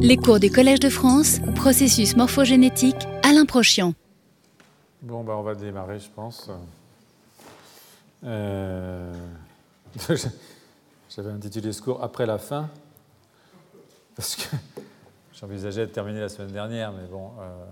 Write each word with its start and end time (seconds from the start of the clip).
Les 0.00 0.16
cours 0.16 0.40
du 0.40 0.50
Collège 0.50 0.80
de 0.80 0.88
France, 0.88 1.38
processus 1.54 2.16
morphogénétique, 2.16 3.06
Alain 3.22 3.46
Prochian. 3.46 3.94
Bon, 5.02 5.22
bah, 5.22 5.36
on 5.38 5.42
va 5.42 5.54
démarrer, 5.54 6.00
je 6.00 6.08
pense. 6.10 6.50
Euh, 8.24 9.12
J'avais 11.08 11.30
intitulé 11.30 11.72
ce 11.72 11.80
cours 11.80 12.02
après 12.02 12.26
la 12.26 12.38
fin, 12.38 12.68
parce 14.16 14.34
que 14.34 14.56
j'envisageais 15.32 15.86
de 15.86 15.92
terminer 15.92 16.20
la 16.20 16.28
semaine 16.28 16.50
dernière, 16.50 16.92
mais 16.92 17.06
bon. 17.06 17.30
Euh, 17.40 17.64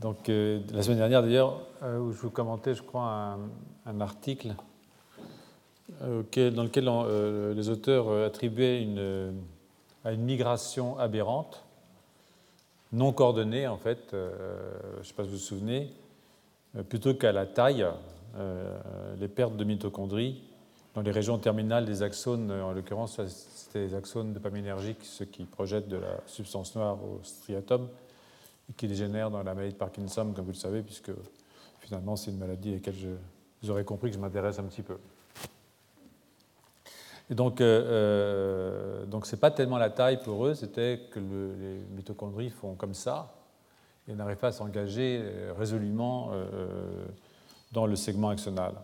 donc, 0.00 0.28
euh, 0.28 0.60
la 0.72 0.82
semaine 0.82 0.98
dernière, 0.98 1.22
d'ailleurs, 1.22 1.60
où 1.82 2.10
je 2.10 2.18
vous 2.18 2.30
commentais, 2.30 2.74
je 2.74 2.82
crois, 2.82 3.38
un, 3.86 4.00
article 4.00 4.54
dans 6.00 6.64
lequel 6.64 6.90
les 7.54 7.68
auteurs 7.68 8.10
attribuaient 8.24 8.82
une 8.82 9.32
à 10.06 10.12
une 10.12 10.22
migration 10.22 10.96
aberrante, 11.00 11.64
non 12.92 13.12
coordonnée 13.12 13.66
en 13.66 13.76
fait, 13.76 14.14
euh, 14.14 14.30
je 14.94 14.98
ne 15.00 15.02
sais 15.02 15.14
pas 15.14 15.24
si 15.24 15.30
vous 15.30 15.34
vous 15.34 15.42
souvenez, 15.42 15.92
euh, 16.76 16.84
plutôt 16.84 17.14
qu'à 17.14 17.32
la 17.32 17.44
taille, 17.44 17.84
euh, 18.36 18.78
les 19.18 19.26
pertes 19.26 19.56
de 19.56 19.64
mitochondries 19.64 20.40
dans 20.94 21.02
les 21.02 21.10
régions 21.10 21.38
terminales 21.38 21.86
des 21.86 22.04
axones, 22.04 22.52
en 22.52 22.72
l'occurrence 22.72 23.20
c'était 23.26 23.80
les 23.80 23.94
axones 23.96 24.32
dopaminergiques, 24.32 25.02
ceux 25.02 25.24
qui 25.24 25.42
projettent 25.42 25.88
de 25.88 25.96
la 25.96 26.20
substance 26.26 26.76
noire 26.76 26.98
au 27.02 27.18
striatum 27.24 27.88
et 28.70 28.74
qui 28.74 28.86
dégénèrent 28.86 29.32
dans 29.32 29.42
la 29.42 29.54
maladie 29.54 29.72
de 29.72 29.78
Parkinson, 29.78 30.32
comme 30.36 30.44
vous 30.44 30.52
le 30.52 30.56
savez, 30.56 30.82
puisque 30.82 31.10
finalement 31.80 32.14
c'est 32.14 32.30
une 32.30 32.38
maladie 32.38 32.70
à 32.70 32.74
laquelle 32.74 32.94
vous 33.60 33.70
aurez 33.70 33.84
compris 33.84 34.10
que 34.10 34.16
je 34.16 34.20
m'intéresse 34.20 34.60
un 34.60 34.64
petit 34.64 34.82
peu. 34.82 34.98
Et 37.28 37.34
donc, 37.34 37.60
euh, 37.60 37.82
euh, 37.86 39.06
donc 39.06 39.26
ce 39.26 39.34
n'est 39.34 39.40
pas 39.40 39.50
tellement 39.50 39.78
la 39.78 39.90
taille 39.90 40.22
pour 40.22 40.46
eux, 40.46 40.54
c'était 40.54 41.00
que 41.10 41.18
les 41.18 41.80
mitochondries 41.96 42.50
font 42.50 42.74
comme 42.74 42.94
ça 42.94 43.34
et 44.08 44.14
n'arrivent 44.14 44.36
pas 44.36 44.48
à 44.48 44.52
s'engager 44.52 45.20
euh, 45.20 45.52
résolument 45.58 46.30
dans 47.72 47.86
le 47.86 47.96
segment 47.96 48.28
axonal. 48.30 48.74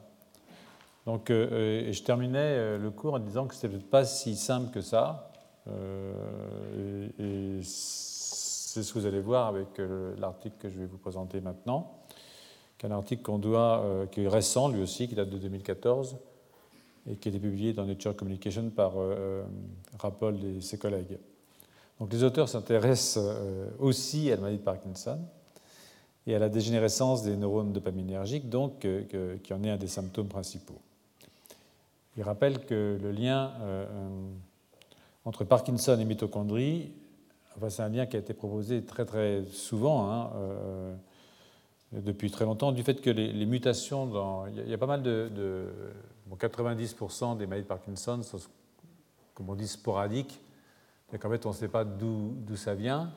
Donc, 1.07 1.31
et 1.31 1.93
je 1.93 2.03
terminais 2.03 2.79
le 2.79 2.91
cours 2.91 3.15
en 3.15 3.19
disant 3.19 3.47
que 3.47 3.55
ce 3.55 3.67
n'était 3.67 3.85
pas 3.85 4.05
si 4.05 4.37
simple 4.37 4.71
que 4.73 4.81
ça. 4.81 5.31
et, 5.67 7.61
c'est 7.63 8.83
ce 8.83 8.95
que 8.95 9.01
vous 9.01 9.07
allez 9.07 9.21
voir 9.21 9.49
avec 9.49 9.81
l'article 10.19 10.57
que 10.59 10.69
je 10.71 10.79
vais 10.79 10.87
vous 10.87 10.97
présenter 10.97 11.43
maintenant, 11.43 11.99
qui 12.79 12.87
est 12.87 12.89
un 12.89 12.93
article 12.93 13.23
qu'on 13.23 13.39
doit, 13.39 13.85
qui 14.11 14.25
est 14.25 14.29
récent 14.29 14.69
lui 14.69 14.81
aussi, 14.81 15.09
qui 15.09 15.15
date 15.15 15.29
de 15.29 15.39
2014 15.39 16.17
et 17.09 17.17
qui 17.17 17.29
a 17.29 17.31
été 17.31 17.41
publié 17.41 17.73
dans 17.73 17.85
Nature 17.85 18.15
Communication 18.15 18.71
par 18.71 18.97
euh, 18.97 19.15
euh, 19.19 19.43
Rapol 19.99 20.37
et 20.45 20.61
ses 20.61 20.79
collègues. 20.79 21.19
Donc 21.99 22.13
les 22.13 22.23
auteurs 22.23 22.49
s'intéressent 22.49 23.23
euh, 23.23 23.67
aussi 23.79 24.31
à 24.31 24.37
la 24.37 24.43
maladie 24.43 24.59
de 24.59 24.65
Parkinson 24.65 25.19
et 26.27 26.35
à 26.35 26.39
la 26.39 26.49
dégénérescence 26.49 27.23
des 27.23 27.37
neurones 27.37 27.73
dopaminergiques, 27.73 28.49
donc 28.49 28.87
qui 29.43 29.53
en 29.53 29.65
est 29.65 29.71
un 29.71 29.77
des 29.77 29.89
symptômes 29.89 30.29
principaux. 30.29 30.81
Ils 32.17 32.23
rappellent 32.23 32.65
que 32.65 32.97
le 33.03 33.11
lien 33.11 33.51
entre 35.25 35.43
Parkinson 35.43 35.99
et 35.99 36.05
mitochondrie, 36.05 36.93
enfin, 37.57 37.71
c'est 37.71 37.83
un 37.83 37.89
lien 37.89 38.07
qui 38.07 38.15
a 38.15 38.21
été 38.21 38.35
proposé 38.35 38.85
très 38.85 39.05
très 39.05 39.43
souvent 39.53 40.13
hein, 40.13 40.31
depuis 41.91 42.31
très 42.31 42.45
longtemps, 42.45 42.71
du 42.71 42.85
fait 42.85 43.01
que 43.01 43.11
les, 43.11 43.47
mutations 43.47 44.07
dans, 44.07 44.47
il 44.47 44.71
y, 44.71 44.75
a 44.75 44.79
pas 44.79 44.87
mal 44.87 45.03
de 45.03 45.29
90% 46.37 47.37
des 47.37 47.47
maladies 47.47 47.65
de 47.65 47.69
Parkinson 47.69 48.23
sont, 48.23 48.39
comme 49.35 49.51
on 49.51 49.55
dit, 49.55 49.69
sporadiques. 49.69 50.41
En 51.13 51.31
fait, 51.31 51.45
on 51.45 51.51
ne 51.51 51.55
sait 51.55 51.69
pas 51.69 51.85
d'où 51.85 52.57
ça 52.57 52.75
vient, 52.75 53.13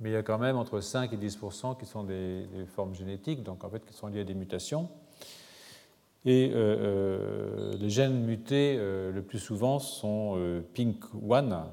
mais 0.00 0.10
il 0.10 0.12
y 0.14 0.16
a 0.16 0.22
quand 0.22 0.38
même 0.38 0.56
entre 0.56 0.80
5 0.80 1.12
et 1.12 1.16
10% 1.16 1.78
qui 1.78 1.84
sont 1.84 2.04
des, 2.04 2.46
formes 2.74 2.94
génétiques, 2.94 3.42
donc 3.42 3.62
en 3.62 3.68
fait 3.68 3.84
qui 3.84 3.92
sont 3.92 4.06
liées 4.06 4.20
à 4.20 4.24
des 4.24 4.34
mutations. 4.34 4.88
Et 6.24 6.50
euh, 6.52 6.56
euh, 6.56 7.72
les 7.78 7.90
gènes 7.90 8.24
mutés 8.24 8.76
euh, 8.78 9.12
le 9.12 9.22
plus 9.22 9.38
souvent 9.38 9.78
sont 9.78 10.62
PINK1, 10.74 11.64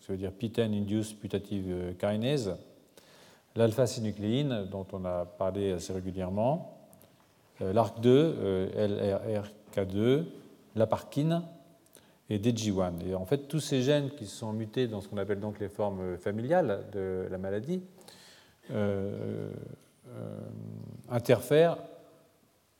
qui 0.00 0.08
veut 0.08 0.16
dire 0.16 0.30
P10 0.30 0.72
Induced 0.72 1.18
Putative 1.18 1.94
Kinase, 1.98 2.56
l'alpha-synucléine, 3.56 4.68
dont 4.70 4.86
on 4.92 5.04
a 5.04 5.24
parlé 5.24 5.72
assez 5.72 5.92
régulièrement, 5.92 6.81
l'ARC2, 7.70 8.06
euh, 8.06 9.38
LRRK2, 9.74 10.24
la 10.74 10.86
parkine 10.86 11.42
et 12.30 12.38
DG1. 12.38 13.06
Et 13.06 13.14
en 13.14 13.24
fait, 13.24 13.48
tous 13.48 13.60
ces 13.60 13.82
gènes 13.82 14.10
qui 14.10 14.26
sont 14.26 14.52
mutés 14.52 14.88
dans 14.88 15.00
ce 15.00 15.08
qu'on 15.08 15.18
appelle 15.18 15.40
donc 15.40 15.60
les 15.60 15.68
formes 15.68 16.16
familiales 16.16 16.86
de 16.92 17.28
la 17.30 17.38
maladie 17.38 17.82
euh, 18.70 19.50
interfèrent 21.08 21.78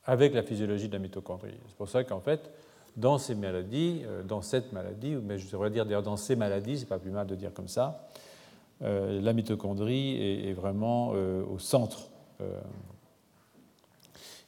avec 0.05 0.35
la 0.35 0.43
physiologie 0.43 0.89
de 0.89 0.95
la 0.95 0.99
mitochondrie. 0.99 1.55
C'est 1.69 1.77
pour 1.77 1.89
ça 1.89 2.03
qu'en 2.03 2.21
fait, 2.21 2.51
dans 2.97 3.19
ces 3.19 3.35
maladies, 3.35 4.03
dans 4.27 4.43
cette 4.43 4.73
maladie, 4.73 5.17
mais 5.23 5.39
je 5.39 5.51
devrais 5.51 5.71
dire 5.71 5.85
d'ailleurs 5.85 6.03
dans 6.03 6.17
ces 6.17 6.35
maladies, 6.37 6.79
c'est 6.79 6.87
pas 6.87 6.99
plus 6.99 7.11
mal 7.11 7.27
de 7.27 7.35
dire 7.35 7.55
comme 7.55 7.69
ça, 7.69 8.09
la 8.81 9.33
mitochondrie 9.33 10.49
est, 10.49 10.53
vraiment 10.53 11.11
au 11.11 11.59
centre 11.59 12.11
euh, 12.43 12.61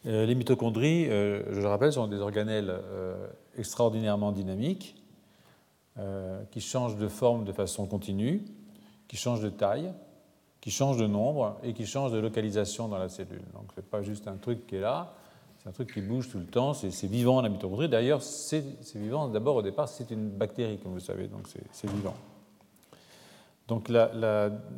les 0.04 0.34
mitochondries, 0.34 1.08
euh, 1.08 1.42
je 1.52 1.60
le 1.60 1.66
rappelle, 1.66 1.92
sont 1.92 2.06
des 2.06 2.20
organelles 2.20 2.70
euh, 2.70 3.26
extraordinairement 3.56 4.32
dynamiques 4.32 4.96
qui 6.50 6.60
changent 6.60 6.96
de 6.96 7.06
forme 7.06 7.44
de 7.44 7.52
façon 7.52 7.86
continue, 7.86 8.44
qui 9.06 9.16
changent 9.16 9.42
de 9.42 9.48
taille, 9.48 9.92
qui 10.60 10.72
changent 10.72 10.96
de 10.96 11.06
nombre 11.06 11.56
et 11.62 11.72
qui 11.72 11.86
changent 11.86 12.10
de 12.10 12.18
localisation 12.18 12.88
dans 12.88 12.98
la 12.98 13.08
cellule. 13.08 13.44
Donc 13.52 13.66
ce 13.72 13.80
n'est 13.80 13.86
pas 13.86 14.02
juste 14.02 14.26
un 14.26 14.36
truc 14.36 14.66
qui 14.66 14.74
est 14.74 14.80
là, 14.80 15.14
c'est 15.58 15.68
un 15.68 15.72
truc 15.72 15.94
qui 15.94 16.00
bouge 16.00 16.28
tout 16.28 16.38
le 16.38 16.46
temps, 16.46 16.74
c'est 16.74 17.06
vivant 17.06 17.40
la 17.40 17.48
mitochondrie. 17.48 17.88
D'ailleurs, 17.88 18.22
c'est 18.22 18.64
vivant, 18.96 19.28
d'abord 19.28 19.54
au 19.54 19.62
départ, 19.62 19.88
c'est 19.88 20.10
une 20.10 20.30
bactérie, 20.30 20.78
comme 20.78 20.94
vous 20.94 20.98
savez, 20.98 21.28
donc 21.28 21.46
c'est 21.70 21.90
vivant. 21.90 22.16
Donc 23.66 23.90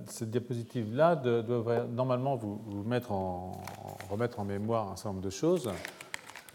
cette 0.07 0.31
diapositive-là 0.31 1.17
devrait 1.17 1.87
normalement 1.89 2.37
vous, 2.37 2.61
remettre 2.85 3.11
en 3.13 4.45
mémoire 4.45 4.93
un 4.93 4.97
certain 4.97 5.11
nombre 5.11 5.25
de 5.25 5.31
choses. 5.31 5.71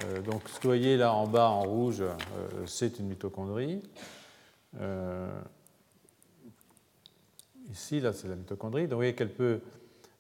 Euh, 0.06 0.22
donc 0.22 0.42
ce 0.48 0.58
que 0.58 0.64
vous 0.64 0.70
voyez 0.70 0.98
là 0.98 1.14
en 1.14 1.28
bas 1.28 1.50
en 1.50 1.62
rouge, 1.62 2.02
euh, 2.02 2.66
c'est 2.66 3.00
une 3.00 3.08
mitochondrie. 3.08 3.84
Euh, 4.80 5.30
ici, 7.70 8.00
là, 8.00 8.14
c'est 8.14 8.28
la 8.28 8.36
mitochondrie. 8.36 8.84
Donc 8.84 8.92
vous 8.92 8.98
voyez 8.98 9.16
qu'elle 9.16 9.34
peut 9.34 9.60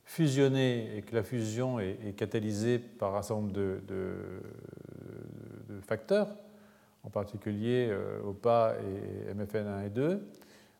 fusionner 0.03 0.97
et 0.97 1.01
que 1.03 1.15
la 1.15 1.23
fusion 1.23 1.79
est, 1.79 2.15
catalysée 2.17 2.79
par 2.79 3.15
un 3.15 3.21
certain 3.21 3.41
nombre 3.41 3.53
de 3.53 3.79
facteurs, 5.87 6.27
en 7.03 7.09
particulier 7.09 7.95
OPA 8.25 8.75
et 8.81 9.33
MFN1 9.33 9.85
et 9.85 9.89
2 9.89 10.21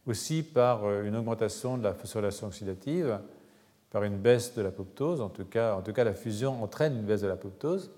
aussi 0.07 0.44
par 0.44 0.85
euh, 0.85 1.03
une 1.03 1.16
augmentation 1.16 1.78
de 1.78 1.84
la 1.84 1.94
phosphorylation 1.94 2.47
oxydative, 2.47 3.19
par 3.91 4.03
une 4.03 4.17
baisse 4.17 4.56
de 4.56 4.62
l'apoptose, 4.62 5.22
en 5.22 5.29
tout 5.29 5.45
cas, 5.45 5.75
en 5.75 5.81
tout 5.81 5.94
cas 5.94 6.03
la 6.03 6.13
fusion 6.13 6.63
entraîne 6.63 6.95
une 6.95 7.03
baisse 7.03 7.22
de 7.22 7.28
l'apoptose, 7.28 7.91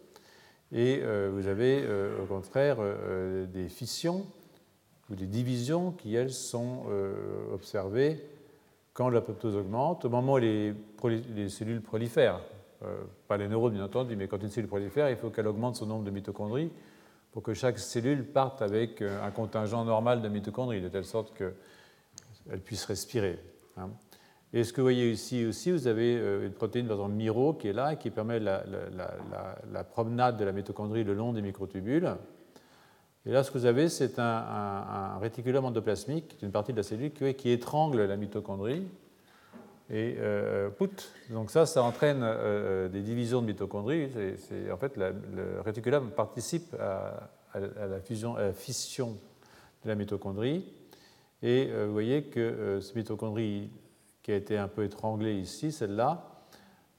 et 0.72 1.02
euh, 1.04 1.30
vous 1.32 1.48
avez 1.48 1.84
euh, 1.84 2.24
au 2.24 2.26
contraire 2.26 2.78
des 3.54 3.70
fissions 3.70 4.26
ou 5.10 5.16
des 5.16 5.28
divisions 5.28 5.92
qui, 5.92 6.16
elles, 6.16 6.32
sont 6.32 6.84
observées 7.54 8.26
quand 8.94 9.10
l'apoptose 9.10 9.56
augmente, 9.56 10.06
au 10.06 10.10
moment 10.10 10.34
où 10.34 10.38
les, 10.38 10.74
les 11.36 11.50
cellules 11.50 11.82
prolifèrent. 11.82 12.40
pas 13.28 13.36
les 13.38 13.50
neurones, 13.50 13.74
bien 13.74 13.84
entendu, 13.84 14.16
mais 14.16 14.28
quand 14.28 14.42
une 14.42 14.50
cellule 14.50 14.70
prolifère, 14.70 15.10
il 15.10 15.18
faut 15.18 15.30
qu'elle 15.30 15.48
augmente 15.48 15.76
son 15.76 15.88
nombre 15.88 16.06
de 16.06 16.10
mitochondries 16.10 16.72
pour 17.34 17.44
que 17.44 17.54
chaque 17.54 17.80
cellule 17.80 18.24
parte 18.24 18.62
avec 18.62 19.02
un 19.02 19.32
contingent 19.32 19.84
normal 19.84 20.22
de 20.22 20.30
mitochondries, 20.30 20.82
de 20.82 20.88
telle 20.88 21.06
sorte 21.06 21.34
que 21.34 21.54
elle 22.52 22.60
puisse 22.60 22.86
respirer. 22.86 23.40
Hein. 23.78 23.90
Et 24.56 24.64
ce 24.64 24.72
que 24.72 24.82
vous 24.82 24.86
voyez 24.86 25.10
ici 25.10 25.46
aussi, 25.46 25.72
vous 25.72 25.88
avez 25.88 26.16
euh, 26.16 26.46
une 26.46 26.54
protéine, 26.54 26.86
par 26.86 26.98
exemple, 26.98 27.16
MIRO, 27.16 27.54
qui 27.54 27.70
est 27.70 27.74
là, 27.74 27.96
qui 27.96 28.12
permet 28.12 28.40
la, 28.40 28.64
promenade 29.84 30.38
de 30.38 30.46
la 30.46 30.52
mitochondrie 30.52 31.04
le 31.04 31.16
long 31.16 31.34
des 31.34 31.42
microtubules. 31.42 32.16
Et 33.26 33.32
là, 33.32 33.44
ce 33.44 33.50
que 33.50 33.58
vous 33.58 33.66
avez, 33.66 33.90
c'est 33.90 34.20
un, 34.20 35.18
réticulum 35.20 35.66
endoplasmique, 35.66 36.38
une 36.44 36.52
partie 36.52 36.72
de 36.72 36.78
la 36.78 36.84
cellule 36.84 37.12
qui, 37.14 37.50
étrangle 37.50 38.04
la 38.04 38.16
mitochondrie. 38.16 38.86
Et 39.90 40.16
euh, 40.20 40.70
donc 41.32 41.50
ça, 41.50 41.66
ça 41.66 41.82
entraîne 41.84 42.22
euh, 42.24 42.88
des 42.90 43.02
divisions 43.02 43.42
de 43.42 43.48
mitochondries. 43.48 44.10
En 44.72 44.78
fait, 44.78 44.98
le 44.98 45.62
réticulum 45.62 46.12
participe 46.12 46.76
à 46.76 47.30
la 47.56 48.00
fission 48.54 49.18
de 49.84 49.90
la 49.90 49.96
mitochondrie. 49.96 50.64
Et 51.44 51.68
euh, 51.70 51.86
vous 51.88 51.92
voyez 51.92 52.24
que 52.24 52.40
euh, 52.40 52.80
cette 52.80 52.96
mitochondrie 52.96 53.70
qui 54.24 54.32
a 54.32 54.36
été 54.36 54.58
un 54.58 54.70
peu 54.70 54.86
étranglée 54.86 55.36
ici, 55.36 55.74
celle-là, 55.74 56.26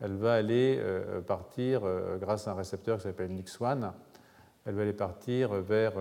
elle 0.00 0.12
va 0.12 0.34
aller 0.34 0.76
euh, 0.78 1.22
partir 1.22 1.82
grâce 2.20 2.46
à 2.46 2.52
un 2.52 2.54
récepteur 2.54 2.98
qui 2.98 3.04
s'appelle 3.04 3.30
NIX1 3.30 3.90
elle 4.66 4.76
va 4.76 4.80
aller 4.80 4.94
partir 4.94 5.52
vers 5.60 5.92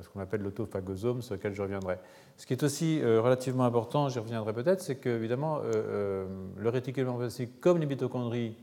ce 0.00 0.08
qu'on 0.08 0.20
appelle 0.20 0.40
l'autophagosome, 0.40 1.20
sur 1.20 1.34
lequel 1.34 1.52
je 1.52 1.60
reviendrai. 1.60 1.98
Ce 2.38 2.46
qui 2.46 2.54
est 2.54 2.62
aussi 2.62 3.02
relativement 3.04 3.64
important, 3.64 4.08
j'y 4.08 4.18
reviendrai 4.18 4.54
peut-être, 4.54 4.80
c'est 4.80 4.96
que 4.96 5.10
évidemment 5.10 5.58
le 5.58 6.68
réticulum 6.70 7.12
lymphocytique, 7.12 7.60
comme 7.60 7.76
les 7.76 7.84
mitochondries, 7.84 8.56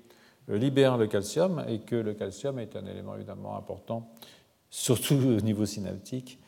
libère 0.47 0.97
le 0.97 1.05
calcium 1.05 1.63
et 1.67 1.81
que 1.81 1.95
le 1.95 2.15
calcium 2.15 2.57
est 2.57 2.75
un 2.75 2.83
élément 2.87 3.13
évidemment 3.13 3.55
important, 3.55 4.11
surtout 4.71 5.13
au 5.13 5.41
niveau 5.41 5.67
synaptique, 5.67 6.40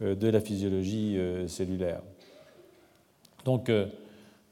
de 0.00 0.28
la 0.28 0.40
physiologie 0.40 1.18
cellulaire. 1.48 2.00
Donc, 3.44 3.70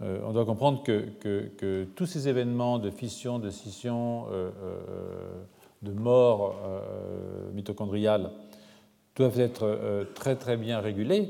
euh, 0.03 0.21
on 0.25 0.33
doit 0.33 0.45
comprendre 0.45 0.83
que, 0.83 1.85
tous 1.95 2.07
ces 2.07 2.29
événements 2.29 2.79
de 2.79 2.91
fission, 2.91 3.39
de 3.39 3.51
scission, 3.51 4.27
euh, 4.31 4.51
euh, 4.63 5.43
de 5.83 5.93
mort 5.93 6.57
mitochondriale 7.55 8.31
doivent 9.15 9.41
être 9.41 10.07
très 10.15 10.35
très 10.37 10.57
bien 10.57 10.81
régulés 10.81 11.29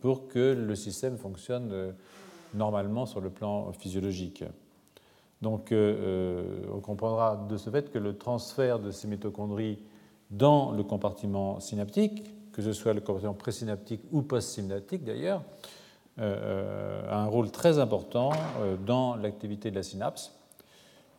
pour 0.00 0.28
que 0.28 0.52
le 0.52 0.74
système 0.74 1.16
fonctionne 1.16 1.94
normalement 2.52 3.06
sur 3.06 3.20
le 3.20 3.30
plan 3.30 3.72
physiologique. 3.72 4.44
Donc 5.40 5.72
on 5.72 6.80
comprendra 6.80 7.46
de 7.48 7.56
ce 7.56 7.70
fait 7.70 7.90
que 7.90 7.98
le 7.98 8.18
transfert 8.18 8.80
de 8.80 8.90
ces 8.90 9.06
mitochondries 9.06 9.78
dans 10.30 10.72
le 10.72 10.82
compartiment 10.82 11.60
synaptique, 11.60 12.24
que 12.58 12.64
ce 12.64 12.72
soit 12.72 12.92
le 12.92 13.00
compartiment 13.00 13.34
présynaptique 13.34 14.00
ou 14.10 14.22
postsynaptique 14.22 15.04
d'ailleurs, 15.04 15.44
euh, 16.18 17.08
a 17.08 17.20
un 17.20 17.26
rôle 17.26 17.52
très 17.52 17.78
important 17.78 18.32
euh, 18.58 18.76
dans 18.76 19.14
l'activité 19.14 19.70
de 19.70 19.76
la 19.76 19.84
synapse 19.84 20.36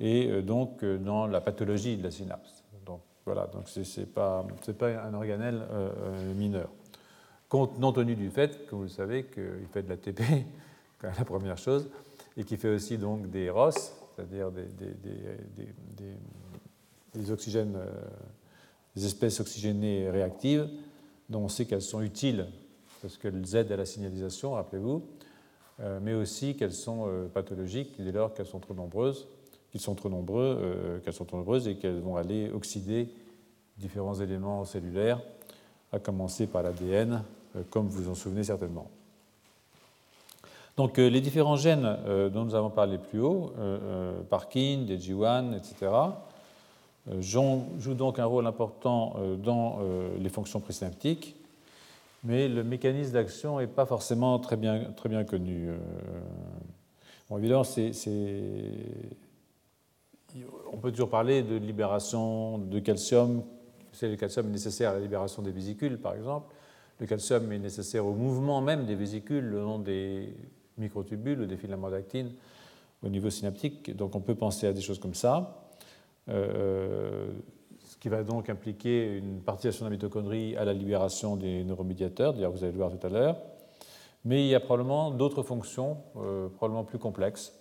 et 0.02 0.28
euh, 0.28 0.42
donc 0.42 0.84
dans 0.84 1.28
la 1.28 1.40
pathologie 1.40 1.96
de 1.96 2.04
la 2.04 2.12
synapse. 2.12 2.66
Donc 2.86 3.00
voilà, 3.24 3.48
donc 3.48 3.70
ce 3.70 3.80
n'est 3.80 4.06
pas, 4.06 4.46
pas, 4.78 5.02
un 5.02 5.14
organelle 5.14 5.66
mineur. 6.36 6.68
Compte 7.48 7.80
non 7.80 7.94
tenu 7.94 8.16
du 8.16 8.30
fait, 8.30 8.68
que 8.68 8.76
vous 8.76 8.90
savez, 8.90 9.24
qu'il 9.28 9.66
fait 9.72 9.84
de 9.84 9.88
l'ATP, 9.88 10.20
la 11.04 11.24
première 11.24 11.58
chose, 11.58 11.90
et 12.36 12.44
qu'il 12.44 12.58
fait 12.58 12.76
aussi 12.76 12.98
donc 12.98 13.30
des 13.32 13.50
ROS, 13.50 13.72
c'est-à-dire 13.72 14.52
des, 17.14 17.32
oxygènes, 17.32 17.80
des 18.94 19.06
espèces 19.06 19.40
oxygénées 19.40 20.10
réactives, 20.10 20.68
dont 21.30 21.42
on 21.42 21.48
sait 21.48 21.66
qu'elles 21.66 21.82
sont 21.82 22.02
utiles 22.02 22.48
parce 23.02 23.18
qu'elles 23.18 23.56
aident 23.56 23.72
à 23.72 23.78
la 23.78 23.86
signalisation, 23.86 24.54
rappelez-vous, 24.54 25.04
euh, 25.82 26.00
mais 26.02 26.14
aussi 26.14 26.56
qu'elles 26.56 26.74
sont 26.74 27.06
euh, 27.08 27.28
pathologiques 27.28 27.94
dès 28.00 28.12
lors 28.12 28.34
qu'elles 28.34 28.46
sont 28.46 28.60
trop 28.60 28.74
nombreuses, 28.74 29.28
qu'ils 29.72 29.80
sont 29.80 29.96
trop 29.96 30.10
nombreux, 30.10 30.60
euh, 30.62 31.00
qu'elles 31.00 31.14
sont 31.14 31.26
trop 31.26 31.38
nombreuses 31.38 31.68
et 31.68 31.76
qu'elles 31.76 32.00
vont 32.00 32.18
aller 32.18 32.52
oxyder 32.52 33.10
différents 33.78 34.16
éléments 34.16 34.66
cellulaires, 34.66 35.22
à 35.94 36.00
commencer 36.00 36.48
par 36.48 36.64
l'ADN, 36.64 37.24
comme 37.70 37.88
vous 37.88 38.04
vous 38.04 38.10
en 38.12 38.16
souvenez 38.16 38.44
certainement. 38.44 38.90
Donc 40.76 40.98
les 40.98 41.22
différents 41.22 41.56
gènes 41.56 41.98
dont 42.32 42.46
nous 42.46 42.56
avons 42.56 42.70
parlé 42.70 42.98
plus 42.98 43.20
haut, 43.22 43.54
Parkin, 44.30 44.86
DG1, 44.86 45.58
etc., 45.58 45.90
jouent 47.20 47.94
donc 47.96 48.20
un 48.20 48.26
rôle 48.26 48.46
important 48.48 49.16
dans 49.42 49.80
les 50.18 50.30
fonctions 50.30 50.60
présynaptiques 50.60 51.36
mais 52.24 52.48
le 52.50 52.64
mécanisme 52.64 53.14
d'action 53.14 53.60
n'est 53.60 53.68
pas 53.68 53.86
forcément 53.86 54.40
très 54.40 54.58
bien, 54.58 55.24
connu. 55.24 55.70
Euh. 55.70 55.78
Bon, 57.30 57.38
évidemment, 57.38 57.64
on 60.72 60.78
peut 60.78 60.92
toujours 60.92 61.10
parler 61.10 61.44
de 61.44 61.56
libération 61.56 62.58
de 62.58 62.80
calcium. 62.80 63.44
Le 64.02 64.16
calcium 64.16 64.48
est 64.48 64.52
nécessaire 64.52 64.92
à 64.92 64.94
la 64.94 65.00
libération 65.00 65.42
des 65.42 65.52
vésicules, 65.52 65.98
par 65.98 66.16
exemple. 66.16 66.54
Le 67.00 67.06
calcium 67.06 67.50
est 67.52 67.60
nécessaire 67.60 68.06
au 68.06 68.14
mouvement 68.14 68.62
même 68.62 68.86
des 68.86 68.96
vésicules 68.96 69.46
le 69.46 69.62
long 69.62 69.80
des 69.80 70.34
microtubules 70.78 71.42
ou 71.42 71.46
des 71.46 71.58
filaments 71.58 71.90
d'actine 71.90 72.34
au 73.02 73.08
niveau 73.08 73.30
synaptique. 73.30 73.96
Donc 73.96 74.16
on 74.16 74.20
peut 74.20 74.36
penser 74.36 74.68
à 74.68 74.74
des 74.74 74.82
choses 74.82 75.00
comme 75.00 75.14
ça. 75.14 75.69
Euh, 76.30 77.28
qui 78.00 78.08
va 78.08 78.24
donc 78.24 78.50
impliquer 78.50 79.18
une 79.18 79.42
participation 79.42 79.84
de 79.84 79.90
la 79.90 79.96
mitochondrie 79.96 80.56
à 80.56 80.64
la 80.64 80.72
libération 80.72 81.36
des 81.36 81.66
neuromédiateurs, 81.66 82.34
d'ailleurs 82.34 82.52
vous 82.52 82.64
allez 82.64 82.72
le 82.72 82.78
voir 82.78 82.92
tout 82.92 83.06
à 83.06 83.10
l'heure. 83.10 83.36
Mais 84.24 84.46
il 84.46 84.48
y 84.48 84.56
a 84.56 84.62
probablement 84.62 85.12
d'autres 85.12 85.44
fonctions, 85.44 85.98
euh, 86.16 86.48
probablement 86.48 86.86
plus 86.86 86.98
complexes, 86.98 87.54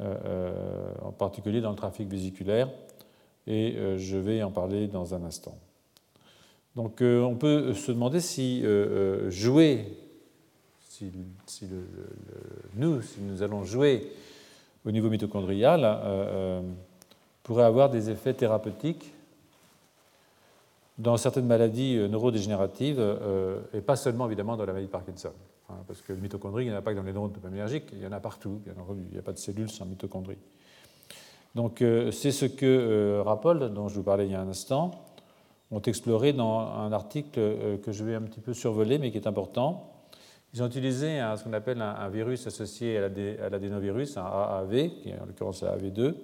euh, 0.00 0.92
en 1.02 1.12
particulier 1.12 1.62
dans 1.62 1.70
le 1.70 1.76
trafic 1.76 2.08
vésiculaire, 2.08 2.68
et 3.46 3.74
je 3.96 4.18
vais 4.18 4.42
en 4.42 4.50
parler 4.50 4.86
dans 4.86 5.14
un 5.14 5.22
instant. 5.22 5.56
Donc 6.76 7.00
on 7.00 7.36
peut 7.36 7.72
se 7.72 7.92
demander 7.92 8.20
si 8.20 8.64
jouer, 9.28 9.96
si, 10.88 11.10
nous, 12.76 13.00
si 13.00 13.20
nous 13.22 13.42
allons 13.42 13.64
jouer 13.64 14.12
au 14.84 14.90
niveau 14.90 15.08
mitochondrial, 15.08 16.62
pourrait 17.44 17.64
avoir 17.64 17.90
des 17.90 18.10
effets 18.10 18.34
thérapeutiques 18.34 19.12
dans 20.98 21.16
certaines 21.16 21.46
maladies 21.46 21.96
euh, 21.96 22.08
neurodégénératives 22.08 22.96
euh, 22.98 23.60
et 23.72 23.80
pas 23.80 23.96
seulement 23.96 24.26
évidemment 24.26 24.56
dans 24.56 24.64
la 24.64 24.72
maladie 24.72 24.86
de 24.86 24.92
Parkinson. 24.92 25.32
Hein, 25.68 25.74
parce 25.86 26.00
que 26.02 26.12
le 26.12 26.20
mitochondrie, 26.20 26.64
il 26.64 26.68
n'y 26.68 26.74
en 26.74 26.78
a 26.78 26.82
pas 26.82 26.92
que 26.92 26.96
dans 26.96 27.04
les 27.04 27.12
neurones 27.12 27.32
dopaminergiques, 27.32 27.90
il 27.92 28.00
y 28.00 28.06
en 28.06 28.12
a 28.12 28.20
partout, 28.20 28.60
Il 28.66 29.12
n'y 29.12 29.18
a 29.18 29.22
pas 29.22 29.32
de 29.32 29.38
cellules 29.38 29.70
sans 29.70 29.84
mitochondrie. 29.84 30.38
Donc 31.54 31.82
euh, 31.82 32.10
c'est 32.10 32.32
ce 32.32 32.46
que 32.46 33.20
Rappold, 33.24 33.72
dont 33.74 33.88
je 33.88 33.96
vous 33.96 34.02
parlais 34.02 34.26
il 34.26 34.32
y 34.32 34.34
a 34.34 34.40
un 34.40 34.48
instant, 34.48 34.90
ont 35.70 35.82
exploré 35.82 36.32
dans 36.32 36.60
un 36.60 36.92
article 36.92 37.78
que 37.82 37.90
je 37.90 38.04
vais 38.04 38.14
un 38.14 38.22
petit 38.22 38.40
peu 38.40 38.54
survoler, 38.54 38.98
mais 38.98 39.10
qui 39.10 39.16
est 39.16 39.26
important. 39.26 39.90
Ils 40.52 40.62
ont 40.62 40.66
utilisé 40.66 41.20
ce 41.36 41.42
qu'on 41.42 41.52
appelle 41.52 41.80
un, 41.80 42.08
virus 42.10 42.46
associé 42.46 42.98
à 42.98 43.48
l'adénovirus, 43.48 44.16
un 44.16 44.24
AAV, 44.24 44.90
qui 44.90 45.08
est 45.08 45.18
en 45.18 45.26
l'occurrence 45.26 45.64
AAV2, 45.64 46.14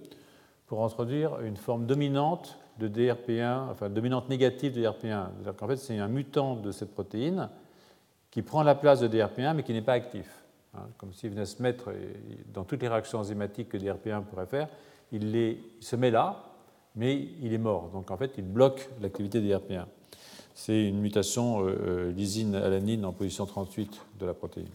pour 0.70 0.84
introduire 0.84 1.40
une 1.40 1.56
forme 1.56 1.84
dominante 1.84 2.56
de 2.78 2.87
DRP1, 2.87 3.70
enfin 3.72 3.90
dominante 3.90 4.28
négative 4.28 4.72
de 4.72 4.82
DRP1. 4.82 5.26
C'est-à-dire 5.34 5.56
qu'en 5.56 5.67
fait, 5.67 5.76
c'est 5.76 5.99
un 5.99 6.06
mutant 6.06 6.55
de 6.55 6.70
cette 6.70 6.94
protéine 6.94 7.49
qui 8.31 8.43
prend 8.43 8.62
la 8.62 8.76
place 8.76 9.00
de 9.00 9.08
DRP1 9.08 9.55
mais 9.55 9.64
qui 9.64 9.72
n'est 9.72 9.82
pas 9.82 9.94
actif. 9.94 10.31
Hein. 10.76 10.82
comme 10.96 11.12
s'il 11.12 11.31
venait 11.31 11.46
se 11.46 11.61
mettre 11.61 11.90
dans 12.55 12.62
toutes 12.62 12.82
les 12.82 12.87
réactions 12.87 13.19
enzymatiques 13.19 13.69
que 13.69 13.78
DRP1 13.78 14.22
pourrait 14.22 14.46
faire, 14.46 14.69
il, 15.11 15.56
se 15.81 15.96
met 15.96 16.12
là, 16.12 16.44
mais 16.94 17.17
il 17.43 17.52
est 17.52 17.58
mort. 17.58 17.90
Donc 17.93 18.12
en 18.12 18.17
fait, 18.17 18.34
il 18.38 18.44
bloque 18.44 18.88
l'activité 19.02 19.40
de 19.40 19.52
DRP1. 19.52 19.87
C'est 20.55 20.84
une 20.84 21.00
mutation 21.00 21.67
euh, 21.67 21.70
euh, 21.82 22.12
lysine-alanine 22.12 23.05
en 23.05 23.12
position 23.12 23.44
38 23.44 24.00
de 24.20 24.26
la 24.26 24.34
protéine. 24.34 24.69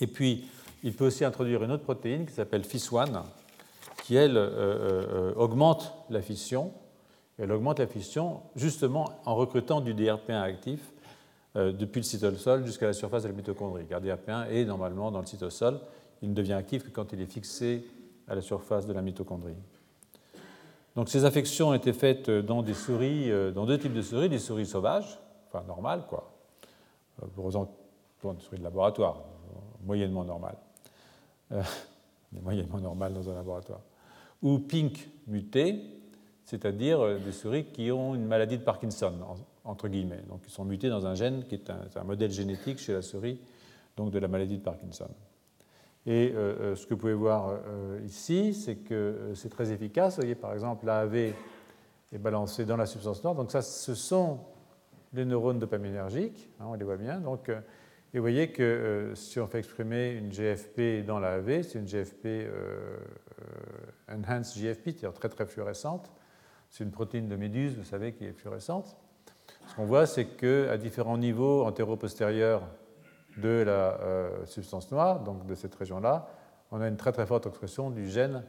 Et 0.00 0.06
puis, 0.06 0.44
il 0.84 0.92
peut 0.94 1.06
aussi 1.06 1.24
introduire 1.24 1.64
une 1.64 1.72
autre 1.72 1.82
protéine 1.82 2.24
qui 2.24 2.34
s'appelle 2.34 2.62
FIS1, 2.62 3.24
qui, 4.02 4.16
elle, 4.16 4.36
euh, 4.36 4.50
euh, 4.50 5.34
augmente 5.36 5.94
la 6.10 6.22
fission. 6.22 6.72
Elle 7.38 7.52
augmente 7.52 7.78
la 7.78 7.86
fission 7.86 8.40
justement 8.56 9.08
en 9.24 9.36
recrutant 9.36 9.80
du 9.80 9.94
DRP1 9.94 10.42
actif 10.42 10.92
euh, 11.54 11.70
depuis 11.70 12.00
le 12.00 12.04
cytosol 12.04 12.66
jusqu'à 12.66 12.86
la 12.86 12.94
surface 12.94 13.22
de 13.22 13.28
la 13.28 13.34
mitochondrie. 13.34 13.86
Car 13.86 14.00
DRP1 14.00 14.48
est 14.48 14.64
normalement 14.64 15.12
dans 15.12 15.20
le 15.20 15.26
cytosol. 15.26 15.78
Il 16.20 16.30
ne 16.30 16.34
devient 16.34 16.54
actif 16.54 16.82
que 16.82 16.90
quand 16.90 17.12
il 17.12 17.20
est 17.20 17.32
fixé 17.32 17.86
à 18.26 18.34
la 18.34 18.40
surface 18.40 18.86
de 18.88 18.92
la 18.92 19.02
mitochondrie. 19.02 19.54
Donc 20.96 21.08
ces 21.08 21.24
affections 21.24 21.68
ont 21.68 21.74
été 21.74 21.92
faites 21.92 22.28
dans 22.28 22.62
des 22.62 22.74
souris, 22.74 23.30
dans 23.54 23.66
deux 23.66 23.78
types 23.78 23.94
de 23.94 24.02
souris, 24.02 24.28
des 24.28 24.38
souris 24.38 24.66
sauvages, 24.66 25.18
enfin 25.48 25.64
normales 25.66 26.04
quoi, 26.08 26.30
pour 27.34 27.50
des 27.50 28.40
souris 28.40 28.58
de 28.58 28.62
laboratoire, 28.62 29.22
moyennement 29.84 30.22
normales, 30.22 30.58
moyennement 32.32 32.78
normales 32.78 33.14
dans 33.14 33.30
un 33.30 33.34
laboratoire 33.34 33.80
ou 34.42 34.58
pink 34.58 35.08
mutés, 35.26 35.80
c'est-à-dire 36.44 37.00
euh, 37.00 37.18
des 37.18 37.32
souris 37.32 37.64
qui 37.66 37.90
ont 37.92 38.14
une 38.14 38.26
maladie 38.26 38.58
de 38.58 38.62
Parkinson, 38.62 39.12
entre 39.64 39.88
guillemets. 39.88 40.22
Donc, 40.28 40.42
ils 40.46 40.50
sont 40.50 40.64
mutés 40.64 40.88
dans 40.88 41.06
un 41.06 41.14
gène 41.14 41.44
qui 41.44 41.54
est 41.54 41.70
un, 41.70 42.04
modèle 42.04 42.30
génétique 42.30 42.78
chez 42.78 42.92
la 42.92 43.02
souris, 43.02 43.40
donc 43.96 44.10
de 44.10 44.18
la 44.18 44.28
maladie 44.28 44.58
de 44.58 44.62
Parkinson. 44.62 45.08
Et 46.04 46.32
euh, 46.34 46.54
euh, 46.60 46.76
ce 46.76 46.86
que 46.86 46.94
vous 46.94 47.00
pouvez 47.00 47.14
voir 47.14 47.60
ici, 48.04 48.54
c'est 48.54 48.76
que 48.76 49.32
c'est 49.34 49.50
très 49.50 49.70
efficace. 49.70 50.16
Vous 50.16 50.22
voyez, 50.22 50.34
par 50.34 50.52
exemple, 50.52 50.84
l'AAV 50.84 51.14
est 51.14 52.18
balancé 52.18 52.64
dans 52.64 52.76
la 52.76 52.86
substance 52.86 53.22
noire. 53.22 53.36
Donc, 53.36 53.50
ça, 53.52 53.62
ce 53.62 53.94
sont 53.94 54.40
les 55.12 55.24
neurones 55.24 55.58
dopaminergiques, 55.58 56.50
hein, 56.58 56.64
on 56.68 56.74
les 56.74 56.84
voit 56.84 56.96
bien. 56.96 57.20
Donc, 57.20 57.50
et 58.14 58.18
vous 58.18 58.22
voyez 58.22 58.52
que 58.52 59.12
si 59.14 59.40
on 59.40 59.46
fait 59.46 59.58
exprimer 59.58 60.10
une 60.10 60.30
GFP 60.30 61.04
dans 61.06 61.18
l'AAV, 61.18 61.62
c'est 61.62 61.78
une 61.78 61.86
GFP 61.86 62.26
euh, 62.26 62.98
enhanced 64.06 64.58
GFP, 64.58 64.90
c'est-à-dire 64.90 65.14
très 65.14 65.30
très 65.30 65.46
fluorescente. 65.46 66.12
C'est 66.68 66.84
une 66.84 66.90
protéine 66.90 67.28
de 67.28 67.36
méduse, 67.36 67.76
vous 67.78 67.84
savez, 67.84 68.12
qui 68.12 68.26
est 68.26 68.32
fluorescente. 68.32 68.96
Ce 69.66 69.76
qu'on 69.76 69.86
voit, 69.86 70.06
c'est 70.06 70.26
qu'à 70.26 70.76
différents 70.76 71.16
niveaux 71.16 71.64
antéro-postérieurs 71.64 72.62
de 73.38 73.62
la 73.62 74.00
euh, 74.00 74.44
substance 74.44 74.90
noire, 74.90 75.20
donc 75.20 75.46
de 75.46 75.54
cette 75.54 75.74
région-là, 75.74 76.28
on 76.70 76.82
a 76.82 76.88
une 76.88 76.98
très 76.98 77.12
très 77.12 77.24
forte 77.24 77.46
expression 77.46 77.90
du 77.90 78.08
gène 78.08 78.44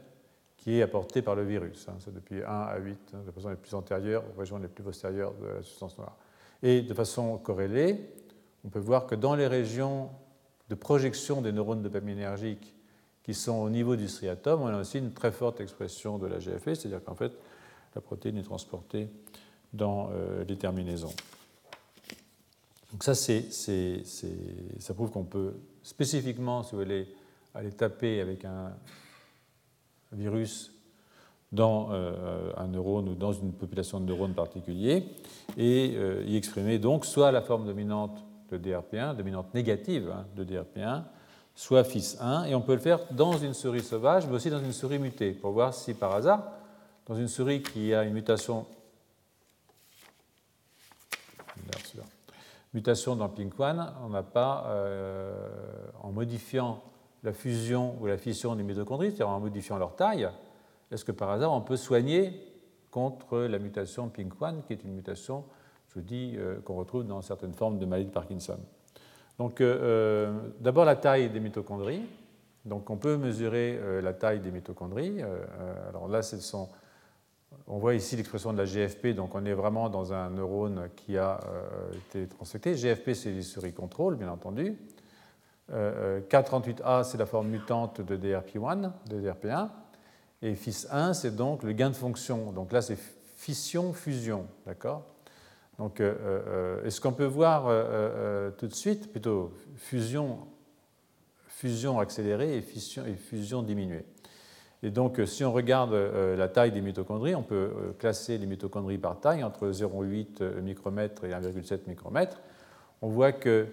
qui 0.57 0.79
est 0.79 0.81
apporté 0.81 1.21
par 1.21 1.35
le 1.35 1.43
virus. 1.43 1.87
Hein. 1.87 1.95
C'est 1.99 2.13
depuis 2.13 2.43
1 2.43 2.45
à 2.45 2.77
8, 2.79 3.13
hein, 3.13 3.17
de 3.25 3.31
façon 3.31 3.49
les 3.49 3.55
plus 3.55 3.73
antérieures 3.73 4.23
aux 4.33 4.39
régions 4.39 4.57
les 4.57 4.67
plus 4.67 4.83
postérieures 4.83 5.33
de 5.35 5.47
la 5.47 5.61
substance 5.61 5.97
noire. 5.97 6.17
Et 6.61 6.81
de 6.81 6.93
façon 6.93 7.37
corrélée, 7.37 8.13
on 8.65 8.69
peut 8.69 8.79
voir 8.79 9.07
que 9.07 9.15
dans 9.15 9.35
les 9.35 9.47
régions 9.47 10.09
de 10.69 10.75
projection 10.75 11.41
des 11.41 11.51
neurones 11.51 11.81
dopaminergiques 11.81 12.73
qui 13.23 13.33
sont 13.33 13.55
au 13.55 13.69
niveau 13.69 13.95
du 13.95 14.07
striatum, 14.07 14.61
on 14.61 14.67
a 14.67 14.79
aussi 14.79 14.99
une 14.99 15.13
très 15.13 15.31
forte 15.31 15.61
expression 15.61 16.17
de 16.17 16.27
la 16.27 16.39
GFP, 16.39 16.73
c'est-à-dire 16.73 17.03
qu'en 17.03 17.15
fait, 17.15 17.31
la 17.95 18.01
protéine 18.01 18.37
est 18.37 18.43
transportée 18.43 19.09
dans 19.71 20.09
euh, 20.11 20.43
les 20.45 20.57
terminaisons. 20.57 21.13
Donc 22.91 23.03
ça, 23.03 23.15
ça 23.15 24.93
prouve 24.93 25.11
qu'on 25.11 25.23
peut 25.23 25.55
spécifiquement, 25.81 26.63
si 26.63 26.73
vous 26.73 26.79
voulez, 26.79 27.07
aller 27.55 27.71
taper 27.71 28.21
avec 28.21 28.45
un 28.45 28.73
virus 30.11 30.71
dans 31.51 31.89
euh, 31.91 32.51
un 32.57 32.67
neurone 32.67 33.09
ou 33.09 33.15
dans 33.15 33.31
une 33.31 33.53
population 33.53 33.99
de 33.99 34.05
neurones 34.05 34.33
particuliers 34.33 35.05
et 35.55 35.93
euh, 35.95 36.23
y 36.25 36.35
exprimer 36.35 36.79
donc 36.79 37.05
soit 37.05 37.31
la 37.31 37.41
forme 37.41 37.65
dominante 37.65 38.23
de 38.57 38.71
DRP1, 38.71 39.15
dominante 39.15 39.53
négative 39.53 40.11
hein, 40.13 40.25
de 40.35 40.43
DRP1, 40.43 41.03
soit 41.55 41.83
FIS1, 41.83 42.47
et 42.47 42.55
on 42.55 42.61
peut 42.61 42.73
le 42.73 42.79
faire 42.79 42.99
dans 43.11 43.37
une 43.37 43.53
souris 43.53 43.81
sauvage, 43.81 44.25
mais 44.27 44.33
aussi 44.33 44.49
dans 44.49 44.59
une 44.59 44.73
souris 44.73 44.99
mutée, 44.99 45.31
pour 45.31 45.51
voir 45.51 45.73
si 45.73 45.93
par 45.93 46.13
hasard, 46.13 46.43
dans 47.05 47.15
une 47.15 47.27
souris 47.27 47.61
qui 47.61 47.93
a 47.93 48.03
une 48.03 48.13
mutation, 48.13 48.65
mutation 52.73 53.15
dans 53.15 53.27
PINK1, 53.27 53.91
on 54.03 54.09
n'a 54.09 54.23
pas, 54.23 54.65
euh, 54.67 55.35
en 56.01 56.11
modifiant 56.11 56.81
la 57.23 57.33
fusion 57.33 57.95
ou 58.01 58.07
la 58.07 58.17
fission 58.17 58.55
des 58.55 58.63
mitochondries, 58.63 59.07
c'est-à-dire 59.07 59.29
en 59.29 59.39
modifiant 59.39 59.77
leur 59.77 59.95
taille, 59.95 60.27
est-ce 60.91 61.05
que 61.05 61.11
par 61.11 61.29
hasard 61.29 61.51
on 61.51 61.61
peut 61.61 61.77
soigner 61.77 62.53
contre 62.91 63.39
la 63.39 63.59
mutation 63.59 64.09
PINK1, 64.09 64.63
qui 64.63 64.73
est 64.73 64.83
une 64.83 64.93
mutation, 64.93 65.45
je 65.93 65.99
vous 65.99 66.05
dis, 66.05 66.33
euh, 66.37 66.59
qu'on 66.61 66.75
retrouve 66.75 67.05
dans 67.05 67.21
certaines 67.21 67.53
formes 67.53 67.77
de 67.77 67.85
maladie 67.85 68.07
de 68.07 68.13
Parkinson 68.13 68.57
Donc 69.37 69.61
euh, 69.61 69.77
euh, 69.81 70.39
d'abord 70.59 70.85
la 70.85 70.95
taille 70.95 71.29
des 71.29 71.39
mitochondries. 71.39 72.01
Donc 72.65 72.89
on 72.89 72.97
peut 72.97 73.17
mesurer 73.17 73.77
la 74.01 74.13
taille 74.13 74.39
des 74.39 74.49
mitochondries. 74.49 75.21
alors 75.89 76.07
là, 76.07 76.21
sont, 76.21 76.69
on 77.67 77.77
voit 77.77 77.93
ici 77.93 78.15
l'expression 78.15 78.53
de 78.53 78.57
la 78.57 78.63
GFP, 78.63 79.07
donc 79.07 79.35
on 79.35 79.43
est 79.43 79.53
vraiment 79.53 79.89
dans 79.89 80.13
un 80.13 80.29
neurone 80.29 80.87
qui 80.95 81.17
a 81.17 81.41
été 81.93 82.25
transfecté. 82.25 82.75
GFP, 82.75 83.15
c'est 83.15 83.31
les 83.31 83.41
souris 83.41 83.73
contrôle, 83.73 84.15
bien 84.15 84.29
entendu. 84.29 84.77
438A, 85.69 87.03
c'est 87.03 87.17
la 87.17 87.25
forme 87.25 87.49
mutante 87.49 87.99
de 87.99 88.15
DRP1, 88.15 88.91
de 89.09 89.19
DRP1. 89.19 89.67
Et 90.41 90.53
FIS1, 90.53 91.15
c'est 91.15 91.35
donc 91.35 91.63
le 91.63 91.73
gain 91.73 91.89
de 91.89 91.97
fonction. 91.97 92.53
Donc 92.53 92.71
là, 92.71 92.81
c'est 92.81 92.97
fission-fusion. 93.35 94.47
D'accord? 94.65 95.03
Donc, 95.83 95.99
euh, 95.99 96.15
euh, 96.85 96.89
ce 96.89 97.01
qu'on 97.01 97.11
peut 97.11 97.25
voir 97.25 97.65
euh, 97.67 98.51
tout 98.51 98.67
de 98.67 98.73
suite, 98.73 99.11
plutôt 99.11 99.51
fusion, 99.75 100.39
fusion 101.49 101.99
accélérée 101.99 102.55
et, 102.55 102.59
et 102.59 103.15
fusion 103.15 103.61
diminuée? 103.63 104.05
Et 104.81 104.91
donc, 104.91 105.19
si 105.25 105.43
on 105.43 105.51
regarde 105.51 105.93
la 105.93 106.47
taille 106.47 106.71
des 106.71 106.79
mitochondries, 106.79 107.35
on 107.35 107.43
peut 107.43 107.69
classer 107.99 108.37
les 108.37 108.45
mitochondries 108.45 108.97
par 108.97 109.19
taille 109.19 109.43
entre 109.43 109.71
0,8 109.71 110.61
micromètres 110.61 111.25
et 111.25 111.31
1,7 111.31 111.81
micromètres. 111.87 112.39
On 113.01 113.09
voit 113.09 113.33
que, 113.33 113.67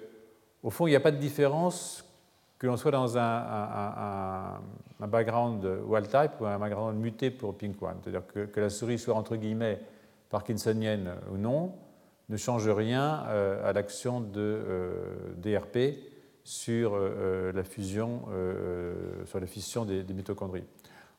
au 0.65 0.71
fond, 0.71 0.89
il 0.89 0.91
n'y 0.91 0.97
a 0.97 1.01
pas 1.01 1.13
de 1.13 1.17
différence 1.17 2.05
que 2.59 2.67
l'on 2.67 2.77
soit 2.77 2.91
dans 2.91 3.17
un, 3.19 4.59
background 4.99 5.65
wild 5.87 6.09
type 6.09 6.41
ou 6.41 6.47
un 6.47 6.59
background 6.59 6.99
muté 6.99 7.31
pour 7.31 7.55
PINK1, 7.55 7.95
c'est-à-dire 8.03 8.27
que, 8.27 8.61
la 8.61 8.71
souris 8.71 8.99
soit 8.99 9.15
entre 9.15 9.37
guillemets 9.37 9.81
parkinsonienne 10.29 11.13
ou 11.33 11.37
non, 11.37 11.73
ne 12.31 12.37
change 12.37 12.69
rien 12.69 13.25
euh, 13.27 13.69
à 13.69 13.73
l'action 13.73 14.21
de 14.21 14.31
euh, 14.37 15.35
DRP 15.37 15.99
sur 16.45 16.93
euh, 16.95 17.53
la 17.53 17.65
fusion, 17.65 18.23
sur 19.27 19.41
la 19.41 19.47
fission 19.47 19.85
des, 19.85 20.05
mitochondries. 20.15 20.65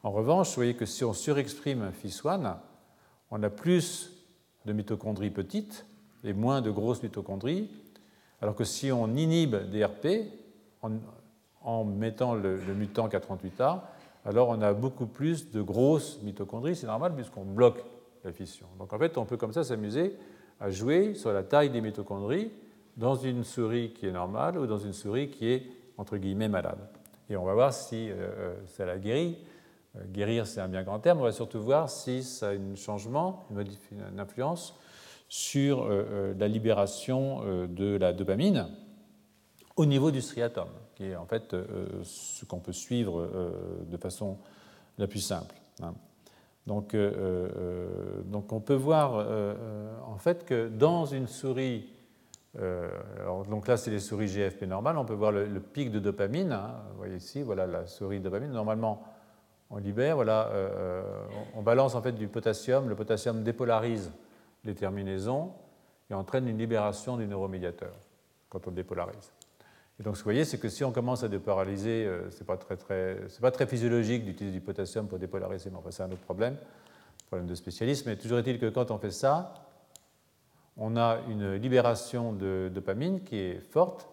En 0.03 0.11
revanche, 0.11 0.49
vous 0.49 0.55
voyez 0.55 0.73
que 0.73 0.85
si 0.85 1.03
on 1.03 1.13
surexprime 1.13 1.91
FIS1, 2.03 2.55
on 3.29 3.43
a 3.43 3.49
plus 3.49 4.11
de 4.65 4.73
mitochondries 4.73 5.29
petites 5.29 5.85
et 6.23 6.33
moins 6.33 6.61
de 6.61 6.71
grosses 6.71 7.03
mitochondries, 7.03 7.69
alors 8.41 8.55
que 8.55 8.63
si 8.63 8.91
on 8.91 9.15
inhibe 9.15 9.55
DRP, 9.71 10.31
en 11.63 11.83
mettant 11.83 12.33
le, 12.33 12.57
mutant 12.75 13.07
K38A, 13.07 13.81
alors 14.25 14.49
on 14.49 14.61
a 14.61 14.73
beaucoup 14.73 15.05
plus 15.05 15.51
de 15.51 15.61
grosses 15.61 16.19
mitochondries, 16.23 16.75
c'est 16.75 16.87
normal 16.87 17.13
puisqu'on 17.13 17.45
bloque 17.45 17.83
la 18.23 18.31
fission. 18.31 18.65
Donc 18.79 18.91
en 18.93 18.97
fait, 18.97 19.17
on 19.17 19.25
peut 19.25 19.37
comme 19.37 19.53
ça 19.53 19.63
s'amuser 19.63 20.15
à 20.61 20.69
jouer 20.69 21.15
sur 21.15 21.33
la 21.33 21.43
taille 21.43 21.71
des 21.71 21.81
mitochondries 21.81 22.51
dans 22.95 23.15
une 23.15 23.43
souris 23.43 23.91
qui 23.93 24.05
est 24.05 24.11
normale 24.11 24.57
ou 24.57 24.67
dans 24.67 24.77
une 24.77 24.93
souris 24.93 25.29
qui 25.29 25.47
est 25.47 25.63
entre 25.97 26.17
guillemets 26.17 26.49
malade. 26.49 26.77
Et 27.29 27.35
on 27.35 27.43
va 27.43 27.53
voir 27.53 27.73
si 27.73 28.09
euh, 28.09 28.13
euh, 28.13 28.55
ça 28.67 28.85
la 28.85 28.97
guérit. 28.97 29.37
Euh, 29.95 30.03
guérir, 30.05 30.45
c'est 30.45 30.61
un 30.61 30.67
bien 30.67 30.83
grand 30.83 30.99
terme. 30.99 31.19
On 31.19 31.23
va 31.23 31.31
surtout 31.31 31.61
voir 31.61 31.89
si 31.89 32.23
ça 32.23 32.49
a 32.49 32.51
un 32.51 32.75
changement, 32.75 33.45
une, 33.49 34.19
influence 34.19 34.75
sur 35.29 35.87
la 35.87 36.47
libération 36.49 37.65
de 37.65 37.95
la 37.95 38.11
dopamine 38.11 38.67
au 39.77 39.85
niveau 39.85 40.11
du 40.11 40.19
striatum 40.19 40.67
qui 40.93 41.05
est 41.05 41.15
en 41.15 41.25
fait 41.25 41.55
ce 42.03 42.43
qu'on 42.43 42.59
peut 42.59 42.73
suivre 42.73 43.29
de 43.89 43.95
façon 43.95 44.39
la 44.97 45.07
plus 45.07 45.21
simple. 45.21 45.55
Hein. 45.81 45.93
Donc, 46.67 46.93
euh, 46.93 48.21
donc, 48.25 48.53
on 48.53 48.59
peut 48.59 48.75
voir 48.75 49.25
en 50.07 50.17
fait 50.17 50.45
que 50.45 50.67
dans 50.67 51.05
une 51.05 51.27
souris, 51.27 51.89
donc 52.55 53.67
là 53.67 53.77
c'est 53.77 53.91
les 53.91 53.99
souris 53.99 54.27
GFP 54.27 54.63
normales, 54.63 54.97
on 54.97 55.05
peut 55.05 55.13
voir 55.13 55.31
le, 55.31 55.59
pic 55.59 55.91
de 55.91 55.99
dopamine. 55.99 56.51
Hein. 56.51 56.75
vous 56.91 56.97
voyez 56.97 57.15
ici, 57.15 57.41
voilà 57.41 57.65
la 57.65 57.87
souris 57.87 58.19
dopamine. 58.19 58.51
Normalement, 58.51 59.03
on 59.69 59.77
libère, 59.77 60.15
voilà, 60.15 60.51
on, 61.55 61.61
balance 61.61 61.95
en 61.95 62.01
fait 62.01 62.11
du 62.11 62.27
potassium. 62.27 62.89
Le 62.89 62.95
potassium 62.95 63.43
dépolarise 63.43 64.11
les 64.63 64.75
terminaisons 64.75 65.51
et 66.09 66.13
entraîne 66.13 66.47
une 66.47 66.57
libération 66.57 67.17
du 67.17 67.25
neuromédiateur 67.25 67.93
quand 68.49 68.67
on 68.67 68.71
dépolarise. 68.71 69.31
Donc, 70.03 70.17
ce 70.17 70.21
que 70.21 70.23
vous 70.23 70.31
voyez, 70.31 70.45
c'est 70.45 70.57
que 70.57 70.69
si 70.69 70.83
on 70.83 70.91
commence 70.91 71.23
à 71.23 71.27
dépolariser, 71.27 72.05
euh, 72.05 72.29
ce 72.31 72.39
n'est 72.39 72.45
pas, 72.45 72.57
très, 72.57 73.17
pas 73.39 73.51
très 73.51 73.67
physiologique 73.67 74.25
d'utiliser 74.25 74.53
du 74.53 74.61
potassium 74.61 75.07
pour 75.07 75.19
dépolariser, 75.19 75.69
mais 75.69 75.77
enfin, 75.77 75.91
c'est 75.91 76.01
un 76.01 76.11
autre 76.11 76.21
problème, 76.21 76.57
problème 77.27 77.47
de 77.47 77.53
spécialisme. 77.53 78.09
Mais 78.09 78.15
toujours 78.15 78.39
est-il 78.39 78.57
que 78.57 78.69
quand 78.69 78.89
on 78.89 78.97
fait 78.97 79.11
ça, 79.11 79.53
on 80.75 80.97
a 80.97 81.19
une 81.29 81.55
libération 81.55 82.33
de 82.33 82.71
dopamine 82.73 83.23
qui 83.23 83.37
est 83.37 83.59
forte. 83.59 84.09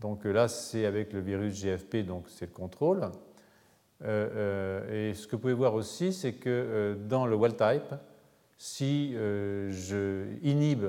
Donc 0.00 0.24
là, 0.24 0.48
c'est 0.48 0.84
avec 0.84 1.12
le 1.14 1.20
virus 1.20 1.62
GFP, 1.62 2.04
donc 2.04 2.26
c'est 2.28 2.46
le 2.46 2.52
contrôle. 2.52 3.10
Euh, 4.04 4.28
euh, 4.34 5.10
et 5.10 5.14
ce 5.14 5.26
que 5.26 5.36
vous 5.36 5.42
pouvez 5.42 5.54
voir 5.54 5.74
aussi, 5.74 6.12
c'est 6.12 6.34
que 6.34 6.98
dans 7.08 7.24
le 7.24 7.36
wild 7.36 7.56
type, 7.56 7.94
si 8.58 9.12
je 9.14 10.26
inhibe 10.42 10.86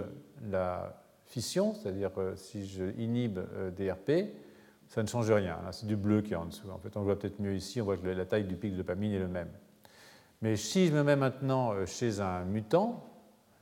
la 0.50 1.03
fission, 1.34 1.74
c'est-à-dire 1.74 2.12
si 2.36 2.68
je 2.68 2.84
inhibe 3.00 3.40
euh, 3.56 3.72
DRP, 3.72 4.30
ça 4.88 5.02
ne 5.02 5.08
change 5.08 5.32
rien. 5.32 5.58
c'est 5.72 5.88
du 5.88 5.96
bleu 5.96 6.22
qui 6.22 6.34
est 6.34 6.36
en 6.36 6.46
dessous. 6.46 6.70
En 6.70 6.78
fait, 6.78 6.96
on 6.96 7.02
voit 7.02 7.18
peut-être 7.18 7.40
mieux 7.40 7.56
ici, 7.56 7.82
on 7.82 7.86
voit 7.86 7.98
que 7.98 8.08
la 8.08 8.26
taille 8.26 8.44
du 8.44 8.56
pic 8.56 8.74
de 8.74 8.78
dopamine 8.78 9.14
est 9.14 9.20
le 9.20 9.28
même. 9.28 9.50
Mais 10.44 10.56
si 10.56 10.88
je 10.88 10.94
me 10.94 11.04
mets 11.04 11.16
maintenant 11.16 11.74
euh, 11.74 11.88
chez 11.88 12.20
un 12.20 12.44
mutant, 12.46 13.04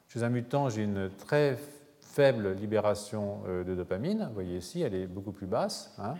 chez 0.10 0.24
un 0.24 0.30
mutant, 0.30 0.68
j'ai 0.68 0.84
une 0.84 1.10
très 1.18 1.58
faible 2.01 2.51
libération 2.56 3.40
euh, 3.48 3.63
de 3.63 3.74
dopamine. 3.74 4.25
Vous 4.28 4.34
voyez 4.34 4.58
ici, 4.58 4.82
elle 4.82 4.94
est 4.94 5.08
beaucoup 5.08 5.32
plus 5.32 5.48
basse. 5.48 5.96
Hein. 5.98 6.16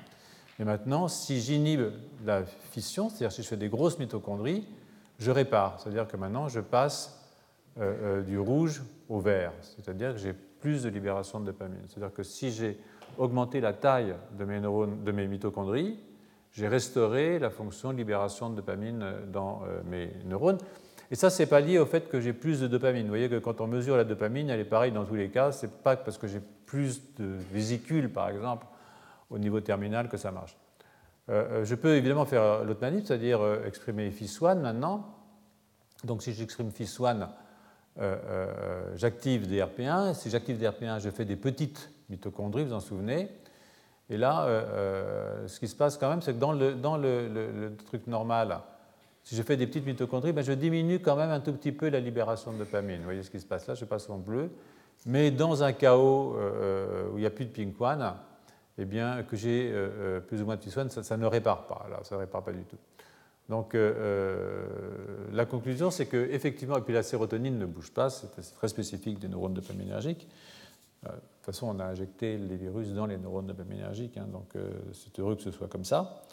Mais 0.58 0.64
maintenant, 0.64 1.10
si 1.10 1.42
j'inhibe 1.42 1.92
la 2.26 2.46
fission, 2.46 3.10
c'est-à-dire 3.10 3.34
si 3.34 3.44
je 3.44 3.48
fais 3.50 3.58
des 3.58 3.70
grosses 3.70 4.00
mitochondries, 4.00 4.66
je 5.20 5.32
répare. 5.32 5.82
C'est-à-dire 5.82 6.08
que 6.08 6.16
maintenant, 6.16 6.48
je 6.48 6.62
passe 6.62 7.18
du 8.28 8.38
rouge 8.38 8.84
au 9.08 9.22
vert. 9.22 9.54
C'est-à-dire 9.62 10.12
que 10.14 10.20
j'ai 10.20 10.34
plus 10.62 10.84
de 10.84 10.90
libération 10.90 11.40
de 11.40 11.46
dopamine. 11.48 11.82
C'est-à-dire 11.88 12.14
que 12.14 12.24
si 12.24 12.52
j'ai 12.52 12.80
augmenté 13.18 13.60
la 13.60 13.74
taille 13.74 14.16
de 14.38 14.46
mes, 14.46 14.60
neurones, 14.60 15.04
de 15.04 15.12
mes 15.12 15.28
mitochondries, 15.28 16.00
j'ai 16.54 16.68
restauré 16.68 17.40
la 17.40 17.50
fonction 17.50 17.92
de 17.92 17.98
libération 17.98 18.50
de 18.50 18.56
dopamine 18.56 19.06
dans 19.32 19.64
euh, 19.64 19.82
mes 19.90 20.12
neurones. 20.26 20.58
Et 21.10 21.16
ça, 21.16 21.30
ce 21.30 21.44
n'est 21.44 21.48
pas 21.48 21.60
lié 21.60 21.80
au 21.80 21.86
fait 21.86 22.08
que 22.08 22.22
j'ai 22.22 22.34
plus 22.34 22.62
de 22.62 22.68
dopamine. 22.68 23.04
Vous 23.04 23.10
voyez 23.10 23.30
que 23.30 23.40
quand 23.40 23.60
on 23.60 23.68
mesure 23.68 23.98
la 23.98 24.04
dopamine, 24.04 24.50
elle 24.50 24.60
est 24.60 24.66
pareille 24.66 24.92
dans 24.92 25.06
tous 25.06 25.16
les 25.16 25.30
cas. 25.30 25.52
Ce 25.52 25.66
n'est 25.66 25.72
pas 25.72 25.98
parce 25.98 26.18
que 26.18 26.28
j'ai 26.28 26.42
plus 26.66 27.02
de 27.16 27.26
vésicules, 27.52 28.10
par 28.10 28.30
exemple, 28.30 28.66
au 29.30 29.38
niveau 29.38 29.60
terminal 29.60 30.08
que 30.08 30.18
ça 30.18 30.32
marche. 30.32 30.56
Euh, 31.30 31.62
euh, 31.62 31.66
je 31.66 31.76
peux 31.76 31.96
évidemment 31.96 32.26
faire 32.26 32.64
l'autre 32.64 32.82
manip, 32.82 33.06
c'est-à-dire 33.06 33.42
exprimer 33.66 34.10
FIS1 34.10 34.60
maintenant. 34.60 35.18
Donc 36.04 36.24
si 36.24 36.34
j'exprime 36.34 36.70
FIS1 36.70 37.28
euh, 38.00 38.16
euh, 38.26 38.92
j'active 38.96 39.48
DRP1. 39.48 40.14
Si 40.14 40.30
j'active 40.30 40.62
DRP1, 40.62 41.02
je 41.02 41.10
fais 41.10 41.26
des 41.26 41.36
petites 41.36 41.90
mitochondries, 42.10 42.64
vous 42.64 42.74
en 42.74 42.80
souvenez. 42.80 43.30
Et 44.10 44.18
là, 44.18 44.46
euh, 44.46 45.48
ce 45.48 45.60
qui 45.60 45.68
se 45.68 45.76
passe 45.76 45.98
quand 45.98 46.10
même, 46.10 46.22
c'est 46.22 46.34
que 46.34 46.40
dans, 46.40 46.52
le, 46.52 46.74
dans 46.74 46.98
le, 46.98 47.74
truc 47.86 48.08
normal, 48.08 48.60
si 49.24 49.36
je 49.36 49.44
fais 49.44 49.56
des 49.56 49.68
petites 49.68 49.86
mitochondries, 49.86 50.34
ben 50.34 50.44
je 50.44 50.52
diminue 50.52 51.00
quand 51.00 51.16
même 51.16 51.30
un 51.30 51.40
tout 51.40 51.54
petit 51.54 51.72
peu 51.72 51.90
la 51.90 52.00
libération 52.00 52.52
de 52.52 52.58
dopamine. 52.58 52.98
Vous 52.98 53.04
voyez 53.04 53.24
ce 53.24 53.30
qui 53.30 53.40
se 53.40 53.46
passe 53.46 53.68
là, 53.68 53.76
je 53.76 53.86
passe 53.86 54.10
en 54.10 54.18
bleu. 54.18 54.50
Mais 55.06 55.32
dans 55.32 55.64
un 55.64 55.72
chaos 55.74 56.36
où 57.14 57.18
il 57.18 57.22
n'y 57.22 57.26
a 57.26 57.30
plus 57.30 57.46
de 57.46 57.52
pink 57.52 57.80
one, 57.80 58.14
eh 58.78 58.86
bien, 58.86 59.24
que 59.24 59.36
j'ai 59.36 59.74
plus 60.28 60.42
ou 60.42 60.46
moins 60.46 60.56
de 60.56 60.62
pink 60.62 60.76
one, 60.76 60.90
ça, 60.90 61.18
ne 61.18 61.26
répare 61.26 61.68
pas. 61.68 61.88
Là, 61.90 62.00
ça 62.04 62.16
ne 62.16 62.22
répare 62.22 62.44
pas 62.44 62.52
du 62.52 62.64
tout. 62.64 62.78
Donc 63.52 63.76
la 63.76 65.46
conclusion, 65.46 65.92
c'est 65.92 66.08
qu'effectivement, 66.08 66.78
et 66.78 66.82
puis 66.82 66.94
la 66.94 67.04
sérotonine 67.04 67.60
ne 67.60 67.68
bouge 67.68 67.92
pas, 67.92 68.10
c'est 68.10 68.56
très 68.56 68.68
spécifique 68.68 69.20
des 69.20 69.28
neurones 69.28 69.54
dopaminergiques. 69.54 70.28
de 71.04 71.10
toute 71.10 71.46
façon, 71.46 71.68
on 71.68 71.80
a 71.80 71.86
injecté 71.86 72.38
les 72.38 72.56
virus 72.56 72.88
dans 72.94 73.06
les 73.06 73.18
neurones 73.18 73.48
dopaminergiques, 73.48 74.18
hein, 74.18 74.28
donc 74.32 74.54
c'est 74.94 75.20
heureux 75.20 75.36
que 75.36 75.44
ce 75.44 75.52
soit 75.52 75.68
comme 75.68 75.84
ça 75.84 76.24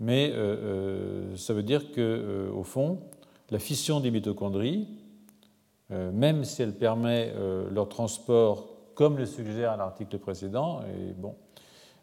mais 0.00 0.30
euh, 0.32 0.36
euh, 0.36 1.36
ça 1.36 1.54
veut 1.54 1.62
dire 1.62 1.90
que, 1.92 2.00
euh, 2.00 2.52
au 2.52 2.62
fond, 2.62 3.00
la 3.50 3.58
fission 3.58 4.00
des 4.00 4.10
mitochondries, 4.10 4.86
même 5.90 6.44
si 6.44 6.60
elle 6.60 6.74
permet 6.74 7.32
leur 7.70 7.88
transport, 7.88 8.68
comme 8.94 9.16
le 9.16 9.24
suggère 9.24 9.74
l'article 9.78 10.18
précédent, 10.18 10.82
et 10.82 11.14
bon, 11.14 11.34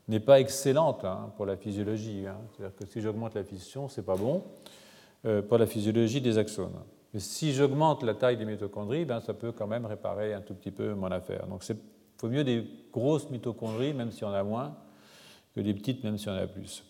n'est 0.07 0.19
pas 0.19 0.39
excellente 0.39 1.03
hein, 1.03 1.31
pour 1.35 1.45
la 1.45 1.57
physiologie. 1.57 2.25
Hein. 2.27 2.37
C'est-à-dire 2.51 2.75
que 2.77 2.85
si 2.85 3.01
j'augmente 3.01 3.35
la 3.35 3.43
fission, 3.43 3.87
c'est 3.87 4.05
pas 4.05 4.15
bon 4.15 4.43
pour 5.49 5.57
la 5.57 5.65
physiologie 5.65 6.21
des 6.21 6.37
axones. 6.37 6.77
Mais 7.15 7.19
si 7.19 7.53
j'augmente 7.53 8.03
la 8.03 8.13
taille 8.13 8.37
des 8.37 8.45
mitochondries, 8.45 9.05
ben, 9.05 9.21
ça 9.21 9.33
peut 9.33 9.51
quand 9.51 9.67
même 9.67 9.85
réparer 9.85 10.33
un 10.33 10.41
tout 10.41 10.53
petit 10.53 10.69
peu 10.69 10.93
mon 10.93 11.09
affaire. 11.09 11.47
Donc 11.47 11.63
il 11.67 11.77
faut 12.17 12.27
mieux 12.27 12.43
des 12.43 12.67
grosses 12.91 13.29
mitochondries, 13.29 13.93
même 13.93 14.11
si 14.11 14.23
on 14.23 14.33
a 14.33 14.43
moins, 14.43 14.75
que 15.55 15.61
des 15.61 15.73
petites, 15.73 16.03
même 16.03 16.17
si 16.17 16.27
on 16.27 16.33
a 16.33 16.45
plus. 16.45 16.83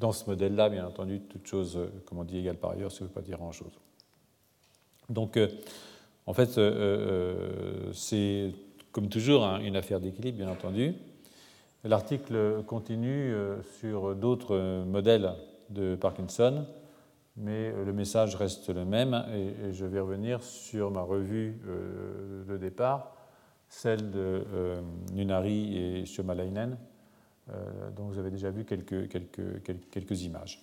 Dans 0.00 0.10
ce 0.10 0.28
modèle-là, 0.28 0.68
bien 0.68 0.84
entendu, 0.84 1.20
toute 1.20 1.46
chose, 1.46 1.76
euh, 1.76 1.86
comme 2.06 2.18
on 2.18 2.24
dit, 2.24 2.38
égale 2.38 2.56
par 2.56 2.72
ailleurs, 2.72 2.90
ça 2.90 3.04
ne 3.04 3.08
veut 3.08 3.14
pas 3.14 3.20
dire 3.20 3.38
grand-chose. 3.38 3.72
Donc, 5.08 5.36
euh, 5.36 5.46
en 6.26 6.34
fait, 6.34 6.58
euh, 6.58 7.92
c'est 7.92 8.52
comme 8.90 9.08
toujours 9.08 9.44
hein, 9.44 9.60
une 9.60 9.76
affaire 9.76 10.00
d'équilibre, 10.00 10.38
bien 10.38 10.50
entendu. 10.50 10.96
L'article 11.84 12.62
continue 12.66 13.34
sur 13.80 14.14
d'autres 14.14 14.84
modèles 14.84 15.34
de 15.70 15.96
Parkinson, 15.96 16.64
mais 17.36 17.72
le 17.72 17.92
message 17.92 18.36
reste 18.36 18.68
le 18.68 18.84
même 18.84 19.24
et, 19.34 19.72
je 19.72 19.84
vais 19.84 19.98
revenir 19.98 20.42
sur 20.44 20.92
ma 20.92 21.02
revue 21.02 21.60
de 22.46 22.56
départ, 22.56 23.16
celle 23.68 24.12
de 24.12 24.44
Nunari 25.12 25.76
et 25.76 26.06
Schömalainen, 26.06 26.78
euh, 27.50 27.90
dont 27.96 28.04
vous 28.04 28.18
avez 28.18 28.30
déjà 28.30 28.50
vu 28.50 28.64
quelques, 28.64 29.08
quelques, 29.08 29.62
quelques, 29.90 30.22
images. 30.22 30.62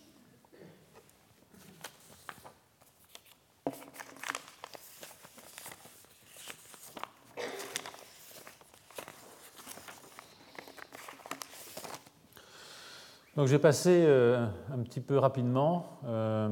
Donc 13.39 13.47
je 13.47 13.53
vais 13.53 13.59
passer 13.59 14.03
euh, 14.05 14.45
un 14.69 14.79
petit 14.79 14.99
peu 14.99 15.17
rapidement 15.17 16.01
euh, 16.05 16.49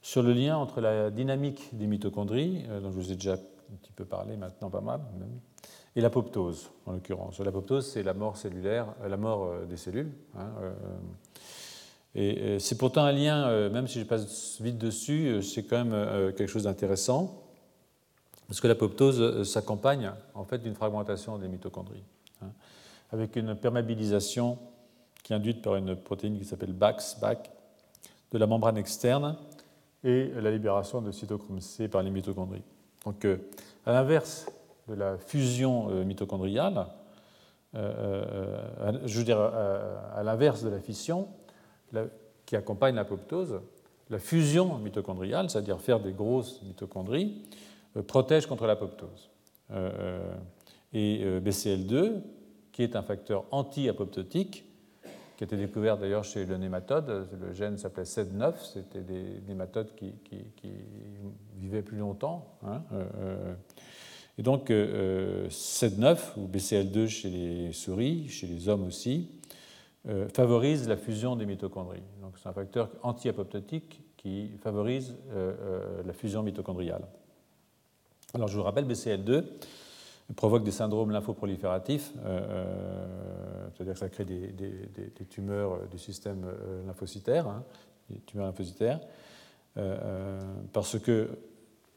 sur 0.00 0.20
le 0.20 0.32
lien 0.32 0.56
entre 0.56 0.80
la 0.80 1.12
dynamique 1.12 1.70
des 1.74 1.86
mitochondries, 1.86 2.64
dont 2.82 2.90
je 2.90 2.96
vous 2.96 3.12
ai 3.12 3.14
déjà 3.14 3.34
un 3.34 3.76
petit 3.80 3.92
peu 3.92 4.04
parlé 4.04 4.36
maintenant, 4.36 4.68
pas 4.68 4.80
mal 4.80 5.00
et 5.94 6.00
l'apoptose, 6.00 6.70
en 6.86 6.92
l'occurrence. 6.94 7.38
L'apoptose, 7.38 7.88
c'est 7.88 8.02
la 8.02 8.14
mort 8.14 8.36
cellulaire, 8.36 8.86
euh, 9.04 9.08
la 9.08 9.16
mort 9.16 9.44
euh, 9.44 9.64
des 9.64 9.76
cellules. 9.76 10.10
Hein, 10.36 10.50
euh, 10.60 10.72
et 12.16 12.58
c'est 12.58 12.76
pourtant 12.76 13.04
un 13.04 13.12
lien, 13.12 13.70
même 13.70 13.86
si 13.86 14.00
je 14.00 14.04
passe 14.04 14.60
vite 14.60 14.76
dessus, 14.76 15.40
c'est 15.40 15.62
quand 15.62 15.84
même 15.84 16.32
quelque 16.34 16.48
chose 16.48 16.64
d'intéressant, 16.64 17.42
parce 18.48 18.60
que 18.60 18.66
l'apoptose 18.66 19.48
s'accompagne 19.50 20.10
en 20.34 20.44
fait 20.44 20.58
d'une 20.58 20.74
fragmentation 20.74 21.38
des 21.38 21.48
mitochondries, 21.48 22.02
hein, 22.42 22.50
avec 23.12 23.36
une 23.36 23.54
perméabilisation 23.54 24.58
qui 25.22 25.32
est 25.32 25.36
induite 25.36 25.62
par 25.62 25.76
une 25.76 25.96
protéine 25.96 26.38
qui 26.38 26.44
s'appelle 26.44 26.72
BAX, 26.72 27.18
BAC, 27.20 27.50
de 28.32 28.38
la 28.38 28.46
membrane 28.46 28.78
externe, 28.78 29.36
et 30.04 30.28
la 30.40 30.50
libération 30.50 31.00
de 31.00 31.12
cytochrome 31.12 31.60
C 31.60 31.88
par 31.88 32.02
les 32.02 32.10
mitochondries. 32.10 32.62
Donc, 33.04 33.24
à 33.86 33.92
l'inverse 33.92 34.46
de 34.88 34.94
la 34.94 35.18
fusion 35.18 35.90
euh, 35.90 36.04
mitochondriale, 36.04 36.86
euh, 37.74 38.24
euh, 38.80 38.98
je 39.06 39.18
veux 39.18 39.24
dire 39.24 39.40
à 39.40 40.22
l'inverse 40.22 40.62
de 40.62 40.68
la 40.68 40.80
fission, 40.80 41.28
qui 42.46 42.56
accompagne 42.56 42.94
l'apoptose, 42.94 43.60
la 44.10 44.18
fusion 44.18 44.78
mitochondriale, 44.78 45.48
c'est-à-dire 45.50 45.80
faire 45.80 46.00
des 46.00 46.12
grosses 46.12 46.60
mitochondries, 46.62 47.42
protège 48.06 48.46
contre 48.46 48.66
l'apoptose. 48.66 49.30
et 50.92 51.40
BCL2, 51.40 52.22
qui 52.72 52.82
est 52.82 52.96
un 52.96 53.02
facteur 53.02 53.44
anti-apoptotique, 53.50 54.64
qui 55.36 55.44
a 55.44 55.46
été 55.46 55.56
découvert 55.56 55.98
d'ailleurs 55.98 56.24
chez 56.24 56.44
le 56.44 56.56
nématode, 56.56 57.28
le 57.40 57.52
gène 57.52 57.78
s'appelait 57.78 58.04
SED9, 58.04 58.54
c'était 58.72 59.00
des 59.00 59.40
nématodes 59.48 59.94
qui, 59.94 60.14
vivaient 61.56 61.82
plus 61.82 61.98
longtemps. 61.98 62.58
Hein, 62.66 62.82
et 64.38 64.42
donc, 64.42 64.70
euh, 64.70 65.48
SED9 65.48 66.18
ou 66.38 66.48
BCL2 66.48 67.06
chez 67.06 67.28
les 67.28 67.72
souris, 67.72 68.28
chez 68.28 68.46
les 68.46 68.68
hommes 68.68 68.84
aussi, 68.86 69.30
euh, 70.08 70.28
favorise 70.28 70.88
la 70.88 70.96
fusion 70.96 71.36
des 71.36 71.46
mitochondries. 71.46 72.02
Donc, 72.22 72.38
c'est 72.38 72.48
un 72.48 72.52
facteur 72.52 72.90
anti-apoptotique 73.02 74.00
qui 74.16 74.50
favorise 74.62 75.16
euh, 75.32 76.02
la 76.04 76.12
fusion 76.12 76.42
mitochondriale. 76.42 77.06
Alors, 78.34 78.48
je 78.48 78.56
vous 78.56 78.62
rappelle, 78.62 78.86
BCL2 78.86 79.44
provoque 80.36 80.64
des 80.64 80.70
syndromes 80.70 81.10
lymphoprolifératifs, 81.10 82.12
c'est-à-dire 83.74 83.92
que 83.92 83.98
ça 83.98 84.08
crée 84.08 84.24
des, 84.24 85.26
tumeurs 85.28 85.86
du 85.88 85.98
système 85.98 86.46
lymphocytaire, 86.86 87.48
hein, 87.48 87.64
tumeurs 88.26 88.46
lymphocytaires, 88.46 89.00
parce 90.72 90.98
que 90.98 91.28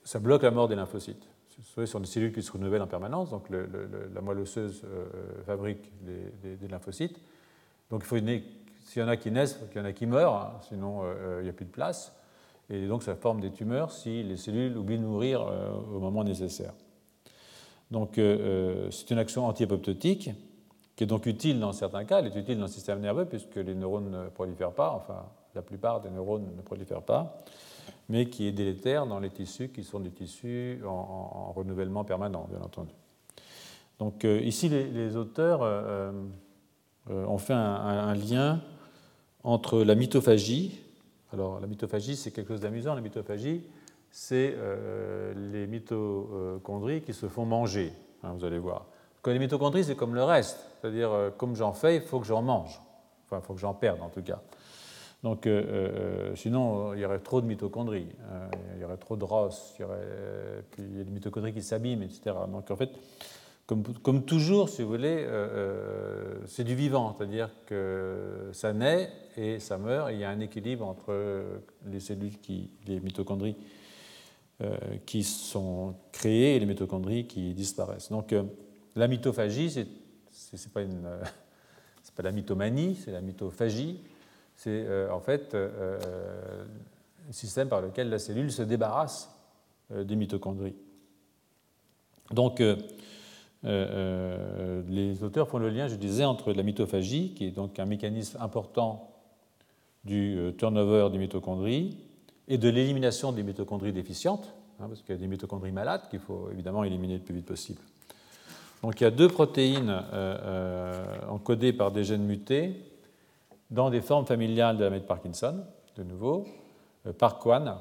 ça 0.03 0.19
bloque 0.19 0.43
la 0.43 0.51
mort 0.51 0.67
des 0.67 0.75
lymphocytes 0.75 1.27
ce 1.63 1.85
sont 1.85 1.99
des 1.99 2.05
cellules 2.05 2.33
qui 2.33 2.41
se 2.41 2.51
renouvellent 2.51 2.81
en 2.81 2.87
permanence, 2.87 3.29
donc 3.29 3.49
la 3.49 4.21
moelle 4.21 4.39
osseuse 4.39 4.83
euh, 4.85 5.05
fabrique 5.45 5.91
des, 6.03 6.67
lymphocytes. 6.67 7.19
Donc 7.89 8.01
il 8.03 8.07
faut 8.07 8.17
s'il 8.17 9.01
y 9.01 9.05
en 9.05 9.07
a 9.07 9.17
qui 9.17 9.31
naissent, 9.31 9.59
il 9.73 9.77
y 9.77 9.81
en 9.81 9.85
a 9.85 9.93
qui 9.93 10.05
meurent, 10.05 10.35
hein, 10.35 10.53
sinon 10.67 11.01
euh, 11.03 11.39
il 11.41 11.43
n'y 11.43 11.49
a 11.49 11.53
plus 11.53 11.65
de 11.65 11.71
place. 11.71 12.13
Et 12.69 12.87
donc 12.87 13.03
ça 13.03 13.15
forme 13.15 13.41
des 13.41 13.51
tumeurs 13.51 13.91
si 13.91 14.23
les 14.23 14.37
cellules 14.37 14.77
oublient 14.77 14.99
de 14.99 15.05
euh, 15.05 15.71
au 15.71 15.99
moment 15.99 16.23
nécessaire. 16.23 16.73
Donc 17.91 18.13
c'est 18.15 19.11
une 19.11 19.17
action 19.17 19.45
anti-apoptotique 19.45 20.31
qui 20.95 21.03
est 21.03 21.07
donc 21.07 21.25
utile 21.25 21.59
dans 21.59 21.71
certains 21.71 22.05
cas, 22.05 22.19
elle 22.19 22.27
est 22.27 22.35
utile 22.35 22.57
dans 22.57 22.65
le 22.65 22.71
système 22.71 22.99
nerveux 22.99 23.25
puisque 23.25 23.57
les 23.57 23.75
neurones 23.75 24.09
ne 24.09 24.29
prolifèrent 24.29 24.71
pas, 24.73 24.91
enfin 24.91 25.25
la 25.53 25.61
plupart 25.61 26.01
des 26.01 26.09
neurones 26.09 26.47
ne 26.55 26.61
prolifèrent 26.61 27.03
pas 27.03 27.37
mais 28.09 28.27
qui 28.27 28.47
est 28.47 28.51
délétère 28.51 29.05
dans 29.07 29.19
les 29.19 29.29
tissus 29.29 29.69
qui 29.69 29.83
sont 29.83 29.99
des 29.99 30.11
tissus 30.11 30.81
en, 30.85 31.51
renouvellement 31.55 32.03
permanent, 32.03 32.47
bien 32.49 32.61
entendu. 32.61 32.93
Donc 33.99 34.25
euh, 34.25 34.39
ici, 34.41 34.69
les, 34.69 35.15
auteurs 35.15 35.61
euh, 35.63 36.11
euh, 37.09 37.25
ont 37.25 37.37
fait 37.37 37.53
un, 37.53 38.13
lien 38.13 38.61
entre 39.43 39.83
la 39.83 39.95
mitophagie. 39.95 40.79
Alors 41.31 41.59
la 41.59 41.67
mitophagie, 41.67 42.15
c'est 42.15 42.31
quelque 42.31 42.49
chose 42.49 42.61
d'amusant. 42.61 42.93
La 42.93 43.01
mitophagie, 43.01 43.61
c'est 44.17 44.55
les 45.51 45.67
mitochondries 45.67 47.01
qui 47.01 47.13
se 47.13 47.27
font 47.27 47.45
manger, 47.45 47.91
hein, 48.23 48.33
vous 48.37 48.45
allez 48.45 48.59
voir. 48.59 48.85
Quand 49.21 49.31
les 49.31 49.39
mitochondries, 49.39 49.83
c'est 49.83 49.95
comme 49.95 50.15
le 50.15 50.23
reste, 50.23 50.57
c'est-à-dire 50.79 51.33
comme 51.37 51.55
j'en 51.55 51.73
fais, 51.73 51.97
il 51.97 52.01
faut 52.01 52.21
que 52.21 52.25
j'en 52.25 52.41
mange. 52.41 52.79
Enfin, 53.25 53.41
il 53.43 53.45
faut 53.45 53.53
que 53.53 53.59
j'en 53.59 53.73
perde 53.73 54.01
en 54.01 54.09
tout 54.09 54.21
cas. 54.21 54.39
Donc, 55.25 55.47
euh, 55.47 55.63
euh, 55.67 56.35
sinon, 56.35 56.93
il 56.93 56.99
y 56.99 57.05
aurait 57.05 57.17
trop 57.17 57.41
de 57.41 57.47
mitochondries, 57.47 58.09
hein. 58.31 58.47
il 58.75 58.81
y 58.83 58.85
aurait 58.85 58.97
trop 58.97 59.15
de 59.15 59.23
ROS, 59.23 59.73
il 59.79 59.81
y 59.81 59.83
aurait 59.83 59.95
a 60.77 61.03
des 61.03 61.11
mitochondries 61.11 61.51
qui 61.51 61.63
s'abîment, 61.63 62.03
etc. 62.03 62.35
Donc, 62.47 62.69
en 62.69 62.75
fait, 62.75 62.91
comme, 63.65 64.21
toujours, 64.23 64.69
si 64.69 64.83
vous 64.83 64.89
voulez, 64.89 65.25
euh, 65.27 66.35
c'est 66.45 66.63
du 66.63 66.75
vivant, 66.75 67.15
c'est-à-dire 67.17 67.49
que 67.65 68.51
ça 68.51 68.71
naît 68.73 69.09
et 69.35 69.57
ça 69.57 69.79
meurt, 69.79 70.11
il 70.11 70.19
y 70.19 70.23
a 70.23 70.29
un 70.29 70.39
équilibre 70.39 70.85
entre 70.85 71.43
les 71.87 71.99
cellules, 71.99 72.37
qui, 72.37 72.69
les 72.85 72.99
mitochondries 72.99 73.57
qui 75.05 75.23
sont 75.23 75.95
créées 76.13 76.55
et 76.55 76.59
les 76.59 76.65
mitochondries 76.65 77.27
qui 77.27 77.53
disparaissent. 77.53 78.09
Donc, 78.09 78.33
la 78.95 79.07
mitophagie, 79.07 79.69
c'est 79.69 79.87
n'est 80.53 80.71
pas, 80.73 80.81
pas 82.15 82.23
la 82.23 82.31
mythomanie, 82.31 82.95
c'est 82.95 83.11
la 83.11 83.21
mitophagie 83.21 83.99
c'est 84.55 84.85
euh, 84.87 85.11
en 85.11 85.19
fait 85.19 85.53
euh, 85.53 85.69
euh, 85.79 86.65
un 87.29 87.31
système 87.31 87.67
par 87.67 87.81
lequel 87.81 88.09
la 88.09 88.19
cellule 88.19 88.51
se 88.51 88.61
débarrasse 88.61 89.31
des 89.91 90.15
mitochondries. 90.15 90.75
Donc, 92.31 92.59
les 93.63 95.23
auteurs 95.23 95.47
font 95.47 95.59
le 95.59 95.69
lien, 95.69 95.87
je 95.87 95.95
disais, 95.95 96.25
entre 96.25 96.53
la 96.53 96.63
mitophagie, 96.63 97.35
qui 97.35 97.45
est 97.45 97.51
donc 97.51 97.77
un 97.77 97.85
mécanisme 97.85 98.39
important 98.41 99.11
du 100.03 100.53
turnover 100.57 101.09
des 101.11 101.19
mitochondries 101.19 101.97
et 102.47 102.57
de 102.57 102.69
l'élimination 102.69 103.31
des 103.31 103.43
mitochondries 103.43 103.93
déficientes, 103.93 104.53
hein, 104.79 104.87
parce 104.87 105.01
qu'il 105.01 105.15
y 105.15 105.17
a 105.17 105.21
des 105.21 105.27
mitochondries 105.27 105.71
malades 105.71 106.01
qu'il 106.09 106.19
faut 106.19 106.49
évidemment 106.51 106.83
éliminer 106.83 107.15
le 107.15 107.23
plus 107.23 107.35
vite 107.35 107.45
possible. 107.45 107.81
Donc 108.81 108.99
il 109.01 109.03
y 109.03 109.07
a 109.07 109.11
deux 109.11 109.29
protéines 109.29 110.03
encodées 111.27 111.73
par 111.73 111.91
des 111.91 112.03
gènes 112.03 112.25
mutés 112.25 112.75
dans 113.71 113.89
des 113.89 114.01
formes 114.01 114.27
familiales 114.27 114.77
de 114.77 114.83
la 114.83 114.89
maladie 114.91 115.03
de 115.03 115.07
Parkinson, 115.07 115.63
de 115.95 116.03
nouveau, 116.03 116.45
PARC1, 117.07 117.77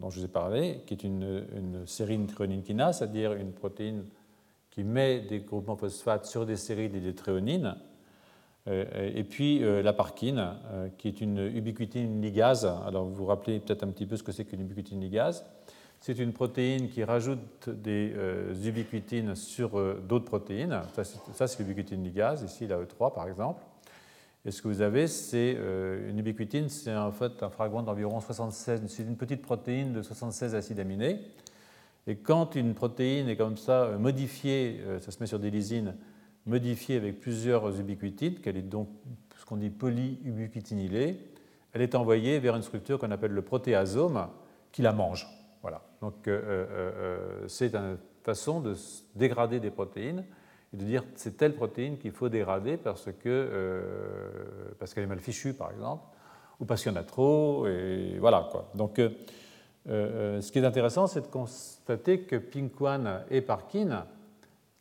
dont 0.00 0.10
je 0.10 0.18
vous 0.18 0.24
ai 0.24 0.28
parlé, 0.28 0.82
qui 0.86 0.94
est 0.94 1.04
une, 1.04 1.46
une 1.56 1.86
sérine 1.86 2.26
kinase, 2.62 2.98
c'est-à-dire 2.98 3.32
une 3.32 3.52
protéine 3.52 4.04
qui 4.74 4.82
met 4.82 5.20
des 5.20 5.40
groupements 5.40 5.76
phosphates 5.76 6.26
sur 6.26 6.46
des 6.46 6.56
séries 6.56 6.88
d'hydrotréonines, 6.88 7.66
euh, 7.66 7.93
et 8.66 9.24
puis 9.24 9.62
euh, 9.62 9.82
la 9.82 9.92
parkine, 9.92 10.54
euh, 10.70 10.88
qui 10.96 11.08
est 11.08 11.20
une 11.20 11.38
ubiquitine 11.38 12.22
ligase. 12.22 12.64
Alors 12.86 13.04
vous 13.04 13.14
vous 13.14 13.26
rappelez 13.26 13.60
peut-être 13.60 13.84
un 13.84 13.88
petit 13.88 14.06
peu 14.06 14.16
ce 14.16 14.22
que 14.22 14.32
c'est 14.32 14.44
qu'une 14.44 14.62
ubiquitine 14.62 15.00
ligase. 15.00 15.44
C'est 16.00 16.18
une 16.18 16.32
protéine 16.32 16.88
qui 16.88 17.02
rajoute 17.02 17.70
des 17.70 18.12
ubiquitines 18.66 19.34
sur 19.34 19.70
d'autres 20.02 20.26
protéines. 20.26 20.82
Ça, 21.32 21.46
c'est 21.46 21.58
l'ubiquitine 21.60 22.04
ligase, 22.04 22.42
ici 22.42 22.66
la 22.66 22.76
E3 22.76 23.14
par 23.14 23.26
exemple. 23.26 23.62
Et 24.44 24.50
ce 24.50 24.60
que 24.60 24.68
vous 24.68 24.82
avez, 24.82 25.06
c'est 25.06 25.56
une 26.06 26.18
ubiquitine, 26.18 26.68
c'est 26.68 26.94
en 26.94 27.10
fait 27.10 27.42
un 27.42 27.48
fragment 27.48 27.82
d'environ 27.82 28.20
76, 28.20 28.82
c'est 28.86 29.02
une 29.04 29.16
petite 29.16 29.40
protéine 29.40 29.94
de 29.94 30.02
76 30.02 30.54
acides 30.54 30.78
aminés. 30.78 31.20
Et 32.06 32.16
quand 32.16 32.54
une 32.54 32.74
protéine 32.74 33.28
est 33.28 33.36
comme 33.36 33.56
ça 33.56 33.84
euh, 33.84 33.98
modifiée, 33.98 34.80
euh, 34.86 35.00
ça 35.00 35.10
se 35.10 35.20
met 35.20 35.26
sur 35.26 35.38
des 35.38 35.50
lysines, 35.50 35.94
modifiée 36.46 36.96
avec 36.96 37.20
plusieurs 37.20 37.78
ubiquitines, 37.80 38.40
qu'elle 38.40 38.56
est 38.56 38.62
donc 38.62 38.88
ce 39.36 39.44
qu'on 39.44 39.56
dit 39.56 39.70
polyubiquitinylée, 39.70 41.18
elle 41.72 41.82
est 41.82 41.94
envoyée 41.94 42.38
vers 42.38 42.56
une 42.56 42.62
structure 42.62 42.98
qu'on 42.98 43.10
appelle 43.10 43.32
le 43.32 43.42
protéasome 43.42 44.28
qui 44.72 44.82
la 44.82 44.92
mange. 44.92 45.26
Voilà. 45.62 45.82
Donc 46.00 46.28
euh, 46.28 47.46
c'est 47.48 47.74
une 47.74 47.96
façon 48.22 48.60
de 48.60 48.74
dégrader 49.14 49.60
des 49.60 49.70
protéines 49.70 50.24
et 50.72 50.76
de 50.76 50.84
dire 50.84 51.04
c'est 51.14 51.36
telle 51.36 51.54
protéine 51.54 51.98
qu'il 51.98 52.12
faut 52.12 52.28
dégrader 52.28 52.76
parce 52.76 53.10
que 53.12 53.82
parce 54.78 54.94
qu'elle 54.94 55.04
est 55.04 55.08
mal 55.08 55.20
fichue 55.20 55.54
par 55.54 55.70
exemple 55.72 56.04
ou 56.60 56.64
parce 56.64 56.82
qu'il 56.82 56.92
y 56.92 56.94
en 56.94 56.98
a 56.98 57.04
trop 57.04 57.66
et 57.66 58.18
voilà 58.18 58.48
quoi. 58.50 58.70
Donc 58.74 59.00
euh, 59.88 60.00
euh, 60.36 60.40
ce 60.40 60.50
qui 60.50 60.58
est 60.58 60.64
intéressant, 60.64 61.06
c'est 61.06 61.20
de 61.20 61.26
constater 61.26 62.20
que 62.20 62.36
Pink1 62.36 63.24
et 63.30 63.42
Parkin, 63.42 64.06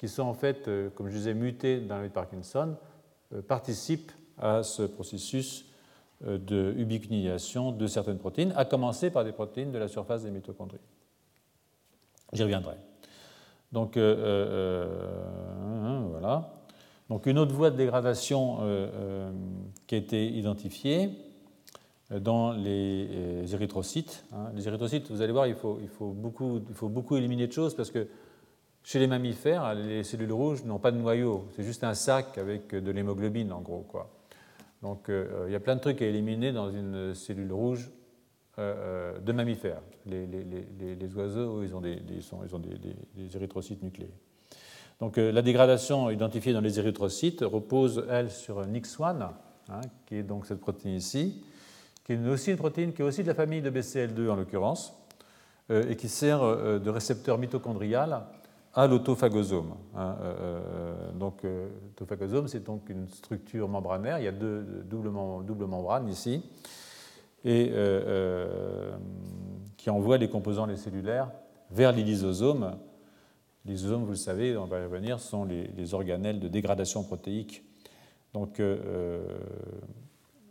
qui 0.03 0.09
sont 0.09 0.23
en 0.23 0.33
fait, 0.33 0.67
euh, 0.67 0.89
comme 0.89 1.07
je 1.07 1.13
disais, 1.15 1.33
mutés 1.33 1.79
dans 1.79 1.97
le 1.97 2.09
de 2.09 2.13
Parkinson, 2.13 2.75
participent 3.47 4.11
à 4.37 4.61
ce 4.61 4.83
processus 4.83 5.65
de 6.21 6.75
ubiquitination 6.77 7.71
de 7.71 7.87
certaines 7.87 8.19
protéines, 8.19 8.53
à 8.55 8.65
commencer 8.65 9.09
par 9.09 9.23
des 9.23 9.31
protéines 9.31 9.71
de 9.71 9.79
la 9.79 9.87
surface 9.87 10.23
des 10.23 10.29
mitochondries. 10.29 10.77
J'y 12.31 12.43
reviendrai. 12.43 12.75
Donc, 13.71 13.97
voilà. 16.11 16.53
Donc, 17.09 17.25
une 17.25 17.39
autre 17.39 17.55
voie 17.55 17.71
de 17.71 17.77
dégradation 17.77 18.59
qui 19.87 19.95
a 19.95 19.97
été 19.97 20.27
identifiée, 20.27 21.09
dans 22.19 22.51
les 22.51 23.07
euh, 23.11 23.45
érythrocytes. 23.45 24.25
Hein. 24.33 24.51
Les 24.55 24.67
érythrocytes, 24.67 25.09
vous 25.09 25.21
allez 25.21 25.31
voir, 25.31 25.47
il 25.47 25.55
faut, 25.55 25.79
beaucoup, 25.99 26.61
il 26.67 26.75
faut 26.75 26.89
beaucoup 26.89 27.15
éliminer 27.17 27.47
de 27.47 27.51
choses 27.51 27.75
parce 27.75 27.91
que 27.91 28.07
chez 28.83 28.99
les 28.99 29.07
mammifères, 29.07 29.73
les 29.75 30.03
cellules 30.03 30.31
rouges 30.31 30.63
n'ont 30.65 30.79
pas 30.79 30.91
de 30.91 30.97
noyau. 30.97 31.47
C'est 31.55 31.63
juste 31.63 31.83
un 31.83 31.93
sac 31.93 32.37
avec 32.37 32.75
de 32.75 32.91
l'hémoglobine, 32.91 33.51
en 33.51 33.61
gros. 33.61 33.85
Quoi. 33.87 34.09
Donc 34.81 35.09
euh, 35.09 35.45
il 35.47 35.53
y 35.53 35.55
a 35.55 35.59
plein 35.59 35.75
de 35.75 35.81
trucs 35.81 36.01
à 36.01 36.05
éliminer 36.05 36.51
dans 36.51 36.69
une 36.69 37.15
cellule 37.15 37.51
rouge 37.51 37.89
euh, 38.59 39.17
de 39.19 39.31
mammifères. 39.31 39.81
Les, 40.05 40.27
oiseaux, 41.15 41.63
ils 41.63 41.75
ont, 41.75 41.81
des, 41.81 42.01
ils 42.09 42.55
ont 42.55 42.59
des, 42.59 43.35
érythrocytes 43.35 43.81
nucléés. 43.81 44.13
Donc 44.99 45.17
la 45.17 45.41
dégradation 45.41 46.09
identifiée 46.09 46.53
dans 46.53 46.61
les 46.61 46.77
érythrocytes 46.79 47.41
repose, 47.41 48.05
elle, 48.09 48.29
sur 48.29 48.61
NIX1, 48.61 49.29
hein, 49.69 49.81
qui 50.05 50.15
est 50.15 50.23
donc 50.23 50.45
cette 50.45 50.59
protéine 50.59 50.95
ici 50.95 51.43
qui 52.03 52.13
est 52.13 52.27
aussi 52.27 52.51
une 52.51 52.57
protéine 52.57 52.93
qui 52.93 53.01
est 53.01 53.05
aussi 53.05 53.23
de 53.23 53.27
la 53.27 53.33
famille 53.33 53.61
de 53.61 53.69
BCL2 53.69 54.29
en 54.29 54.35
l'occurrence, 54.35 54.93
euh, 55.71 55.89
et 55.89 55.95
qui 55.95 56.09
sert 56.09 56.43
euh, 56.43 56.79
de 56.79 56.89
récepteur 56.89 57.37
mitochondrial 57.37 58.23
à 58.73 58.87
l'autophagosome. 58.87 59.75
Hein, 59.95 60.17
euh, 60.21 61.11
donc, 61.13 61.43
l'autophagosome, 61.43 62.47
c'est 62.47 62.63
donc 62.63 62.89
une 62.89 63.07
structure 63.09 63.67
membranaire. 63.67 64.19
Il 64.19 64.25
y 64.25 64.27
a 64.27 64.31
deux 64.31 64.63
doubles, 64.85 65.11
double 65.45 65.65
membranes 65.65 66.09
ici, 66.09 66.43
et 67.45 67.71
qui 69.77 69.89
envoie 69.89 70.17
les 70.17 70.29
composants 70.29 70.65
les 70.65 70.77
cellulaires 70.77 71.29
vers 71.69 71.91
les 71.91 72.03
lysosomes. 72.03 72.77
Les 73.65 73.73
lysosomes, 73.73 74.03
vous 74.03 74.11
le 74.11 74.15
savez, 74.15 74.57
on 74.57 74.65
va 74.65 74.79
y 74.79 74.83
revenir, 74.83 75.19
sont 75.19 75.45
les, 75.45 75.67
les 75.67 75.93
organelles 75.93 76.39
de 76.39 76.47
dégradation 76.47 77.03
protéique. 77.03 77.63
Donc, 78.33 78.61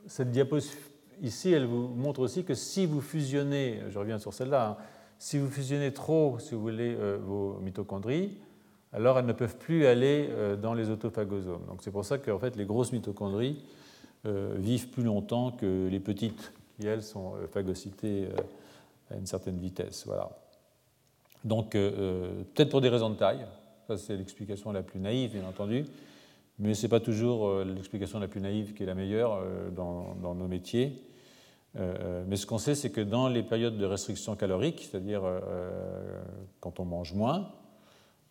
cette 0.06 0.30
diapositive 0.30 0.92
ici, 1.22 1.52
elle 1.52 1.66
vous 1.66 1.88
montre 1.88 2.20
aussi 2.20 2.44
que 2.44 2.54
si 2.54 2.86
vous 2.86 3.00
fusionnez, 3.00 3.80
je 3.88 3.98
reviens 3.98 4.18
sur 4.18 4.34
celle-là, 4.34 4.70
hein, 4.70 4.76
si 5.22 5.38
vous 5.38 5.48
fusionnez 5.48 5.92
trop, 5.92 6.40
si 6.40 6.52
vous 6.52 6.60
voulez, 6.60 6.96
euh, 6.98 7.16
vos 7.22 7.56
mitochondries, 7.60 8.38
alors 8.92 9.20
elles 9.20 9.24
ne 9.24 9.32
peuvent 9.32 9.56
plus 9.56 9.86
aller 9.86 10.26
euh, 10.30 10.56
dans 10.56 10.74
les 10.74 10.90
autophagosomes. 10.90 11.64
Donc 11.68 11.80
c'est 11.80 11.92
pour 11.92 12.04
ça 12.04 12.18
que 12.18 12.36
fait, 12.38 12.56
les 12.56 12.64
grosses 12.64 12.90
mitochondries 12.90 13.64
euh, 14.26 14.56
vivent 14.58 14.88
plus 14.88 15.04
longtemps 15.04 15.52
que 15.52 15.86
les 15.88 16.00
petites, 16.00 16.52
qui 16.74 16.88
elles 16.88 17.04
sont 17.04 17.34
phagocytées 17.52 18.30
à 19.12 19.14
une 19.14 19.26
certaine 19.26 19.58
vitesse. 19.58 20.06
Voilà. 20.06 20.28
Donc 21.44 21.70
peut-être 21.70 22.70
pour 22.70 22.80
des 22.80 22.88
raisons 22.88 23.10
de 23.10 23.14
taille, 23.14 23.46
ça 23.86 23.96
c'est 23.96 24.16
l'explication 24.16 24.72
la 24.72 24.82
plus 24.82 24.98
naïve, 24.98 25.34
bien 25.34 25.46
entendu, 25.46 25.84
mais 26.58 26.74
ce 26.74 26.82
n'est 26.82 26.88
pas 26.88 26.98
toujours 26.98 27.62
l'explication 27.62 28.18
la 28.18 28.26
plus 28.26 28.40
naïve 28.40 28.74
qui 28.74 28.82
est 28.82 28.86
la 28.86 28.96
meilleure 28.96 29.40
dans, 29.70 30.16
dans 30.20 30.34
nos 30.34 30.48
métiers. 30.48 31.00
Euh, 31.76 32.24
mais 32.26 32.36
ce 32.36 32.46
qu'on 32.46 32.58
sait, 32.58 32.74
c'est 32.74 32.90
que 32.90 33.00
dans 33.00 33.28
les 33.28 33.42
périodes 33.42 33.78
de 33.78 33.86
restriction 33.86 34.36
calorique, 34.36 34.88
c'est-à-dire 34.90 35.22
euh, 35.24 36.20
quand 36.60 36.80
on 36.80 36.84
mange 36.84 37.14
moins, 37.14 37.50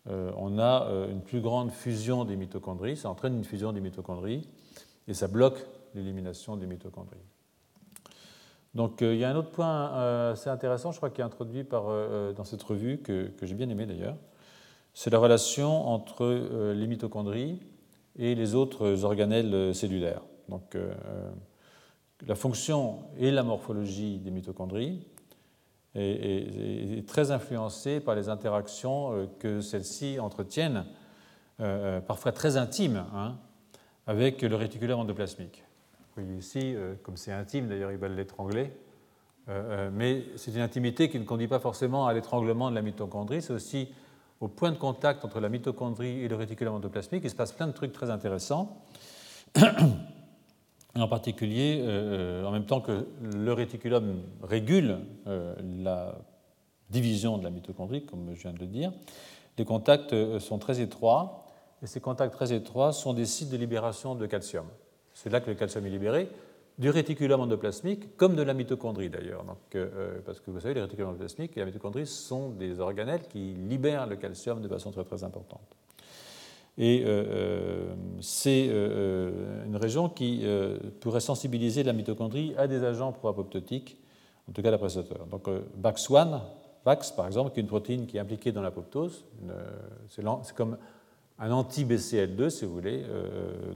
euh, 0.08 0.30
on 0.36 0.58
a 0.58 0.88
une 1.10 1.20
plus 1.20 1.40
grande 1.40 1.70
fusion 1.70 2.24
des 2.24 2.36
mitochondries, 2.36 2.96
ça 2.96 3.08
entraîne 3.10 3.36
une 3.36 3.44
fusion 3.44 3.72
des 3.72 3.80
mitochondries 3.80 4.48
et 5.08 5.14
ça 5.14 5.28
bloque 5.28 5.64
l'élimination 5.94 6.56
des 6.56 6.66
mitochondries. 6.66 7.18
Donc 8.74 9.02
il 9.02 9.16
y 9.16 9.24
a 9.24 9.30
un 9.30 9.36
autre 9.36 9.50
point 9.50 10.30
assez 10.30 10.48
intéressant, 10.48 10.92
je 10.92 10.96
crois, 10.96 11.10
qui 11.10 11.20
est 11.20 11.24
introduit 11.24 11.64
dans 11.64 12.44
cette 12.44 12.62
revue, 12.62 12.98
que, 12.98 13.28
que 13.28 13.44
j'ai 13.44 13.54
bien 13.54 13.68
aimé 13.68 13.84
d'ailleurs, 13.84 14.16
c'est 14.94 15.10
la 15.10 15.18
relation 15.18 15.88
entre 15.88 16.72
les 16.72 16.86
mitochondries 16.86 17.60
et 18.18 18.34
les 18.34 18.54
autres 18.54 19.04
organelles 19.04 19.74
cellulaires. 19.74 20.22
Donc, 20.48 20.76
la 22.26 22.34
fonction 22.34 23.00
et 23.18 23.30
la 23.30 23.42
morphologie 23.42 24.18
des 24.18 24.30
mitochondries 24.30 25.06
est, 25.94 27.06
très 27.06 27.30
influencée 27.30 28.00
par 28.00 28.14
les 28.14 28.28
interactions 28.28 29.12
euh, 29.12 29.26
que 29.38 29.60
celles-ci 29.60 30.18
entretiennent, 30.18 30.86
euh, 31.60 32.00
parfois 32.00 32.32
très 32.32 32.56
intimes, 32.56 33.04
hein, 33.14 33.36
avec 34.06 34.42
le 34.42 34.56
réticulum 34.56 35.00
endoplasmique. 35.00 35.62
Vous 36.16 36.22
voyez 36.22 36.38
ici, 36.38 36.74
euh, 36.74 36.94
comme 37.02 37.16
c'est 37.16 37.32
intime, 37.32 37.68
d'ailleurs 37.68 37.92
il 37.92 37.98
va 37.98 38.08
l'étrangler, 38.08 38.72
mais 39.92 40.24
c'est 40.36 40.52
une 40.52 40.60
intimité 40.60 41.08
qui 41.08 41.18
ne 41.18 41.24
conduit 41.24 41.48
pas 41.48 41.58
forcément 41.58 42.06
à 42.06 42.14
l'étranglement 42.14 42.70
de 42.70 42.76
la 42.76 42.82
mitochondrie, 42.82 43.42
c'est 43.42 43.52
aussi 43.52 43.88
au 44.40 44.46
point 44.46 44.70
de 44.70 44.76
contact 44.76 45.24
entre 45.24 45.40
la 45.40 45.48
mitochondrie 45.48 46.20
et 46.20 46.28
le 46.28 46.36
réticulum 46.36 46.74
endoplasmique, 46.74 47.24
il 47.24 47.30
se 47.30 47.34
passe 47.34 47.50
plein 47.50 47.66
de 47.66 47.72
trucs 47.72 47.92
très 47.92 48.08
intéressants 48.08 48.80
en 51.00 51.08
particulier, 51.08 51.80
euh, 51.82 52.44
en 52.44 52.50
même 52.50 52.66
temps 52.66 52.80
que 52.80 53.06
le 53.22 53.52
réticulum 53.52 54.22
régule 54.42 54.98
euh, 55.26 55.54
la 55.78 56.18
division 56.90 57.38
de 57.38 57.44
la 57.44 57.50
mitochondrie, 57.50 58.04
comme 58.04 58.34
je 58.34 58.42
viens 58.42 58.52
de 58.52 58.58
le 58.58 58.66
dire, 58.66 58.92
les 59.56 59.64
contacts 59.64 60.12
euh, 60.12 60.38
sont 60.38 60.58
très 60.58 60.80
étroits, 60.80 61.46
et 61.82 61.86
ces 61.86 62.00
contacts 62.00 62.34
très 62.34 62.52
étroits 62.52 62.92
sont 62.92 63.14
des 63.14 63.24
sites 63.24 63.50
de 63.50 63.56
libération 63.56 64.14
de 64.14 64.26
calcium. 64.26 64.66
C'est 65.14 65.30
là 65.30 65.40
que 65.40 65.50
le 65.50 65.56
calcium 65.56 65.84
est 65.86 65.90
libéré, 65.90 66.28
du 66.78 66.90
réticulum 66.90 67.40
endoplasmique, 67.40 68.16
comme 68.16 68.34
de 68.34 68.42
la 68.42 68.54
mitochondrie 68.54 69.10
d'ailleurs. 69.10 69.44
parce 70.24 70.40
que 70.40 70.50
vous 70.50 70.60
savez, 70.60 70.74
les 70.74 70.80
réticulums 70.82 71.10
endoplasmiques 71.10 71.56
et 71.56 71.60
la 71.60 71.66
mitochondrie 71.66 72.06
sont 72.06 72.50
des 72.50 72.80
organelles 72.80 73.26
qui 73.28 73.54
libèrent 73.54 74.06
le 74.06 74.16
calcium 74.16 74.60
de 74.60 74.68
façon 74.68 74.90
très 74.90 75.04
très 75.04 75.22
importante. 75.22 75.76
Et 76.78 77.02
euh, 77.04 77.24
euh, 77.26 77.94
c'est 78.20 78.68
euh, 78.70 79.64
une 79.66 79.76
région 79.76 80.08
qui 80.08 80.44
pourrait 81.00 81.20
sensibiliser 81.20 81.82
la 81.82 81.92
mitochondrie 81.92 82.54
à 82.56 82.66
des 82.66 82.82
agents 82.84 83.12
pro-apoptotiques, 83.12 83.98
en 84.48 84.52
tout 84.52 84.62
cas 84.62 84.70
l'apressateur. 84.70 85.26
Donc 85.26 85.48
VAX1, 85.80 86.40
VAX 86.84 87.12
par 87.12 87.26
exemple, 87.26 87.52
qui 87.52 87.60
est 87.60 87.62
une 87.62 87.68
protéine 87.68 88.06
qui 88.06 88.16
est 88.16 88.20
impliquée 88.20 88.52
dans 88.52 88.62
l'apoptose, 88.62 89.24
c'est 90.08 90.24
comme 90.54 90.78
un 91.38 91.50
anti-BCL2 91.50 92.50
si 92.50 92.64
vous 92.64 92.72
voulez. 92.72 93.04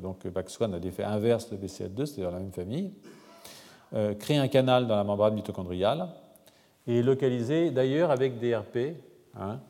donc 0.01 0.25
VAX1 0.25 0.73
a 0.75 0.79
l'effet 0.79 1.05
inverse 1.05 1.51
de 1.51 1.57
BCL2, 1.57 2.07
c'est-à-dire 2.07 2.31
la 2.31 2.39
même 2.39 2.53
famille. 2.53 2.93
crée 4.19 4.39
un 4.39 4.49
canal 4.49 4.87
dans 4.87 4.97
la 4.97 5.05
membrane 5.05 5.35
mitochondriale 5.35 6.09
et 6.87 7.01
est 7.01 7.03
localisé 7.03 7.71
d'ailleurs 7.71 8.11
avec 8.11 8.39
des 8.39 8.57
RP 8.57 8.79
hein, 9.39 9.61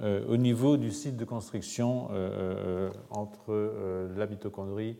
au 0.00 0.36
niveau 0.36 0.76
du 0.76 0.90
site 0.90 1.16
de 1.16 1.24
construction 1.24 2.08
entre 3.10 4.10
la 4.16 4.26
mitochondrie 4.26 4.96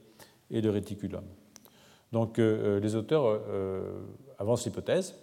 et 0.50 0.60
le 0.60 0.70
réticulum. 0.70 1.24
Donc 2.12 2.38
les 2.38 2.94
auteurs 2.94 3.40
avancent 4.38 4.66
l'hypothèse 4.66 5.14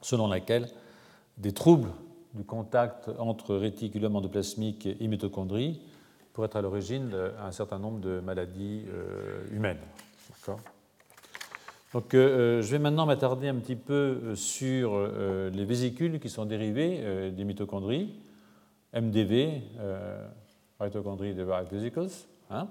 selon 0.00 0.26
laquelle 0.26 0.68
des 1.38 1.52
troubles 1.52 1.90
du 2.34 2.44
contact 2.44 3.10
entre 3.18 3.54
réticulum 3.56 4.16
endoplasmique 4.16 4.86
et 4.86 5.06
mitochondrie 5.06 5.80
pourraient 6.32 6.46
être 6.46 6.56
à 6.56 6.62
l'origine 6.62 7.10
d'un 7.10 7.52
certain 7.52 7.78
nombre 7.78 8.00
de 8.00 8.20
maladies 8.20 8.84
euh, 8.88 9.44
humaines. 9.52 9.80
Donc, 11.92 12.14
euh, 12.14 12.58
euh, 12.58 12.62
je 12.62 12.70
vais 12.70 12.78
maintenant 12.78 13.04
m'attarder 13.04 13.48
un 13.48 13.56
petit 13.56 13.76
peu 13.76 14.34
sur 14.34 14.98
les 15.52 15.64
vésicules 15.64 16.20
qui 16.20 16.30
sont 16.30 16.46
dérivées 16.46 17.30
des 17.30 17.44
mitochondries, 17.44 18.14
MDV, 18.94 19.62
Mitochondrial 20.80 21.34
Derived 21.34 21.72
Vesicles. 21.72 22.26
Hein, 22.50 22.68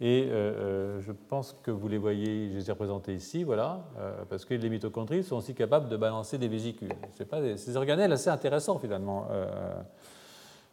et 0.00 0.28
euh, 0.30 0.32
euh, 0.32 1.00
je 1.00 1.10
pense 1.10 1.56
que 1.64 1.72
vous 1.72 1.88
les 1.88 1.98
voyez, 1.98 2.50
je 2.52 2.56
les 2.56 2.68
ai 2.68 2.72
représentés 2.72 3.14
ici, 3.14 3.42
voilà, 3.42 3.80
euh, 3.98 4.24
parce 4.30 4.44
que 4.44 4.54
les 4.54 4.68
mitochondries 4.68 5.24
sont 5.24 5.36
aussi 5.36 5.54
capables 5.54 5.88
de 5.88 5.96
balancer 5.96 6.38
des 6.38 6.46
vésicules. 6.46 6.92
C'est 7.10 7.28
pas 7.28 7.40
des, 7.40 7.76
organelles 7.76 8.12
assez 8.12 8.30
intéressants 8.30 8.78
finalement. 8.78 9.26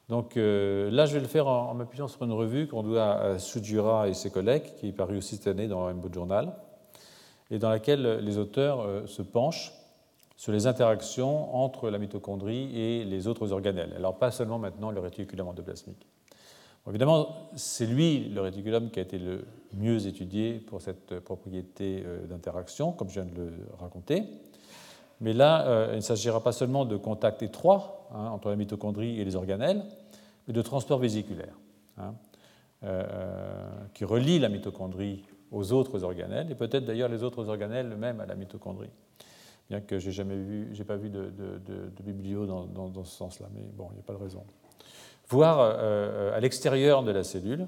donc 0.09 0.35
là, 0.35 1.05
je 1.07 1.13
vais 1.15 1.19
le 1.19 1.27
faire 1.27 1.47
en, 1.47 1.73
m'appuyant 1.73 2.07
sur 2.07 2.23
une 2.23 2.33
revue 2.33 2.67
qu'on 2.67 2.83
doit 2.83 3.15
à 3.15 3.39
Sujira 3.39 4.07
et 4.07 4.13
ses 4.13 4.29
collègues, 4.29 4.75
qui 4.77 4.89
est 4.89 4.93
parue 4.93 5.17
aussi 5.17 5.37
cette 5.37 5.47
année 5.47 5.67
dans 5.67 5.85
Rainbow 5.85 6.09
Journal, 6.13 6.53
et 7.49 7.57
dans 7.57 7.69
laquelle 7.69 8.19
les 8.19 8.37
auteurs 8.37 9.07
se 9.07 9.23
penchent 9.23 9.71
sur 10.35 10.51
les 10.51 10.67
interactions 10.67 11.55
entre 11.55 11.89
la 11.89 11.97
mitochondrie 11.97 12.77
et 12.77 13.05
les 13.05 13.27
autres 13.27 13.51
organelles. 13.51 13.93
Alors 13.95 14.17
pas 14.17 14.31
seulement 14.31 14.59
maintenant 14.59 14.91
le 14.91 14.99
réticulum 14.99 15.47
endoplasmique 15.47 16.07
évidemment, 16.89 17.49
c'est 17.55 17.85
lui, 17.85 18.29
le 18.29 18.41
réticulum, 18.41 18.89
qui 18.91 18.99
a 18.99 19.03
été 19.03 19.17
le 19.17 19.45
mieux 19.73 20.05
étudié 20.07 20.53
pour 20.53 20.81
cette 20.81 21.19
propriété 21.19 22.03
euh, 22.05 22.25
d'interaction, 22.27 22.91
comme 22.91 23.09
je 23.09 23.15
viens 23.15 23.25
de 23.25 23.35
le 23.35 23.67
raconter. 23.79 24.23
Mais 25.21 25.33
là, 25.33 25.65
euh, 25.67 25.89
il 25.93 25.97
ne 25.97 26.01
s'agira 26.01 26.43
pas 26.43 26.51
seulement 26.51 26.85
de 26.85 26.97
contact 26.97 27.41
étroit 27.41 28.07
hein, 28.13 28.27
entre 28.27 28.49
la 28.49 28.55
mitochondrie 28.55 29.19
et 29.19 29.25
les 29.25 29.35
organelles, 29.35 29.83
mais 30.47 30.53
de 30.53 30.61
transport 30.61 30.99
vésiculaire, 30.99 31.57
hein, 31.97 32.13
euh, 32.83 33.67
qui 33.93 34.05
relie 34.05 34.39
la 34.39 34.49
mitochondrie 34.49 35.23
aux 35.51 35.71
autres 35.71 36.03
organelles, 36.03 36.51
et 36.51 36.55
peut-être 36.55 36.85
d'ailleurs 36.85 37.09
les 37.09 37.23
autres 37.23 37.47
organelles 37.49 37.91
eux-mêmes 37.91 38.19
à 38.19 38.25
la 38.25 38.35
mitochondrie. 38.35 38.89
Bien 39.69 39.81
que 39.81 39.97
je 39.97 40.07
n'ai 40.07 40.11
jamais 40.11 40.37
vu, 40.37 40.69
j'ai 40.73 40.83
pas 40.83 40.95
vu 40.95 41.09
de, 41.09 41.31
biblio 42.03 42.45
dans, 42.45 43.03
ce 43.03 43.15
sens-là, 43.17 43.47
mais 43.53 43.63
bon, 43.73 43.87
il 43.91 43.95
n'y 43.95 43.99
a 43.99 44.03
pas 44.03 44.13
de 44.13 44.19
raison 44.19 44.43
voire 45.29 45.59
euh, 45.59 45.73
euh, 45.79 46.37
à 46.37 46.39
l'extérieur 46.39 47.03
de 47.03 47.11
la 47.11 47.23
cellule, 47.23 47.67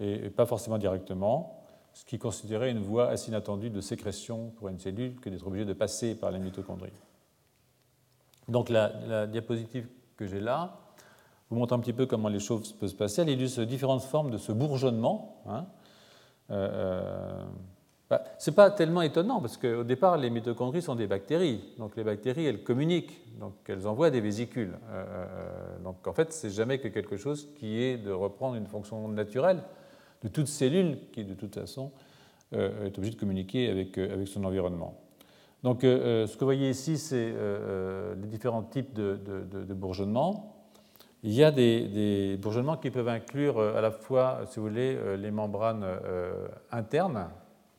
et 0.00 0.30
pas 0.30 0.46
forcément 0.46 0.78
directement, 0.78 1.64
ce 1.92 2.04
qui 2.04 2.18
considérait 2.18 2.70
une 2.70 2.82
voie 2.82 3.08
assez 3.08 3.28
inattendue 3.28 3.70
de 3.70 3.80
sécrétion 3.80 4.50
pour 4.56 4.68
une 4.68 4.78
cellule 4.78 5.16
que 5.16 5.28
d'être 5.28 5.46
obligée 5.46 5.64
de 5.64 5.72
passer 5.72 6.14
par 6.14 6.30
les 6.30 6.38
mitochondries. 6.38 6.92
Donc 8.46 8.68
la, 8.68 9.26
diapositive 9.26 9.88
que 10.16 10.26
j'ai 10.26 10.40
là 10.40 10.78
vous 11.50 11.58
montre 11.58 11.74
un 11.74 11.80
petit 11.80 11.92
peu 11.92 12.06
comment 12.06 12.28
les 12.28 12.38
choses 12.38 12.72
peuvent 12.72 12.88
se 12.88 12.94
passer. 12.94 13.22
Elle 13.22 13.30
illustre 13.30 13.64
différentes 13.64 14.02
formes 14.02 14.30
de 14.30 14.38
ce 14.38 14.52
bourgeonnement. 14.52 15.42
Hein. 15.48 15.66
Euh, 16.50 17.44
bah, 18.10 18.24
ce 18.38 18.48
n'est 18.50 18.54
pas 18.54 18.70
tellement 18.70 19.02
étonnant 19.02 19.40
parce 19.40 19.58
qu'au 19.58 19.84
départ, 19.84 20.16
les 20.16 20.30
mitochondries 20.30 20.80
sont 20.80 20.94
des 20.94 21.06
bactéries. 21.06 21.60
Donc 21.76 21.94
les 21.94 22.04
bactéries, 22.04 22.46
elles 22.46 22.62
communiquent, 22.62 23.20
donc 23.38 23.54
elles 23.66 23.86
envoient 23.86 24.10
des 24.10 24.22
vésicules. 24.22 24.78
Euh, 24.90 25.04
euh, 25.04 25.78
donc 25.84 26.06
en 26.06 26.12
fait, 26.14 26.32
c'est 26.32 26.50
jamais 26.50 26.78
que 26.78 26.88
quelque 26.88 27.18
chose 27.18 27.48
qui 27.58 27.82
est 27.82 27.98
de 27.98 28.10
reprendre 28.10 28.54
une 28.54 28.66
fonction 28.66 29.06
naturelle 29.08 29.62
de 30.22 30.28
toute 30.28 30.46
cellule 30.46 30.98
qui, 31.12 31.24
de 31.24 31.34
toute 31.34 31.54
façon, 31.54 31.92
euh, 32.54 32.86
est 32.86 32.96
obligée 32.96 33.14
de 33.14 33.20
communiquer 33.20 33.68
avec, 33.68 34.00
son 34.26 34.44
environnement. 34.44 34.98
Donc 35.62 35.80
ce 35.82 36.32
que 36.32 36.38
vous 36.38 36.46
voyez 36.46 36.70
ici, 36.70 36.98
c'est 36.98 37.34
les 38.16 38.26
différents 38.28 38.62
types 38.62 38.94
de, 38.94 39.16
de, 39.16 39.74
bourgeonnements. 39.74 40.54
Il 41.24 41.32
y 41.32 41.42
a 41.42 41.50
des, 41.50 42.38
bourgeonnements 42.40 42.76
qui 42.76 42.90
peuvent 42.90 43.08
inclure 43.08 43.60
à 43.60 43.80
la 43.80 43.90
fois, 43.90 44.42
si 44.46 44.60
vous 44.60 44.68
voulez, 44.68 44.96
les 45.16 45.32
membranes 45.32 45.84
internes, 46.70 47.28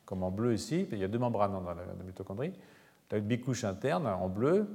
comme 0.10 0.24
en 0.24 0.32
bleu 0.32 0.56
ici. 0.56 0.88
Il 0.92 0.98
y 0.98 1.04
a 1.04 1.08
deux 1.08 1.20
membranes 1.20 1.52
dans 1.52 1.62
la 1.62 2.04
mitochondrie. 2.04 2.52
La 3.12 3.20
bicouche 3.20 3.64
interne 3.64 4.08
en 4.08 4.28
bleu 4.28 4.66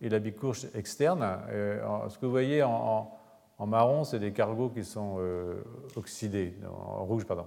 et 0.00 0.08
la 0.08 0.18
bicouche 0.18 0.64
externe. 0.74 1.22
Euh, 1.50 2.08
ce 2.08 2.18
que 2.18 2.24
vous 2.24 2.32
voyez 2.32 2.62
en, 2.62 3.10
marron, 3.66 4.04
c'est 4.04 4.18
des 4.18 4.32
cargos 4.32 4.70
qui 4.70 4.84
sont 4.84 5.16
euh, 5.18 5.60
oxydés, 5.94 6.54
en 6.66 7.04
rouge, 7.04 7.26
pardon. 7.26 7.44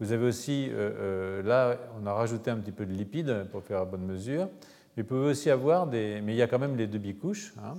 Vous 0.00 0.12
avez 0.12 0.26
aussi, 0.26 0.70
euh, 0.72 1.42
là, 1.42 1.76
on 2.00 2.06
a 2.06 2.14
rajouté 2.14 2.50
un 2.50 2.56
petit 2.56 2.72
peu 2.72 2.86
de 2.86 2.92
lipides 2.92 3.46
pour 3.52 3.62
faire 3.62 3.82
à 3.82 3.84
bonne 3.84 4.06
mesure. 4.06 4.48
Mais 4.96 5.02
vous 5.02 5.08
pouvez 5.08 5.30
aussi 5.32 5.50
avoir 5.50 5.86
des. 5.86 6.22
Mais 6.22 6.32
il 6.32 6.36
y 6.36 6.42
a 6.42 6.46
quand 6.46 6.58
même 6.58 6.76
les 6.76 6.86
deux 6.86 6.98
bicouches. 6.98 7.52
Hein. 7.62 7.74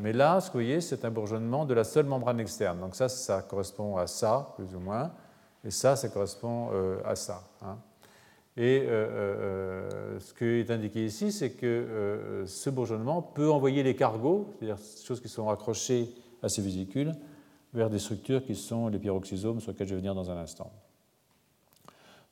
mais 0.00 0.14
là, 0.14 0.40
ce 0.40 0.46
que 0.46 0.52
vous 0.52 0.64
voyez, 0.64 0.80
c'est 0.80 1.04
un 1.04 1.10
bourgeonnement 1.10 1.66
de 1.66 1.74
la 1.74 1.84
seule 1.84 2.06
membrane 2.06 2.40
externe. 2.40 2.80
Donc 2.80 2.96
ça, 2.96 3.10
ça 3.10 3.42
correspond 3.42 3.98
à 3.98 4.06
ça, 4.06 4.54
plus 4.56 4.74
ou 4.74 4.80
moins. 4.80 5.12
Et 5.64 5.70
ça, 5.70 5.96
ça 5.96 6.08
correspond 6.08 6.70
euh, 6.72 7.00
à 7.04 7.14
ça. 7.14 7.44
Hein. 7.62 7.78
Et 8.56 8.82
euh, 8.82 8.88
euh, 8.90 10.20
ce 10.20 10.34
qui 10.34 10.44
est 10.44 10.70
indiqué 10.70 11.04
ici, 11.06 11.32
c'est 11.32 11.52
que 11.52 12.44
ce 12.46 12.68
bourgeonnement 12.68 13.22
peut 13.22 13.50
envoyer 13.50 13.82
les 13.82 13.96
cargos, 13.96 14.48
c'est-à-dire 14.58 14.76
des 14.76 15.04
choses 15.04 15.20
qui 15.20 15.28
sont 15.28 15.48
accrochées 15.48 16.08
à 16.42 16.48
ces 16.48 16.60
vésicules, 16.60 17.14
vers 17.72 17.88
des 17.88 17.98
structures 17.98 18.44
qui 18.44 18.54
sont 18.54 18.88
les 18.88 18.98
pyroxysomes, 18.98 19.60
sur 19.60 19.72
lesquelles 19.72 19.88
je 19.88 19.94
vais 19.94 20.00
venir 20.00 20.14
dans 20.14 20.30
un 20.30 20.36
instant. 20.36 20.70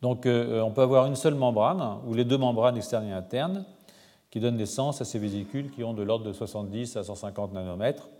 Donc 0.02 0.26
on 0.26 0.70
peut 0.72 0.82
avoir 0.82 1.06
une 1.06 1.16
seule 1.16 1.34
membrane, 1.34 2.00
ou 2.06 2.12
les 2.12 2.24
deux 2.24 2.36
membranes 2.36 2.76
externes 2.76 3.06
et 3.06 3.12
internes, 3.12 3.64
qui 4.30 4.40
donnent 4.40 4.56
naissance 4.56 5.00
à 5.00 5.06
ces 5.06 5.18
vésicules 5.18 5.70
qui 5.70 5.84
ont 5.84 5.94
de 5.94 6.02
l'ordre 6.02 6.26
de 6.26 6.32
70 6.32 6.96
à 6.96 7.04
150 7.04 7.54
nanomètres, 7.54 8.10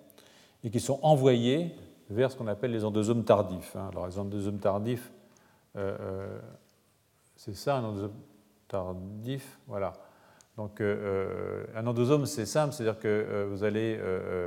et 0.64 0.70
qui 0.70 0.81
sont 0.81 0.99
envoyées 1.03 1.75
vers 2.11 2.31
ce 2.31 2.37
qu'on 2.37 2.49
appelle 2.49 2.73
les 2.73 2.85
endosomes 2.85 3.25
tardifs. 3.25 3.75
Hein. 3.77 3.88
Alors 3.90 4.07
les 4.07 4.18
endosomes 4.18 4.59
tardifs, 4.59 5.11
euh, 5.77 5.96
euh, 6.01 6.38
c'est 7.37 7.55
ça 7.55 7.77
un 7.77 7.85
endosome 7.85 8.12
tardif, 8.68 9.59
voilà. 9.66 9.92
Donc 10.57 10.81
euh, 10.81 11.64
un 11.75 11.87
endosome 11.87 12.27
c'est 12.27 12.46
simple, 12.46 12.75
c'est-à-dire 12.75 12.99
que 12.99 13.46
vous 13.51 13.64
allez 13.64 13.99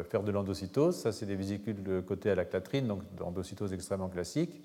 faire 0.09 0.21
de 0.21 0.31
l'endocytose, 0.31 0.95
ça 0.95 1.11
c'est 1.11 1.25
des 1.25 1.35
vésicules 1.35 1.81
de 1.81 2.01
côté 2.01 2.29
à 2.29 2.35
la 2.35 2.45
clatrine, 2.45 2.87
donc 2.87 3.01
d'endocytose 3.15 3.73
extrêmement 3.73 4.09
classique. 4.09 4.61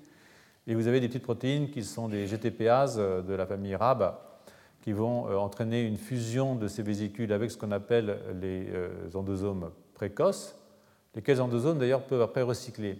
Et 0.67 0.75
vous 0.75 0.87
avez 0.87 0.99
des 0.99 1.07
petites 1.07 1.23
protéines 1.23 1.71
qui 1.71 1.83
sont 1.83 2.09
des 2.09 2.27
GTPases 2.27 2.97
de 2.97 3.33
la 3.33 3.47
famille 3.47 3.75
RAB 3.75 4.15
qui 4.81 4.91
vont 4.91 5.25
entraîner 5.37 5.81
une 5.81 5.97
fusion 5.97 6.55
de 6.55 6.67
ces 6.67 6.83
vésicules 6.83 7.33
avec 7.33 7.49
ce 7.49 7.57
qu'on 7.57 7.71
appelle 7.71 8.19
les 8.39 8.69
endosomes 9.15 9.71
précoces 9.95 10.58
lesquels 11.15 11.41
endosomes 11.41 11.79
d'ailleurs 11.79 12.03
peuvent 12.03 12.21
après 12.21 12.41
recycler. 12.41 12.99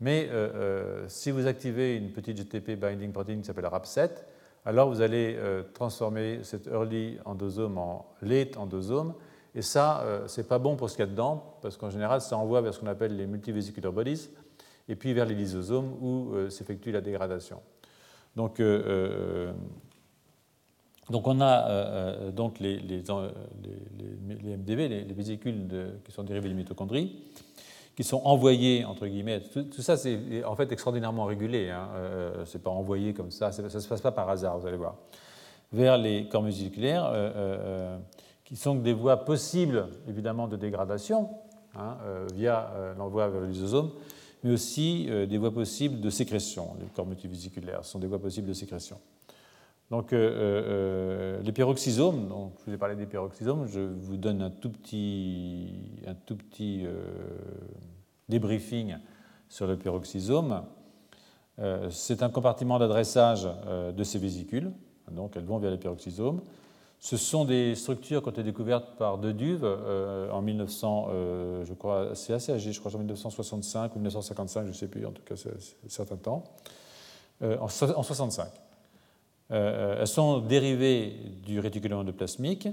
Mais 0.00 0.28
euh, 0.30 0.50
euh, 0.54 1.04
si 1.08 1.30
vous 1.30 1.46
activez 1.46 1.96
une 1.96 2.12
petite 2.12 2.36
GTP 2.36 2.78
binding 2.78 3.12
protein 3.12 3.38
qui 3.38 3.44
s'appelle 3.44 3.64
RAP7, 3.64 4.10
alors 4.64 4.88
vous 4.88 5.00
allez 5.00 5.34
euh, 5.36 5.62
transformer 5.74 6.40
cet 6.42 6.66
early 6.66 7.18
endosome 7.24 7.78
en 7.78 8.06
late 8.22 8.56
endosome. 8.56 9.14
Et 9.54 9.62
ça, 9.62 10.04
ce 10.28 10.40
n'est 10.40 10.46
pas 10.46 10.58
bon 10.58 10.76
pour 10.76 10.88
ce 10.88 10.94
qu'il 10.94 11.04
y 11.04 11.08
a 11.08 11.10
dedans, 11.10 11.56
parce 11.62 11.76
qu'en 11.76 11.90
général, 11.90 12.20
ça 12.20 12.36
envoie 12.36 12.60
vers 12.60 12.74
ce 12.74 12.80
qu'on 12.80 12.86
appelle 12.86 13.16
les 13.16 13.26
multivesicular 13.26 13.92
bodies, 13.92 14.28
et 14.88 14.94
puis 14.94 15.14
vers 15.14 15.24
les 15.26 15.34
lysosomes 15.34 15.96
où 16.00 16.32
s'effectue 16.48 16.92
la 16.92 17.00
dégradation. 17.00 17.60
Donc, 18.36 18.62
donc 21.10 21.26
on 21.26 21.40
a 21.40 22.30
donc 22.30 22.60
les, 22.60 22.78
les, 22.78 23.02
les, 24.42 24.56
MDV, 24.58 24.88
les, 24.88 25.14
vésicules 25.14 25.66
qui 26.04 26.12
sont 26.12 26.22
dérivés 26.22 26.50
des 26.50 26.54
mitochondries, 26.54 27.16
qui 27.98 28.04
sont 28.04 28.22
envoyés, 28.24 28.84
entre 28.84 29.08
guillemets, 29.08 29.40
tout, 29.40 29.82
ça 29.82 29.96
c'est 29.96 30.44
en 30.44 30.54
fait 30.54 30.70
extraordinairement 30.70 31.24
régulé, 31.24 31.68
hein. 31.68 31.88
Euh, 31.96 32.44
c'est 32.44 32.62
pas 32.62 32.70
envoyé 32.70 33.12
comme 33.12 33.32
ça, 33.32 33.50
ça 33.50 33.60
ne 33.60 33.68
se 33.68 33.88
passe 33.88 34.00
pas 34.00 34.12
par 34.12 34.30
hasard, 34.30 34.56
vous 34.56 34.68
allez 34.68 34.76
voir, 34.76 34.94
vers 35.72 35.98
les 35.98 36.28
corps 36.28 36.44
musculaires, 36.44 37.06
euh, 37.06 37.32
euh, 37.34 37.98
qui 38.44 38.54
sont 38.54 38.76
des 38.76 38.92
voies 38.92 39.24
possibles 39.24 39.88
évidemment 40.06 40.46
de 40.46 40.54
dégradation, 40.54 41.30
hein, 41.74 41.96
via 42.36 42.70
l'envoi 42.96 43.26
vers 43.30 43.40
le 43.40 43.48
lysosome, 43.48 43.90
mais 44.44 44.52
aussi 44.52 45.08
des 45.28 45.36
voies 45.36 45.52
possibles 45.52 46.00
de 46.00 46.08
sécrétion. 46.08 46.76
Les 46.78 46.86
corps 46.86 47.04
multivésiculaires 47.04 47.84
sont 47.84 47.98
des 47.98 48.06
voies 48.06 48.20
possibles 48.20 48.46
de 48.46 48.52
sécrétion. 48.52 49.00
Donc, 49.90 50.12
les 50.12 51.52
peroxysomes, 51.54 52.28
donc, 52.28 52.52
je 52.60 52.64
vous 52.66 52.74
ai 52.74 52.78
parlé 52.78 52.94
des 52.94 53.06
peroxysomes, 53.06 53.66
je 53.66 53.80
vous 53.80 54.18
donne 54.18 54.42
un 54.42 54.50
tout 54.50 54.70
petit, 54.70 55.72
un 56.06 56.14
tout 56.14 56.36
petit 56.36 56.86
débriefing 58.28 58.96
sur 59.48 59.66
le 59.66 59.76
peroxysome. 59.76 60.62
Euh, 61.58 61.88
c'est 61.90 62.22
un 62.22 62.28
compartiment 62.28 62.78
d'adressage 62.78 63.48
euh, 63.66 63.92
de 63.92 64.04
ces 64.04 64.18
vésicules. 64.18 64.70
donc 65.10 65.36
elles 65.36 65.44
vont 65.44 65.58
vers 65.58 65.70
les 65.70 65.78
peroxysomes. 65.78 66.40
Ce 67.00 67.16
sont 67.16 67.44
des 67.44 67.74
structures 67.74 68.22
qui 68.22 68.28
ont 68.28 68.32
été 68.32 68.42
découvertes 68.42 68.96
par 68.96 69.18
De 69.18 69.30
Duve 69.30 69.64
en 69.64 70.42
1900, 70.42 71.08
je 71.62 71.72
crois, 71.74 72.16
c'est 72.16 72.32
assez 72.32 72.50
âgé, 72.50 72.72
je 72.72 72.80
crois 72.80 72.92
en 72.92 72.98
1965 72.98 73.94
ou 73.94 73.98
1955, 74.00 74.64
je 74.64 74.68
ne 74.70 74.72
sais 74.72 74.88
plus, 74.88 75.06
en 75.06 75.12
tout 75.12 75.22
cas 75.22 75.36
c'est 75.36 75.50
un 75.50 75.88
certain 75.88 76.16
temps, 76.16 76.42
en 77.40 77.68
65. 77.68 78.48
Elles 79.50 80.06
sont 80.06 80.38
dérivées 80.38 81.14
du 81.46 81.58
réticulum 81.58 82.00
endoplasmique 82.00 82.68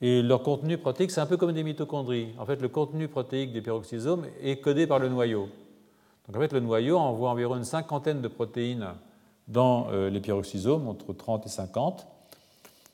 et 0.00 0.22
leur 0.22 0.42
contenu 0.42 0.76
protéique, 0.76 1.10
c'est 1.10 1.20
un 1.20 1.26
peu 1.26 1.36
comme 1.36 1.52
des 1.52 1.62
mitochondries. 1.62 2.28
En 2.38 2.44
fait, 2.44 2.60
le 2.60 2.68
contenu 2.68 3.08
protéique 3.08 3.52
des 3.52 3.62
peroxysomes 3.62 4.26
est 4.42 4.56
codé 4.56 4.86
par 4.86 4.98
le 4.98 5.08
noyau. 5.08 5.48
Donc 6.26 6.36
en 6.36 6.40
fait, 6.40 6.52
le 6.52 6.60
noyau 6.60 6.98
envoie 6.98 7.30
environ 7.30 7.56
une 7.56 7.64
cinquantaine 7.64 8.20
de 8.20 8.28
protéines 8.28 8.88
dans 9.48 9.88
euh, 9.90 10.10
les 10.10 10.20
peroxysomes, 10.20 10.88
entre 10.88 11.12
30 11.12 11.46
et 11.46 11.48
50, 11.48 12.06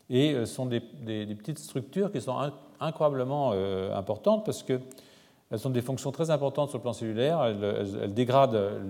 et 0.08 0.32
ce 0.32 0.36
euh, 0.36 0.46
sont 0.46 0.66
des, 0.66 0.80
petites 0.80 1.58
structures 1.58 2.12
qui 2.12 2.20
sont 2.20 2.52
incroyablement 2.80 3.52
euh, 3.54 3.96
importantes 3.96 4.44
parce 4.44 4.62
qu'elles 4.62 4.80
ont 5.64 5.70
des 5.70 5.82
fonctions 5.82 6.12
très 6.12 6.30
importantes 6.30 6.70
sur 6.70 6.78
le 6.78 6.82
plan 6.82 6.92
cellulaire. 6.92 7.42
Elles, 7.42 8.12
dégradent 8.12 8.80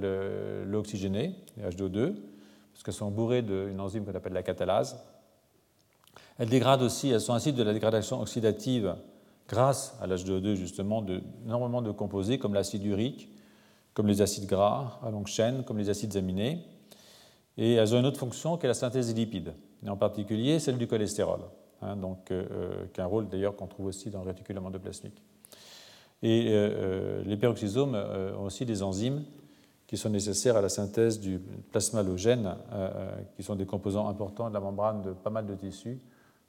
l'oxygéné, 0.67 1.35
H2O2, 1.59 2.15
parce 2.81 2.97
qu'elles 2.97 2.99
sont 2.99 3.11
bourrées 3.11 3.43
d'une 3.43 3.79
enzyme 3.79 4.07
qu'on 4.07 4.15
appelle 4.15 4.33
la 4.33 4.43
catalase. 4.43 5.05
Elles 6.39 6.49
dégradent 6.49 6.81
aussi, 6.81 7.11
elles 7.11 7.21
sont 7.21 7.39
site 7.39 7.55
de 7.55 7.63
la 7.63 7.75
dégradation 7.75 8.23
oxydative 8.23 8.97
grâce 9.47 9.99
à 10.01 10.07
l'H2O2 10.07 10.55
justement 10.55 11.03
d'énormément 11.03 11.83
de 11.83 11.91
composés 11.91 12.39
comme 12.39 12.55
l'acide 12.55 12.83
urique, 12.87 13.29
comme 13.93 14.07
les 14.07 14.23
acides 14.23 14.47
gras 14.47 14.99
à 15.03 15.11
longue 15.11 15.27
chaîne, 15.27 15.63
comme 15.63 15.77
les 15.77 15.91
acides 15.91 16.17
aminés. 16.17 16.65
Et 17.59 17.75
elles 17.75 17.95
ont 17.95 17.99
une 17.99 18.07
autre 18.07 18.19
fonction 18.19 18.57
qui 18.57 18.65
est 18.65 18.69
la 18.69 18.75
synthèse 18.75 19.09
des 19.09 19.21
lipides, 19.21 19.53
et 19.85 19.91
en 19.91 19.99
particulier 19.99 20.59
celle 20.59 20.79
du 20.79 20.87
cholestérol, 20.87 21.41
hein, 21.83 21.97
donc, 21.97 22.31
euh, 22.31 22.47
euh, 22.51 22.87
qui 22.95 23.03
a 23.03 23.05
un 23.05 23.09
rôle 23.09 23.29
d'ailleurs 23.29 23.57
qu'on 23.57 23.67
trouve 23.67 23.87
aussi 23.87 24.09
dans 24.09 24.23
le 24.23 24.29
réticulum 24.29 24.65
endoplasmique. 24.65 25.23
Et 26.23 26.47
euh, 26.49 27.23
les 27.27 27.37
peroxysomes 27.37 27.95
ont 28.39 28.45
aussi 28.45 28.65
des 28.65 28.83
enzymes 28.83 29.23
qui 29.91 29.97
sont 29.97 30.09
nécessaires 30.09 30.57
à 30.57 30.61
la 30.61 30.69
synthèse 30.69 31.19
du 31.19 31.41
plasma 31.73 31.99
halogène, 31.99 32.55
qui 33.35 33.43
sont 33.43 33.57
des 33.57 33.67
composants 33.67 34.07
importants 34.07 34.49
de 34.49 34.55
la 34.55 34.61
membrane 34.61 35.03
de 35.03 35.11
pas 35.11 35.31
mal 35.31 35.47
de 35.47 35.55
tissus, 35.57 35.99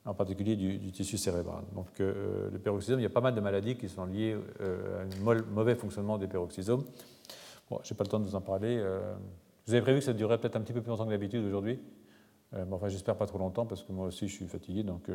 en 0.04 0.14
particulier 0.14 0.54
du, 0.54 0.92
tissu 0.92 1.18
cérébral. 1.18 1.64
Donc 1.74 1.88
euh, 1.98 2.48
le 2.52 2.58
peroxysome, 2.60 3.00
il 3.00 3.02
y 3.02 3.06
a 3.06 3.10
pas 3.10 3.20
mal 3.20 3.34
de 3.34 3.40
maladies 3.40 3.74
qui 3.74 3.88
sont 3.88 4.04
liées 4.04 4.36
euh, 4.60 5.00
à 5.00 5.30
un 5.30 5.42
mauvais 5.50 5.74
fonctionnement 5.74 6.18
des 6.18 6.28
peroxysomes. 6.28 6.84
Bon, 7.68 7.80
je 7.82 7.92
n'ai 7.92 7.96
pas 7.96 8.04
le 8.04 8.10
temps 8.10 8.20
de 8.20 8.26
vous 8.26 8.36
en 8.36 8.40
parler. 8.40 8.78
Euh. 8.78 9.12
vous 9.66 9.74
avez 9.74 9.82
prévu 9.82 9.98
que 9.98 10.04
ça 10.04 10.12
durerait 10.12 10.38
peut-être 10.38 10.54
un 10.54 10.60
petit 10.60 10.72
peu 10.72 10.80
plus 10.80 10.90
longtemps 10.90 11.06
que 11.06 11.10
d'habitude 11.10 11.44
aujourd'hui? 11.44 11.80
enfin, 12.70 12.86
j'espère 12.86 13.16
pas 13.16 13.26
trop 13.26 13.38
longtemps 13.38 13.66
parce 13.66 13.82
que 13.82 13.90
moi 13.90 14.06
aussi 14.06 14.28
je 14.28 14.34
suis 14.34 14.46
fatigué. 14.46 14.84
Donc 14.84 15.10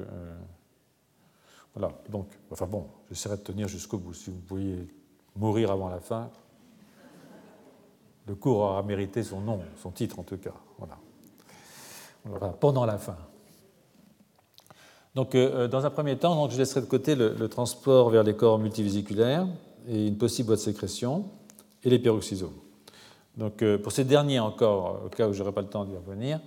voilà. 1.73 1.93
Donc, 2.09 2.27
enfin 2.51 2.65
bon, 2.65 2.87
j'essaierai 3.07 3.37
de 3.37 3.43
tenir 3.43 3.69
jusqu'au 3.69 3.99
bout. 3.99 4.13
Si 4.13 4.31
vous 4.31 4.39
pouviez 4.41 4.85
mourir 5.33 5.71
avant 5.71 5.87
la 5.87 6.01
fin, 6.01 6.29
le 8.27 8.35
cours 8.35 8.59
aura 8.59 8.83
mérité 8.83 9.23
son 9.23 9.41
nom, 9.41 9.61
son 9.81 9.91
titre 9.91 10.19
en 10.19 10.23
tout 10.23 10.37
cas. 10.37 10.53
Voilà. 10.77 12.49
pendant 12.59 12.85
la 12.85 12.97
fin. 12.97 13.15
Donc, 15.15 15.33
euh, 15.33 15.63
euh, 15.63 15.67
dans 15.67 15.85
un 15.85 15.89
premier 15.89 16.17
temps, 16.17 16.47
je 16.49 16.57
laisserai 16.57 16.81
de 16.81 16.85
côté 16.85 17.15
le, 17.15 17.47
transport 17.47 18.09
vers 18.09 18.23
les 18.23 18.35
corps 18.35 18.59
multivésiculaires 18.59 19.47
et 19.87 20.07
une 20.07 20.17
possible 20.17 20.47
voie 20.47 20.57
de 20.57 20.61
sécrétion 20.61 21.25
et 21.83 21.89
les 21.89 21.97
peroxysomes. 21.97 22.53
Donc, 23.37 23.63
euh, 23.63 23.79
pour 23.79 23.91
ces 23.91 24.03
derniers 24.03 24.39
encore, 24.39 25.05
au 25.05 25.09
cas 25.09 25.27
où 25.27 25.33
je 25.33 25.39
n'aurai 25.39 25.53
pas 25.53 25.61
le 25.61 25.69
temps 25.69 25.85
d'y 25.85 25.95
revenir, 25.95 26.39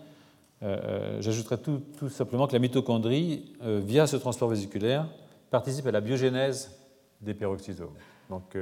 j'ajouterai 1.20 1.56
tout, 1.58 2.08
simplement 2.10 2.46
que 2.46 2.52
la 2.52 2.58
mitochondrie, 2.58 3.54
via 3.62 4.06
ce 4.06 4.16
transport 4.16 4.50
vésiculaire, 4.50 5.06
participe 5.50 5.86
à 5.86 5.90
la 5.90 6.02
biogénèse 6.02 6.78
des 7.22 7.32
peroxysomes. 7.32 7.94
Donc, 8.28 8.54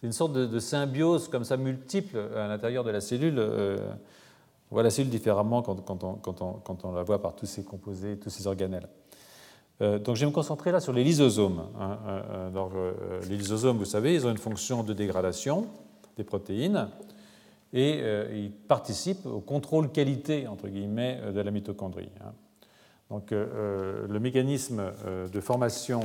c'est 0.00 0.06
une 0.06 0.12
sorte 0.12 0.32
de, 0.32 0.58
symbiose 0.58 1.28
comme 1.28 1.44
ça 1.44 1.56
multiple 1.56 2.18
à 2.36 2.48
l'intérieur 2.48 2.84
de 2.84 2.90
la 2.90 3.00
cellule 3.00 3.40
on 4.70 4.76
voit 4.76 4.82
la 4.82 4.90
cellule 4.90 5.10
différemment 5.10 5.62
quand, 5.62 6.82
on, 6.84 6.92
la 6.92 7.02
voit 7.04 7.22
par 7.22 7.36
tous 7.36 7.46
ces 7.46 7.62
composés, 7.62 8.16
tous 8.16 8.30
ces 8.30 8.48
organelles. 8.48 8.88
Euh, 9.82 10.00
donc 10.00 10.16
je 10.16 10.20
vais 10.20 10.26
me 10.26 10.32
concentrer 10.32 10.72
là 10.72 10.80
sur 10.80 10.92
les 10.92 11.04
lysosomes. 11.04 11.66
Hein, 11.78 11.98
euh, 12.08 12.50
euh, 12.54 13.20
les 13.28 13.36
lysosomes, 13.36 13.78
vous 13.78 13.84
savez, 13.84 14.14
ils 14.14 14.26
ont 14.26 14.30
une 14.30 14.36
fonction 14.36 14.82
de 14.82 14.92
dégradation 14.92 15.66
des 16.16 16.24
protéines 16.24 16.88
et 17.72 18.00
ils 18.32 18.52
participent 18.52 19.26
au 19.26 19.40
contrôle 19.40 19.90
qualité, 19.90 20.46
entre 20.46 20.68
guillemets, 20.68 21.20
de 21.32 21.40
la 21.40 21.50
mitochondrie. 21.50 22.10
Hein. 22.20 22.32
Donc 23.10 23.32
le 23.32 24.18
mécanisme 24.20 24.92
de 25.32 25.40
formation 25.40 26.00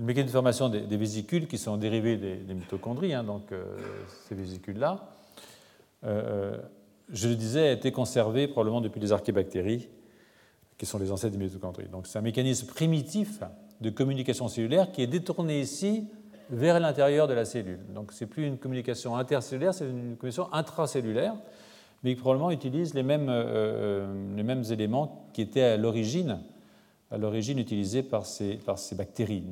le 0.00 0.06
mécanisme 0.06 0.28
de 0.28 0.32
formation 0.32 0.68
des, 0.68 0.96
vésicules 0.96 1.46
qui 1.46 1.58
sont 1.58 1.76
dérivés 1.76 2.16
des, 2.16 2.54
mitochondries, 2.54 3.12
hein, 3.12 3.24
donc 3.24 3.52
euh, 3.52 3.64
ces 4.28 4.34
vésicules-là, 4.34 5.10
euh, 6.04 6.54
euh, 6.54 6.58
je 7.12 7.28
le 7.28 7.34
disais, 7.34 7.68
a 7.68 7.72
été 7.72 7.92
conservé 7.92 8.48
probablement 8.48 8.80
depuis 8.80 9.00
les 9.00 9.12
archébactéries, 9.12 9.88
qui 10.78 10.86
sont 10.86 10.98
les 10.98 11.12
ancêtres 11.12 11.36
des 11.36 11.44
mitochondries. 11.44 11.88
Donc 11.88 12.06
c'est 12.06 12.18
un 12.18 12.22
mécanisme 12.22 12.66
primitif 12.66 13.40
de 13.80 13.90
communication 13.90 14.48
cellulaire 14.48 14.92
qui 14.92 15.02
est 15.02 15.06
détourné 15.06 15.60
ici 15.60 16.06
vers 16.48 16.80
l'intérieur 16.80 17.28
de 17.28 17.34
la 17.34 17.44
cellule. 17.44 17.80
Donc 17.94 18.12
ce 18.12 18.24
n'est 18.24 18.30
plus 18.30 18.46
une 18.46 18.56
communication 18.56 19.16
intercellulaire, 19.16 19.74
c'est 19.74 19.84
une 19.84 20.16
communication 20.16 20.52
intracellulaire, 20.52 21.34
mais 22.02 22.14
qui 22.14 22.20
probablement 22.20 22.50
utilise 22.50 22.94
les 22.94 23.02
mêmes, 23.02 23.30
les 24.34 24.42
mêmes 24.42 24.64
éléments 24.70 25.28
qui 25.34 25.42
étaient 25.42 25.62
à 25.62 25.76
l'origine 25.76 26.40
à 27.10 27.18
l'origine 27.18 27.58
utilisée 27.58 28.02
par 28.02 28.26
ces, 28.26 28.56
par 28.56 28.78
ces 28.78 28.94
bactéries, 28.94 29.44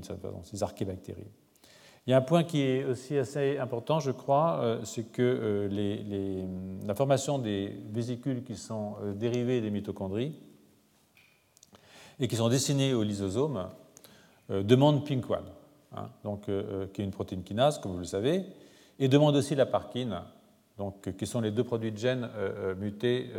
ces 0.44 0.62
archébactéries. 0.62 1.30
Il 2.08 2.12
y 2.12 2.14
a 2.14 2.16
un 2.16 2.22
point 2.22 2.42
qui 2.42 2.62
est 2.62 2.84
aussi 2.84 3.18
assez 3.18 3.58
important, 3.58 4.00
je 4.00 4.12
crois, 4.12 4.60
euh, 4.62 4.80
c'est 4.82 5.12
que 5.12 5.20
euh, 5.20 6.46
la 6.86 6.94
formation 6.94 7.38
des 7.38 7.70
vésicules 7.92 8.44
qui 8.44 8.56
sont 8.56 8.96
euh, 9.02 9.12
dérivées 9.12 9.60
des 9.60 9.70
mitochondries 9.70 10.32
et 12.18 12.26
qui 12.26 12.34
sont 12.34 12.48
destinées 12.48 12.94
au 12.94 13.02
lysosome 13.02 13.68
demandent 14.48 15.06
PINK1, 15.06 15.40
hein, 15.94 16.08
qui 16.94 17.02
est 17.02 17.04
une 17.04 17.10
protéine 17.10 17.42
kinase, 17.42 17.78
comme 17.78 17.92
vous 17.92 17.98
le 17.98 18.04
savez, 18.04 18.46
et 18.98 19.08
demande 19.08 19.36
aussi 19.36 19.54
la 19.54 19.66
parkine, 19.66 20.22
donc, 20.78 21.16
qui 21.16 21.26
sont 21.26 21.40
les 21.40 21.50
deux 21.50 21.64
produits 21.64 21.92
de 21.92 21.98
gènes 21.98 22.28
mutés 22.78 23.30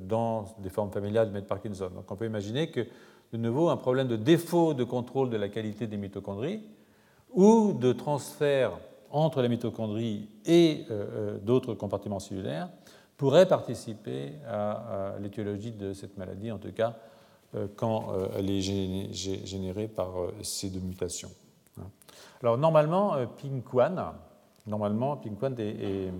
dans 0.00 0.44
des 0.58 0.68
formes 0.68 0.90
familiales 0.90 1.32
de 1.32 1.40
Parkinson. 1.40 1.90
Donc 1.94 2.10
on 2.10 2.16
peut 2.16 2.26
imaginer 2.26 2.70
que, 2.70 2.80
de 3.32 3.38
nouveau, 3.38 3.68
un 3.68 3.76
problème 3.76 4.08
de 4.08 4.16
défaut 4.16 4.74
de 4.74 4.82
contrôle 4.84 5.30
de 5.30 5.36
la 5.36 5.48
qualité 5.48 5.86
des 5.86 5.96
mitochondries 5.96 6.60
ou 7.34 7.72
de 7.72 7.92
transfert 7.92 8.72
entre 9.10 9.42
la 9.42 9.48
mitochondrie 9.48 10.28
et 10.44 10.86
euh, 10.90 11.06
euh, 11.34 11.38
d'autres 11.38 11.74
compartiments 11.74 12.18
cellulaires 12.18 12.68
pourrait 13.16 13.46
participer 13.46 14.32
à, 14.48 15.14
l'étiologie 15.20 15.70
de 15.70 15.92
cette 15.92 16.18
maladie, 16.18 16.50
en 16.50 16.58
tout 16.58 16.72
cas 16.72 16.96
euh, 17.54 17.68
quand 17.76 18.12
elle 18.36 18.50
est 18.50 18.60
générée 18.60 19.86
par 19.86 20.10
ces 20.42 20.68
deux 20.68 20.80
mutations. 20.80 21.30
Alors 22.42 22.58
normalement, 22.58 23.16
PINK1, 23.16 24.12
normalement, 24.66 25.16
PINK1 25.16 25.58
est 25.60 26.12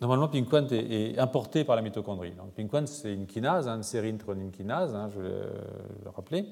Normalement, 0.00 0.28
PINK1 0.28 0.72
est, 0.72 1.18
importé 1.18 1.62
par 1.64 1.76
la 1.76 1.82
mitochondrie. 1.82 2.32
Donc, 2.32 2.56
PINK1, 2.56 2.86
c'est 2.86 3.12
une 3.12 3.26
kinase, 3.26 3.68
hein, 3.68 3.76
une 3.76 3.82
série 3.82 4.16
troline 4.16 4.50
kinase, 4.50 4.94
hein, 4.94 5.10
je 5.14 5.20
vais 5.20 5.28
le 6.04 6.10
rappeler. 6.10 6.46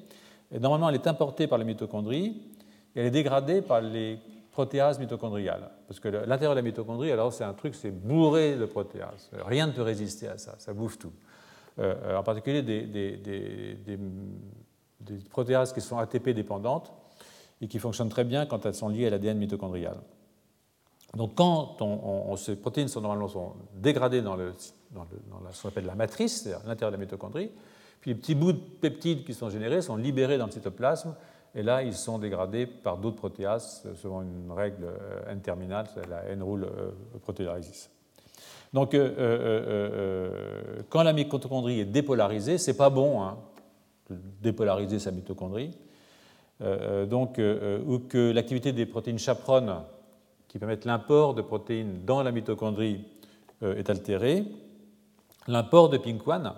Et 0.51 0.59
normalement, 0.59 0.89
elle 0.89 0.95
est 0.95 1.07
importée 1.07 1.47
par 1.47 1.57
la 1.57 1.63
mitochondrie 1.63 2.43
et 2.95 2.99
elle 2.99 3.07
est 3.07 3.11
dégradée 3.11 3.61
par 3.61 3.81
les 3.81 4.19
protéases 4.51 4.99
mitochondriales. 4.99 5.71
Parce 5.87 5.99
que 5.99 6.09
l'intérieur 6.09 6.51
de 6.51 6.59
la 6.59 6.61
mitochondrie, 6.61 7.11
alors 7.11 7.33
c'est 7.33 7.43
un 7.43 7.53
truc, 7.53 7.73
c'est 7.73 7.91
bourré 7.91 8.55
de 8.55 8.65
protéases. 8.65 9.31
Rien 9.45 9.67
ne 9.67 9.71
peut 9.71 9.81
résister 9.81 10.27
à 10.27 10.37
ça, 10.37 10.55
ça 10.59 10.73
bouffe 10.73 10.99
tout. 10.99 11.13
Euh, 11.79 12.17
en 12.17 12.23
particulier 12.23 12.61
des, 12.61 12.85
des, 12.85 13.17
des, 13.17 13.97
protéases 15.29 15.71
qui 15.71 15.81
sont 15.81 15.97
ATP 15.97 16.29
dépendantes 16.29 16.91
et 17.61 17.67
qui 17.67 17.79
fonctionnent 17.79 18.09
très 18.09 18.23
bien 18.23 18.45
quand 18.45 18.65
elles 18.65 18.75
sont 18.75 18.89
liées 18.89 19.07
à 19.07 19.09
l'ADN 19.09 19.37
mitochondrial. 19.37 19.97
Donc 21.15 21.35
quand 21.35 21.77
ces 22.37 22.55
protéines 22.55 22.87
sont 22.87 23.01
normalement 23.01 23.55
dégradées 23.75 24.21
dans, 24.21 24.37
dans, 24.37 25.05
ce 25.51 25.61
qu'on 25.61 25.69
appelle 25.69 25.85
la 25.85 25.95
matrice, 25.95 26.41
c'est-à-dire 26.41 26.65
l'intérieur 26.67 26.91
de 26.91 26.97
la 26.97 27.03
mitochondrie, 27.03 27.51
puis 27.99 28.11
les 28.11 28.15
petits 28.15 28.35
bouts 28.35 28.53
de 28.53 28.59
peptides 28.59 29.25
qui 29.25 29.33
sont 29.33 29.49
générés 29.49 29.81
sont 29.81 29.95
libérés 29.95 30.37
dans 30.37 30.45
le 30.45 30.51
cytoplasme, 30.51 31.15
et 31.55 31.63
là 31.63 31.81
ils 31.81 31.95
sont 31.95 32.19
dégradés 32.19 32.67
par 32.67 32.97
d'autres 32.97 33.17
protéases 33.17 33.83
selon 33.95 34.21
une 34.21 34.51
règle 34.51 34.83
euh, 34.83 35.31
N-terminale, 35.31 35.87
la 36.09 36.25
N-rule 36.25 36.65
euh, 36.65 36.91
protéolysis. 37.21 37.89
Donc 38.71 38.93
euh, 38.93 40.29
quand 40.89 41.01
la 41.01 41.13
mitochondrie 41.13 41.79
est 41.79 41.85
dépolarisée, 41.85 42.59
c'est 42.59 42.77
pas 42.77 42.91
bon 42.91 43.23
hein, 43.23 43.39
de 44.11 44.17
dépolariser 44.41 44.99
sa 44.99 45.09
mitochondrie, 45.09 45.75
donc, 46.61 47.39
ou 47.39 47.99
que 47.99 48.31
l'activité 48.31 48.73
des 48.73 48.85
protéines 48.85 49.19
chaperones 49.19 49.83
qui 50.47 50.59
permettent 50.59 50.85
l'import 50.85 51.33
de 51.33 51.41
protéines 51.41 52.03
dans 52.05 52.21
la 52.21 52.31
mitochondrie 52.31 53.05
est 53.61 53.89
altéré, 53.89 54.43
l'import 55.47 55.89
de 55.89 55.97
PINK1 55.97 56.53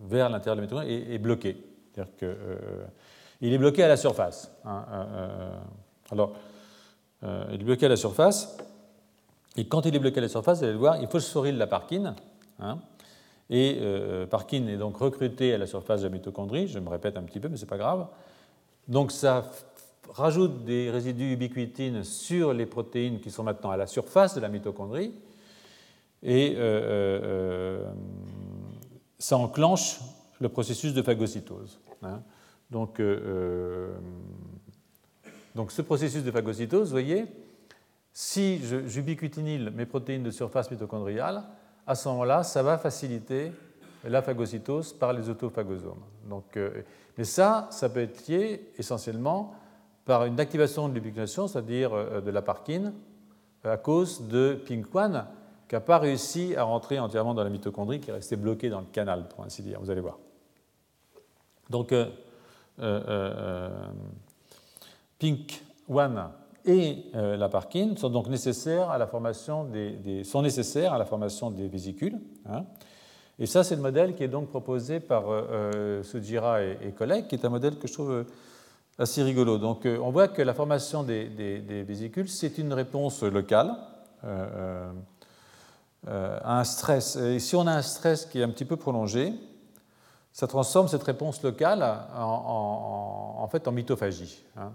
vers 0.00 0.30
l'intérieur 0.30 0.56
de 0.56 0.60
la 0.60 0.66
mitochondrie 0.66 1.14
est, 1.14 1.18
bloqué. 1.18 1.56
C'est-à-dire 1.92 2.12
qu'il 2.16 3.52
est 3.52 3.58
bloqué 3.58 3.84
à 3.84 3.88
la 3.88 3.96
surface. 3.96 4.52
Hein, 4.64 4.84
alors, 6.10 6.32
il 7.22 7.60
est 7.60 7.64
bloqué 7.64 7.86
à 7.86 7.90
la 7.90 7.96
surface, 7.96 8.56
et 9.56 9.66
quand 9.66 9.84
il 9.86 9.94
est 9.94 9.98
bloqué 9.98 10.18
à 10.18 10.22
la 10.22 10.28
surface, 10.28 10.58
vous 10.58 10.64
allez 10.64 10.72
le 10.72 10.78
voir, 10.78 10.96
il 11.00 11.08
phosphoryle 11.08 11.56
la 11.58 11.66
parkine. 11.66 12.14
Hein, 12.60 12.78
et 13.48 13.78
euh, 13.80 14.26
Parkin 14.26 14.66
est 14.68 14.76
donc 14.76 14.96
recruté 14.96 15.52
à 15.52 15.58
la 15.58 15.66
surface 15.66 16.02
de 16.02 16.06
la 16.06 16.12
mitochondrie, 16.12 16.68
je 16.68 16.78
me 16.78 16.88
répète 16.88 17.16
un 17.16 17.22
petit 17.22 17.40
peu, 17.40 17.48
mais 17.48 17.56
ce 17.56 17.62
n'est 17.62 17.68
pas 17.68 17.78
grave. 17.78 18.06
Donc 18.90 19.12
ça 19.12 19.50
rajoute 20.10 20.64
des 20.64 20.90
résidus 20.90 21.32
ubiquitines 21.32 22.04
sur 22.04 22.52
les 22.52 22.66
protéines 22.66 23.20
qui 23.20 23.30
sont 23.30 23.44
maintenant 23.44 23.70
à 23.70 23.76
la 23.76 23.86
surface 23.86 24.34
de 24.34 24.40
la 24.40 24.48
mitochondrie, 24.48 25.14
et 26.22 26.54
euh, 26.56 27.20
euh, 27.22 27.92
ça 29.18 29.38
enclenche 29.38 30.00
le 30.40 30.48
processus 30.48 30.92
de 30.92 31.00
phagocytose. 31.00 31.80
Hein. 32.02 32.20
Donc, 32.70 33.00
donc 35.54 35.72
ce 35.72 35.82
processus 35.82 36.22
de 36.22 36.30
phagocytose, 36.30 36.88
vous 36.88 36.92
voyez, 36.92 37.26
si 38.12 38.60
j'ubiquitinyle 38.86 39.70
mes 39.74 39.86
protéines 39.86 40.22
de 40.22 40.30
surface 40.30 40.70
mitochondriale, 40.70 41.42
à 41.86 41.94
ce 41.94 42.08
moment-là, 42.08 42.42
ça 42.42 42.62
va 42.62 42.78
faciliter 42.78 43.52
la 44.04 44.22
phagocytose 44.22 44.92
par 44.92 45.12
les 45.12 45.28
autophagosomes. 45.28 46.02
Donc, 46.28 46.56
euh, 46.56 46.82
mais 47.20 47.24
ça, 47.24 47.68
ça 47.70 47.90
peut 47.90 48.00
être 48.00 48.26
lié 48.28 48.72
essentiellement 48.78 49.52
par 50.06 50.24
une 50.24 50.40
activation 50.40 50.88
de 50.88 50.94
l'ubiquitination, 50.94 51.48
c'est-à-dire 51.48 51.92
euh, 51.92 52.22
de 52.22 52.30
la 52.30 52.40
parkine, 52.40 52.94
à 53.62 53.76
cause 53.76 54.26
de 54.26 54.58
PINK1 54.66 55.26
qui 55.68 55.74
n'a 55.74 55.82
pas 55.82 55.98
réussi 55.98 56.56
à 56.56 56.62
rentrer 56.62 56.98
entièrement 56.98 57.34
dans 57.34 57.44
la 57.44 57.50
mitochondrie, 57.50 58.00
qui 58.00 58.08
est 58.08 58.14
resté 58.14 58.36
bloqué 58.36 58.70
dans 58.70 58.80
le 58.80 58.86
canal, 58.86 59.28
pour 59.28 59.44
ainsi 59.44 59.62
dire. 59.62 59.78
Vous 59.82 59.90
allez 59.90 60.00
voir. 60.00 60.18
Donc, 61.68 61.92
euh, 61.92 63.68
PINK1 65.20 66.28
et 66.64 67.04
euh, 67.14 67.36
la 67.36 67.50
parkine 67.50 67.98
sont 67.98 68.08
donc 68.08 68.28
nécessaires 68.28 68.88
à 68.88 68.96
la 68.96 69.06
formation 69.06 69.64
des, 69.64 70.24
sont 70.24 70.40
nécessaires 70.40 70.94
à 70.94 70.98
la 70.98 71.04
formation 71.04 71.50
des 71.50 71.68
vésicules. 71.68 72.18
Hein. 72.48 72.64
Et 73.40 73.46
ça, 73.46 73.64
c'est 73.64 73.74
le 73.74 73.82
modèle 73.82 74.14
qui 74.14 74.22
est 74.22 74.28
donc 74.28 74.50
proposé 74.50 75.00
par 75.00 75.30
euh, 75.30 75.42
euh 75.50 76.02
Sujira 76.02 76.62
et, 76.62 76.92
collègues, 76.96 77.26
qui 77.26 77.34
est 77.34 77.44
un 77.44 77.48
modèle 77.48 77.78
que 77.78 77.88
je 77.88 77.92
trouve 77.92 78.12
euh, 78.12 78.24
assez 78.98 79.22
rigolo. 79.22 79.58
Donc, 79.58 79.86
on 79.86 80.10
voit 80.10 80.28
que 80.28 80.42
la 80.42 80.54
formation 80.54 81.02
des, 81.02 81.84
vésicules, 81.86 82.28
c'est 82.28 82.58
une 82.58 82.72
réponse 82.72 83.22
locale 83.22 83.74
à 86.06 86.58
un 86.58 86.64
stress. 86.64 87.16
Et 87.16 87.38
si 87.38 87.56
on 87.56 87.66
a 87.66 87.72
un 87.72 87.82
stress 87.82 88.26
qui 88.26 88.40
est 88.40 88.42
un 88.42 88.50
petit 88.50 88.66
peu 88.66 88.76
prolongé, 88.76 89.32
ça 90.32 90.46
transforme 90.46 90.88
cette 90.88 91.02
réponse 91.02 91.42
locale 91.42 91.82
en, 92.14 93.38
en, 93.38 93.48
fait 93.48 93.66
en 93.66 93.72
mitophagie. 93.72 94.44
Hein. 94.56 94.70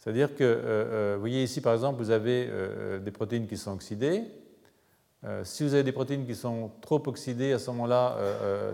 C'est-à-dire 0.00 0.34
que, 0.34 0.44
euh, 0.44 0.56
euh, 0.64 1.12
vous 1.16 1.20
voyez 1.20 1.42
ici 1.42 1.60
par 1.60 1.74
exemple, 1.74 2.02
vous 2.02 2.10
avez 2.10 2.48
euh, 2.48 2.98
des 2.98 3.10
protéines 3.10 3.46
qui 3.46 3.58
sont 3.58 3.72
oxydées. 3.72 4.24
Si 5.42 5.64
vous 5.64 5.74
avez 5.74 5.82
des 5.82 5.92
protéines 5.92 6.26
qui 6.26 6.34
sont 6.34 6.70
trop 6.80 7.02
oxydées, 7.06 7.52
à 7.52 7.58
ce 7.58 7.70
moment-là, 7.70 8.16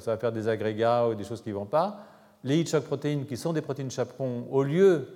ça 0.00 0.12
va 0.12 0.18
faire 0.18 0.32
des 0.32 0.46
agrégats 0.46 1.08
ou 1.08 1.14
des 1.14 1.24
choses 1.24 1.42
qui 1.42 1.48
ne 1.48 1.54
vont 1.54 1.66
pas. 1.66 2.04
Les 2.44 2.58
heat 2.60 2.68
shock 2.68 2.84
protéines, 2.84 3.26
qui 3.26 3.36
sont 3.36 3.52
des 3.52 3.62
protéines 3.62 3.90
chaperons, 3.90 4.46
au 4.50 4.62
lieu 4.62 5.08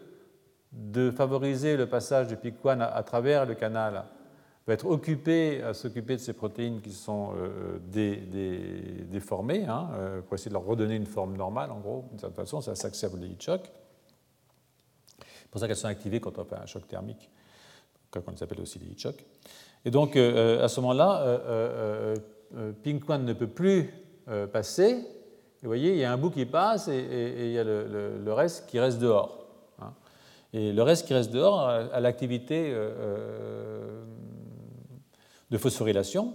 de 0.73 1.11
favoriser 1.11 1.77
le 1.77 1.87
passage 1.87 2.27
du 2.27 2.35
PIC1 2.37 2.81
à, 2.81 3.03
travers 3.05 3.47
le 3.47 3.55
canal, 3.55 4.05
vont 4.67 4.73
être 4.73 4.87
occupées 4.87 5.63
à 5.63 5.73
s'occuper 5.73 6.17
de 6.17 6.21
ces 6.21 6.33
protéines 6.33 6.81
qui 6.81 6.93
sont 6.93 7.33
déformées, 7.93 9.67
hein, 9.67 9.89
pour 10.27 10.35
essayer 10.35 10.49
de 10.49 10.55
leur 10.55 10.65
redonner 10.65 10.97
une 10.97 11.07
forme 11.07 11.37
normale, 11.37 11.71
en 11.71 11.79
gros. 11.79 12.09
De 12.13 12.21
cette 12.21 12.35
façon, 12.35 12.61
ça 12.61 12.75
s'accepte 12.75 13.15
les 13.17 13.29
heat 13.29 13.43
shock. 13.43 13.71
C'est 15.19 15.49
pour 15.51 15.61
ça 15.61 15.69
qu'elles 15.69 15.77
sont 15.77 15.87
activées 15.89 16.21
quand 16.21 16.39
on 16.39 16.45
fait 16.45 16.57
un 16.57 16.67
choc 16.67 16.89
thermique, 16.89 17.31
qu'on 18.11 18.21
appelle 18.21 18.61
aussi 18.61 18.81
les 18.81 18.87
heat 18.87 19.01
shocks. 19.01 19.25
Et 19.85 19.91
donc, 19.91 20.17
euh, 20.17 20.63
à 20.65 20.69
ce 20.69 20.81
moment-là, 20.81 21.23
euh, 21.23 22.17
euh, 22.57 22.73
Pink 22.83 23.09
One 23.09 23.25
ne 23.25 23.33
peut 23.33 23.47
plus 23.47 23.95
passer. 24.53 24.95
vous 25.63 25.69
voyez, 25.69 25.93
il 25.93 25.99
y 25.99 26.05
a 26.05 26.13
un 26.13 26.17
bout 26.17 26.31
qui 26.31 26.47
passe 26.47 26.87
et, 26.87 27.47
il 27.47 27.51
y 27.51 27.59
a 27.59 27.65
le, 27.65 28.33
reste 28.33 28.69
qui 28.69 28.79
reste 28.79 29.01
dehors. 29.01 29.45
Hein. 29.81 29.93
Et 30.53 30.73
le 30.73 30.83
reste 30.83 31.07
qui 31.07 31.15
reste 31.15 31.33
dehors 31.33 31.61
a, 31.69 31.99
l'activité 31.99 32.73
de 35.51 35.59
phosphorylation. 35.59 36.35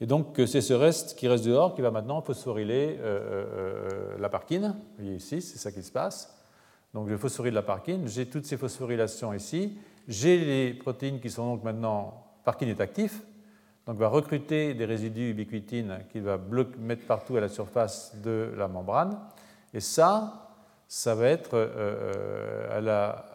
Et 0.00 0.06
donc, 0.06 0.40
c'est 0.46 0.60
ce 0.60 0.72
reste 0.72 1.16
qui 1.16 1.28
reste 1.28 1.44
dehors 1.44 1.76
qui 1.76 1.82
va 1.82 1.92
maintenant 1.92 2.20
phosphoryler 2.20 2.98
la 4.18 4.28
parkine. 4.28 4.74
Vous 4.96 5.04
voyez 5.04 5.16
ici, 5.16 5.40
c'est 5.40 5.58
ça 5.58 5.70
qui 5.70 5.82
se 5.84 5.92
passe 5.92 6.36
donc 6.94 7.08
le 7.08 7.16
phosphoryle 7.16 7.54
la 7.54 7.62
parkine, 7.62 8.08
j'ai 8.08 8.26
toutes 8.26 8.46
ces 8.46 8.56
phosphorylations 8.56 9.32
ici, 9.32 9.78
j'ai 10.08 10.44
les 10.44 10.74
protéines 10.74 11.20
qui 11.20 11.30
sont 11.30 11.54
donc 11.54 11.62
maintenant, 11.62 12.24
parkine 12.44 12.68
est 12.68 12.80
actif, 12.80 13.22
donc 13.86 13.96
va 13.96 14.08
recruter 14.08 14.74
des 14.74 14.84
résidus 14.84 15.30
ubiquitines 15.30 16.00
qu'il 16.10 16.22
va 16.22 16.38
mettre 16.78 17.06
partout 17.06 17.36
à 17.36 17.40
la 17.40 17.48
surface 17.48 18.14
de 18.22 18.52
la 18.56 18.68
membrane, 18.68 19.18
et 19.72 19.80
ça, 19.80 20.56
ça 20.88 21.14
va 21.14 21.28
être 21.28 21.54
euh, 21.54 21.68
euh, 21.76 22.78
à 22.78 22.80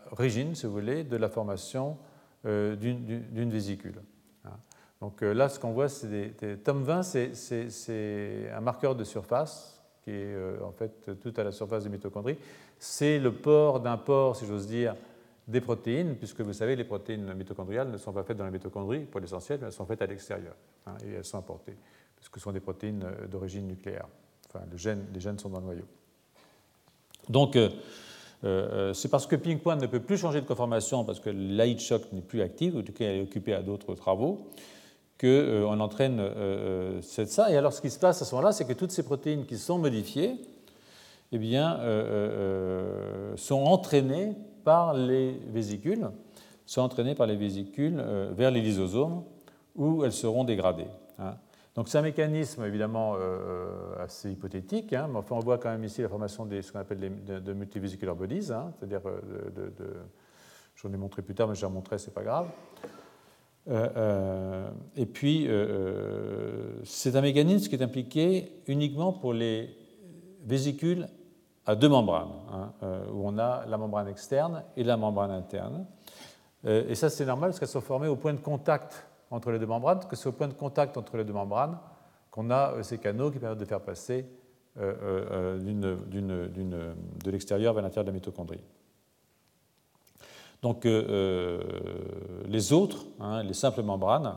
l'origine, 0.09 0.55
si 0.55 0.65
vous 0.65 0.73
voulez, 0.73 1.03
de 1.03 1.17
la 1.17 1.29
formation 1.29 1.97
euh, 2.45 2.75
d'une 2.75 3.49
vésicule. 3.49 4.01
Hein. 4.45 4.51
Donc 5.01 5.21
là, 5.21 5.49
ce 5.49 5.59
qu'on 5.59 5.71
voit, 5.71 5.89
c'est 5.89 6.07
des, 6.07 6.57
Tom 6.57 6.83
20, 6.83 7.03
c'est 7.03 8.51
un 8.53 8.61
marqueur 8.61 8.95
de 8.95 9.03
surface 9.03 9.71
qui 10.03 10.11
est 10.11 10.35
en 10.63 10.71
fait 10.71 11.19
tout 11.19 11.33
à 11.35 11.43
la 11.43 11.51
surface 11.51 11.83
des 11.83 11.89
mitochondries 11.89 12.37
c'est 12.79 13.19
le 13.19 13.31
port 13.31 13.79
d'un 13.79 13.97
port, 13.97 14.35
si 14.35 14.45
j'ose 14.45 14.67
dire, 14.67 14.95
des 15.47 15.61
protéines, 15.61 16.15
puisque 16.15 16.41
vous 16.41 16.53
savez, 16.53 16.75
les 16.75 16.83
protéines 16.83 17.33
mitochondriales 17.33 17.89
ne 17.91 17.97
sont 17.97 18.11
pas 18.11 18.23
faites 18.23 18.37
dans 18.37 18.45
la 18.45 18.51
mitochondrie 18.51 19.01
pour 19.01 19.19
l'essentiel, 19.19 19.59
mais 19.61 19.67
elles 19.67 19.73
sont 19.73 19.85
faites 19.85 20.01
à 20.01 20.07
l'extérieur, 20.07 20.55
hein, 20.87 20.95
et 21.05 21.13
elles 21.13 21.25
sont 21.25 21.37
importées, 21.37 21.75
puisque 22.15 22.35
ce 22.35 22.41
sont 22.41 22.51
des 22.51 22.59
protéines 22.59 23.03
euh, 23.03 23.27
d'origine 23.27 23.67
nucléaire. 23.67 24.07
Enfin, 24.47 24.65
les 24.71 24.77
gènes 25.19 25.39
sont 25.39 25.49
dans 25.49 25.59
le 25.59 25.65
noyau. 25.65 25.85
Donc, 27.29 27.55
euh, 27.55 27.69
euh, 28.43 28.93
c'est 28.93 29.09
parce 29.09 29.27
que 29.27 29.35
PINK1 29.35 29.81
ne 29.81 29.87
peut 29.87 29.99
plus 29.99 30.17
changer 30.17 30.41
de 30.41 30.47
conformation, 30.47 31.03
parce 31.03 31.19
que 31.19 31.29
l'AID 31.29 31.79
shock 31.79 32.11
n'est 32.11 32.21
plus 32.21 32.41
active, 32.41 32.75
ou 32.75 32.79
en 32.79 32.83
tout 32.83 32.93
cas 32.93 33.05
elle 33.05 33.17
est 33.17 33.21
occupée 33.21 33.53
à 33.53 33.61
d'autres 33.61 33.95
travaux, 33.95 34.49
qu'on 35.19 35.79
entraîne 35.79 36.21
ça. 37.01 37.49
Et 37.49 37.55
alors, 37.55 37.71
ce 37.71 37.81
qui 37.81 37.89
se 37.89 37.97
passe 37.97 38.21
à 38.21 38.25
ce 38.25 38.35
moment-là, 38.35 38.51
c'est 38.51 38.65
que 38.65 38.73
toutes 38.73 38.91
ces 38.91 39.03
protéines 39.03 39.45
qui 39.45 39.57
sont 39.57 39.77
modifiées, 39.77 40.37
eh 41.31 41.37
bien, 41.37 41.79
euh, 41.79 41.83
euh, 41.83 43.37
sont 43.37 43.63
entraînées 43.63 44.35
par 44.65 44.93
les 44.93 45.39
vésicules, 45.47 46.09
sont 46.65 46.81
entraînées 46.81 47.15
par 47.15 47.27
les 47.27 47.37
vésicules 47.37 47.97
euh, 47.97 48.33
vers 48.35 48.51
les 48.51 48.59
lysosomes 48.59 49.23
où 49.75 50.03
elles 50.03 50.11
seront 50.11 50.43
dégradées. 50.43 50.89
Hein. 51.19 51.35
Donc 51.75 51.87
c'est 51.87 51.97
un 51.97 52.01
mécanisme 52.01 52.63
évidemment 52.63 53.17
assez 53.99 54.31
hypothétique, 54.31 54.93
hein, 54.93 55.09
mais 55.11 55.17
enfin 55.17 55.35
on 55.35 55.41
voit 55.41 55.57
quand 55.57 55.69
même 55.69 55.83
ici 55.83 56.01
la 56.01 56.07
formation 56.07 56.45
de 56.45 56.61
ce 56.61 56.71
qu'on 56.71 56.79
appelle 56.79 56.99
de, 56.99 57.39
de 57.39 58.13
bodies, 58.13 58.49
hein, 58.53 58.71
c'est-à-dire 58.79 59.01
j'en 60.77 60.93
ai 60.93 60.95
montré 60.95 61.21
plus 61.21 61.35
tard, 61.35 61.49
mais 61.49 61.55
je 61.55 61.59
vais 61.59 61.67
remontrer, 61.67 61.97
c'est 61.97 62.13
pas 62.13 62.23
grave. 62.23 62.47
et 64.95 65.05
puis 65.05 65.49
c'est 66.85 67.13
un 67.17 67.21
mécanisme 67.21 67.67
qui 67.67 67.75
est 67.75 67.83
impliqué 67.83 68.53
uniquement 68.67 69.11
pour 69.11 69.33
les 69.33 69.75
vésicules 70.45 71.07
à 71.65 71.75
deux 71.75 71.89
membranes, 71.89 72.31
hein, 72.51 72.71
euh, 72.83 73.05
où 73.11 73.27
on 73.27 73.37
a 73.37 73.65
la 73.65 73.77
membrane 73.77 74.07
externe 74.07 74.63
et 74.77 74.83
la 74.83 74.97
membrane 74.97 75.31
interne. 75.31 75.85
Euh, 76.65 76.87
et 76.87 76.95
ça, 76.95 77.09
c'est 77.09 77.25
normal 77.25 77.49
parce 77.49 77.59
qu'elles 77.59 77.67
sont 77.67 77.81
formées 77.81 78.07
au 78.07 78.15
point 78.15 78.33
de 78.33 78.39
contact 78.39 79.07
entre 79.31 79.51
les 79.51 79.59
deux 79.59 79.65
membranes, 79.65 79.99
que 80.07 80.15
c'est 80.15 80.29
au 80.29 80.33
point 80.33 80.47
de 80.47 80.53
contact 80.53 80.97
entre 80.97 81.17
les 81.17 81.23
deux 81.23 81.33
membranes 81.33 81.77
qu'on 82.29 82.51
a 82.51 82.73
euh, 82.73 82.83
ces 82.83 82.97
canaux 82.99 83.31
qui 83.31 83.39
permettent 83.39 83.59
de 83.59 83.65
faire 83.65 83.81
passer 83.81 84.25
de 84.77 85.61
l'extérieur 87.31 87.73
vers 87.73 87.81
l'intérieur 87.81 88.03
de 88.03 88.09
la 88.09 88.13
mitochondrie. 88.13 88.59
Donc 90.61 90.83
les 90.83 92.73
autres, 92.73 93.05
hein, 93.21 93.41
les 93.41 93.53
simples 93.53 93.83
membranes, 93.83 94.35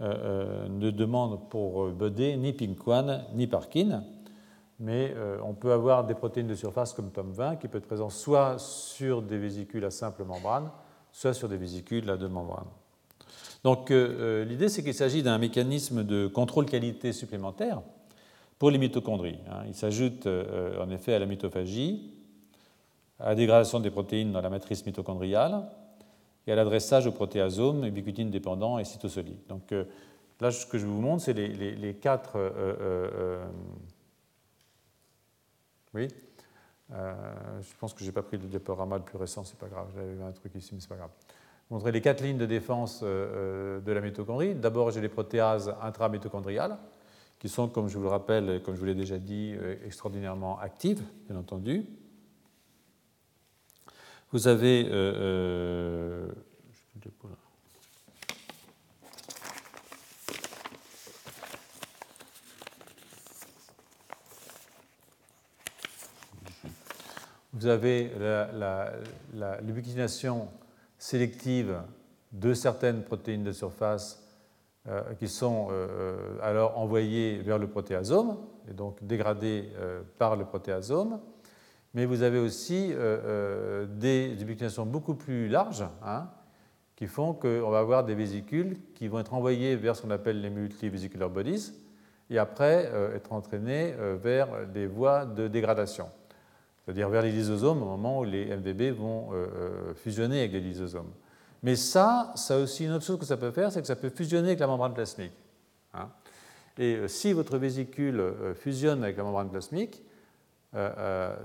ne 0.00 0.90
demandent 0.90 1.48
pour 1.50 1.90
BD 1.90 2.36
ni 2.36 2.50
PINK1 2.50 3.26
ni 3.34 3.46
Parkin 3.46 4.02
mais 4.80 5.12
euh, 5.16 5.38
on 5.44 5.54
peut 5.54 5.72
avoir 5.72 6.04
des 6.04 6.14
protéines 6.14 6.46
de 6.46 6.54
surface 6.54 6.92
comme 6.92 7.10
TOM20 7.10 7.58
qui 7.58 7.68
peut 7.68 7.78
être 7.78 7.86
présent 7.86 8.10
soit 8.10 8.58
sur 8.58 9.22
des 9.22 9.38
vésicules 9.38 9.84
à 9.84 9.90
simple 9.90 10.24
membrane, 10.24 10.70
soit 11.12 11.34
sur 11.34 11.48
des 11.48 11.56
vésicules 11.56 12.08
à 12.10 12.16
deux 12.16 12.28
membranes. 12.28 12.68
Donc 13.62 13.90
euh, 13.90 14.42
euh, 14.42 14.44
l'idée, 14.44 14.68
c'est 14.68 14.82
qu'il 14.82 14.94
s'agit 14.94 15.22
d'un 15.22 15.38
mécanisme 15.38 16.02
de 16.02 16.26
contrôle 16.26 16.66
qualité 16.66 17.12
supplémentaire 17.12 17.82
pour 18.58 18.70
les 18.70 18.78
mitochondries. 18.78 19.38
Hein. 19.48 19.62
Il 19.66 19.74
s'ajoute 19.74 20.26
en 20.26 20.88
effet 20.90 21.14
à 21.14 21.18
la 21.18 21.26
mitophagie, 21.26 22.12
à 23.18 23.30
la 23.30 23.34
dégradation 23.34 23.80
des 23.80 23.90
protéines 23.90 24.32
dans 24.32 24.40
la 24.40 24.50
matrice 24.50 24.86
mitochondriale, 24.86 25.68
et 26.46 26.52
à 26.52 26.54
l'adressage 26.54 27.06
au 27.06 27.12
protéasome, 27.12 27.84
ubiquitine 27.84 28.30
dépendant 28.30 28.78
et 28.78 28.84
cytosolique. 28.84 29.48
Donc 29.48 29.74
là, 30.40 30.50
ce 30.50 30.66
que 30.66 30.78
je 30.78 30.86
vous 30.86 31.00
montre, 31.00 31.22
c'est 31.22 31.32
les, 31.32 31.94
quatre. 31.94 32.38
Oui. 35.94 36.08
je 36.90 37.76
pense 37.78 37.94
que 37.94 38.00
je 38.00 38.06
n'ai 38.06 38.12
pas 38.12 38.22
pris 38.22 38.36
le 38.36 38.46
diaporama 38.46 38.98
le 38.98 39.04
plus 39.04 39.18
récent, 39.18 39.44
c'est 39.44 39.58
pas 39.58 39.68
grave. 39.68 39.88
J'avais 39.94 40.22
un 40.22 40.32
truc 40.32 40.54
ici, 40.54 40.74
mais 40.74 40.80
c'est 40.80 40.88
pas 40.88 40.96
grave 40.96 41.10
montrer 41.70 41.92
les 41.92 42.00
quatre 42.00 42.22
lignes 42.22 42.38
de 42.38 42.46
défense 42.46 43.00
euh, 43.02 43.06
euh, 43.06 43.80
de 43.80 43.92
la 43.92 44.00
mitochondrie. 44.00 44.54
D'abord, 44.54 44.90
j'ai 44.90 45.00
les 45.00 45.08
protéases 45.08 45.74
intramitochondriales, 45.82 46.78
qui 47.38 47.48
sont, 47.48 47.68
comme 47.68 47.88
je 47.88 47.96
vous 47.96 48.04
le 48.04 48.08
rappelle, 48.08 48.62
comme 48.62 48.74
je 48.74 48.80
vous 48.80 48.86
l'ai 48.86 48.94
déjà 48.94 49.18
dit, 49.18 49.54
euh, 49.56 49.76
extraordinairement 49.84 50.58
actives, 50.60 51.02
bien 51.28 51.36
entendu. 51.36 51.84
Vous 54.32 54.48
avez. 54.48 54.88
Vous 67.54 67.66
avez 67.66 68.10
l'ubiquitination 69.62 70.48
sélective 70.98 71.76
de 72.32 72.52
certaines 72.52 73.02
protéines 73.04 73.44
de 73.44 73.52
surface 73.52 74.20
euh, 74.88 75.14
qui 75.18 75.28
sont 75.28 75.68
euh, 75.70 76.36
alors 76.42 76.78
envoyées 76.78 77.38
vers 77.38 77.58
le 77.58 77.68
protéasome 77.68 78.36
et 78.68 78.74
donc 78.74 79.02
dégradées 79.02 79.70
euh, 79.78 80.02
par 80.18 80.36
le 80.36 80.44
protéasome. 80.44 81.20
Mais 81.94 82.06
vous 82.06 82.22
avez 82.22 82.40
aussi 82.40 82.88
des 82.88 84.36
ubiquitinations 84.40 84.84
beaucoup 84.84 85.14
plus 85.14 85.46
larges 85.46 85.84
hein, 86.02 86.28
qui 86.96 87.06
font 87.06 87.34
qu'on 87.34 87.70
va 87.70 87.78
avoir 87.78 88.04
des 88.04 88.16
vésicules 88.16 88.78
qui 88.96 89.06
vont 89.06 89.20
être 89.20 89.32
envoyées 89.32 89.76
vers 89.76 89.94
ce 89.94 90.02
qu'on 90.02 90.10
appelle 90.10 90.40
les 90.40 90.50
multivesicular 90.50 91.30
bodies 91.30 91.72
et 92.30 92.38
après 92.38 92.90
être 93.14 93.32
entraînées 93.32 93.94
vers 94.20 94.66
des 94.66 94.88
voies 94.88 95.24
de 95.24 95.46
dégradation 95.46 96.08
c'est-à-dire 96.84 97.08
vers 97.08 97.22
les 97.22 97.32
lysosomes 97.32 97.82
au 97.82 97.86
moment 97.86 98.20
où 98.20 98.24
les 98.24 98.54
MVB 98.54 98.96
vont 98.96 99.32
euh, 99.32 99.46
euh, 99.56 99.94
fusionner 99.94 100.40
avec 100.40 100.52
les 100.52 100.60
lysosomes. 100.60 101.10
Mais 101.62 101.76
ça, 101.76 102.32
ça 102.36 102.58
aussi 102.58 102.84
une 102.84 102.92
autre 102.92 103.04
chose 103.04 103.18
que 103.18 103.24
ça 103.24 103.38
peut 103.38 103.50
faire, 103.50 103.72
c'est 103.72 103.80
que 103.80 103.86
ça 103.86 103.96
peut 103.96 104.10
fusionner 104.10 104.48
avec 104.48 104.60
la 104.60 104.66
membrane 104.66 104.92
plasmique. 104.92 105.32
Hein. 105.94 106.10
Et 106.76 106.96
euh, 106.96 107.08
si 107.08 107.32
votre 107.32 107.56
vésicule 107.56 108.22
fusionne 108.54 109.02
avec 109.02 109.16
la 109.16 109.24
membrane 109.24 109.50
plasmique, 109.50 110.02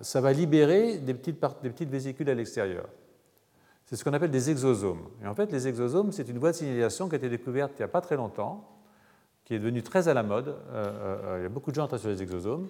ça 0.01 0.21
va 0.21 0.33
libérer 0.33 0.97
des 0.97 1.13
petites, 1.13 1.39
des 1.61 1.69
petites 1.69 1.91
vésicules 1.91 2.27
à 2.31 2.33
l'extérieur. 2.33 2.89
C'est 3.85 3.95
ce 3.95 4.03
qu'on 4.03 4.13
appelle 4.13 4.31
des 4.31 4.49
exosomes. 4.49 5.07
Et 5.23 5.27
en 5.27 5.35
fait, 5.35 5.51
les 5.51 5.67
exosomes, 5.67 6.11
c'est 6.11 6.27
une 6.29 6.39
voie 6.39 6.49
de 6.49 6.55
signalisation 6.55 7.07
qui 7.07 7.13
a 7.13 7.17
été 7.19 7.29
découverte 7.29 7.73
il 7.75 7.81
n'y 7.81 7.85
a 7.85 7.89
pas 7.89 8.01
très 8.01 8.15
longtemps, 8.15 8.67
qui 9.45 9.53
est 9.53 9.59
devenue 9.59 9.83
très 9.83 10.07
à 10.07 10.15
la 10.15 10.23
mode. 10.23 10.55
il 10.73 11.43
y 11.43 11.45
a 11.45 11.49
beaucoup 11.49 11.69
de 11.69 11.75
gens 11.75 11.87
qui 11.87 11.99
sur 11.99 12.09
les 12.09 12.23
exosomes. 12.23 12.67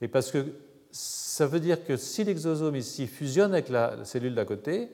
Et 0.00 0.06
parce 0.06 0.30
que 0.30 0.46
ça 0.90 1.46
veut 1.46 1.60
dire 1.60 1.84
que 1.84 1.96
si 1.96 2.24
l'exosome 2.24 2.76
ici 2.76 3.06
fusionne 3.06 3.52
avec 3.52 3.68
la 3.68 4.04
cellule 4.04 4.34
d'à 4.34 4.44
côté, 4.44 4.90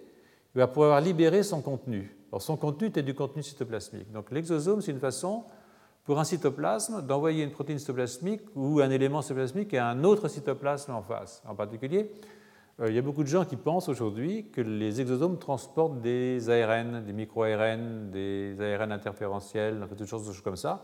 il 0.55 0.59
va 0.59 0.67
pouvoir 0.67 1.01
libérer 1.01 1.43
son 1.43 1.61
contenu. 1.61 2.17
Alors 2.31 2.43
son 2.43 2.57
contenu 2.57 2.91
est 2.95 3.03
du 3.03 3.15
contenu 3.15 3.43
cytoplasmique. 3.43 4.11
Donc 4.13 4.31
l'exosome, 4.31 4.81
c'est 4.81 4.93
une 4.93 5.01
façon 5.01 5.45
pour 6.05 6.21
un 6.21 6.25
cytoplasme 6.25 7.03
d'envoyer 7.03 7.45
une 7.45 7.51
protéine 7.51 7.79
cytoplasmique 7.79 8.43
ou 8.55 8.81
un 8.81 8.91
élément 8.91 9.23
cytoplasmique 9.23 9.73
à 9.75 9.89
un 9.89 10.05
autre 10.05 10.29
cytoplasme 10.29 10.93
en 10.93 11.03
face. 11.03 11.43
En 11.47 11.55
particulier, 11.55 12.11
euh, 12.81 12.89
il 12.89 12.95
y 12.95 12.99
a 12.99 13.03
beaucoup 13.03 13.23
de 13.23 13.29
gens 13.29 13.45
qui 13.45 13.57
pensent 13.57 13.89
aujourd'hui 13.89 14.51
que 14.51 14.61
les 14.61 15.01
exosomes 15.01 15.39
transportent 15.39 16.01
des 16.01 16.51
ARN, 16.51 17.05
des 17.05 17.13
micro-ARN, 17.13 18.11
des 18.11 18.57
ARN 18.61 18.93
interférentiels, 18.93 19.87
toutes 19.97 20.07
sortes 20.07 20.27
de 20.27 20.33
choses 20.33 20.43
comme 20.43 20.57
ça. 20.57 20.83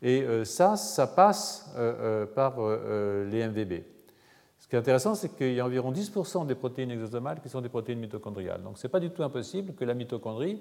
Et 0.00 0.22
euh, 0.22 0.44
ça, 0.44 0.76
ça 0.76 1.06
passe 1.06 1.72
euh, 1.76 2.26
par 2.26 2.56
les 2.58 3.46
MVB. 3.46 3.93
Ce 4.64 4.68
qui 4.70 4.76
est 4.76 4.78
intéressant, 4.78 5.14
c'est 5.14 5.28
qu'il 5.36 5.52
y 5.52 5.60
a 5.60 5.66
environ 5.66 5.92
10% 5.92 6.46
des 6.46 6.54
protéines 6.54 6.90
exosomales 6.90 7.38
qui 7.42 7.50
sont 7.50 7.60
des 7.60 7.68
protéines 7.68 7.98
mitochondriales. 7.98 8.62
Donc 8.62 8.78
ce 8.78 8.86
n'est 8.86 8.90
pas 8.90 8.98
du 8.98 9.10
tout 9.10 9.22
impossible 9.22 9.74
que 9.74 9.84
la 9.84 9.92
mitochondrie 9.92 10.58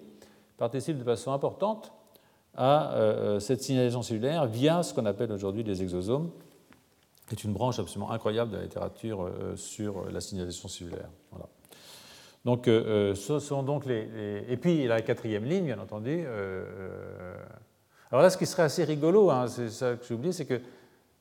participe 0.57 0.97
de 0.97 1.05
façon 1.05 1.31
importante 1.31 1.93
à 2.53 2.95
euh, 2.95 3.39
cette 3.39 3.63
signalisation 3.63 4.01
cellulaire 4.01 4.45
via 4.45 4.83
ce 4.83 4.93
qu'on 4.93 5.05
appelle 5.05 5.31
aujourd'hui 5.31 5.63
les 5.63 5.81
exosomes, 5.81 6.31
qui 7.29 7.35
est 7.35 7.43
une 7.45 7.53
branche 7.53 7.79
absolument 7.79 8.11
incroyable 8.11 8.51
de 8.51 8.57
la 8.57 8.63
littérature 8.63 9.23
euh, 9.23 9.55
sur 9.55 10.11
la 10.11 10.19
signalisation 10.19 10.67
cellulaire. 10.67 11.09
Voilà. 11.31 11.47
Donc, 12.43 12.67
euh, 12.67 13.15
ce 13.15 13.39
sont 13.39 13.63
donc 13.63 13.85
les, 13.85 14.43
Et 14.49 14.57
puis, 14.57 14.85
la 14.85 15.01
quatrième 15.01 15.45
ligne, 15.45 15.63
bien 15.63 15.79
entendu. 15.79 16.25
Alors 18.11 18.21
là, 18.21 18.29
ce 18.29 18.37
qui 18.37 18.45
serait 18.45 18.63
assez 18.63 18.83
rigolo, 18.83 19.29
hein, 19.29 19.47
c'est 19.47 19.69
ça 19.69 19.95
que 19.95 20.05
j'ai 20.05 20.13
oublié, 20.13 20.33
c'est 20.33 20.45
que 20.45 20.59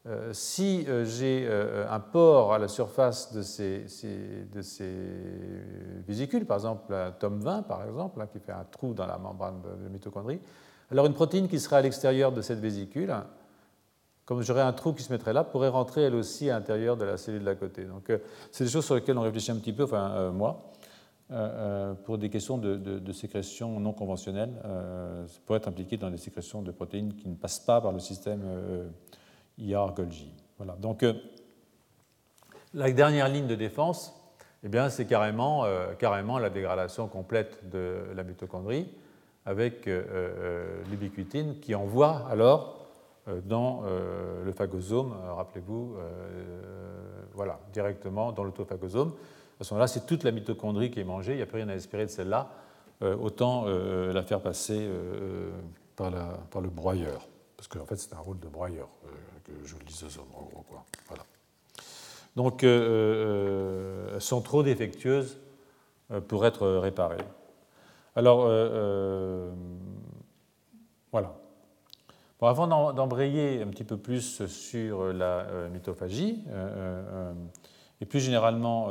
euh, 0.08 0.32
si 0.32 0.84
euh, 0.88 1.04
j'ai 1.04 1.46
euh, 1.46 1.86
un 1.88 2.00
port 2.00 2.52
à 2.52 2.58
la 2.58 2.66
surface 2.66 3.32
de 3.32 3.42
ces, 3.42 3.86
vésicules, 6.08 6.44
par 6.44 6.56
exemple 6.56 6.92
un 6.92 7.12
tome 7.12 7.38
20 7.38 7.62
par 7.62 7.84
exemple, 7.84 8.20
hein, 8.20 8.26
qui 8.26 8.40
fait 8.40 8.50
un 8.50 8.66
trou 8.68 8.94
dans 8.94 9.06
la 9.06 9.16
membrane 9.16 9.62
de 9.62 9.84
la 9.84 9.88
mitochondrie, 9.88 10.40
alors 10.90 11.06
une 11.06 11.14
protéine 11.14 11.46
qui 11.46 11.60
serait 11.60 11.76
à 11.76 11.82
l'extérieur 11.82 12.32
de 12.32 12.42
cette 12.42 12.58
vésicule, 12.58 13.14
comme 14.24 14.42
j'aurais 14.42 14.62
un 14.62 14.72
trou 14.72 14.92
qui 14.92 15.04
se 15.04 15.12
mettrait 15.12 15.32
là, 15.32 15.44
pourrait 15.44 15.68
rentrer 15.68 16.02
elle 16.02 16.16
aussi 16.16 16.50
à 16.50 16.54
l'intérieur 16.54 16.96
de 16.96 17.04
la 17.04 17.16
cellule 17.16 17.44
d'à 17.44 17.54
côté. 17.54 17.84
Donc 17.84 18.10
c'est 18.50 18.64
des 18.64 18.70
choses 18.70 18.84
sur 18.84 18.96
lesquelles 18.96 19.18
on 19.18 19.22
réfléchit 19.22 19.52
un 19.52 19.56
petit 19.56 19.72
peu, 19.72 19.84
enfin 19.84 20.30
moi, 20.32 20.72
pour 22.04 22.18
des 22.18 22.28
questions 22.28 22.58
de, 22.58 23.12
sécrétion 23.12 23.80
non 23.80 23.92
conventionnelles, 23.92 24.52
pour 25.46 25.56
être 25.56 25.68
impliqué 25.68 25.96
dans 25.96 26.10
des 26.10 26.18
sécrétions 26.18 26.60
de 26.60 26.72
protéines 26.72 27.14
qui 27.14 27.28
ne 27.28 27.34
passent 27.34 27.60
pas 27.60 27.80
par 27.80 27.92
le 27.92 27.98
système 27.98 28.42
Golgi. 29.94 30.32
Donc, 30.78 31.02
euh, 31.02 31.14
la 32.74 32.90
dernière 32.90 33.28
ligne 33.28 33.46
de 33.46 33.54
défense, 33.54 34.14
eh 34.64 34.68
bien, 34.68 34.88
c'est 34.88 35.06
carrément, 35.06 35.64
euh, 35.64 35.94
carrément 35.94 36.38
la 36.38 36.50
dégradation 36.50 37.08
complète 37.08 37.68
de 37.70 37.98
la 38.14 38.22
mitochondrie 38.22 38.88
avec 39.44 39.88
euh, 39.88 40.82
l'ubiquitine 40.90 41.58
qui 41.60 41.74
envoie 41.74 42.26
alors 42.30 42.78
dans 43.44 43.84
le 44.44 44.50
phagosome, 44.50 45.14
rappelez-vous, 45.36 45.94
voilà, 47.34 47.60
directement 47.72 48.32
dans 48.32 48.42
l'autophagosome. 48.42 49.12
À 49.60 49.64
ce 49.64 49.72
moment-là, 49.72 49.86
c'est 49.86 50.06
toute 50.06 50.24
la 50.24 50.32
mitochondrie 50.32 50.90
qui 50.90 50.98
est 50.98 51.04
mangée, 51.04 51.34
il 51.34 51.36
n'y 51.36 51.42
a 51.42 51.46
plus 51.46 51.58
rien 51.58 51.68
à 51.68 51.74
espérer 51.76 52.04
de 52.04 52.10
celle-là, 52.10 52.50
autant 53.00 53.66
la 53.66 54.22
faire 54.24 54.40
passer 54.40 54.90
par, 55.94 56.10
le 56.10 56.68
broyeur, 56.68 57.28
parce 57.56 57.68
qu'en 57.68 57.86
fait 57.86 57.94
c'est 57.94 58.12
un 58.12 58.18
rôle 58.18 58.40
de 58.40 58.48
broyeur 58.48 58.88
en 60.18 60.44
gros. 60.44 60.64
Donc, 62.36 62.64
euh, 62.64 62.68
euh, 62.68 64.14
elles 64.14 64.20
sont 64.20 64.40
trop 64.40 64.62
défectueuses 64.62 65.38
euh, 66.10 66.20
pour 66.20 66.46
être 66.46 66.66
réparées. 66.66 67.24
Alors, 68.16 68.46
voilà. 71.10 71.38
Avant 72.40 72.92
d'embrayer 72.92 73.62
un 73.62 73.68
petit 73.68 73.84
peu 73.84 73.96
plus 73.96 74.44
sur 74.46 75.12
la 75.12 75.46
mitophagie, 75.72 76.42
et 78.00 78.04
plus 78.04 78.18
généralement 78.18 78.88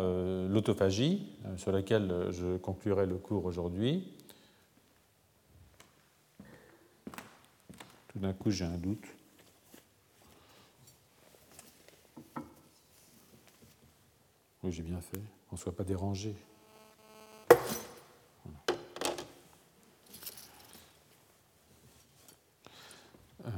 l'autophagie, 0.47 1.27
sur 1.57 1.73
laquelle 1.73 2.27
je 2.29 2.55
conclurai 2.57 3.05
le 3.05 3.17
cours 3.17 3.43
aujourd'hui, 3.45 4.07
tout 8.07 8.19
d'un 8.19 8.33
coup 8.33 8.51
j'ai 8.51 8.65
un 8.65 8.77
doute. 8.77 9.05
Oui, 14.63 14.71
j'ai 14.71 14.83
bien 14.83 15.01
fait, 15.01 15.19
qu'on 15.49 15.55
ne 15.55 15.59
soit 15.59 15.75
pas 15.75 15.83
dérangé. 15.83 16.35
Euh. 23.43 23.49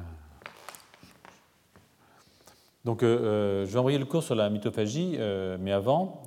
Donc, 2.85 3.03
euh, 3.03 3.19
euh, 3.19 3.65
je 3.65 3.71
vais 3.71 3.79
envoyer 3.79 3.97
le 3.97 4.05
cours 4.05 4.23
sur 4.23 4.35
la 4.35 4.49
mitophagie, 4.49 5.17
mais 5.59 5.73
avant, 5.73 6.23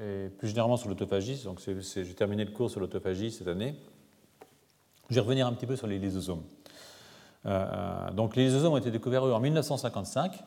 et 0.00 0.28
plus 0.28 0.46
généralement 0.46 0.76
sur 0.76 0.88
l'autophagie, 0.88 1.42
donc 1.42 1.60
j'ai 1.60 2.14
terminé 2.14 2.44
le 2.44 2.52
cours 2.52 2.70
sur 2.70 2.78
l'autophagie 2.78 3.32
cette 3.32 3.48
année. 3.48 3.74
Je 5.08 5.16
vais 5.16 5.22
revenir 5.22 5.48
un 5.48 5.52
petit 5.54 5.66
peu 5.66 5.74
sur 5.74 5.88
les 5.88 5.98
lysosomes. 5.98 6.44
donc, 8.12 8.36
les 8.36 8.44
lysosomes 8.44 8.74
ont 8.74 8.76
été 8.76 8.92
découverts 8.92 9.24
en 9.24 9.40
1955 9.40 10.40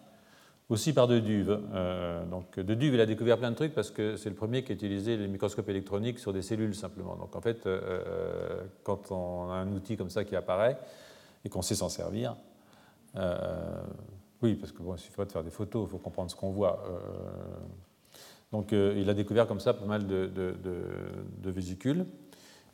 aussi 0.69 0.93
par 0.93 1.07
De 1.07 1.19
Duve. 1.19 1.59
Euh, 1.73 2.25
donc, 2.25 2.59
De 2.59 2.73
Duve, 2.73 2.95
il 2.95 3.01
a 3.01 3.05
découvert 3.05 3.37
plein 3.37 3.51
de 3.51 3.55
trucs 3.55 3.73
parce 3.73 3.91
que 3.91 4.15
c'est 4.15 4.29
le 4.29 4.35
premier 4.35 4.63
qui 4.63 4.71
a 4.71 4.75
utilisé 4.75 5.17
les 5.17 5.27
microscopes 5.27 5.69
électroniques 5.69 6.19
sur 6.19 6.33
des 6.33 6.41
cellules 6.41 6.75
simplement. 6.75 7.15
Donc, 7.15 7.35
en 7.35 7.41
fait, 7.41 7.65
euh, 7.65 7.79
euh, 7.85 8.63
quand 8.83 9.11
on 9.11 9.49
a 9.49 9.55
un 9.55 9.71
outil 9.73 9.97
comme 9.97 10.09
ça 10.09 10.23
qui 10.23 10.35
apparaît 10.35 10.77
et 11.45 11.49
qu'on 11.49 11.61
sait 11.61 11.75
s'en 11.75 11.89
servir, 11.89 12.35
oui, 14.41 14.55
parce 14.55 14.71
que 14.71 14.81
bon, 14.81 14.97
suffit 14.97 15.15
pas 15.15 15.25
de 15.25 15.31
faire 15.31 15.43
des 15.43 15.51
photos, 15.51 15.87
il 15.87 15.91
faut 15.91 15.99
comprendre 15.99 16.31
ce 16.31 16.35
qu'on 16.35 16.49
voit. 16.49 16.83
donc, 18.51 18.71
il 18.71 19.09
a 19.09 19.13
découvert 19.13 19.47
comme 19.47 19.59
ça 19.59 19.73
pas 19.73 19.85
mal 19.85 20.07
de, 20.07 20.25
de, 20.25 20.55
de, 20.63 21.49
vésicules. 21.51 22.05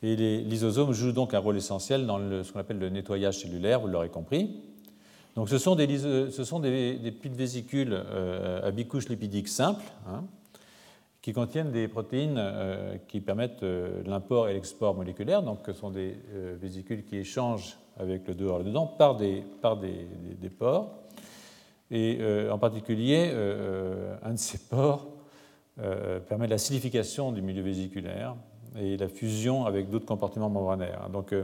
Et 0.02 0.16
les 0.16 0.40
lysosomes 0.40 0.92
jouent 0.92 1.12
donc 1.12 1.34
un 1.34 1.38
rôle 1.38 1.58
essentiel 1.58 2.06
dans 2.06 2.18
ce 2.42 2.50
qu'on 2.50 2.58
appelle 2.58 2.78
le 2.78 2.88
nettoyage 2.88 3.40
cellulaire, 3.40 3.80
vous 3.80 3.88
l'aurez 3.88 4.08
compris. 4.08 4.62
Donc 5.36 5.48
ce 5.48 5.58
sont 5.58 5.76
des, 5.76 5.98
ce 5.98 6.44
sont 6.44 6.60
petites 6.60 7.36
vésicules 7.36 7.92
euh, 7.92 8.66
à 8.66 8.70
bicouche 8.70 9.08
lipidique 9.08 9.48
simple, 9.48 9.84
hein, 10.08 10.24
qui 11.22 11.32
contiennent 11.32 11.70
des 11.70 11.86
protéines 11.86 12.36
euh, 12.38 12.96
qui 13.06 13.20
permettent 13.20 13.62
euh, 13.62 14.02
l'import 14.06 14.48
et 14.48 14.54
l'export 14.54 14.94
moléculaire. 14.94 15.42
Donc 15.42 15.60
ce 15.66 15.72
sont 15.72 15.90
des 15.90 16.16
vésicules 16.60 17.04
qui 17.04 17.16
échangent 17.16 17.78
avec 17.98 18.26
le 18.26 18.34
dehors 18.34 18.60
et 18.60 18.64
le 18.64 18.70
dedans 18.70 18.86
par 18.86 19.16
des, 19.16 19.44
par 19.60 19.78
pores. 20.58 20.90
Et 21.92 22.20
en 22.50 22.58
particulier, 22.58 23.32
un 24.22 24.32
de 24.32 24.38
ces 24.38 24.58
pores 24.58 25.08
permet 26.28 26.46
la 26.46 26.56
silification 26.56 27.32
du 27.32 27.42
milieu 27.42 27.62
vésiculaire 27.62 28.36
et 28.78 28.96
la 28.96 29.08
fusion 29.08 29.66
avec 29.66 29.90
d'autres 29.90 30.06
compartiments 30.06 30.48
membranaires. 30.48 31.10
Donc 31.12 31.34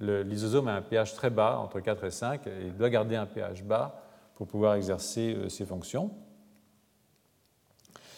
l'isosome 0.00 0.68
a 0.68 0.74
un 0.76 0.82
pH 0.82 1.14
très 1.14 1.30
bas, 1.30 1.58
entre 1.58 1.80
4 1.80 2.04
et 2.04 2.10
5, 2.10 2.46
et 2.46 2.50
il 2.66 2.76
doit 2.76 2.90
garder 2.90 3.16
un 3.16 3.26
pH 3.26 3.62
bas 3.64 4.02
pour 4.34 4.46
pouvoir 4.46 4.74
exercer 4.74 5.34
euh, 5.34 5.48
ses 5.48 5.64
fonctions. 5.64 6.10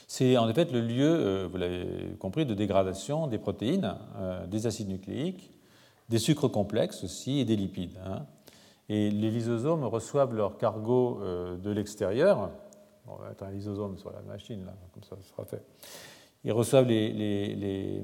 C'est 0.06 0.36
en 0.36 0.48
effet 0.48 0.64
le 0.66 0.80
lieu, 0.80 1.08
euh, 1.08 1.48
vous 1.50 1.58
l'avez 1.58 2.16
compris, 2.18 2.44
de 2.44 2.54
dégradation 2.54 3.26
des 3.26 3.38
protéines, 3.38 3.94
euh, 4.16 4.46
des 4.46 4.66
acides 4.66 4.88
nucléiques, 4.88 5.52
des 6.08 6.18
sucres 6.18 6.50
complexes 6.50 7.04
aussi 7.04 7.38
et 7.38 7.44
des 7.44 7.56
lipides. 7.56 7.98
Hein. 8.04 8.26
Et 8.88 9.10
les 9.10 9.30
lysosomes 9.30 9.84
reçoivent 9.84 10.34
leur 10.34 10.56
cargo 10.56 11.20
de 11.62 11.70
l'extérieur. 11.70 12.50
on 13.06 13.16
va 13.16 13.28
mettre 13.28 13.44
un 13.44 13.50
lysosome 13.50 13.98
sur 13.98 14.10
la 14.10 14.22
machine, 14.22 14.64
là, 14.64 14.72
comme 14.94 15.02
ça, 15.02 15.14
ce 15.20 15.28
sera 15.28 15.44
fait. 15.44 15.62
Ils 16.42 16.52
reçoivent 16.52 16.86
les, 16.86 18.02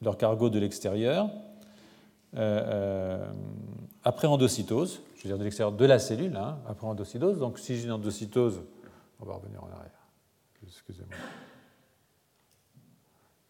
leur 0.00 0.16
cargo 0.16 0.48
de 0.48 0.60
l'extérieur 0.60 1.28
après 2.34 4.26
endocytose, 4.26 5.02
je 5.16 5.22
veux 5.22 5.28
dire 5.28 5.38
de 5.38 5.44
l'extérieur 5.44 5.72
de 5.72 5.84
la 5.84 5.98
cellule, 5.98 6.36
hein, 6.36 6.58
après 6.66 6.86
endocytose. 6.86 7.38
Donc 7.38 7.58
si 7.58 7.76
j'ai 7.76 7.84
une 7.84 7.92
endocytose, 7.92 8.62
on 9.20 9.24
va 9.24 9.34
revenir 9.34 9.62
en 9.62 9.68
arrière. 9.68 9.90
Excusez-moi. 10.66 11.16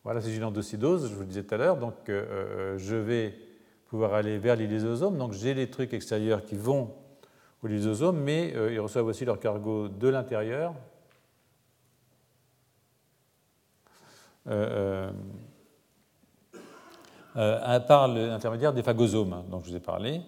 Voilà, 0.05 0.21
si 0.21 0.31
j'ai 0.31 0.37
une 0.37 0.45
endocytose, 0.45 1.09
je 1.11 1.15
vous 1.15 1.21
le 1.21 1.27
disais 1.27 1.43
tout 1.43 1.55
à 1.55 1.59
l'heure, 1.59 1.77
donc 1.77 2.09
euh, 2.09 2.79
je 2.79 2.97
vais 2.97 3.35
pouvoir 3.89 4.15
aller 4.15 4.39
vers 4.39 4.57
les 4.57 4.67
lysosomes. 4.67 5.19
Donc 5.19 5.33
j'ai 5.33 5.55
les 5.55 5.69
trucs 5.69 5.93
extérieurs 5.93 6.45
qui 6.45 6.55
vont 6.55 6.95
aux 7.63 7.67
lysosomes, 7.67 8.21
mais 8.21 8.55
ils 8.71 8.81
reçoivent 8.81 9.07
aussi 9.07 9.25
leur 9.25 9.41
cargo 9.41 9.89
de 9.89 10.09
l'intérieur. 10.09 10.75
Euh, 14.49 15.11
euh, 15.11 15.13
par 17.87 18.09
l'intermédiaire 18.09 18.73
des 18.73 18.83
phagosomes 18.83 19.33
hein, 19.33 19.45
dont 19.49 19.61
je 19.61 19.71
vous 19.71 19.77
ai 19.77 19.81
parlé. 19.81 20.23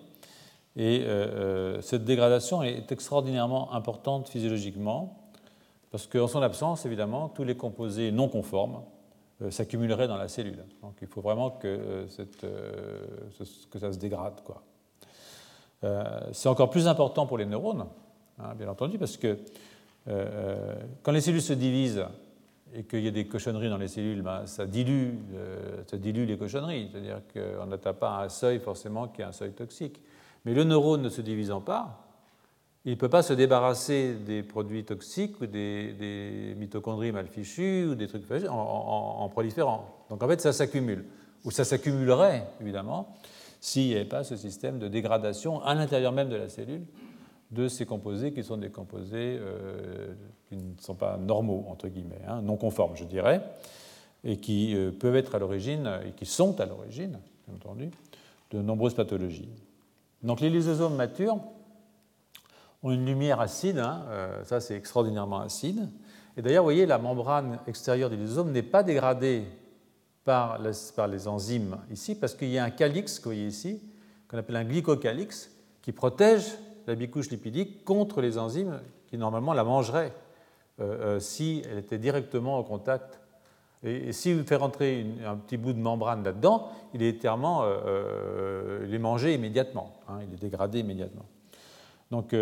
Et 0.76 1.02
euh, 1.02 1.06
euh, 1.08 1.80
cette 1.80 2.04
dégradation 2.04 2.62
est 2.62 2.92
extraordinairement 2.92 3.72
importante 3.72 4.28
physiologiquement, 4.28 5.16
parce 5.90 6.06
qu'en 6.06 6.28
son 6.28 6.42
absence, 6.42 6.86
évidemment, 6.86 7.28
tous 7.28 7.44
les 7.44 7.56
composés 7.56 8.12
non 8.12 8.28
conformes 8.28 8.82
s'accumuleraient 9.48 10.06
dans 10.06 10.18
la 10.18 10.28
cellule. 10.28 10.64
Donc 10.82 10.94
il 11.00 11.08
faut 11.08 11.22
vraiment 11.22 11.50
que, 11.50 12.06
ça 12.08 13.92
se 13.92 13.98
dégrade. 13.98 14.34
C'est 16.32 16.48
encore 16.48 16.68
plus 16.68 16.86
important 16.86 17.26
pour 17.26 17.38
les 17.38 17.46
neurones, 17.46 17.86
hein, 18.38 18.54
bien 18.54 18.68
entendu, 18.68 18.98
parce 18.98 19.16
que 19.16 19.38
quand 20.06 21.12
les 21.12 21.22
cellules 21.22 21.40
se 21.40 21.54
divisent, 21.54 22.04
et 22.75 22.85
qu'il 22.85 23.01
y 23.01 23.09
a 23.09 23.11
des 23.11 23.27
cochonneries 23.27 23.68
dans 23.68 23.79
les 23.79 23.89
cellules, 23.89 24.23
ben, 24.23 24.47
ça, 24.47 24.66
dilue, 24.66 25.14
euh, 25.35 25.83
ça 25.87 25.97
dilue 25.97 26.25
les 26.25 26.37
cochonneries. 26.37 26.89
C'est-à-dire 26.91 27.21
qu'on 27.33 27.66
n'atteint 27.66 27.95
pas 27.95 28.23
un 28.23 28.29
seuil 28.29 28.61
forcément 28.61 29.09
qui 29.09 29.23
est 29.23 29.25
un 29.25 29.33
seuil 29.33 29.53
toxique. 29.53 30.01
Mais 30.45 30.55
le 30.55 30.64
neurone 30.64 31.03
ne 31.03 31.09
se 31.09 31.21
divisant 31.21 31.61
pas, 31.61 32.07
il 32.85 32.93
ne 32.93 32.97
peut 32.97 33.09
pas 33.09 33.23
se 33.23 33.33
débarrasser 33.33 34.14
des 34.14 34.43
produits 34.43 34.85
toxiques 34.85 35.41
ou 35.41 35.47
des, 35.47 36.55
mitochondries 36.57 37.12
mal 37.12 37.27
fichues 37.27 37.87
ou 37.91 37.95
des 37.95 38.07
trucs 38.07 38.25
en, 38.49 38.55
en, 38.55 39.29
proliférant. 39.29 40.05
Donc 40.09 40.23
en 40.23 40.29
fait, 40.29 40.41
ça 40.41 40.53
s'accumule. 40.53 41.05
Ou 41.45 41.51
ça 41.51 41.64
s'accumulerait, 41.64 42.47
évidemment, 42.61 43.14
s'il 43.61 43.89
n'y 43.89 43.95
avait 43.95 44.05
pas 44.07 44.25
ce 44.25 44.37
système 44.37 44.79
de 44.79 44.89
dégradation 44.89 45.62
à 45.62 45.75
l'intérieur 45.75 46.12
même 46.12 46.31
de 46.31 46.37
la 46.37 46.49
cellule 46.49 46.83
de 47.51 47.68
ces 47.68 47.86
composés 47.86 48.32
qui 48.32 48.44
sont 48.44 48.57
des 48.57 48.70
composés 48.70 49.38
euh, 49.40 50.14
qui 50.48 50.57
ne 50.57 50.80
sont 50.80 50.94
pas 50.94 51.16
normaux, 51.16 51.66
entre 51.68 51.88
guillemets, 51.88 52.22
hein, 52.28 52.42
non 52.42 52.57
conformes, 52.57 52.96
je 52.96 53.05
dirais, 53.05 53.42
et 54.22 54.38
qui 54.38 54.74
euh, 54.74 54.92
peuvent 54.92 55.16
être 55.16 55.34
à 55.34 55.38
l'origine, 55.38 55.90
et 56.07 56.12
qui 56.12 56.26
sont 56.26 56.61
à 56.61 56.66
l'origine, 56.66 57.18
bien 57.46 57.57
entendu, 57.57 57.90
de 58.51 58.62
nombreuses 58.62 58.94
pathologies. 58.94 59.48
Donc 60.22 60.40
les 60.40 60.51
lysosomes 60.51 60.94
matures 60.94 61.38
ont 62.82 62.92
une 62.92 63.05
lumière 63.05 63.40
acide, 63.40 63.78
hein, 63.78 64.05
euh, 64.09 64.44
ça 64.44 64.61
c'est 64.61 64.76
extraordinairement 64.76 65.40
acide, 65.40 65.88
et 66.36 66.42
d'ailleurs, 66.42 66.62
vous 66.62 66.68
voyez, 66.68 66.86
la 66.86 66.98
membrane 66.98 67.59
extérieure 67.66 68.09
du 68.09 68.16
lysosome 68.16 68.53
n'est 68.53 68.62
pas 68.62 68.82
dégradée 68.82 69.44
par 70.24 70.59
les, 70.59 71.28
enzymes 71.28 71.78
ici, 71.90 72.14
parce 72.14 72.34
qu'il 72.34 72.48
y 72.48 72.59
a 72.59 72.64
un 72.64 72.70
calyx, 72.70 73.18
que 73.18 73.24
vous 73.24 73.30
voyez 73.30 73.46
ici, 73.46 73.82
qu'on 74.28 74.38
appelle 74.38 74.57
un 74.57 74.64
glycocalyx, 74.64 75.51
qui 75.82 75.92
protège 75.92 76.44
la 76.91 76.97
bicouche 76.97 77.30
lipidique 77.30 77.84
contre 77.84 78.20
les 78.20 78.36
enzymes 78.36 78.80
qui 79.07 79.16
normalement 79.16 79.53
la 79.53 79.62
mangeraient 79.62 80.12
euh, 80.80 81.16
euh, 81.16 81.20
si 81.20 81.62
elle 81.70 81.78
était 81.78 81.99
directement 81.99 82.59
au 82.59 82.64
contact. 82.64 83.20
Et, 83.84 84.12
si 84.12 84.34
vous 84.34 84.43
faites 84.45 84.59
rentrer 84.59 85.07
un 85.24 85.36
petit 85.36 85.57
bout 85.57 85.72
de 85.72 85.78
membrane 85.78 86.24
là-dedans, 86.24 86.68
il 86.93 87.05
est 87.05 87.16
entièrement 87.16 87.62
euh, 87.62 88.84
il 88.88 88.93
est 88.93 88.99
mangé 88.99 89.34
immédiatement, 89.34 89.93
hein, 90.09 90.18
il 90.26 90.34
est 90.34 90.41
dégradé 90.41 90.80
immédiatement. 90.80 91.26
Donc 92.11 92.34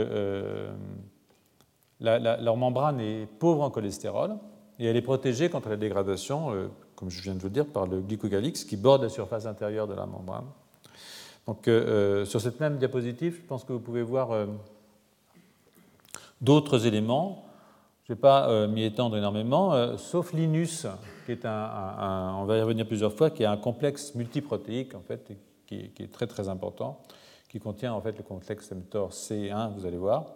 leur 2.01 2.57
membrane 2.57 3.01
est 3.01 3.27
pauvre 3.39 3.61
en 3.63 3.71
cholestérol 3.71 4.39
et 4.79 4.87
elle 4.87 4.97
est 4.97 5.03
protégée 5.03 5.51
contre 5.51 5.69
la 5.69 5.77
dégradation, 5.77 6.71
comme 6.97 7.11
je 7.11 7.21
viens 7.21 7.35
de 7.35 7.41
vous 7.41 7.49
le 7.49 7.53
dire, 7.53 7.67
par 7.67 7.87
le 7.87 8.01
glycocalyx 8.01 8.65
qui 8.65 8.79
borde 8.79 9.03
la 9.03 9.11
surface 9.11 9.45
intérieure 9.45 9.87
de 9.87 9.93
la 9.93 10.07
membrane. 10.07 10.47
Donc, 11.49 11.67
euh, 11.67 12.27
sur 12.27 12.43
cette 12.43 12.61
même 12.61 12.77
diapositive, 12.77 13.37
je 13.37 13.47
pense 13.49 13.65
que 13.65 13.73
vous 13.73 13.81
pouvez 13.81 14.03
voir 14.03 14.33
euh, 14.33 14.45
d'autres 16.43 16.87
éléments. 16.87 17.47
Je 18.05 18.13
ne 18.13 18.17
vais 18.17 18.21
pas 18.21 18.51
euh, 18.51 18.69
m'y 18.69 18.85
étendre 18.85 19.17
énormément, 19.17 19.97
sauf 19.97 20.35
l'INUS, 20.35 20.87
qui 21.25 21.33
est 21.33 21.47
un, 21.47 22.35
on 22.39 22.45
va 22.45 22.59
y 22.59 22.61
revenir 22.61 22.87
plusieurs 22.87 23.15
fois, 23.15 23.31
qui 23.31 23.45
est 23.45 23.47
un 23.47 23.57
complexe 23.57 24.15
multiprotéique, 24.15 24.95
en 24.95 25.01
fait, 25.01 25.33
qui, 25.67 25.91
est 25.99 26.13
très 26.13 26.27
très 26.27 26.51
important, 26.51 27.01
qui 27.49 27.61
contient 27.61 27.95
en 27.95 28.03
fait 28.03 28.19
le 28.19 28.25
complexe 28.25 28.71
mTOR 28.71 29.09
C1, 29.09 29.73
vous 29.73 29.87
allez 29.87 29.97
voir, 29.97 30.27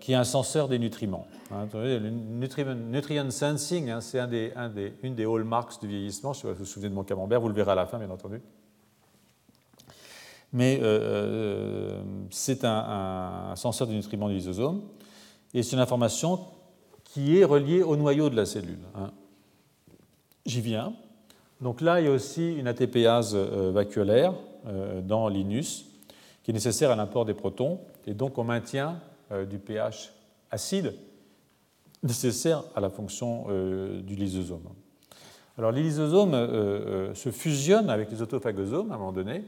qui 0.00 0.12
est 0.12 0.16
un 0.16 0.24
censeur 0.24 0.66
des 0.66 0.80
nutriments. 0.80 1.28
Hein, 1.52 1.68
le 1.74 2.10
nutrient, 2.10 3.30
sensing, 3.30 3.88
hein, 3.88 4.00
c'est 4.00 4.18
une 4.18 5.14
des 5.14 5.24
hallmarks 5.24 5.80
du 5.80 5.86
vieillissement. 5.86 6.32
Je 6.32 6.40
sais 6.40 6.48
pas 6.48 6.54
si 6.54 6.58
vous 6.58 6.64
vous 6.64 6.70
souvenez 6.70 6.90
de 6.90 6.94
mon 6.94 7.04
camembert, 7.04 7.40
vous 7.40 7.48
le 7.48 7.54
verrez 7.54 7.70
à 7.70 7.76
la 7.76 7.86
fin, 7.86 7.98
bien 7.98 8.10
entendu 8.10 8.40
mais 10.52 10.78
euh, 10.82 10.84
euh, 10.84 12.02
c'est 12.30 12.64
un, 12.64 13.54
senseur 13.56 13.86
de 13.86 13.92
nutriments 13.92 14.28
du 14.28 14.34
lysosome, 14.34 14.82
et 15.54 15.62
c'est 15.62 15.76
une 15.76 15.82
information 15.82 16.40
qui 17.04 17.38
est 17.38 17.44
reliée 17.44 17.82
au 17.82 17.96
noyau 17.96 18.30
de 18.30 18.36
la 18.36 18.46
cellule. 18.46 18.78
Hein. 18.94 19.10
J'y 20.46 20.60
viens. 20.60 20.92
Donc 21.60 21.80
là, 21.80 22.00
il 22.00 22.06
y 22.06 22.08
a 22.08 22.12
aussi 22.12 22.54
une 22.54 22.66
ATPase 22.66 23.34
euh, 23.34 23.70
vacuolaire 23.72 24.34
dans 25.02 25.28
l'inus 25.28 25.86
qui 26.44 26.52
est 26.52 26.54
nécessaire 26.54 26.92
à 26.92 26.96
l'import 26.96 27.24
des 27.24 27.34
protons, 27.34 27.80
et 28.06 28.14
donc 28.14 28.38
on 28.38 28.44
maintient 28.44 29.00
du 29.50 29.58
pH 29.58 30.12
acide 30.52 30.94
nécessaire 32.04 32.62
à 32.76 32.80
la 32.80 32.88
fonction 32.88 33.46
du 34.04 34.14
lysosome. 34.14 34.68
Alors 35.58 35.72
les 35.72 35.82
lysosomes 35.82 37.12
se 37.12 37.30
fusionnent 37.32 37.90
avec 37.90 38.08
les 38.12 38.22
autophagosomes 38.22 38.92
à 38.92 38.94
un 38.94 38.98
moment 38.98 39.10
donné. 39.10 39.42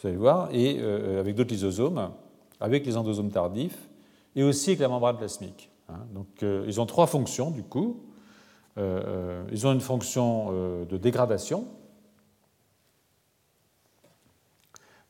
Vous 0.00 0.08
allez 0.08 0.16
voir, 0.16 0.48
et 0.50 0.78
euh, 0.80 1.20
avec 1.20 1.34
d'autres 1.34 1.52
lysosomes, 1.52 2.12
avec 2.58 2.86
les 2.86 2.96
endosomes 2.96 3.30
tardifs, 3.30 3.88
et 4.34 4.42
aussi 4.42 4.70
avec 4.70 4.80
la 4.80 4.88
membrane 4.88 5.18
plasmique. 5.18 5.70
Hein. 5.90 6.06
Donc 6.14 6.42
euh, 6.42 6.64
ils 6.66 6.80
ont 6.80 6.86
trois 6.86 7.06
fonctions 7.06 7.50
du 7.50 7.62
coup. 7.62 8.02
Euh, 8.78 9.44
ils 9.52 9.66
ont 9.66 9.72
une 9.72 9.80
fonction 9.80 10.52
de 10.84 10.96
dégradation. 10.96 11.66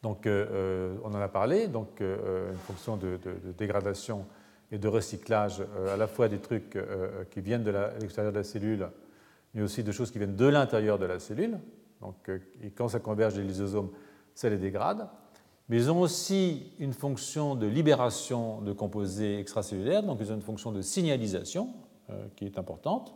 Donc 0.03 0.26
on 0.26 1.14
en 1.14 1.20
a 1.20 1.28
parlé, 1.28 1.68
donc 1.68 2.01
une 2.01 2.59
fonction 2.66 2.97
de, 2.97 3.18
dégradation 3.59 4.24
et 4.72 4.78
de 4.78 4.88
recyclage 4.88 5.62
à 5.93 5.97
la 5.97 6.07
fois 6.07 6.28
des 6.28 6.38
trucs 6.38 6.78
qui 7.30 7.41
viennent 7.43 7.62
de 7.62 7.70
l'extérieur 8.01 8.32
de 8.32 8.38
la 8.38 8.45
cellule, 8.45 8.88
mais 9.53 9.61
aussi 9.61 9.84
de 9.84 9.93
choses 9.93 10.11
qui 10.11 10.18
viennent 10.18 10.36
de 10.36 10.47
l'intérieur 10.47 10.99
de 10.99 11.05
la 11.05 11.18
cellule. 11.20 11.59
Donc, 12.01 12.30
et 12.62 12.70
quand 12.70 12.88
ça 12.88 12.99
converge 12.99 13.34
des 13.34 13.43
lysosomes, 13.43 13.91
ça 14.41 14.49
les 14.49 14.57
dégrade, 14.57 15.07
mais 15.68 15.76
ils 15.76 15.91
ont 15.91 16.01
aussi 16.01 16.72
une 16.78 16.95
fonction 16.95 17.55
de 17.55 17.66
libération 17.66 18.62
de 18.62 18.72
composés 18.72 19.38
extracellulaires, 19.38 20.03
donc 20.03 20.18
ils 20.20 20.32
ont 20.32 20.34
une 20.34 20.41
fonction 20.41 20.72
de 20.72 20.80
signalisation 20.80 21.68
euh, 22.09 22.24
qui 22.36 22.47
est 22.47 22.59
importante. 22.59 23.14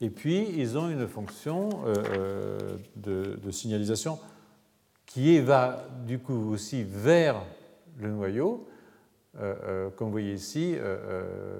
Et 0.00 0.08
puis, 0.08 0.48
ils 0.56 0.78
ont 0.78 0.88
une 0.90 1.06
fonction 1.08 1.70
de, 2.96 3.38
de, 3.42 3.50
signalisation 3.50 4.18
qui 5.06 5.38
va 5.40 5.84
du 6.06 6.18
coup 6.18 6.52
aussi 6.52 6.82
vers 6.82 7.42
le 7.98 8.10
noyau. 8.10 8.68
comme 9.32 10.08
vous 10.08 10.10
voyez 10.10 10.34
ici, 10.34 10.74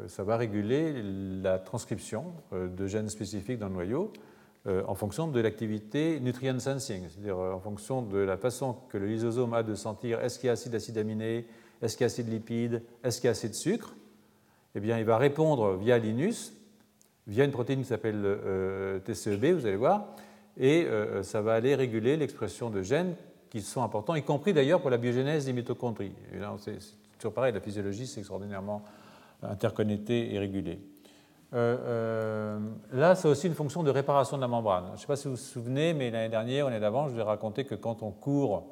ça 0.06 0.22
va 0.22 0.36
réguler 0.36 1.02
la 1.42 1.58
transcription 1.58 2.34
de 2.52 2.86
gènes 2.86 3.08
spécifiques 3.08 3.58
dans 3.58 3.68
le 3.68 3.74
noyau. 3.74 4.12
Euh, 4.66 4.82
en 4.88 4.96
fonction 4.96 5.28
de 5.28 5.38
l'activité 5.38 6.18
nutrient 6.18 6.60
sensing, 6.60 7.04
c'est-à-dire 7.08 7.38
euh, 7.38 7.52
en 7.52 7.60
fonction 7.60 8.02
de 8.02 8.18
la 8.18 8.36
façon 8.36 8.74
que 8.88 8.98
le 8.98 9.06
lysosome 9.06 9.54
a 9.54 9.62
de 9.62 9.76
sentir 9.76 10.20
est-ce 10.20 10.40
qu'il 10.40 10.48
y 10.48 10.50
a 10.50 10.54
assez 10.54 10.70
d'acides 10.70 10.98
aminés, 10.98 11.46
est-ce 11.80 11.96
qu'il 11.96 12.02
y 12.02 12.04
a 12.04 12.06
assez 12.06 12.24
de 12.24 12.30
lipides, 12.30 12.82
est-ce 13.04 13.20
qu'il 13.20 13.26
y 13.26 13.28
a 13.28 13.32
assez 13.32 13.48
de 13.48 13.54
sucre, 13.54 13.94
eh 14.74 14.80
bien, 14.80 14.98
il 14.98 15.04
va 15.04 15.18
répondre 15.18 15.76
via 15.76 15.98
l'inus, 15.98 16.52
via 17.28 17.44
une 17.44 17.52
protéine 17.52 17.78
qui 17.78 17.86
s'appelle 17.86 18.20
euh, 18.24 18.98
TCEB, 18.98 19.54
vous 19.54 19.66
allez 19.66 19.76
voir, 19.76 20.16
et 20.58 20.88
ça 21.20 21.42
va 21.42 21.52
aller 21.52 21.74
réguler 21.74 22.16
l'expression 22.16 22.70
de 22.70 22.80
gènes 22.80 23.14
qui 23.50 23.60
sont 23.60 23.82
importants, 23.82 24.14
y 24.14 24.22
compris 24.22 24.54
d'ailleurs 24.54 24.80
pour 24.80 24.88
la 24.88 24.96
biogénèse 24.96 25.44
des 25.44 25.52
mitochondries. 25.52 26.12
C'est 26.58 26.78
toujours 27.18 27.34
pareil, 27.34 27.52
la 27.52 27.60
physiologie, 27.60 28.06
c'est 28.06 28.20
extraordinairement 28.20 28.82
interconnecté 29.42 30.32
et 30.32 30.38
régulé. 30.38 30.78
Euh, 31.56 31.76
euh, 31.80 32.58
là, 32.92 33.14
c'est 33.14 33.28
aussi 33.28 33.46
une 33.46 33.54
fonction 33.54 33.82
de 33.82 33.90
réparation 33.90 34.36
de 34.36 34.42
la 34.42 34.48
membrane. 34.48 34.84
Je 34.88 34.92
ne 34.92 34.96
sais 34.98 35.06
pas 35.06 35.16
si 35.16 35.26
vous 35.26 35.34
vous 35.34 35.40
souvenez, 35.40 35.94
mais 35.94 36.10
l'année 36.10 36.28
dernière, 36.28 36.66
l'année 36.66 36.80
d'avant, 36.80 37.08
je 37.08 37.14
vous 37.14 37.20
ai 37.20 37.22
raconté 37.22 37.64
que 37.64 37.74
quand 37.74 38.02
on 38.02 38.10
court, 38.10 38.66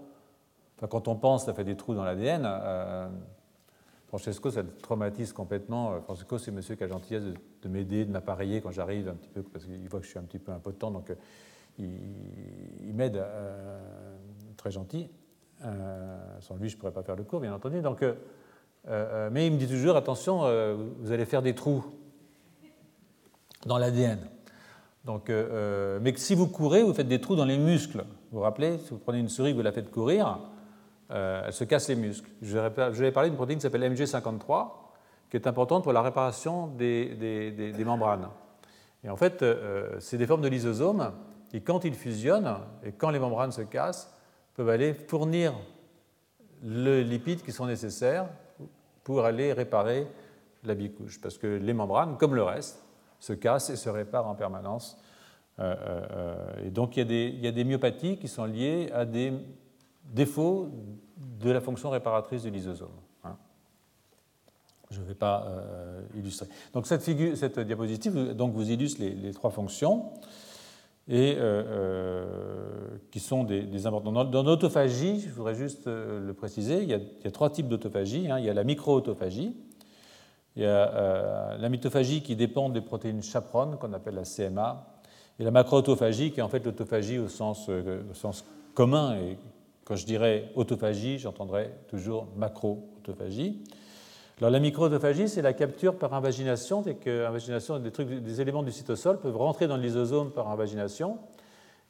enfin 0.76 0.86
quand 0.86 1.08
on 1.08 1.16
pense, 1.16 1.46
ça 1.46 1.54
fait 1.54 1.64
des 1.64 1.76
trous 1.76 1.94
dans 1.94 2.04
l'ADN. 2.04 2.42
Euh, 2.44 3.08
Francesco, 4.08 4.50
ça 4.50 4.62
le 4.62 4.68
traumatise 4.68 5.32
complètement. 5.32 5.98
Francesco, 6.02 6.36
c'est 6.36 6.50
monsieur 6.50 6.74
qui 6.74 6.84
a 6.84 6.86
la 6.86 6.92
gentillesse 6.92 7.22
de, 7.62 7.68
m'aider, 7.68 8.04
de 8.04 8.12
m'appareiller 8.12 8.60
quand 8.60 8.70
j'arrive 8.70 9.08
un 9.08 9.14
petit 9.14 9.30
peu, 9.30 9.42
parce 9.42 9.64
qu'il 9.64 9.88
voit 9.88 10.00
que 10.00 10.04
je 10.04 10.10
suis 10.10 10.18
un 10.18 10.24
petit 10.24 10.38
peu 10.38 10.52
impotent, 10.52 10.90
donc 10.90 11.10
il, 11.78 12.94
m'aide, 12.94 13.24
très 14.56 14.70
gentil. 14.70 15.10
sans 16.38 16.54
lui, 16.56 16.68
je 16.68 16.76
ne 16.76 16.80
pourrais 16.80 16.92
pas 16.92 17.02
faire 17.02 17.16
le 17.16 17.24
cours, 17.24 17.40
bien 17.40 17.52
entendu. 17.52 17.80
Donc, 17.80 18.04
mais 18.84 19.46
il 19.48 19.52
me 19.52 19.58
dit 19.58 19.66
toujours, 19.66 19.96
attention, 19.96 20.42
vous 21.00 21.10
allez 21.10 21.24
faire 21.24 21.42
des 21.42 21.56
trous 21.56 21.84
dans 23.66 23.78
l'ADN. 23.78 24.18
Donc, 25.04 25.28
euh, 25.28 25.48
euh, 25.50 25.98
mais 26.00 26.14
si 26.16 26.34
vous 26.34 26.46
courez, 26.46 26.82
vous 26.82 26.94
faites 26.94 27.08
des 27.08 27.20
trous 27.20 27.36
dans 27.36 27.44
les 27.44 27.58
muscles. 27.58 28.04
Vous 28.30 28.38
vous 28.38 28.40
rappelez, 28.40 28.78
si 28.78 28.90
vous 28.90 28.98
prenez 28.98 29.18
une 29.18 29.28
souris, 29.28 29.52
vous 29.52 29.62
la 29.62 29.72
faites 29.72 29.90
courir, 29.90 30.38
euh, 31.10 31.42
elle 31.46 31.52
se 31.52 31.64
casse 31.64 31.88
les 31.88 31.96
muscles. 31.96 32.30
Je 32.40 32.58
vais 32.58 33.12
parler 33.12 33.28
d'une 33.28 33.36
protéine 33.36 33.58
qui 33.58 33.62
s'appelle 33.62 33.82
MG53, 33.82 34.68
qui 35.30 35.36
est 35.36 35.46
importante 35.46 35.82
pour 35.82 35.92
la 35.92 36.02
réparation 36.02 36.68
des, 36.68 37.74
membranes. 37.84 38.28
Et 39.02 39.10
en 39.10 39.16
fait, 39.16 39.44
c'est 39.98 40.16
des 40.16 40.26
formes 40.26 40.40
de 40.40 40.48
lysosomes 40.48 41.12
qui, 41.50 41.60
quand 41.60 41.84
ils 41.84 41.94
fusionnent 41.94 42.56
et 42.82 42.92
quand 42.92 43.10
les 43.10 43.18
membranes 43.18 43.52
se 43.52 43.60
cassent, 43.60 44.10
peuvent 44.54 44.70
aller 44.70 44.94
fournir 44.94 45.52
les 46.62 47.04
lipides 47.04 47.42
qui 47.42 47.52
sont 47.52 47.66
nécessaires 47.66 48.26
pour 49.02 49.24
aller 49.24 49.52
réparer 49.52 50.06
la 50.62 50.74
bicouche. 50.74 51.20
Parce 51.20 51.36
que 51.36 51.46
les 51.46 51.74
membranes, 51.74 52.16
comme 52.16 52.34
le 52.34 52.42
reste, 52.42 52.84
se 53.24 53.32
casse 53.32 53.70
et 53.70 53.76
se 53.76 53.88
répare 53.88 54.26
en 54.26 54.34
permanence. 54.34 54.98
Euh, 55.58 55.74
euh, 55.84 56.66
et 56.66 56.70
donc 56.70 56.96
il 56.96 57.10
y, 57.40 57.46
a 57.46 57.52
des, 57.52 57.64
myopathies 57.64 58.18
qui 58.18 58.28
sont 58.28 58.44
liées 58.44 58.90
à 58.92 59.04
des 59.04 59.32
défauts 60.04 60.68
de 61.40 61.50
la 61.50 61.60
fonction 61.60 61.90
réparatrice 61.90 62.42
du 62.42 62.50
lysosome. 62.50 62.88
Hein. 63.24 63.36
Je 64.90 65.00
ne 65.00 65.06
vais 65.06 65.14
pas 65.14 65.46
euh, 65.46 66.02
illustrer. 66.16 66.48
Donc 66.72 66.86
cette, 66.86 67.60
diapositive 67.60 68.34
donc, 68.34 68.52
vous 68.52 68.70
illustre 68.70 69.00
les, 69.00 69.32
trois 69.32 69.50
fonctions 69.50 70.12
et 71.08 71.36
qui 73.10 73.20
sont 73.20 73.44
des, 73.44 73.86
importantes. 73.86 74.30
Dans, 74.30 74.42
l'autophagie, 74.42 75.20
je 75.20 75.30
voudrais 75.30 75.54
juste 75.54 75.86
le 75.86 76.32
préciser, 76.32 76.82
il 76.82 76.88
y 76.88 76.94
a, 76.94 76.98
il 76.98 77.24
y 77.24 77.28
a 77.28 77.30
trois 77.30 77.50
types 77.50 77.68
d'autophagie. 77.68 78.30
Hein. 78.30 78.38
Il 78.38 78.44
y 78.44 78.50
a 78.50 78.54
la 78.54 78.64
micro-autophagie, 78.64 79.54
il 80.56 80.62
y 80.62 80.66
a 80.66 80.68
euh, 80.94 81.58
la 81.58 81.68
mitophagie 81.68 82.22
qui 82.22 82.36
dépend 82.36 82.68
des 82.68 82.80
protéines 82.80 83.22
chaperones, 83.22 83.76
qu'on 83.76 83.92
appelle 83.92 84.14
la 84.14 84.22
CMA, 84.22 84.86
et 85.40 85.44
la 85.44 85.50
macroautophagie 85.50 86.30
qui 86.30 86.38
est 86.38 86.42
en 86.42 86.48
fait 86.48 86.64
l'autophagie 86.64 87.18
au 87.18 87.28
sens, 87.28 87.66
euh, 87.68 88.02
commun. 88.74 89.16
Et 89.16 89.36
quand 89.84 89.96
je 89.96 90.06
dirais 90.06 90.50
autophagie, 90.54 91.18
j'entendrai 91.18 91.72
toujours 91.88 92.28
macro-autophagie. 92.36 93.64
Alors 94.38 94.50
la 94.50 94.60
micro-autophagie, 94.60 95.28
c'est 95.28 95.42
la 95.42 95.52
capture 95.52 95.96
par 95.96 96.14
invagination, 96.14 96.82
c'est 96.84 96.94
que 96.94 97.26
invagination, 97.26 97.80
des, 97.80 97.90
des 97.90 98.40
éléments 98.40 98.62
du 98.62 98.72
cytosol 98.72 99.18
peuvent 99.18 99.36
rentrer 99.36 99.66
dans 99.66 99.76
le 99.76 99.82
lysosome 99.82 100.30
par 100.30 100.48
invagination. 100.50 101.18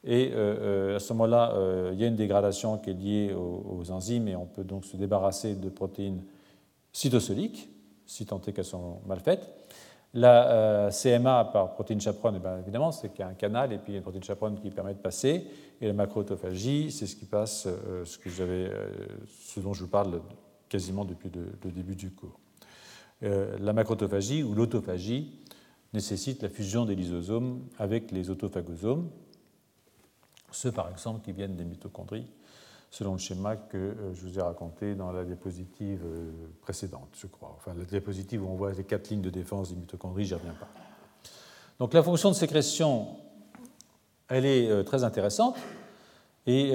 Et 0.03 0.31
euh, 0.33 0.95
à 0.95 0.99
ce 0.99 1.13
moment-là, 1.13 1.53
il 1.91 1.99
y 1.99 2.03
a 2.03 2.07
une 2.07 2.15
dégradation 2.15 2.77
qui 2.77 2.91
est 2.91 2.93
liée 2.93 3.33
aux, 3.33 3.91
enzymes 3.91 4.27
et 4.27 4.35
on 4.35 4.45
peut 4.45 4.63
donc 4.63 4.85
se 4.85 4.97
débarrasser 4.97 5.55
de 5.55 5.69
protéines 5.69 6.23
cytosoliques 6.91 7.69
si 8.05 8.25
tant 8.25 8.41
est 8.41 8.53
qu'elles 8.53 8.65
sont 8.65 8.99
mal 9.05 9.19
faites. 9.19 9.51
La 10.13 10.49
euh, 10.49 10.91
CMA 10.91 11.49
par 11.51 11.73
protéine 11.73 11.99
chaperone, 11.99 12.35
eh 12.37 12.39
bien, 12.39 12.57
évidemment, 12.59 12.93
c'est 12.93 13.09
qu'il 13.09 13.19
y 13.19 13.23
a 13.23 13.27
un 13.27 13.33
canal 13.33 13.73
et 13.73 13.77
puis 13.77 13.91
il 13.91 13.95
y 13.95 13.95
a 13.95 13.97
une 13.97 14.03
protéine 14.03 14.23
chaperone 14.23 14.59
qui 14.61 14.69
permet 14.69 14.93
de 14.93 14.99
passer. 14.99 15.45
Et 15.81 15.87
la 15.87 15.93
macroautophagie, 15.93 16.89
c'est 16.89 17.05
ce 17.05 17.17
qui 17.17 17.25
passe, 17.25 17.67
euh, 17.67 18.05
euh, 18.39 18.89
ce 19.27 19.59
dont 19.59 19.73
je 19.73 19.83
vous 19.83 19.89
parle 19.89 20.21
quasiment 20.69 21.03
depuis 21.03 21.29
le, 21.29 21.71
début 21.71 21.95
du 21.95 22.11
cours. 22.11 22.39
la 23.21 23.73
macroautophagie 23.73 24.41
ou 24.41 24.55
l'autophagie 24.55 25.41
nécessite 25.93 26.41
la 26.41 26.49
fusion 26.49 26.85
des 26.85 26.95
lysosomes 26.95 27.61
avec 27.77 28.11
les 28.11 28.29
autophagosomes, 28.29 29.09
ceux 30.51 30.71
par 30.71 30.89
exemple 30.89 31.23
qui 31.23 31.33
viennent 31.33 31.55
des 31.55 31.65
mitochondries 31.65 32.25
selon 32.89 33.13
le 33.13 33.17
schéma 33.17 33.55
que 33.55 33.77
euh, 33.77 34.13
je 34.13 34.21
vous 34.21 34.39
ai 34.39 34.41
raconté 34.41 34.95
dans 34.95 35.11
la 35.11 35.23
diapositive 35.23 36.01
euh, 36.05 36.31
précédente, 36.61 37.09
je 37.13 37.27
crois. 37.27 37.53
Enfin, 37.57 37.73
la 37.77 37.85
diapositive 37.85 38.43
où 38.43 38.47
on 38.47 38.55
voit 38.55 38.71
les 38.71 38.83
quatre 38.83 39.09
lignes 39.09 39.21
de 39.21 39.29
défense 39.29 39.69
des 39.69 39.75
mitochondries, 39.75 40.25
j'y 40.25 40.33
reviens 40.33 40.53
pas. 40.53 40.69
Donc 41.79 41.93
la 41.93 42.03
fonction 42.03 42.29
de 42.29 42.35
sécrétion, 42.35 43.17
elle 44.29 44.45
est 44.45 44.69
euh, 44.69 44.83
très 44.83 45.03
intéressante. 45.03 45.57
Et 46.47 46.73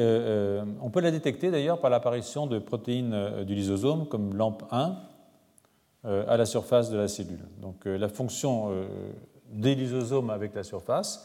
on 0.82 0.90
peut 0.90 0.98
la 0.98 1.12
détecter 1.12 1.52
d'ailleurs 1.52 1.80
par 1.80 1.90
l'apparition 1.90 2.48
de 2.48 2.58
protéines 2.58 3.44
du 3.44 3.54
lysosome 3.54 4.08
comme 4.08 4.36
LAMP1 4.36 4.96
à 6.02 6.36
la 6.36 6.44
surface 6.44 6.90
de 6.90 6.96
la 6.96 7.06
cellule. 7.06 7.46
Donc 7.61 7.84
la 7.84 8.08
fonction 8.08 8.84
des 9.52 9.76
lysosomes 9.76 10.30
avec 10.30 10.56
la 10.56 10.64
surface 10.64 11.24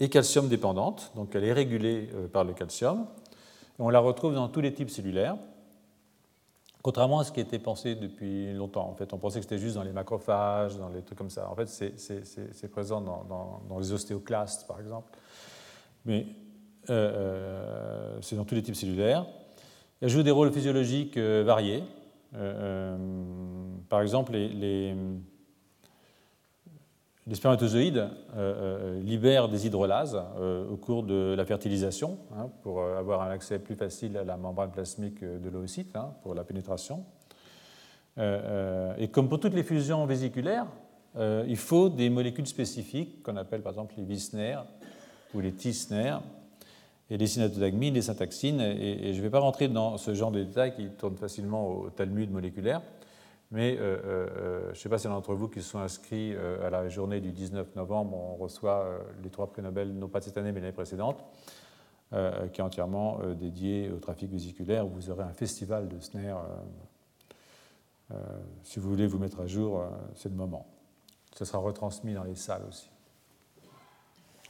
est 0.00 0.08
calcium 0.08 0.48
dépendante, 0.48 1.12
donc 1.14 1.36
elle 1.36 1.44
est 1.44 1.52
régulée 1.52 2.10
par 2.32 2.42
le 2.42 2.52
calcium. 2.52 3.06
On 3.78 3.88
la 3.88 3.98
retrouve 3.98 4.34
dans 4.34 4.48
tous 4.48 4.60
les 4.60 4.72
types 4.72 4.90
cellulaires, 4.90 5.36
contrairement 6.82 7.20
à 7.20 7.24
ce 7.24 7.32
qui 7.32 7.40
était 7.40 7.58
pensé 7.58 7.94
depuis 7.94 8.52
longtemps. 8.52 8.88
En 8.88 8.94
fait, 8.94 9.12
on 9.12 9.18
pensait 9.18 9.40
que 9.40 9.44
c'était 9.44 9.58
juste 9.58 9.74
dans 9.74 9.82
les 9.82 9.92
macrophages, 9.92 10.76
dans 10.76 10.88
les 10.88 11.02
trucs 11.02 11.18
comme 11.18 11.30
ça. 11.30 11.50
En 11.50 11.56
fait, 11.56 11.66
c'est 11.66 12.68
présent 12.70 13.00
dans, 13.00 13.78
les 13.78 13.92
ostéoclastes, 13.92 14.66
par 14.68 14.80
exemple. 14.80 15.10
Mais 16.04 16.26
euh, 16.90 17.12
euh, 17.14 18.18
c'est 18.20 18.36
dans 18.36 18.44
tous 18.44 18.54
les 18.54 18.62
types 18.62 18.76
cellulaires. 18.76 19.26
Elle 20.00 20.08
joue 20.08 20.22
des 20.22 20.30
rôles 20.30 20.52
physiologiques 20.52 21.16
euh, 21.16 21.42
variés. 21.44 21.82
par 23.88 24.02
exemple, 24.02 24.32
les 24.32 24.48
les 24.48 24.94
spermatozoïdes 27.32 27.96
euh, 27.96 28.08
euh, 28.36 29.00
libèrent 29.00 29.48
des 29.48 29.66
hydrolases 29.66 30.20
euh, 30.38 30.68
au 30.68 30.76
cours 30.76 31.02
de 31.04 31.34
la 31.34 31.44
fertilisation 31.46 32.18
hein, 32.36 32.50
pour 32.62 32.82
avoir 32.82 33.22
un 33.22 33.30
accès 33.30 33.58
plus 33.58 33.76
facile 33.76 34.18
à 34.18 34.24
la 34.24 34.36
membrane 34.36 34.70
plasmique 34.70 35.24
de 35.24 35.48
l'oocyte 35.48 35.96
hein, 35.96 36.12
pour 36.22 36.34
la 36.34 36.44
pénétration. 36.44 37.04
et 38.18 39.08
comme 39.08 39.28
pour 39.28 39.40
toutes 39.40 39.54
les 39.54 39.64
fusions 39.64 40.04
vésiculaires, 40.06 40.66
il 41.16 41.56
faut 41.56 41.88
des 41.88 42.10
molécules 42.10 42.46
spécifiques 42.46 43.22
qu'on 43.22 43.36
appelle 43.36 43.62
par 43.62 43.72
exemple 43.72 43.94
les 43.96 44.04
Wissner 44.04 44.58
ou 45.32 45.40
les 45.40 45.52
Tissner 45.52 46.16
et 47.10 47.16
les 47.16 47.26
synatodagmines, 47.26 47.94
les 47.94 48.02
syntaxines. 48.02 48.60
Et, 48.60 49.08
et 49.08 49.12
je 49.12 49.18
ne 49.18 49.22
vais 49.22 49.30
pas 49.30 49.40
rentrer 49.40 49.68
dans 49.68 49.96
ce 49.96 50.14
genre 50.14 50.30
de 50.30 50.42
détails 50.42 50.74
qui 50.74 50.88
tournent 50.90 51.16
facilement 51.16 51.68
au 51.68 51.90
Talmud 51.90 52.30
moléculaire. 52.30 52.82
Mais 53.50 53.76
euh, 53.78 53.82
euh, 53.82 54.28
euh, 54.36 54.62
je 54.66 54.70
ne 54.70 54.74
sais 54.74 54.88
pas 54.88 54.98
si 54.98 55.06
d'entre 55.06 55.34
vous 55.34 55.48
qui 55.48 55.62
sont 55.62 55.78
inscrits 55.78 56.34
à 56.36 56.70
la 56.70 56.88
journée 56.88 57.20
du 57.20 57.32
19 57.32 57.76
novembre, 57.76 58.16
on 58.16 58.36
reçoit 58.36 58.98
les 59.22 59.30
trois 59.30 59.46
prix 59.46 59.62
Nobel, 59.62 59.92
non 59.92 60.08
pas 60.08 60.20
cette 60.20 60.36
année, 60.36 60.52
mais 60.52 60.60
l'année 60.60 60.72
précédente, 60.72 61.24
qui 62.10 62.60
est 62.60 62.64
entièrement 62.64 63.18
dédié 63.34 63.90
au 63.90 63.98
trafic 63.98 64.30
vésiculaire. 64.30 64.86
Vous 64.86 65.10
aurez 65.10 65.24
un 65.24 65.32
festival 65.32 65.88
de 65.88 65.98
SNER. 66.00 66.36
si 68.62 68.78
vous 68.78 68.88
voulez 68.88 69.06
vous 69.06 69.18
mettre 69.18 69.40
à 69.40 69.46
jour, 69.46 69.82
c'est 70.14 70.28
le 70.28 70.36
moment. 70.36 70.66
Ce 71.34 71.44
sera 71.44 71.58
retransmis 71.58 72.14
dans 72.14 72.24
les 72.24 72.36
salles 72.36 72.64
aussi. 72.68 72.88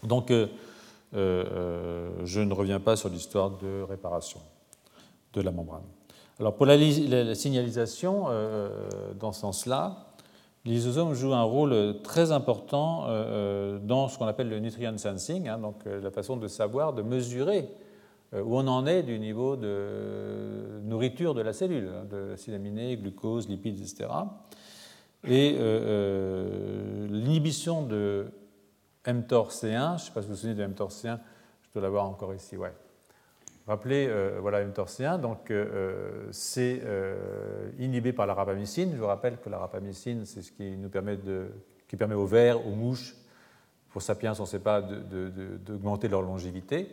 Donc, 0.03 0.31
je 1.13 2.41
ne 2.41 2.53
reviens 2.53 2.81
pas 2.81 2.97
sur 2.97 3.09
l'histoire 3.09 3.51
de 3.51 3.83
réparation 3.83 4.41
de 5.33 5.41
la 5.41 5.51
membrane. 5.51 5.85
Alors 6.41 6.57
pour 6.57 6.67
la, 6.67 6.77
signalisation, 7.35 8.25
euh, 8.29 8.69
dans 9.19 9.33
ce 9.33 9.41
sens-là, 9.43 10.09
les 10.65 10.73
lysosomes 10.73 11.15
jouent 11.15 11.35
un 11.35 11.43
rôle 11.43 12.01
très 12.03 12.33
important 12.33 13.07
dans 13.83 14.09
ce 14.09 14.17
qu'on 14.19 14.27
appelle 14.27 14.49
le 14.49 14.61
nutrient 14.61 14.99
sensing, 14.99 15.47
hein, 15.47 15.59
donc 15.59 15.85
la 15.85 16.11
façon 16.11 16.39
de 16.39 16.49
savoir, 16.49 16.95
de 16.95 17.03
mesurer 17.03 17.69
où 18.33 18.57
on 18.57 18.67
en 18.67 18.87
est 18.87 19.03
du 19.03 19.19
niveau 19.21 19.57
de 19.57 20.81
nourriture 20.85 21.35
de 21.35 21.43
la 21.43 21.53
cellule, 21.53 21.91
hein, 21.95 22.07
de 22.11 22.33
acides 22.33 22.55
aminés, 22.55 22.97
glucose, 22.97 23.47
lipides, 23.47 23.79
etc. 23.79 24.09
Et 25.29 25.53
l'inhibition 27.11 27.83
de 27.83 28.27
mTOR-C1, 29.07 29.61
je 29.61 29.93
ne 29.93 29.99
sais 29.99 30.13
pas 30.13 30.23
si 30.23 30.29
vous 30.29 30.35
vous 30.35 30.41
souvenez 30.41 30.55
de 30.55 30.67
mTOR-C1, 30.67 31.19
je 31.63 31.69
dois 31.75 31.83
l'avoir 31.83 32.07
encore 32.07 32.33
ici, 32.33 32.57
ouais. 32.57 32.73
Rappelez, 33.67 34.09
euh, 34.09 34.41
voilà 34.43 34.63
mTOR-C1, 34.63 35.21
donc 35.21 35.51
euh, 35.51 35.65
euh, 35.73 36.29
c'est 36.33 36.83
inhibé 37.79 38.13
par 38.13 38.27
la 38.27 38.35
rapamycine. 38.35 38.93
Je 38.93 38.99
vous 38.99 39.07
rappelle 39.07 39.39
que 39.39 39.49
la 39.49 39.59
rapamycine, 39.59 40.27
c'est 40.27 40.43
ce 40.43 40.53
qui 40.53 40.77
nous 40.77 40.91
permet 40.91 41.17
de, 41.17 41.49
qui 41.89 41.97
permet 41.97 42.15
aux 42.15 42.27
vers, 42.27 42.67
aux 42.67 42.75
mouches, 42.75 43.17
pour 43.89 44.03
sapiens, 44.03 44.35
on 44.39 44.43
ne 44.43 44.49
sait 44.49 44.59
pas, 44.59 44.83
d'augmenter 44.83 46.09
leur 46.09 46.21
longévité. 46.21 46.89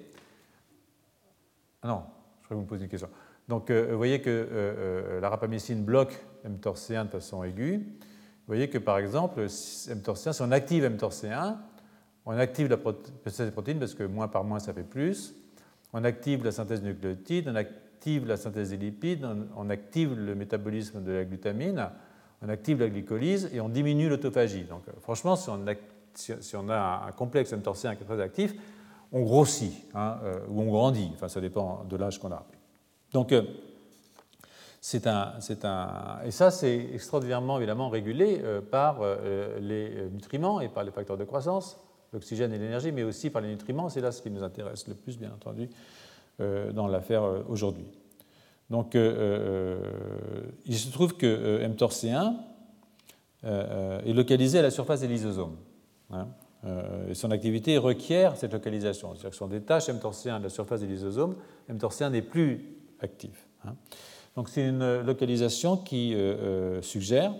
Ah 1.81 1.89
non, 1.89 2.03
je 2.43 2.49
vais 2.49 2.55
vous 2.55 2.65
poser 2.65 2.83
une 2.83 2.89
question. 2.89 3.09
Donc, 3.49 3.71
vous 3.71 3.97
voyez 3.97 4.21
que 4.21 5.19
la 5.19 5.29
rapamycine 5.29 5.83
bloque 5.83 6.23
mTOR-C1 6.45 7.05
de 7.05 7.09
façon 7.09 7.43
aiguë. 7.43 7.79
Vous 7.79 8.47
voyez 8.47 8.69
que, 8.69 8.77
par 8.77 8.99
exemple, 8.99 9.41
mTOR-C1, 9.41 10.33
si 10.33 10.41
on 10.43 10.51
active 10.51 10.85
mTOR-C1, 10.85 11.57
on 12.25 12.37
active 12.37 12.69
la 12.69 12.77
protéine 12.77 13.79
parce 13.79 13.95
que 13.95 14.03
moins 14.03 14.27
par 14.27 14.43
moins, 14.43 14.59
ça 14.59 14.71
fait 14.71 14.83
plus. 14.83 15.33
On 15.93 16.03
active 16.03 16.43
la 16.43 16.51
synthèse 16.51 16.81
nucléotide, 16.81 17.49
on 17.49 17.55
active 17.55 18.25
la 18.25 18.37
synthèse 18.37 18.69
des 18.69 18.77
lipides, 18.77 19.27
on, 19.55 19.69
active 19.69 20.17
le 20.17 20.35
métabolisme 20.35 21.03
de 21.03 21.11
la 21.11 21.25
glutamine, 21.25 21.89
on 22.41 22.49
active 22.49 22.79
la 22.79 22.89
glycolyse 22.89 23.49
et 23.53 23.59
on 23.59 23.69
diminue 23.69 24.09
l'autophagie. 24.09 24.63
Donc, 24.63 24.87
euh, 24.87 24.91
franchement, 25.01 25.35
si 25.35 25.49
on, 25.49 26.69
a, 26.69 27.05
un 27.07 27.11
complexe 27.11 27.53
mTORC1 27.53 27.97
qui 27.97 28.03
est 28.03 28.05
très 28.05 28.21
actif, 28.21 28.53
on 29.11 29.23
grossit 29.23 29.73
hein, 29.93 30.17
euh, 30.23 30.39
ou 30.47 30.61
on 30.61 30.71
grandit. 30.71 31.11
Enfin, 31.13 31.27
ça 31.27 31.41
dépend 31.41 31.83
de 31.83 31.97
l'âge 31.97 32.19
qu'on 32.19 32.31
a. 32.31 32.45
Donc, 33.11 33.33
euh, 33.33 33.43
c'est 34.79 35.05
un, 35.05 35.33
un, 35.63 36.21
et 36.23 36.31
ça, 36.31 36.49
c'est 36.49 36.89
extraordinairement 36.93 37.57
évidemment 37.57 37.89
régulé 37.89 38.41
par 38.71 39.01
les 39.59 40.09
nutriments 40.11 40.59
et 40.59 40.69
par 40.69 40.83
les 40.83 40.89
facteurs 40.89 41.17
de 41.17 41.23
croissance 41.23 41.77
l'oxygène 42.13 42.53
et 42.53 42.57
l'énergie, 42.57 42.91
mais 42.91 43.03
aussi 43.03 43.29
par 43.29 43.41
les 43.41 43.49
nutriments. 43.49 43.89
C'est 43.89 44.01
là 44.01 44.11
ce 44.11 44.21
qui 44.21 44.29
nous 44.29 44.43
intéresse 44.43 44.87
le 44.87 44.95
plus, 44.95 45.17
bien 45.17 45.31
entendu, 45.31 45.69
euh, 46.39 46.71
dans 46.71 46.87
l'affaire 46.87 47.23
euh, 47.23 47.43
aujourd'hui. 47.47 47.85
Donc, 48.69 48.95
euh, 48.95 49.79
il 50.65 50.77
se 50.77 50.91
trouve 50.91 51.17
que 51.17 51.65
mTORC1 51.67 52.35
est 53.43 54.13
localisé 54.13 54.59
à 54.59 54.61
la 54.61 54.71
surface 54.71 55.01
des 55.01 55.07
lysosomes. 55.07 55.57
Hein, 56.11 56.27
et 57.09 57.15
son 57.15 57.31
activité 57.31 57.77
requiert 57.77 58.37
cette 58.37 58.53
localisation. 58.53 59.13
C'est-à-dire 59.13 59.31
que 59.31 59.35
si 59.35 59.43
on 59.43 59.47
détache 59.47 59.89
mTORC1 59.89 60.37
de 60.37 60.43
la 60.43 60.49
surface 60.49 60.79
des 60.81 60.87
lysosomes, 60.87 61.35
mTORC1 61.69 62.11
n'est 62.11 62.21
plus 62.21 62.77
actif. 63.01 63.47
Hein. 63.65 63.75
Donc, 64.37 64.47
c'est 64.47 64.65
une 64.65 65.01
localisation 65.01 65.75
qui 65.75 66.15
suggère 66.81 67.33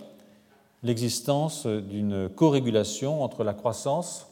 l'existence 0.84 1.66
d'une 1.66 2.28
corrégulation 2.30 3.24
entre 3.24 3.46
la 3.46 3.54
croissance 3.54 4.31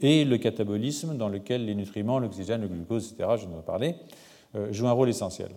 et 0.00 0.24
le 0.24 0.38
catabolisme 0.38 1.16
dans 1.16 1.28
lequel 1.28 1.64
les 1.64 1.74
nutriments, 1.74 2.18
l'oxygène, 2.18 2.62
le 2.62 2.68
glucose, 2.68 3.12
etc., 3.12 3.36
je 3.38 3.46
en 3.46 3.60
ai 3.60 3.62
parlé, 3.64 3.96
euh, 4.54 4.72
jouent 4.72 4.88
un 4.88 4.92
rôle 4.92 5.08
essentiel. 5.08 5.50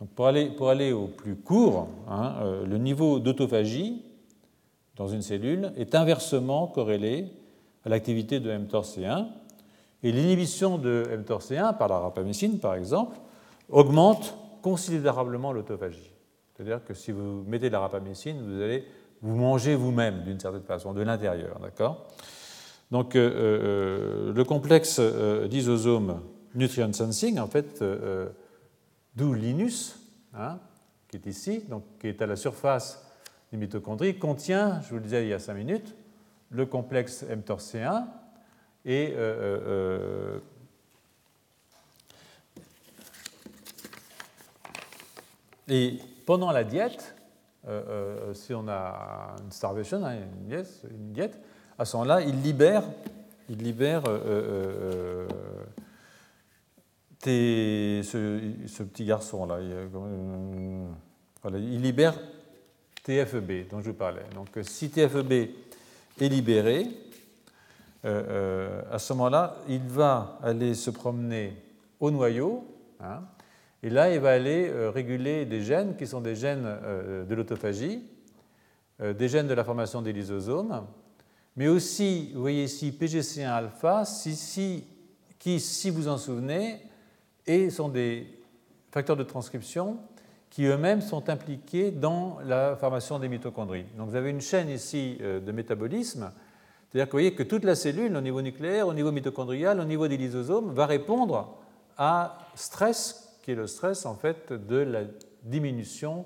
Donc 0.00 0.10
pour, 0.10 0.26
aller, 0.26 0.46
pour 0.46 0.70
aller 0.70 0.92
au 0.92 1.06
plus 1.06 1.36
court, 1.36 1.88
hein, 2.08 2.34
euh, 2.42 2.66
le 2.66 2.78
niveau 2.78 3.20
d'autophagie 3.20 4.02
dans 4.96 5.08
une 5.08 5.22
cellule 5.22 5.72
est 5.76 5.94
inversement 5.94 6.66
corrélé 6.66 7.26
à 7.84 7.88
l'activité 7.88 8.40
de 8.40 8.50
mTORC1 8.50 9.26
et 10.02 10.12
l'inhibition 10.12 10.78
de 10.78 11.04
mTORC1 11.16 11.76
par 11.76 11.88
la 11.88 11.98
rapamycine, 11.98 12.58
par 12.58 12.74
exemple, 12.74 13.16
augmente 13.70 14.36
considérablement 14.62 15.52
l'autophagie. 15.52 16.10
C'est-à-dire 16.54 16.84
que 16.84 16.94
si 16.94 17.10
vous 17.10 17.42
mettez 17.46 17.68
de 17.68 17.72
la 17.72 17.80
rapamycine, 17.80 18.40
vous 18.40 18.60
allez 18.60 18.84
vous 19.22 19.36
manger 19.36 19.74
vous-même 19.74 20.22
d'une 20.22 20.38
certaine 20.38 20.62
façon, 20.62 20.92
de 20.92 21.02
l'intérieur. 21.02 21.58
D'accord? 21.60 22.06
Donc, 22.94 23.16
euh, 23.16 23.28
euh, 23.28 24.32
le 24.32 24.44
complexe 24.44 24.98
euh, 25.00 25.48
d'isosome 25.48 26.20
nutrient 26.54 26.94
sensing, 26.94 27.40
en 27.40 27.48
fait, 27.48 27.82
d'où 29.16 29.34
l'INUS, 29.34 29.96
hein, 30.32 30.60
qui 31.08 31.16
est 31.16 31.26
ici, 31.26 31.64
donc 31.68 31.82
qui 31.98 32.06
est 32.06 32.22
à 32.22 32.26
la 32.26 32.36
surface 32.36 33.04
des 33.50 33.58
mitochondries, 33.58 34.16
contient, 34.16 34.80
je 34.82 34.90
vous 34.90 34.94
le 34.94 35.00
disais 35.00 35.24
il 35.24 35.28
y 35.28 35.32
a 35.32 35.40
5 35.40 35.54
minutes, 35.54 35.92
le 36.50 36.66
complexe 36.66 37.24
mTORC1 37.24 38.04
et 38.84 39.16
Et 45.66 45.98
pendant 46.26 46.52
la 46.52 46.62
diète, 46.62 47.16
si 48.34 48.54
on 48.54 48.68
a 48.68 49.34
une 49.42 49.50
starvation, 49.50 50.04
hein, 50.04 50.18
une 50.48 51.12
diète, 51.12 51.40
à 51.78 51.84
ce 51.84 51.96
moment-là, 51.96 52.20
il 52.20 52.40
libère, 52.40 52.84
il 53.48 53.58
libère 53.58 54.02
euh, 54.06 54.18
euh, 54.26 55.28
euh, 57.26 58.02
ce, 58.02 58.82
petit 58.82 59.04
garçon-là. 59.04 59.58
Il, 61.50 61.82
libère 61.82 62.14
TFEB 63.02 63.68
dont 63.68 63.80
je 63.80 63.90
vous 63.90 63.94
parlais. 63.94 64.24
Donc 64.34 64.48
si 64.62 64.90
TFEB 64.90 65.32
est 65.32 66.28
libéré, 66.28 66.86
à 68.04 68.98
ce 68.98 69.12
moment-là, 69.14 69.56
il 69.68 69.80
va 69.80 70.38
aller 70.42 70.74
se 70.74 70.90
promener 70.90 71.56
au 71.98 72.10
noyau, 72.10 72.66
hein, 73.00 73.22
et 73.82 73.88
là, 73.88 74.12
il 74.12 74.20
va 74.20 74.32
aller 74.32 74.70
réguler 74.90 75.46
des 75.46 75.62
gènes 75.62 75.96
qui 75.96 76.06
sont 76.06 76.20
des 76.20 76.36
gènes 76.36 76.64
de 77.26 77.34
l'autophagie, 77.34 78.02
des 79.02 79.28
gènes 79.28 79.48
de 79.48 79.54
la 79.54 79.64
formation 79.64 80.02
des 80.02 80.12
lysosomes, 80.12 80.86
mais 81.56 81.68
aussi, 81.68 82.32
vous 82.34 82.40
voyez 82.40 82.64
ici, 82.64 82.96
PGC1 82.98 83.46
alpha, 83.46 84.04
qui, 85.38 85.60
si 85.60 85.90
vous 85.90 86.08
en 86.08 86.18
souvenez, 86.18 86.80
sont 87.70 87.88
des 87.88 88.26
facteurs 88.90 89.16
de 89.16 89.22
transcription 89.24 89.98
qui 90.54 90.66
eux-mêmes 90.66 91.00
sont 91.00 91.28
impliqués 91.30 91.90
dans 91.90 92.38
la 92.44 92.76
formation 92.76 93.18
des 93.18 93.28
mitochondries. 93.28 93.86
Donc 93.96 94.10
vous 94.10 94.14
avez 94.14 94.30
une 94.30 94.40
chaîne 94.40 94.68
ici 94.68 95.18
euh, 95.20 95.40
de 95.40 95.50
métabolisme, 95.50 96.30
c'est-à-dire 96.88 97.06
que 97.06 97.10
vous 97.10 97.16
voyez 97.16 97.34
que 97.34 97.42
toute 97.42 97.64
la 97.64 97.74
cellule, 97.74 98.16
au 98.16 98.20
niveau 98.20 98.40
nucléaire, 98.40 98.86
au 98.86 98.94
niveau 98.94 99.10
mitochondrial, 99.10 99.80
au 99.80 99.84
niveau 99.84 100.06
des 100.06 100.16
lysosomes, 100.16 100.72
va 100.72 100.86
répondre 100.86 101.58
à 101.98 102.38
stress, 102.54 103.36
qui 103.42 103.50
est 103.50 103.56
le 103.56 103.66
stress 103.66 104.06
en 104.06 104.14
fait 104.14 104.52
de 104.52 104.76
la 104.76 105.00
diminution 105.42 106.24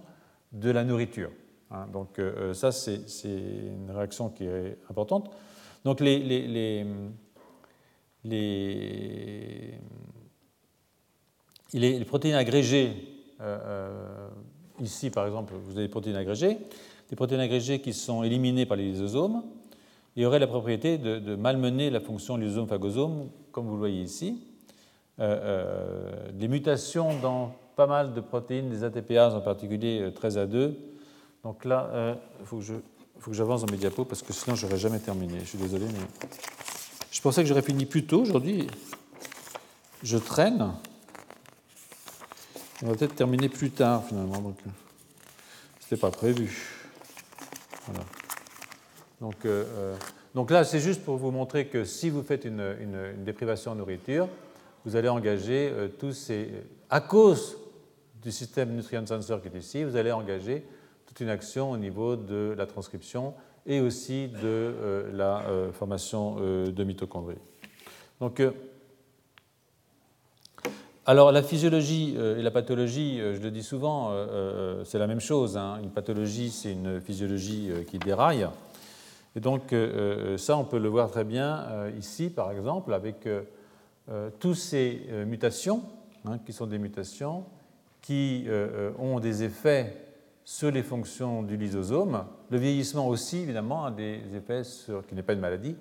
de 0.52 0.70
la 0.70 0.84
nourriture. 0.84 1.30
Hein, 1.70 1.86
donc 1.92 2.18
euh, 2.18 2.50
euh, 2.50 2.54
ça, 2.54 2.72
c'est 2.72 3.00
une 3.24 3.90
réaction 3.90 4.30
qui 4.30 4.44
est 4.44 4.78
importante. 4.90 5.30
Donc 5.84 6.00
les, 6.00 6.84
protéines 12.06 12.34
agrégées, 12.34 12.92
euh, 13.40 14.28
ici 14.80 15.10
par 15.10 15.26
exemple, 15.26 15.54
vous 15.62 15.72
avez 15.72 15.82
des 15.82 15.90
protéines 15.90 16.16
agrégées, 16.16 16.58
des 17.10 17.16
protéines 17.16 17.40
agrégées 17.40 17.80
qui 17.80 17.92
sont 17.92 18.22
éliminées 18.22 18.66
par 18.66 18.76
les 18.76 18.90
lysosomes 18.90 19.42
et 20.16 20.24
auraient 20.24 20.38
la 20.38 20.46
propriété 20.46 20.98
de, 20.98 21.36
malmener 21.36 21.90
la 21.90 22.00
fonction 22.00 22.36
lysosome-phagosome, 22.36 23.28
comme 23.52 23.66
vous 23.66 23.74
le 23.74 23.78
voyez 23.78 24.02
ici. 24.02 24.42
des 25.18 26.48
mutations 26.48 27.10
dans 27.20 27.52
pas 27.76 27.86
mal 27.86 28.14
de 28.14 28.20
protéines, 28.20 28.68
des 28.68 28.82
ATPases 28.82 29.34
en 29.34 29.40
particulier 29.40 30.08
13A2, 30.10 30.74
donc 31.44 31.64
là, 31.64 31.88
il 31.92 31.96
euh, 31.96 32.14
faut 32.44 32.58
que 32.58 33.32
j'avance 33.32 33.64
dans 33.64 33.70
mes 33.70 33.78
diapos 33.78 34.04
parce 34.04 34.22
que 34.22 34.32
sinon 34.32 34.56
je 34.56 34.66
n'aurais 34.66 34.78
jamais 34.78 34.98
terminé. 34.98 35.40
Je 35.40 35.44
suis 35.44 35.58
désolé, 35.58 35.86
mais 35.86 36.28
je 37.10 37.20
pensais 37.20 37.42
que 37.42 37.48
j'aurais 37.48 37.62
fini 37.62 37.86
plus 37.86 38.06
tôt. 38.06 38.22
Aujourd'hui, 38.22 38.66
je 40.02 40.18
traîne. 40.18 40.74
On 42.82 42.86
va 42.86 42.94
peut-être 42.94 43.14
terminer 43.14 43.48
plus 43.48 43.70
tard 43.70 44.04
finalement. 44.04 44.40
Donc, 44.40 44.56
euh, 44.66 44.70
c'était 45.80 46.00
pas 46.00 46.10
prévu. 46.10 46.74
Voilà. 47.86 48.04
Donc, 49.20 49.44
euh, 49.44 49.96
donc 50.34 50.50
là, 50.50 50.64
c'est 50.64 50.80
juste 50.80 51.04
pour 51.04 51.16
vous 51.16 51.30
montrer 51.30 51.68
que 51.68 51.84
si 51.84 52.10
vous 52.10 52.22
faites 52.22 52.44
une, 52.44 53.14
déprivation 53.24 53.72
en 53.72 53.74
nourriture, 53.74 54.28
vous 54.84 54.96
allez 54.96 55.08
engager 55.08 55.72
tous 55.98 56.12
ces. 56.12 56.50
À 56.90 57.00
cause 57.00 57.56
du 58.22 58.30
système 58.30 58.74
nutrient 58.74 59.06
sensor 59.06 59.40
qui 59.40 59.48
est 59.48 59.58
ici, 59.58 59.84
vous 59.84 59.96
allez 59.96 60.12
engager 60.12 60.64
une 61.20 61.28
action 61.28 61.70
au 61.70 61.76
niveau 61.76 62.16
de 62.16 62.54
la 62.56 62.66
transcription 62.66 63.34
et 63.68 63.80
aussi 63.80 64.28
de 64.28 64.38
euh, 64.44 65.10
la 65.12 65.42
euh, 65.42 65.72
formation 65.72 66.36
euh, 66.40 66.70
de 66.70 66.84
mitochondries. 66.84 67.36
Donc, 68.20 68.42
alors 71.06 71.30
la 71.30 71.42
physiologie 71.42 72.16
et 72.16 72.42
la 72.42 72.50
pathologie, 72.50 73.18
je 73.18 73.40
le 73.40 73.50
dis 73.52 73.62
souvent, 73.62 74.12
c'est 74.84 74.98
la 74.98 75.06
même 75.06 75.20
chose. 75.20 75.56
Hein. 75.56 75.78
Une 75.82 75.90
pathologie, 75.90 76.50
c'est 76.50 76.72
une 76.72 77.00
physiologie 77.00 77.70
qui 77.86 77.98
déraille. 77.98 78.46
Et 79.36 79.40
donc 79.40 79.72
ça, 80.36 80.58
on 80.58 80.64
peut 80.64 80.80
le 80.80 80.88
voir 80.88 81.12
très 81.12 81.22
bien 81.22 81.64
ici, 81.96 82.28
par 82.28 82.50
exemple, 82.50 82.92
avec 82.92 83.26
toutes 84.40 84.56
ces 84.56 85.00
mutations, 85.24 85.82
hein, 86.26 86.38
qui 86.44 86.52
sont 86.52 86.66
des 86.66 86.78
mutations 86.78 87.44
qui 88.02 88.46
ont 88.98 89.20
des 89.20 89.44
effets 89.44 90.07
sur 90.48 90.70
les 90.70 90.82
fonctions 90.82 91.42
du 91.42 91.58
lysosome. 91.58 92.24
Le 92.48 92.56
vieillissement 92.56 93.06
aussi, 93.06 93.36
évidemment, 93.40 93.84
a 93.84 93.90
des 93.90 94.22
effets 94.34 94.64
sur, 94.64 95.06
qui 95.06 95.14
n'est 95.14 95.22
pas 95.22 95.34
une 95.34 95.40
maladie, 95.40 95.76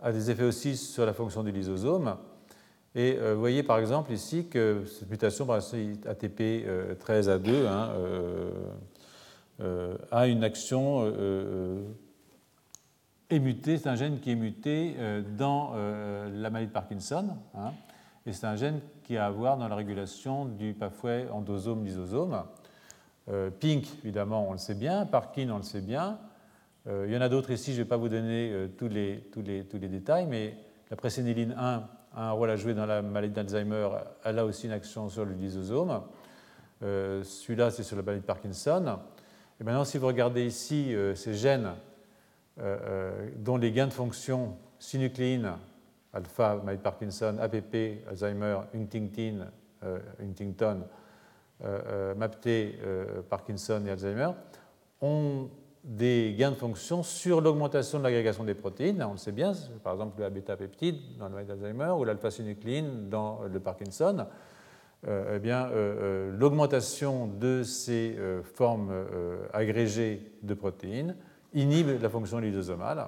a 0.00 0.12
des 0.12 0.30
effets 0.30 0.44
aussi 0.44 0.78
sur 0.78 1.04
la 1.04 1.12
fonction 1.12 1.42
du 1.42 1.52
lysosome. 1.52 2.16
Et 2.94 3.18
euh, 3.18 3.34
vous 3.34 3.40
voyez 3.40 3.62
par 3.62 3.78
exemple 3.78 4.10
ici 4.10 4.46
que 4.48 4.84
cette 4.86 5.10
mutation, 5.10 5.46
ATP 5.50 6.64
13 6.98 7.28
a 7.28 7.38
2, 7.38 7.66
hein, 7.66 7.88
euh, 7.90 8.50
euh, 9.60 9.98
a 10.10 10.26
une 10.26 10.42
action 10.42 11.04
émutée, 13.28 13.76
c'est 13.76 13.90
un 13.90 13.94
gène 13.94 14.20
qui 14.20 14.30
est 14.30 14.36
muté 14.36 14.96
dans 15.36 15.74
la 15.74 16.48
maladie 16.48 16.68
de 16.68 16.72
Parkinson. 16.72 17.36
Hein, 17.54 17.72
et 18.24 18.32
c'est 18.32 18.46
un 18.46 18.56
gène 18.56 18.80
qui 19.04 19.18
a 19.18 19.26
à 19.26 19.30
voir 19.30 19.58
dans 19.58 19.68
la 19.68 19.76
régulation 19.76 20.46
du 20.46 20.72
pathway 20.72 21.28
endosome-lysosome. 21.30 22.44
Euh, 23.30 23.50
Pink, 23.50 23.86
évidemment, 24.04 24.48
on 24.48 24.52
le 24.52 24.58
sait 24.58 24.74
bien. 24.74 25.04
Parkin, 25.04 25.50
on 25.50 25.58
le 25.58 25.62
sait 25.62 25.80
bien. 25.80 26.18
Euh, 26.86 27.04
il 27.06 27.12
y 27.12 27.16
en 27.16 27.20
a 27.20 27.28
d'autres 27.28 27.50
ici, 27.50 27.72
je 27.72 27.78
ne 27.78 27.84
vais 27.84 27.88
pas 27.88 27.96
vous 27.96 28.08
donner 28.08 28.50
euh, 28.52 28.68
tous, 28.68 28.88
les, 28.88 29.28
tous, 29.32 29.42
les, 29.42 29.64
tous, 29.64 29.78
les, 29.78 29.88
détails, 29.88 30.26
mais 30.26 30.56
la 30.90 30.96
préséniline 30.96 31.54
1 31.56 31.84
a 32.14 32.28
un 32.28 32.30
rôle 32.30 32.48
à 32.50 32.56
jouer 32.56 32.72
dans 32.72 32.86
la 32.86 33.02
maladie 33.02 33.34
d'Alzheimer. 33.34 33.88
Elle 34.24 34.38
a 34.38 34.46
aussi 34.46 34.66
une 34.66 34.72
action 34.72 35.08
sur 35.08 35.24
le 35.24 35.34
lysosome. 35.34 36.02
Celui-là, 36.80 37.70
c'est 37.70 37.82
sur 37.82 37.96
la 37.96 38.02
maladie 38.02 38.22
de 38.22 38.26
Parkinson. 38.26 38.98
Et 39.60 39.64
maintenant, 39.64 39.84
si 39.84 39.98
vous 39.98 40.06
regardez 40.06 40.46
ici 40.46 40.94
ces 41.14 41.34
gènes 41.34 41.72
dont 43.36 43.56
les 43.56 43.72
gains 43.72 43.88
de 43.88 43.92
fonction 43.92 44.56
synucléine, 44.78 45.52
alpha, 46.14 46.56
maladie 46.56 46.78
de 46.78 46.82
Parkinson, 46.82 47.36
APP, 47.40 48.06
Alzheimer, 48.08 48.60
Huntington, 48.74 49.50
MAPT, 51.60 52.46
euh, 52.46 53.22
Parkinson 53.28 53.82
et 53.86 53.90
Alzheimer, 53.90 54.30
ont 55.00 55.48
des 55.84 56.34
gains 56.38 56.50
de 56.50 56.56
fonction 56.56 57.02
sur 57.02 57.40
l'augmentation 57.40 57.98
de 57.98 58.04
l'agrégation 58.04 58.44
des 58.44 58.54
protéines. 58.54 59.02
On 59.02 59.12
le 59.12 59.18
sait 59.18 59.32
bien, 59.32 59.52
par 59.82 59.94
exemple 59.94 60.20
le 60.20 60.28
bêta-peptide 60.28 61.16
dans 61.18 61.28
le 61.28 61.44
d'Alzheimer 61.44 61.90
ou 61.98 62.04
l'alpha-synucléine 62.04 63.08
dans 63.08 63.40
le 63.50 63.60
Parkinson. 63.60 64.26
eh 65.06 65.38
bien, 65.38 65.70
l'augmentation 66.36 67.28
de 67.28 67.62
ces 67.62 68.18
formes 68.54 68.92
agrégées 69.52 70.32
de 70.42 70.52
protéines 70.52 71.16
inhibe 71.54 72.02
la 72.02 72.08
fonction 72.10 72.38
lysosomale. 72.38 73.06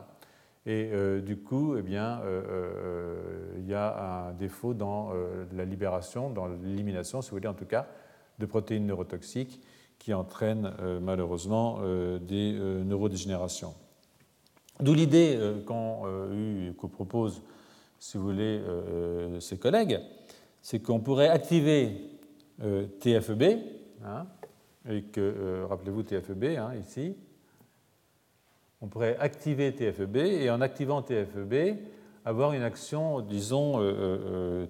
Et 0.64 0.90
du 1.20 1.38
coup, 1.38 1.76
eh 1.76 1.82
bien, 1.82 2.22
il 3.58 3.66
y 3.66 3.74
a 3.74 4.28
un 4.28 4.32
défaut 4.32 4.72
dans 4.72 5.12
la 5.52 5.64
libération, 5.64 6.30
dans 6.30 6.46
l'élimination, 6.46 7.20
si 7.20 7.30
vous 7.30 7.36
voulez, 7.36 7.48
en 7.48 7.54
tout 7.54 7.66
cas, 7.66 7.88
de 8.40 8.46
protéines 8.46 8.86
neurotoxiques 8.86 9.60
qui 10.00 10.12
entraînent 10.14 10.72
euh, 10.80 10.98
malheureusement 10.98 11.78
euh, 11.82 12.18
des 12.18 12.54
euh, 12.58 12.82
neurodégénérations. 12.82 13.74
D'où 14.80 14.94
l'idée 14.94 15.38
qu'on 15.66 16.88
propose, 16.90 17.42
si 17.98 18.16
vous 18.16 18.24
voulez, 18.24 18.62
ses 19.38 19.58
collègues, 19.58 20.00
c'est 20.62 20.80
qu'on 20.80 21.00
pourrait 21.00 21.28
activer 21.28 22.18
TFEB, 23.00 23.58
hein, 24.02 24.26
et 24.88 25.02
que, 25.02 25.64
rappelez-vous 25.68 26.02
TFEB 26.02 26.44
hein, 26.56 26.72
ici, 26.82 27.14
on 28.80 28.86
pourrait 28.86 29.18
activer 29.18 29.74
TFEB 29.74 30.16
et 30.16 30.48
en 30.48 30.62
activant 30.62 31.02
TFEB, 31.02 31.76
avoir 32.24 32.54
une 32.54 32.62
action, 32.62 33.20
disons, 33.20 33.82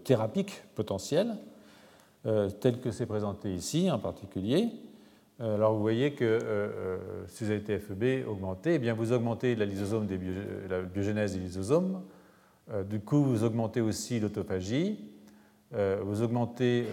thérapique 0.02 0.60
potentielle 0.74 1.36
euh, 1.36 1.49
tel 2.60 2.80
que 2.80 2.90
c'est 2.90 3.06
présenté 3.06 3.54
ici 3.54 3.90
en 3.90 3.98
particulier. 3.98 4.70
Euh, 5.40 5.54
alors 5.54 5.72
vous 5.72 5.80
voyez 5.80 6.12
que 6.12 6.24
euh, 6.24 6.98
si 7.28 7.44
vous 7.44 7.50
avez 7.50 7.62
TFEB 7.62 8.28
augmenté, 8.28 8.74
eh 8.74 8.78
bien 8.78 8.94
vous 8.94 9.12
augmentez 9.12 9.56
la, 9.56 9.64
lysosome 9.64 10.06
des 10.06 10.18
biogénèse 10.92 11.34
des 11.34 11.40
lysosomes. 11.40 12.02
du 12.88 13.00
coup, 13.00 13.22
vous 13.22 13.42
augmentez 13.42 13.80
aussi 13.80 14.20
l'autophagie. 14.20 14.98
vous 15.72 16.22
augmentez 16.22 16.86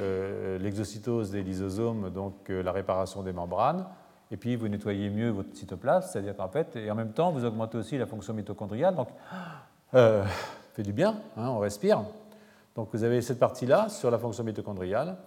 l'exocytose 0.59 1.31
des 1.31 1.43
lysosomes, 1.43 2.09
donc 2.09 2.49
la 2.49 2.71
réparation 2.71 3.21
des 3.21 3.33
membranes. 3.33 3.85
Et 4.31 4.37
puis 4.37 4.55
vous 4.55 4.67
nettoyez 4.67 5.09
mieux 5.09 5.29
votre 5.29 5.55
cytoplasme, 5.55 6.09
c'est-à-dire 6.11 6.35
qu'en 6.35 6.49
fait, 6.49 6.75
et 6.75 6.89
en 6.91 6.95
même 6.95 7.11
temps, 7.11 7.31
vous 7.31 7.45
augmentez 7.45 7.77
aussi 7.77 7.97
la 7.97 8.05
fonction 8.05 8.33
mitochondriale. 8.33 8.95
Donc, 8.95 9.09
fait 9.91 10.83
du 10.83 10.93
bien, 10.93 11.19
hein, 11.35 11.49
on 11.49 11.59
respire. 11.59 12.03
Donc 12.77 12.89
vous 12.93 13.03
avez 13.03 13.21
cette 13.21 13.39
partie-là 13.39 13.89
sur 13.89 14.11
la 14.11 14.19
fonction 14.19 14.43
mitochondriale. 14.43 15.17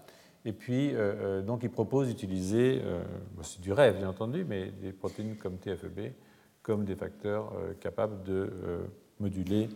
Et 0.45 0.53
puis, 0.53 0.95
euh, 0.95 0.99
euh, 0.99 1.43
donc, 1.43 1.61
il 1.65 1.71
propose 1.71 2.09
d'utiliser, 2.09 2.81
euh, 2.83 3.03
c'est 3.43 3.61
du 3.61 3.73
rêve 3.73 3.99
bien 3.99 4.09
entendu, 4.09 4.47
mais 4.49 4.71
des 4.71 4.93
protéines 4.93 5.37
comme 5.37 5.59
TFEB 5.59 6.13
comme 6.63 6.85
des 6.85 6.95
facteurs 6.95 7.55
capables 7.81 8.23
de 8.23 8.53
moduler 9.19 9.71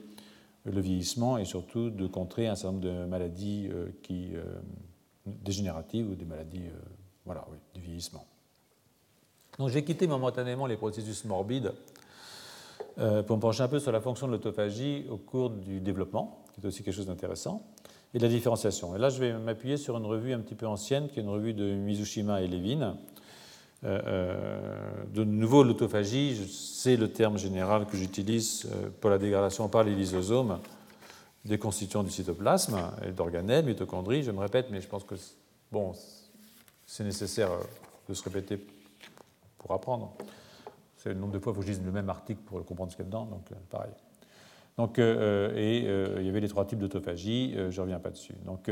le 0.66 0.80
vieillissement 0.82 1.38
et 1.38 1.46
surtout 1.46 1.88
de 1.88 2.06
contrer 2.06 2.46
un 2.46 2.54
certain 2.56 2.72
nombre 2.72 2.84
de 2.84 3.06
maladies 3.06 3.70
dégénératives 5.24 6.10
ou 6.10 6.14
des 6.14 6.26
maladies 6.26 6.68
voilà, 7.24 7.46
du 7.74 7.80
vieillissement. 7.80 8.26
Donc 9.58 9.70
j'ai 9.70 9.82
quitté 9.82 10.06
momentanément 10.06 10.66
les 10.66 10.76
processus 10.76 11.24
morbides 11.24 11.72
pour 12.96 13.36
me 13.36 13.40
pencher 13.40 13.62
un 13.62 13.68
peu 13.68 13.80
sur 13.80 13.90
la 13.90 14.02
fonction 14.02 14.26
de 14.26 14.32
l'autophagie 14.32 15.06
au 15.08 15.16
cours 15.16 15.48
du 15.48 15.80
développement 15.80 16.43
qui 16.55 16.61
est 16.61 16.66
aussi 16.66 16.82
quelque 16.82 16.94
chose 16.94 17.07
d'intéressant, 17.07 17.66
et 18.14 18.18
la 18.18 18.28
différenciation. 18.28 18.94
Et 18.94 18.98
là, 18.98 19.09
je 19.09 19.18
vais 19.18 19.32
m'appuyer 19.32 19.76
sur 19.76 19.96
une 19.96 20.07
revue 20.07 20.32
un 20.32 20.38
petit 20.38 20.55
peu 20.55 20.66
ancienne, 20.66 21.09
qui 21.09 21.18
est 21.18 21.22
une 21.22 21.28
revue 21.28 21.52
de 21.52 21.74
Mizushima 21.74 22.42
et 22.42 22.46
Levin. 22.46 22.96
Euh, 23.84 24.00
euh, 24.07 25.05
de 25.12 25.24
nouveau, 25.24 25.62
l'autophagie, 25.62 26.48
c'est 26.48 26.96
le 26.96 27.12
terme 27.12 27.36
général 27.36 27.86
que 27.86 27.96
j'utilise 27.96 28.66
euh, 28.66 28.88
pour 29.00 29.11
la 29.11 29.18
dégradation 29.18 29.68
par 29.68 29.82
les 29.82 29.94
lysosomes 29.94 30.59
des 31.44 31.59
constituants 31.59 32.02
du 32.02 32.11
cytoplasme 32.11 32.78
et 33.07 33.11
d'organelles, 33.11 33.66
mitochondries. 33.66 34.22
Je 34.22 34.30
me 34.30 34.38
répète, 34.38 34.68
mais 34.70 34.80
je 34.80 34.88
pense 34.88 35.05
que 35.05 35.16
bon, 35.70 35.92
c'est 36.86 37.05
nécessaire 37.05 37.50
de 38.09 38.14
se 38.14 38.22
répéter 38.22 38.59
pour 39.59 39.72
apprendre. 39.72 40.14
C'est 40.96 41.11
le 41.11 41.16
nombre 41.16 41.34
de 41.34 41.38
fois 41.38 41.52
où 41.52 41.61
je 41.61 41.66
lise 41.66 41.82
le 41.84 41.92
même 41.92 42.09
article 42.09 42.40
pour 42.46 42.64
comprendre 42.64 42.92
ce 42.92 42.96
qu'il 42.96 43.05
y 43.05 43.09
a 43.09 43.11
dedans, 43.11 43.26
donc 43.26 43.42
pareil. 43.68 43.92
Donc, 44.76 44.98
euh, 44.98 45.50
euh, 45.52 45.56
et 45.56 45.84
euh, 45.86 46.16
il 46.18 46.26
y 46.26 46.28
avait 46.28 46.40
les 46.40 46.48
trois 46.48 46.64
types 46.64 46.78
d'autophagie, 46.78 47.54
je 47.54 47.76
ne 47.76 47.80
reviens 47.80 48.00
pas 48.00 48.10
dessus. 48.10 48.34
Donc, 48.44 48.70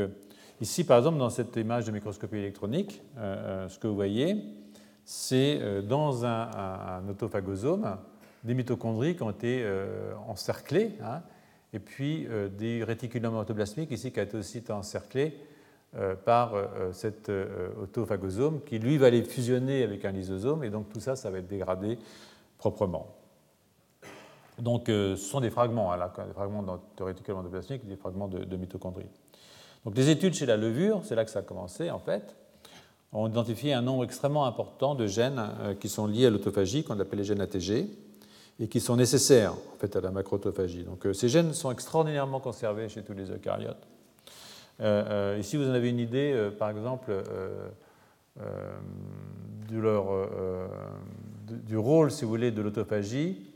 ici, 0.59 0.83
par 0.83 0.97
exemple, 0.97 1.17
dans 1.17 1.29
cette 1.29 1.55
image 1.55 1.85
de 1.85 1.91
microscopie 1.91 2.37
électronique, 2.37 3.01
ce 3.15 3.79
que 3.79 3.87
vous 3.87 3.95
voyez, 3.95 4.43
c'est 5.05 5.81
dans 5.83 6.25
un, 6.25 7.07
autophagosome 7.09 7.97
des 8.43 8.53
mitochondries 8.53 9.15
qui 9.15 9.23
ont 9.23 9.31
été 9.31 9.65
encerclées, 10.27 10.91
hein, 11.01 11.21
et 11.71 11.79
puis 11.79 12.27
des 12.57 12.83
réticulums 12.83 13.35
autoplasmiques 13.35 13.91
ici 13.91 14.11
qui 14.11 14.19
a 14.19 14.23
été 14.23 14.37
aussi 14.37 14.63
encerclé 14.69 15.37
par 16.25 16.53
cet 16.91 17.31
autophagosome 17.81 18.61
qui, 18.65 18.79
lui, 18.79 18.97
va 18.97 19.07
aller 19.07 19.23
fusionner 19.23 19.83
avec 19.83 20.03
un 20.05 20.11
lysosome, 20.11 20.63
et 20.63 20.69
donc 20.69 20.89
tout 20.89 20.99
ça, 20.99 21.15
ça 21.15 21.29
va 21.29 21.39
être 21.39 21.47
dégradé 21.47 21.97
proprement. 22.57 23.22
Donc, 24.59 24.89
euh, 24.89 25.15
ce 25.15 25.25
sont 25.25 25.41
des 25.41 25.49
fragments, 25.49 25.91
hein, 25.91 26.11
des 26.27 26.33
fragments 26.33 26.63
de 26.63 27.03
réticulum 27.03 27.39
endoplasmique, 27.39 27.87
des 27.87 27.95
fragments 27.95 28.27
de, 28.27 28.57
mitochondries. 28.57 29.07
Donc, 29.85 29.97
les 29.97 30.09
études 30.09 30.33
chez 30.33 30.45
la 30.45 30.57
levure, 30.57 31.01
c'est 31.03 31.15
là 31.15 31.25
que 31.25 31.31
ça 31.31 31.39
a 31.39 31.43
commencé 31.43 31.89
en 31.89 31.99
fait, 31.99 32.35
ont 33.11 33.27
identifié 33.27 33.73
un 33.73 33.81
nombre 33.81 34.03
extrêmement 34.03 34.45
important 34.45 34.95
de 34.95 35.07
gènes 35.07 35.41
euh, 35.61 35.75
qui 35.75 35.89
sont 35.89 36.07
liés 36.07 36.27
à 36.27 36.29
l'autophagie, 36.29 36.83
qu'on 36.83 36.99
appelle 36.99 37.19
les 37.19 37.25
gènes 37.25 37.41
ATG, 37.41 37.87
et 38.59 38.67
qui 38.67 38.79
sont 38.79 38.95
nécessaires 38.95 39.53
en 39.53 39.77
fait 39.79 39.95
à 39.95 40.01
la 40.01 40.11
macroautophagie. 40.11 40.83
Donc, 40.83 41.05
euh, 41.05 41.13
ces 41.13 41.29
gènes 41.29 41.53
sont 41.53 41.71
extraordinairement 41.71 42.39
conservés 42.39 42.89
chez 42.89 43.03
tous 43.03 43.13
les 43.13 43.31
eucaryotes. 43.31 43.87
ici, 45.39 45.57
vous 45.57 45.67
en 45.67 45.73
avez 45.73 45.89
une 45.89 45.99
idée, 45.99 46.51
par 46.59 46.69
exemple, 46.69 47.11
du 49.67 51.77
rôle, 51.77 52.11
si 52.11 52.25
vous 52.25 52.29
voulez, 52.29 52.51
de 52.51 52.61
l'autophagie 52.61 53.52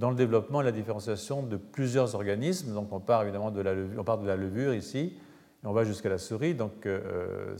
dans 0.00 0.08
le 0.08 0.16
développement 0.16 0.62
et 0.62 0.64
la 0.64 0.72
différenciation 0.72 1.42
de 1.42 1.58
plusieurs 1.58 2.14
organismes. 2.14 2.72
Donc 2.72 2.90
on 2.90 3.00
part 3.00 3.22
évidemment 3.22 3.50
de 3.50 3.60
la 3.60 3.74
levure, 4.36 4.74
ici, 4.74 4.98
et 5.62 5.66
on 5.66 5.72
va 5.72 5.84
jusqu'à 5.84 6.08
la 6.08 6.16
souris. 6.16 6.54
Donc 6.54 6.86
euh, 6.86 7.54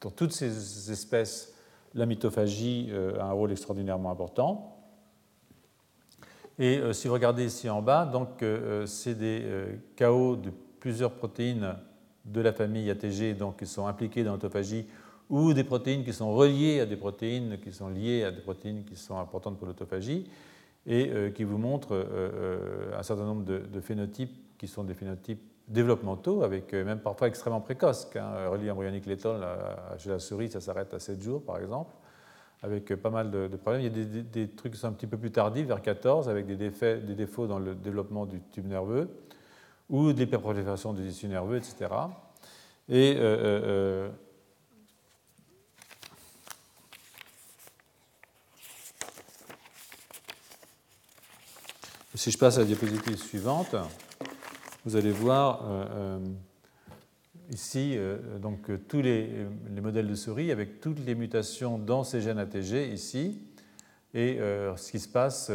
dans 0.00 0.10
toutes 0.10 0.32
ces 0.32 0.90
espèces, 0.90 1.54
la 1.94 2.06
mitophagie 2.06 2.88
euh, 2.90 3.20
a 3.20 3.24
un 3.24 3.32
rôle 3.32 3.52
extraordinairement 3.52 4.10
important. 4.10 4.78
Et 6.58 6.78
euh, 6.78 6.94
si 6.94 7.06
vous 7.06 7.14
regardez 7.14 7.44
ici 7.44 7.68
en 7.68 7.82
bas, 7.82 8.06
donc 8.06 8.42
c'est 8.86 9.14
des 9.14 9.44
chaos 9.94 10.36
de 10.36 10.50
plusieurs 10.80 11.12
protéines 11.12 11.76
de 12.24 12.40
la 12.40 12.54
famille 12.54 12.90
ATG 12.90 13.34
donc, 13.34 13.58
qui 13.58 13.66
sont 13.66 13.86
impliquées 13.86 14.24
dans 14.24 14.32
l'autophagie 14.32 14.86
ou 15.28 15.52
des 15.52 15.64
protéines 15.64 16.02
qui 16.02 16.14
sont 16.14 16.34
reliées 16.34 16.80
à 16.80 16.86
des 16.86 16.96
protéines 16.96 17.58
qui 17.60 17.72
sont 17.72 17.90
liées 17.90 18.24
à 18.24 18.30
des 18.30 18.40
protéines 18.40 18.84
qui 18.84 18.96
sont 18.96 19.18
importantes 19.18 19.58
pour 19.58 19.66
l'autophagie. 19.66 20.26
Et 20.86 21.32
qui 21.34 21.44
vous 21.44 21.58
montre 21.58 22.06
un 22.96 23.02
certain 23.02 23.24
nombre 23.24 23.44
de, 23.44 23.80
phénotypes 23.80 24.34
qui 24.58 24.66
sont 24.66 24.84
des 24.84 24.94
phénotypes 24.94 25.40
développementaux, 25.68 26.42
avec 26.42 26.72
même 26.72 26.98
parfois 26.98 27.28
extrêmement 27.28 27.60
précoces. 27.60 28.10
Un 28.16 28.48
relis 28.48 28.70
embryonique 28.70 29.06
létal 29.06 29.46
chez 29.98 30.10
la 30.10 30.18
souris, 30.18 30.50
ça 30.50 30.60
s'arrête 30.60 30.92
à 30.92 30.98
7 30.98 31.22
jours, 31.22 31.42
par 31.42 31.58
exemple, 31.58 31.94
avec 32.62 32.94
pas 32.96 33.10
mal 33.10 33.30
de, 33.30 33.46
problèmes. 33.56 33.82
Il 33.82 33.96
y 33.96 34.00
a 34.00 34.22
des, 34.22 34.48
trucs 34.48 34.72
qui 34.72 34.78
sont 34.78 34.88
un 34.88 34.92
petit 34.92 35.06
peu 35.06 35.16
plus 35.16 35.30
tardifs, 35.30 35.66
vers 35.66 35.82
14, 35.82 36.28
avec 36.28 36.46
des, 36.46 36.56
des 36.56 37.14
défauts 37.14 37.46
dans 37.46 37.60
le 37.60 37.74
développement 37.76 38.26
du 38.26 38.40
tube 38.50 38.66
nerveux 38.66 39.08
ou 39.88 40.12
de 40.12 40.18
l'hyperprolifération 40.18 40.92
du 40.94 41.06
tissu 41.06 41.28
nerveux, 41.28 41.58
etc. 41.58 41.90
Et 42.88 43.16
Si 52.22 52.30
je 52.30 52.38
passe 52.38 52.56
à 52.56 52.60
la 52.60 52.66
diapositive 52.66 53.16
suivante, 53.16 53.74
vous 54.84 54.94
allez 54.94 55.10
voir 55.10 55.68
euh, 55.68 55.86
euh, 55.90 56.18
ici 57.50 57.94
euh, 57.96 58.38
donc, 58.38 58.70
tous 58.86 59.02
les, 59.02 59.28
modèles 59.82 60.06
de 60.06 60.14
souris 60.14 60.52
avec 60.52 60.80
toutes 60.80 61.04
les 61.04 61.16
mutations 61.16 61.78
dans 61.78 62.04
ces 62.04 62.20
gènes 62.20 62.38
ATG 62.38 62.92
ici 62.92 63.42
et 64.14 64.38
ce 64.38 64.90
qui 64.92 65.00
se 65.00 65.08
passe 65.08 65.50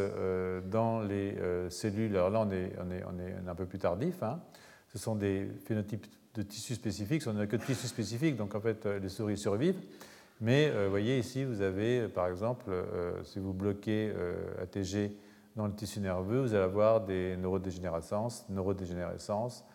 dans 0.70 1.00
les 1.04 1.38
cellules. 1.70 2.14
Alors 2.18 2.32
là, 2.32 2.42
on 2.42 2.52
est, 2.52 2.74
on 2.86 2.92
est, 2.92 3.04
on 3.06 3.18
est 3.18 3.50
un 3.50 3.56
peu 3.56 3.66
plus 3.66 3.80
tardif. 3.80 4.22
Hein. 4.22 4.42
Ce 4.90 5.00
sont 5.00 5.16
des 5.16 5.48
phénotypes 5.64 6.06
de 6.34 6.42
tissus 6.42 6.76
spécifiques. 6.76 7.24
On 7.28 7.34
n'a 7.34 7.48
que 7.48 7.56
de 7.56 7.64
tissus 7.64 7.88
spécifiques, 7.88 8.36
donc 8.36 8.56
en 8.56 8.60
fait, 8.60 8.86
les 8.86 9.08
souris 9.08 9.38
survivent. 9.38 9.80
Mais 10.42 10.70
vous 10.70 10.90
voyez 10.90 11.18
ici, 11.18 11.46
vous 11.46 11.62
avez 11.62 12.10
par 12.10 12.28
exemple, 12.28 12.72
si 13.24 13.40
vous 13.40 13.54
bloquez 13.54 14.12
ATG 14.62 15.16
dans 15.58 15.66
le 15.66 15.74
tissu 15.74 16.00
nerveux, 16.00 16.42
vous 16.42 16.54
allez 16.54 16.64
avoir 16.64 17.02
des 17.02 17.36
neurodégénérescences, 17.36 18.46
neurodégénérescences. 18.50 19.66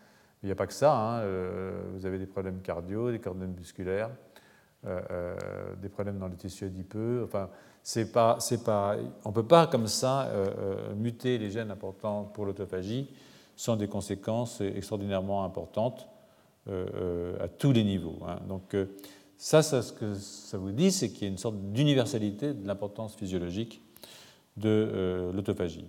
Il 0.41 0.45
n'y 0.45 0.51
a 0.51 0.55
pas 0.55 0.65
que 0.65 0.73
ça, 0.73 0.95
hein, 0.95 1.19
euh, 1.19 1.83
vous 1.93 2.05
avez 2.05 2.17
des 2.17 2.25
problèmes 2.25 2.61
cardio, 2.61 3.11
des 3.11 3.19
problèmes 3.19 3.53
musculaires, 3.53 4.09
euh, 4.85 5.01
euh, 5.11 5.35
des 5.81 5.89
problèmes 5.89 6.19
dans 6.19 6.29
le 6.29 6.35
tissu 6.35 6.65
adipeux. 6.65 7.21
Enfin, 7.25 7.49
pas, 8.13 8.37
pas, 8.63 8.95
on 9.25 9.29
ne 9.29 9.33
peut 9.33 9.45
pas 9.45 9.67
comme 9.67 9.87
ça 9.87 10.31
muter 10.95 11.37
les 11.37 11.51
gènes 11.51 11.69
importants 11.69 12.23
pour 12.23 12.45
l'autophagie 12.45 13.09
sans 13.57 13.75
des 13.75 13.87
conséquences 13.87 14.61
extraordinairement 14.61 15.43
importantes 15.43 16.07
à 16.65 17.47
tous 17.49 17.73
les 17.73 17.83
niveaux. 17.83 18.19
Hein. 18.25 18.39
Donc, 18.47 18.73
ça, 19.37 19.61
ça, 19.61 19.81
ce 19.81 19.91
que 19.91 20.13
ça 20.13 20.57
vous 20.57 20.71
dit, 20.71 20.93
c'est 20.93 21.09
qu'il 21.09 21.23
y 21.23 21.25
a 21.25 21.29
une 21.29 21.37
sorte 21.37 21.57
d'universalité 21.57 22.53
de 22.53 22.65
l'importance 22.65 23.15
physiologique 23.15 23.82
de 24.57 24.69
euh, 24.69 25.31
l'autophagie. 25.31 25.85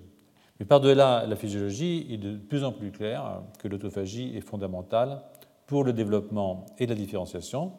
Mais 0.58 0.66
par-delà 0.66 1.26
la 1.26 1.36
physiologie, 1.36 2.06
il 2.08 2.14
est 2.14 2.32
de 2.32 2.36
plus 2.36 2.64
en 2.64 2.72
plus 2.72 2.92
clair 2.92 3.42
que 3.58 3.68
l'autophagie 3.68 4.36
est 4.36 4.40
fondamentale 4.40 5.22
pour 5.66 5.84
le 5.84 5.92
développement 5.92 6.66
et 6.78 6.86
la 6.86 6.94
différenciation, 6.94 7.72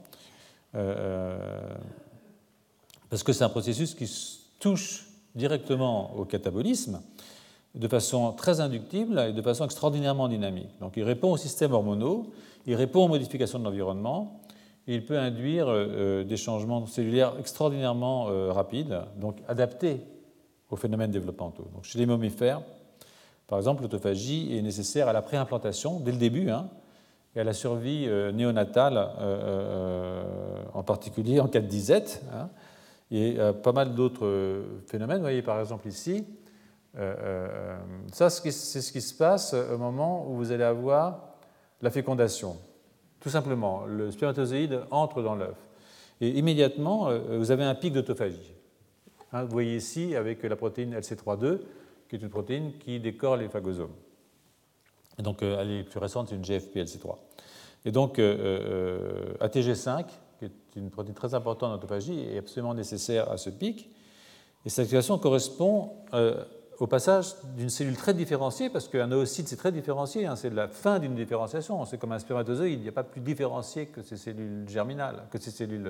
euh, 0.75 0.95
euh, 0.97 1.37
parce 3.09 3.23
que 3.23 3.31
c'est 3.31 3.43
un 3.43 3.49
processus 3.49 3.95
qui 3.95 4.09
touche 4.59 5.07
directement 5.35 6.15
au 6.15 6.25
catabolisme 6.25 7.01
de 7.75 7.87
façon 7.87 8.31
très 8.33 8.61
inductible 8.61 9.19
et 9.19 9.33
de 9.33 9.41
façon 9.41 9.65
extraordinairement 9.65 10.27
dynamique. 10.27 10.69
Donc 10.79 10.93
il 10.97 11.03
répond 11.03 11.31
aux 11.31 11.37
systèmes 11.37 11.73
hormonaux, 11.73 12.31
il 12.65 12.75
répond 12.75 13.05
aux 13.05 13.09
modifications 13.09 13.59
de 13.59 13.63
l'environnement, 13.63 14.41
et 14.87 14.95
il 14.95 15.05
peut 15.05 15.17
induire 15.17 15.67
des 16.25 16.37
changements 16.37 16.85
cellulaires 16.85 17.33
extraordinairement 17.39 18.25
rapides, 18.53 19.01
donc 19.19 19.37
adaptés 19.47 20.01
aux 20.69 20.75
phénomènes 20.75 21.11
développementaux. 21.11 21.67
Donc, 21.73 21.83
chez 21.83 21.99
les 21.99 22.05
mammifères, 22.05 22.61
par 23.47 23.59
exemple, 23.59 23.83
l'autophagie 23.83 24.57
est 24.57 24.61
nécessaire 24.61 25.07
à 25.07 25.13
la 25.13 25.21
préimplantation 25.21 25.99
dès 25.99 26.11
le 26.11 26.17
début 26.17 26.49
hein, 26.49 26.69
et 27.35 27.41
à 27.41 27.43
la 27.43 27.53
survie 27.53 28.05
euh, 28.07 28.31
néonatale, 28.31 28.97
euh, 28.97 29.03
euh, 29.19 30.63
en 30.73 30.83
particulier 30.83 31.39
en 31.39 31.47
cas 31.47 31.61
de 31.61 31.67
disette. 31.67 32.23
Hein, 32.33 32.49
et 33.11 33.37
pas 33.61 33.71
mal 33.71 33.93
d'autres 33.93 34.63
phénomènes. 34.87 35.17
Vous 35.17 35.25
voyez 35.25 35.43
par 35.43 35.59
exemple 35.59 35.87
ici, 35.87 36.25
ça 38.11 38.31
c'est 38.31 38.51
ce 38.51 38.91
qui 38.91 38.99
se 38.99 39.13
passe 39.13 39.53
au 39.53 39.77
moment 39.77 40.27
où 40.27 40.33
vous 40.33 40.51
allez 40.51 40.63
avoir 40.63 41.35
la 41.83 41.91
fécondation. 41.91 42.57
Tout 43.19 43.29
simplement, 43.29 43.85
le 43.85 44.09
spermatozoïde 44.09 44.81
entre 44.89 45.21
dans 45.21 45.35
l'œuf. 45.35 45.55
Et 46.19 46.29
immédiatement, 46.29 47.11
vous 47.29 47.51
avez 47.51 47.63
un 47.63 47.75
pic 47.75 47.93
d'autophagie. 47.93 48.54
Hein, 49.35 49.43
vous 49.43 49.51
voyez 49.51 49.75
ici 49.75 50.15
avec 50.15 50.43
la 50.43 50.55
protéine 50.55 50.97
LC32, 50.97 51.59
qui 52.07 52.15
est 52.15 52.21
une 52.21 52.29
protéine 52.29 52.71
qui 52.77 53.01
décore 53.01 53.35
les 53.35 53.49
phagosomes. 53.49 53.91
Et 55.19 55.23
donc, 55.23 55.43
euh, 55.43 55.57
elle 55.59 55.71
est 55.71 55.83
plus 55.83 55.99
récente, 55.99 56.29
c'est 56.29 56.35
une 56.35 56.41
GFP-LC3. 56.41 57.17
Et 57.83 57.91
donc, 57.91 58.17
euh, 58.17 59.33
euh, 59.41 59.45
ATG5, 59.45 60.05
qui 60.39 60.45
est 60.45 60.51
une 60.77 60.89
protéine 60.89 61.15
très 61.15 61.33
importante 61.33 61.71
en 61.71 61.75
autophagie, 61.75 62.17
est 62.17 62.37
absolument 62.37 62.73
nécessaire 62.73 63.29
à 63.29 63.35
ce 63.35 63.49
pic. 63.49 63.89
Et 64.65 64.69
cette 64.69 64.85
situation 64.85 65.19
correspond 65.19 65.91
au 66.79 66.87
passage 66.87 67.35
d'une 67.55 67.69
cellule 67.69 67.95
très 67.95 68.13
différenciée, 68.13 68.69
parce 68.69 68.87
qu'un 68.87 69.11
oocyte, 69.11 69.47
c'est 69.47 69.55
très 69.55 69.71
différencié, 69.71 70.25
hein, 70.25 70.35
c'est 70.35 70.49
la 70.49 70.67
fin 70.67 70.99
d'une 70.99 71.15
différenciation. 71.15 71.85
C'est 71.85 71.97
comme 71.97 72.11
un 72.11 72.19
spermatozoïde, 72.19 72.79
il 72.79 72.83
n'y 72.83 72.89
a 72.89 72.91
pas 72.91 73.03
plus 73.03 73.21
différencié 73.21 73.87
que 73.87 74.01
ces 74.01 74.17
cellules 74.17 74.67
germinales, 74.67 75.23
que 75.31 75.39
ces 75.39 75.51
cellules 75.51 75.89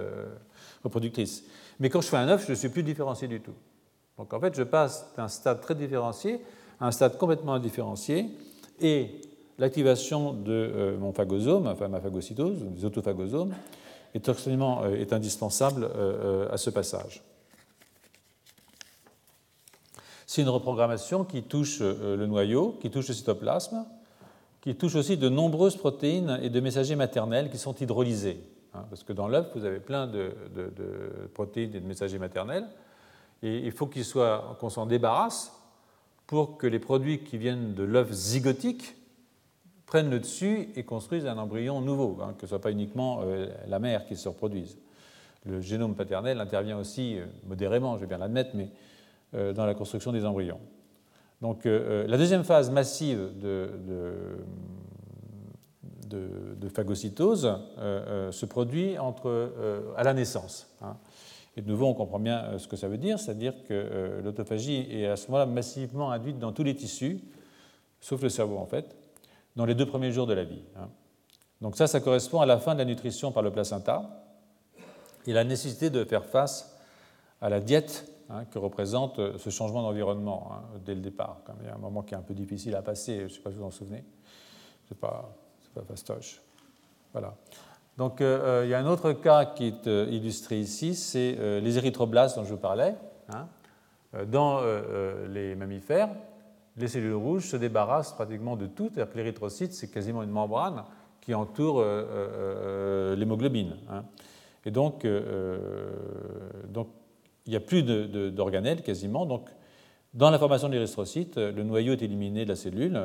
reproductrices. 0.84 1.44
Mais 1.80 1.90
quand 1.90 2.02
je 2.02 2.08
fais 2.08 2.18
un 2.18 2.28
œuf, 2.30 2.46
je 2.46 2.52
ne 2.52 2.56
suis 2.56 2.70
plus 2.70 2.84
différencié 2.84 3.28
du 3.28 3.42
tout. 3.42 3.56
Donc 4.18 4.34
en 4.34 4.40
fait, 4.40 4.56
je 4.56 4.64
passe 4.64 5.12
d'un 5.18 5.28
stade 5.28 5.60
très 5.62 5.76
différencié 5.76 6.42
à 6.80 6.88
un 6.88 6.92
stade 6.92 7.18
complètement 7.18 7.54
indifférencié, 7.54 8.30
et 8.80 9.22
l'activation 9.58 10.34
de 10.34 10.52
euh, 10.52 10.98
mon 10.98 11.14
phagosome, 11.14 11.68
enfin 11.68 11.88
ma 11.88 12.02
phagocytose, 12.02 12.64
des 12.64 12.86
autophagosomes, 12.86 13.54
est, 14.14 14.30
euh, 14.30 14.96
est 14.96 15.14
indispensable 15.14 15.90
euh, 15.96 16.48
à 16.52 16.58
ce 16.58 16.70
passage. 16.70 17.24
C'est 20.26 20.42
une 20.42 20.50
reprogrammation 20.50 21.24
qui 21.24 21.44
touche 21.44 21.82
le 21.82 22.26
noyau, 22.26 22.78
qui 22.82 22.90
touche 22.90 23.08
le 23.10 23.14
cytoplasme, 23.14 23.86
qui 24.66 24.76
touche 24.76 24.96
aussi 24.96 25.16
de 25.16 25.30
nombreuses 25.30 25.76
protéines 25.78 26.40
et 26.42 26.50
de 26.50 26.60
messagers 26.60 26.96
maternels 26.96 27.52
qui 27.52 27.60
sont 27.60 27.76
hydrolysés. 27.76 28.40
Hein, 28.74 28.84
parce 28.90 29.04
que 29.04 29.14
dans 29.14 29.28
l'œuf, 29.28 29.48
vous 29.56 29.64
avez 29.64 29.80
plein 29.80 30.08
de, 30.08 30.34
protéines 31.36 31.76
et 31.76 31.80
de 31.80 31.86
messagers 31.86 32.18
maternels, 32.18 32.66
et 33.44 33.60
il 33.60 33.72
faut 33.72 33.88
qu'on 33.88 34.70
s'en 34.70 34.88
débarrasse 34.88 35.54
pour 36.26 36.58
que 36.58 36.66
les 36.66 36.80
produits 36.80 37.20
qui 37.20 37.38
viennent 37.38 37.76
de 37.76 37.84
l'œuf 37.84 38.12
zygotique 38.12 38.96
prennent 39.86 40.10
le 40.10 40.20
dessus 40.20 40.70
et 40.76 40.84
construisent 40.84 41.28
un 41.28 41.38
embryon 41.38 41.80
nouveau, 41.82 42.18
hein, 42.22 42.34
que 42.34 42.42
ce 42.42 42.46
ne 42.46 42.50
soit 42.50 42.62
pas 42.62 42.72
uniquement 42.72 43.20
euh, 43.22 43.48
la 43.68 43.78
mère 43.78 44.08
qui 44.08 44.16
se 44.16 44.28
reproduise. 44.28 44.80
Le 45.46 45.62
génome 45.62 45.94
paternel 45.94 46.42
intervient 46.42 46.80
aussi 46.80 47.20
euh, 47.20 47.26
modérément, 47.46 47.98
je 47.98 48.02
vais 48.02 48.08
bien 48.08 48.18
l'admettre, 48.18 48.52
mais 48.56 48.64
euh, 48.64 48.85
dans 49.54 49.66
la 49.66 49.74
construction 49.74 50.12
des 50.12 50.26
embryons. 50.26 50.60
Donc 51.42 51.66
la 51.66 52.18
deuxième 52.18 52.44
phase 52.44 52.70
massive 52.70 53.32
de 53.40 53.70
de, 56.08 56.70
phagocytose 56.70 57.46
euh, 57.46 57.58
euh, 57.78 58.32
se 58.32 58.46
produit 58.46 58.98
entre, 58.98 59.30
euh, 59.30 59.94
à 59.96 60.04
la 60.04 60.14
naissance. 60.14 60.68
Hein. 60.82 60.98
Et 61.58 61.62
de 61.62 61.68
nouveau, 61.68 61.86
on 61.88 61.94
comprend 61.94 62.20
bien 62.20 62.58
ce 62.58 62.68
que 62.68 62.76
ça 62.76 62.90
veut 62.90 62.98
dire, 62.98 63.18
c'est-à-dire 63.18 63.54
que 63.66 64.20
l'autophagie 64.22 64.88
est 64.92 65.08
à 65.08 65.16
ce 65.16 65.28
moment-là 65.28 65.46
massivement 65.46 66.12
induite 66.12 66.38
dans 66.38 66.52
tous 66.52 66.64
les 66.64 66.76
tissus, 66.76 67.22
sauf 68.02 68.22
le 68.22 68.28
cerveau 68.28 68.58
en 68.58 68.66
fait, 68.66 68.94
dans 69.56 69.66
les 69.66 69.74
deux 69.74 69.86
premiers 69.86 70.12
jours 70.12 70.28
de 70.28 70.34
la 70.34 70.44
vie. 70.44 70.64
Hein. 70.76 70.90
Donc 71.62 71.78
ça, 71.78 71.88
ça 71.88 72.02
correspond 72.02 72.42
à 72.42 72.46
la 72.46 72.58
fin 72.58 72.74
de 72.74 72.80
la 72.80 72.86
nutrition 72.86 73.32
par 73.32 73.42
le 73.42 73.52
placenta 73.52 74.26
et 75.26 75.32
la 75.32 75.46
nécessité 75.46 75.90
de 75.90 76.04
faire 76.04 76.26
face 76.26 76.78
à 77.40 77.48
la 77.48 77.62
diète 77.62 78.12
hein, 78.30 78.46
que 78.46 78.60
représente 78.60 79.38
ce 79.38 79.50
changement 79.50 79.82
d'environnement 79.82 80.52
dès 80.86 80.96
le 80.96 81.02
départ. 81.02 81.42
il 81.62 81.68
y 81.68 81.70
a 81.70 81.76
un 81.76 81.80
moment 81.80 82.04
qui 82.04 82.14
est 82.14 82.18
un 82.18 82.22
peu 82.22 82.34
difficile 82.34 82.76
à 82.76 82.82
passer, 82.82 83.20
je 83.20 83.24
ne 83.24 83.30
sais 83.30 83.40
pas 83.40 83.52
si 83.52 83.58
vous 83.58 83.64
en 83.64 83.72
souvenez. 83.72 84.04
C'est 84.88 84.98
pas 84.98 85.36
fastoche. 85.88 86.42
Voilà. 87.12 87.36
Donc 87.98 88.20
euh, 88.20 88.62
euh, 88.62 88.66
il 88.66 88.70
y 88.70 88.74
a 88.74 88.80
un 88.80 88.86
autre 88.86 89.14
cas 89.14 89.46
qui 89.46 89.68
est 89.68 89.88
euh, 89.88 90.08
illustré 90.10 90.60
ici, 90.60 90.96
c'est 90.96 91.38
les 91.62 91.78
érythroblastes 91.78 92.36
dont 92.38 92.44
je 92.44 92.52
vous 92.54 92.60
parlais. 92.60 92.96
Hein. 93.30 93.48
Dans 94.32 94.62
les 95.28 95.56
mammifères, 95.56 96.08
les 96.78 96.88
cellules 96.88 97.16
rouges 97.16 97.48
se 97.48 97.58
débarrassent 97.58 98.14
pratiquement 98.14 98.56
de 98.56 98.66
tout, 98.66 98.90
c'est-à-dire 98.94 99.12
que 99.12 99.18
l'érythrocyte, 99.18 99.74
c'est 99.74 99.90
quasiment 99.90 100.24
une 100.24 100.30
membrane 100.30 100.86
qui 101.20 101.34
entoure 101.34 101.84
l'hémoglobine. 103.18 103.76
Hein. 103.90 104.06
Et 104.64 104.72
donc, 104.72 105.06
donc, 106.70 106.88
il 107.46 107.52
n'y 107.52 107.56
a 107.56 107.62
plus 107.62 107.84
d'organelles 107.84 108.82
quasiment. 108.82 109.26
Donc, 109.26 109.50
dans 110.14 110.30
la 110.30 110.40
formation 110.40 110.68
de 110.70 110.74
l'érythrocyte, 110.74 111.38
le 111.38 111.64
noyau 111.64 111.94
est 111.94 112.02
éliminé 112.02 112.46
de 112.46 112.50
la 112.50 112.56
cellule. 112.56 113.00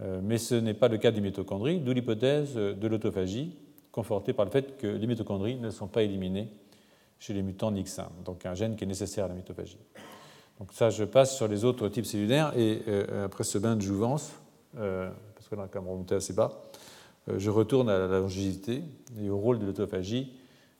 Euh, 0.00 0.20
mais 0.22 0.38
ce 0.38 0.54
n'est 0.54 0.74
pas 0.74 0.88
le 0.88 0.98
cas 0.98 1.10
des 1.10 1.20
mitochondries, 1.20 1.80
d'où 1.80 1.92
l'hypothèse 1.92 2.54
de 2.54 2.88
l'autophagie, 2.88 3.56
confortée 3.90 4.32
par 4.32 4.44
le 4.44 4.50
fait 4.50 4.76
que 4.76 4.86
les 4.86 5.06
mitochondries 5.06 5.56
ne 5.56 5.70
sont 5.70 5.86
pas 5.86 6.02
éliminées 6.02 6.48
chez 7.18 7.34
les 7.34 7.42
mutants 7.42 7.70
NIX1, 7.70 8.06
donc 8.24 8.44
un 8.46 8.54
gène 8.54 8.74
qui 8.74 8.84
est 8.84 8.86
nécessaire 8.86 9.26
à 9.26 9.28
la 9.28 9.34
mitophagie. 9.34 9.78
Donc 10.58 10.72
ça, 10.72 10.90
je 10.90 11.04
passe 11.04 11.36
sur 11.36 11.46
les 11.46 11.64
autres 11.64 11.88
types 11.88 12.06
cellulaires 12.06 12.52
et 12.56 12.82
après 13.24 13.44
ce 13.44 13.58
bain 13.58 13.76
de 13.76 13.80
jouvence, 13.80 14.32
parce 14.74 15.48
qu'on 15.48 15.60
a 15.60 15.68
quand 15.68 15.82
même 15.82 16.04
assez 16.10 16.32
bas, 16.32 16.62
je 17.28 17.50
retourne 17.50 17.88
à 17.88 17.98
la 17.98 18.18
longévité 18.18 18.82
et 19.20 19.30
au 19.30 19.38
rôle 19.38 19.60
de 19.60 19.66
l'autophagie 19.66 20.32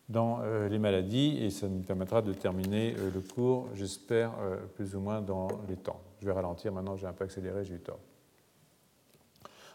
dans 0.08 0.40
les 0.68 0.78
maladies 0.78 1.38
et 1.40 1.50
ça 1.50 1.68
nous 1.68 1.80
permettra 1.80 2.22
de 2.22 2.32
terminer 2.32 2.92
le 2.92 3.20
cours, 3.20 3.68
j'espère, 3.74 4.32
plus 4.74 4.94
ou 4.94 5.00
moins 5.00 5.22
dans 5.22 5.48
les 5.68 5.76
temps. 5.76 6.00
Je 6.20 6.26
vais 6.26 6.32
ralentir 6.32 6.72
maintenant, 6.72 6.96
j'ai 6.96 7.06
un 7.06 7.12
peu 7.12 7.24
accéléré, 7.24 7.64
j'ai 7.64 7.74
eu 7.74 7.80
tort. 7.80 7.98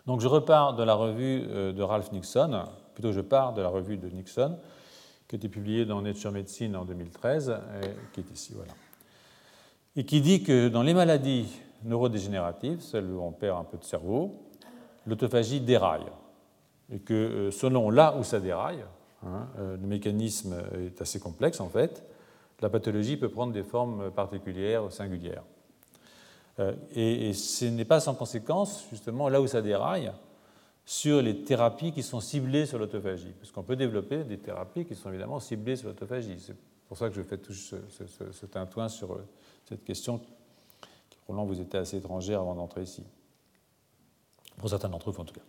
Donc 0.07 0.21
je 0.21 0.27
repars 0.27 0.73
de 0.73 0.83
la 0.83 0.95
revue 0.95 1.43
euh, 1.49 1.73
de 1.73 1.83
Ralph 1.83 2.13
Nixon, 2.13 2.63
plutôt 2.93 3.11
je 3.11 3.19
pars 3.19 3.53
de 3.53 3.61
la 3.61 3.67
revue 3.67 3.97
de 3.97 4.07
Nixon, 4.07 4.57
qui 5.27 5.35
a 5.35 5.37
été 5.37 5.49
publiée 5.49 5.85
dans 5.85 6.01
Nature 6.01 6.31
Medicine 6.31 6.77
en 6.77 6.85
2013, 6.85 7.59
et 7.83 8.13
qui 8.13 8.21
est 8.21 8.31
ici, 8.33 8.53
voilà. 8.55 8.71
Et 9.97 10.05
qui 10.05 10.21
dit 10.21 10.43
que 10.43 10.69
dans 10.69 10.83
les 10.83 10.93
maladies 10.93 11.59
neurodégénératives, 11.83 12.79
celles 12.79 13.11
où 13.11 13.21
on 13.21 13.33
perd 13.33 13.59
un 13.59 13.65
peu 13.65 13.77
de 13.77 13.83
cerveau, 13.83 14.33
l'autophagie 15.05 15.59
déraille. 15.59 16.07
Et 16.89 16.99
que 16.99 17.13
euh, 17.13 17.51
selon 17.51 17.89
là 17.89 18.15
où 18.17 18.23
ça 18.23 18.39
déraille, 18.39 18.79
euh, 18.79 18.96
le 19.23 19.77
mécanisme 19.87 20.55
est 20.77 21.01
assez 21.01 21.19
complexe 21.19 21.59
en 21.59 21.69
fait, 21.69 22.03
la 22.61 22.69
pathologie 22.69 23.17
peut 23.17 23.29
prendre 23.29 23.53
des 23.53 23.63
formes 23.63 24.11
particulières 24.11 24.91
singulières. 24.91 25.43
Euh, 26.59 26.73
et, 26.95 27.33
ce 27.33 27.65
n'est 27.65 27.85
pas 27.85 27.99
sans 27.99 28.15
conséquence, 28.15 28.85
justement, 28.89 29.29
là 29.29 29.41
où 29.41 29.47
ça 29.47 29.61
déraille, 29.61 30.11
sur 30.85 31.21
les 31.21 31.43
thérapies 31.43 31.91
qui 31.91 32.01
sont 32.01 32.19
ciblées 32.19 32.65
sur 32.65 32.79
l'autophagie. 32.79 33.33
Parce 33.39 33.51
qu'on 33.51 33.63
peut 33.63 33.75
développer 33.75 34.23
des 34.23 34.39
thérapies 34.39 34.85
qui 34.85 34.95
sont 34.95 35.09
évidemment 35.09 35.39
ciblées 35.39 35.75
sur 35.75 35.89
l'autophagie. 35.89 36.39
C'est 36.39 36.55
pour 36.87 36.97
ça 36.97 37.09
que 37.09 37.15
je 37.15 37.21
fais 37.21 37.37
tout 37.37 37.53
ce, 37.53 37.75
ce, 38.31 38.45
tintouin 38.45 38.89
sur 38.89 39.13
euh, 39.13 39.27
cette 39.67 39.83
question 39.83 40.17
qui, 40.17 41.17
probablement, 41.25 41.45
vous 41.45 41.61
était 41.61 41.77
assez 41.77 41.97
étrangère 41.97 42.39
avant 42.39 42.55
d'entrer 42.55 42.81
ici. 42.81 43.03
Pour 44.57 44.69
certains 44.69 44.89
d'entre 44.89 45.11
vous, 45.11 45.21
en 45.21 45.25
tout 45.25 45.35
cas. 45.35 45.41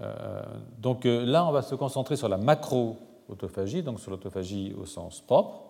Euh, 0.00 0.42
donc 0.78 1.04
là, 1.04 1.46
on 1.46 1.52
va 1.52 1.62
se 1.62 1.74
concentrer 1.74 2.16
sur 2.16 2.28
la 2.28 2.38
macro-autophagie, 2.38 3.82
donc 3.82 4.00
sur 4.00 4.10
l'autophagie 4.10 4.74
au 4.80 4.86
sens 4.86 5.20
propre, 5.20 5.64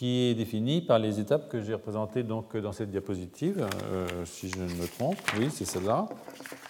qui 0.00 0.30
est 0.30 0.34
définie 0.34 0.80
par 0.80 0.98
les 0.98 1.20
étapes 1.20 1.48
que 1.48 1.60
j'ai 1.60 1.74
représentées 1.74 2.22
donc 2.22 2.56
dans 2.56 2.72
cette 2.72 2.90
diapositive, 2.90 3.66
euh, 3.84 4.24
si 4.24 4.48
je 4.48 4.58
ne 4.58 4.64
me 4.64 4.86
trompe. 4.86 5.18
Oui, 5.38 5.50
c'est 5.50 5.64
celle-là. 5.64 6.08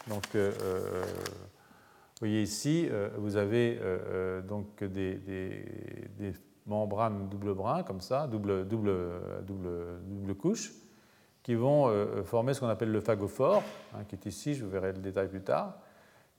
Donc, 0.09 0.24
euh, 0.34 0.51
euh, 0.62 1.02
vous 1.05 2.26
voyez 2.26 2.42
ici, 2.42 2.88
vous 3.18 3.36
avez 3.36 3.80
donc 4.48 4.82
des, 4.84 5.14
des, 5.14 6.32
membranes 6.66 7.28
double 7.30 7.55
brin, 7.55 7.82
comme 7.82 8.01
ça, 8.01 8.26
double, 8.26 8.66
double, 8.68 8.92
double, 9.47 9.70
double 10.06 10.34
couche, 10.34 10.72
qui 11.42 11.54
vont 11.54 11.90
former 12.24 12.54
ce 12.54 12.60
qu'on 12.60 12.68
appelle 12.68 12.92
le 12.92 13.00
phagophore, 13.00 13.62
hein, 13.94 14.04
qui 14.08 14.14
est 14.14 14.26
ici, 14.26 14.54
je 14.54 14.64
vous 14.64 14.70
verrai 14.70 14.92
le 14.92 14.98
détail 14.98 15.28
plus 15.28 15.40
tard, 15.40 15.78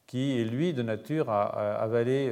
qui 0.05 0.39
est 0.39 0.43
lui 0.43 0.73
de 0.73 0.83
nature 0.83 1.29
à, 1.29 1.47
avaler 1.75 2.31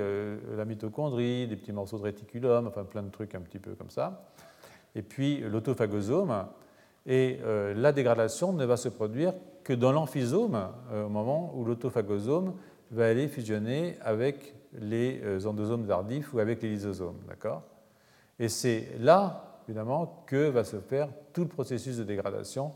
la 0.56 0.66
mitochondrie, 0.66 1.48
des 1.48 1.56
petits 1.56 1.74
morceaux 1.74 1.98
de 1.98 2.04
réticulum, 2.04 2.68
enfin 2.68 2.84
plein 2.84 3.02
de 3.02 3.10
trucs 3.10 3.34
un 3.34 3.42
petit 3.42 3.60
peu 3.60 3.74
comme 3.74 3.90
ça 3.90 4.30
et 4.96 5.02
puis 5.02 5.40
l'autophagosome. 5.40 6.46
Et 7.06 7.40
euh, 7.44 7.74
la 7.76 7.92
dégradation 7.92 8.54
ne 8.54 8.66
va 8.66 8.78
se 8.78 8.90
produire 8.90 9.34
que 9.64 9.74
dans 9.74 9.92
l'amphysome, 9.92 10.70
euh, 10.92 11.06
au 11.06 11.10
moment 11.10 11.54
où 11.56 11.66
l'autophagosome 11.66 12.54
va 12.92 13.08
aller 13.08 13.28
fusionner 13.28 13.98
avec 14.02 14.56
les 14.74 15.22
euh, 15.24 15.46
endosomes 15.46 15.88
tardifs 15.88 16.34
ou 16.34 16.40
avec 16.40 16.62
les 16.62 16.70
lysosomes. 16.70 17.20
Et 18.38 18.50
c'est 18.50 18.90
là, 19.00 19.49
que 20.26 20.50
va 20.50 20.64
se 20.64 20.78
faire 20.78 21.10
tout 21.34 21.42
le 21.42 21.48
processus 21.48 21.98
de 21.98 22.04
dégradation 22.04 22.74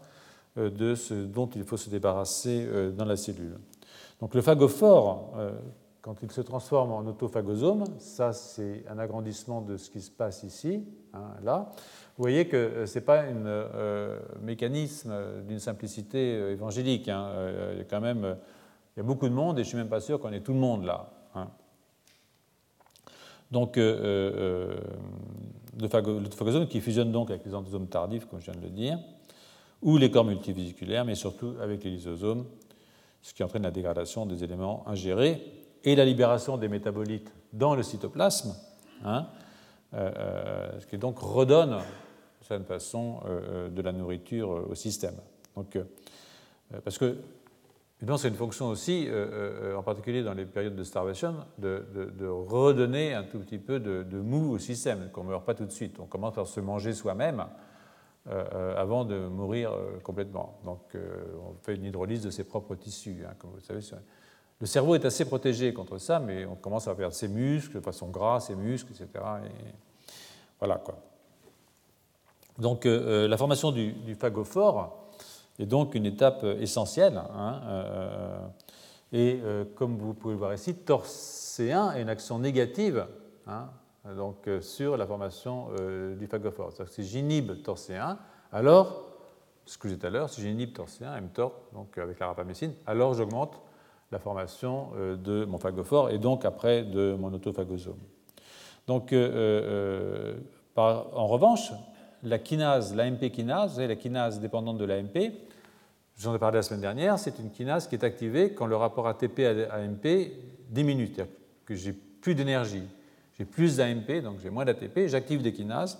de 0.55 0.95
ce 0.95 1.13
dont 1.13 1.47
il 1.47 1.63
faut 1.63 1.77
se 1.77 1.89
débarrasser 1.89 2.67
dans 2.95 3.05
la 3.05 3.15
cellule. 3.15 3.57
Donc 4.19 4.35
le 4.35 4.41
phagophore, 4.41 5.33
quand 6.01 6.21
il 6.21 6.31
se 6.31 6.41
transforme 6.41 6.91
en 6.91 6.99
autophagosome, 6.99 7.85
ça 7.97 8.33
c'est 8.33 8.83
un 8.89 8.99
agrandissement 8.99 9.61
de 9.61 9.77
ce 9.77 9.89
qui 9.89 10.01
se 10.01 10.11
passe 10.11 10.43
ici, 10.43 10.85
hein, 11.13 11.31
là, 11.43 11.71
vous 12.17 12.21
voyez 12.21 12.47
que 12.47 12.57
euh, 12.57 12.85
ce 12.85 12.99
n'est 12.99 13.05
pas 13.05 13.21
un 13.21 13.45
euh, 13.47 14.19
mécanisme 14.41 15.13
d'une 15.47 15.57
simplicité 15.59 16.35
euh, 16.35 16.51
évangélique. 16.51 17.09
Hein. 17.09 17.31
Il 17.71 17.77
y 17.79 17.81
a 17.81 17.85
quand 17.85 18.01
même 18.01 18.37
il 18.95 18.99
y 18.99 18.99
a 18.99 19.03
beaucoup 19.03 19.27
de 19.27 19.33
monde 19.33 19.57
et 19.57 19.63
je 19.63 19.67
ne 19.67 19.69
suis 19.69 19.77
même 19.77 19.89
pas 19.89 19.99
sûr 19.99 20.19
qu'on 20.19 20.31
ait 20.31 20.41
tout 20.41 20.53
le 20.53 20.59
monde 20.59 20.85
là. 20.85 21.09
Hein. 21.33 21.47
Donc, 23.49 23.79
le 25.79 25.87
phagosome 25.87 26.67
qui 26.67 26.81
fusionne 26.81 27.11
donc 27.11 27.29
avec 27.29 27.45
les 27.45 27.53
endosomes 27.53 27.87
tardifs, 27.87 28.25
comme 28.25 28.39
je 28.39 28.51
viens 28.51 28.59
de 28.59 28.65
le 28.65 28.71
dire, 28.71 28.99
ou 29.81 29.97
les 29.97 30.09
corps 30.09 30.25
multivésiculaires, 30.25 31.05
mais 31.05 31.15
surtout 31.15 31.55
avec 31.61 31.83
les 31.83 31.91
lysosomes, 31.91 32.45
ce 33.21 33.33
qui 33.33 33.43
entraîne 33.43 33.63
la 33.63 33.71
dégradation 33.71 34.25
des 34.25 34.43
éléments 34.43 34.83
ingérés 34.87 35.41
et 35.83 35.95
la 35.95 36.05
libération 36.05 36.57
des 36.57 36.67
métabolites 36.67 37.31
dans 37.51 37.75
le 37.75 37.83
cytoplasme, 37.83 38.55
hein, 39.03 39.27
ce 39.93 40.85
qui 40.87 40.97
donc 40.97 41.19
redonne 41.19 41.79
certaine 42.43 42.65
façon 42.65 43.21
euh, 43.25 43.69
de 43.69 43.81
la 43.81 43.91
nourriture 43.91 44.51
euh, 44.51 44.67
au 44.69 44.75
système. 44.75 45.15
Donc, 45.55 45.75
euh, 45.75 45.83
parce 46.83 46.97
que 46.97 47.17
c'est 48.17 48.27
une 48.27 48.35
fonction 48.35 48.67
aussi, 48.67 49.07
en 49.77 49.83
particulier 49.83 50.23
dans 50.23 50.33
les 50.33 50.45
périodes 50.45 50.75
de 50.75 50.83
starvation, 50.83 51.35
de, 51.57 52.27
redonner 52.27 53.13
un 53.13 53.23
tout 53.23 53.39
petit 53.39 53.57
peu 53.57 53.79
de, 53.79 54.19
mou 54.19 54.51
au 54.51 54.59
système, 54.59 55.09
qu'on 55.11 55.23
ne 55.23 55.29
meurt 55.29 55.45
pas 55.45 55.53
tout 55.53 55.65
de 55.65 55.71
suite. 55.71 55.99
On 55.99 56.05
commence 56.05 56.35
par 56.35 56.47
se 56.47 56.59
manger 56.59 56.93
soi-même 56.93 57.45
avant 58.29 59.05
de 59.05 59.27
mourir 59.27 59.71
complètement. 60.03 60.59
Donc 60.65 60.81
on 60.95 61.53
fait 61.63 61.75
une 61.75 61.85
hydrolyse 61.85 62.21
de 62.23 62.29
ses 62.29 62.43
propres 62.43 62.75
tissus. 62.75 63.23
Hein, 63.25 63.33
comme 63.39 63.51
vous 63.51 63.61
savez, 63.61 63.81
le 64.63 64.67
cerveau 64.67 64.95
est 64.95 65.03
assez 65.03 65.25
protégé 65.25 65.73
contre 65.73 65.97
ça, 65.97 66.19
mais 66.19 66.45
on 66.45 66.55
commence 66.55 66.87
à 66.87 66.95
perdre 66.95 67.13
ses 67.13 67.27
muscles 67.27 67.75
de 67.75 67.79
façon 67.81 68.07
grasse, 68.07 68.47
ses 68.47 68.55
muscles, 68.55 68.93
etc. 68.93 69.07
Et 69.45 69.73
voilà 70.57 70.77
quoi. 70.77 70.95
Donc 72.59 72.85
euh, 72.85 73.25
euh, 73.25 73.27
la 73.27 73.37
formation 73.37 73.71
du, 73.71 74.15
phagophore 74.17 75.02
est 75.59 75.65
donc 75.65 75.95
une 75.95 76.05
étape 76.05 76.43
euh, 76.43 76.59
essentielle. 76.59 77.21
Hein, 77.35 77.61
et 79.11 79.41
comme 79.75 79.97
vous 79.99 80.15
pouvez 80.15 80.33
le 80.33 80.39
voir 80.39 80.55
ici, 80.55 80.73
TORC1 80.73 81.89
a 81.89 81.99
une 81.99 82.09
action 82.09 82.39
négative 82.39 83.05
hein, 83.45 83.69
donc, 84.17 84.49
sur 84.61 84.97
la 84.97 85.05
formation 85.05 85.67
du 86.17 86.25
phagophore. 86.25 86.71
C'est-à-dire 86.71 86.95
que 86.95 87.03
si 87.03 87.07
j'inhibe 87.07 87.51
TORC1, 87.63 88.17
alors, 88.51 89.03
ce 89.67 89.77
que 89.77 89.87
j'ai 89.87 89.99
tout 89.99 90.07
à 90.07 90.09
l'heure, 90.09 90.31
si 90.31 90.41
j'inhibe 90.41 90.75
TORC1, 90.75 91.21
mTOR, 91.21 91.53
donc 91.73 91.95
avec 91.99 92.17
la 92.17 92.25
rapamycine, 92.25 92.73
alors 92.87 93.13
j'augmente 93.13 93.61
la 94.11 94.17
formation 94.17 94.93
de 94.97 95.45
mon 95.45 95.59
phagophore 95.59 96.09
et 96.09 96.17
donc 96.17 96.43
après 96.43 96.81
de 96.81 97.13
mon 97.13 97.31
autophagosome. 97.31 97.99
Donc, 98.87 99.13
en 100.75 101.27
revanche, 101.27 101.71
la 102.23 102.39
kinase, 102.39 102.95
l'AMP 102.95 103.29
kinase, 103.31 103.79
la 103.79 103.95
kinase 103.95 104.39
dépendante 104.39 104.77
de 104.77 104.85
l'AMP, 104.85 105.33
j'en 106.17 106.33
ai 106.33 106.39
parlé 106.39 106.57
la 106.57 106.63
semaine 106.63 106.81
dernière, 106.81 107.19
c'est 107.19 107.37
une 107.39 107.51
kinase 107.51 107.87
qui 107.87 107.95
est 107.95 108.03
activée 108.03 108.53
quand 108.53 108.65
le 108.65 108.75
rapport 108.75 109.07
ATP 109.07 109.39
à 109.39 109.75
AMP 109.75 110.07
diminue, 110.69 111.07
c'est-à-dire 111.07 111.33
que 111.65 111.75
j'ai 111.75 111.93
plus 111.93 112.35
d'énergie, 112.35 112.83
j'ai 113.37 113.45
plus 113.45 113.77
d'AMP, 113.77 114.21
donc 114.21 114.39
j'ai 114.41 114.49
moins 114.49 114.65
d'ATP, 114.65 115.07
j'active 115.07 115.41
des 115.41 115.51
kinases, 115.51 115.97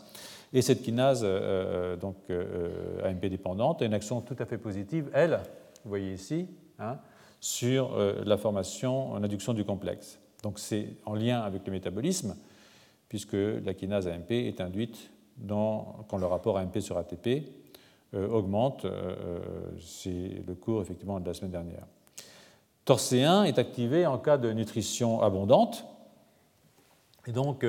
et 0.53 0.61
cette 0.61 0.81
kinase, 0.83 1.23
euh, 1.23 1.27
euh, 1.27 1.95
donc 1.97 2.15
euh, 2.29 3.03
AMP 3.03 3.25
dépendante, 3.25 3.81
a 3.81 3.85
une 3.85 3.93
action 3.93 4.21
tout 4.21 4.35
à 4.39 4.45
fait 4.45 4.57
positive, 4.57 5.09
elle, 5.13 5.39
vous 5.83 5.89
voyez 5.89 6.13
ici, 6.13 6.47
hein, 6.79 6.97
sur 7.41 7.97
la 7.97 8.37
formation, 8.37 9.19
l'induction 9.19 9.53
du 9.53 9.65
complexe. 9.65 10.17
Donc 10.43 10.59
c'est 10.59 10.87
en 11.05 11.13
lien 11.13 11.41
avec 11.41 11.65
le 11.65 11.73
métabolisme, 11.73 12.37
puisque 13.09 13.33
la 13.33 13.73
kinase 13.73 14.07
AMP 14.07 14.31
est 14.31 14.61
induite 14.61 15.11
quand 15.47 16.17
le 16.17 16.25
rapport 16.25 16.57
AMP 16.57 16.79
sur 16.79 16.97
ATP 16.97 17.47
euh, 18.15 18.27
augmente. 18.29 18.85
Euh, 18.85 18.89
euh, 18.91 19.39
c'est 19.81 20.43
le 20.45 20.53
cours 20.53 20.81
effectivement 20.81 21.19
de 21.19 21.25
la 21.25 21.33
semaine 21.33 21.49
dernière. 21.49 21.85
TORC1 22.85 23.45
est 23.45 23.57
activé 23.57 24.05
en 24.05 24.19
cas 24.19 24.37
de 24.37 24.51
nutrition 24.51 25.21
abondante. 25.21 25.85
Et 27.25 27.31
donc, 27.31 27.65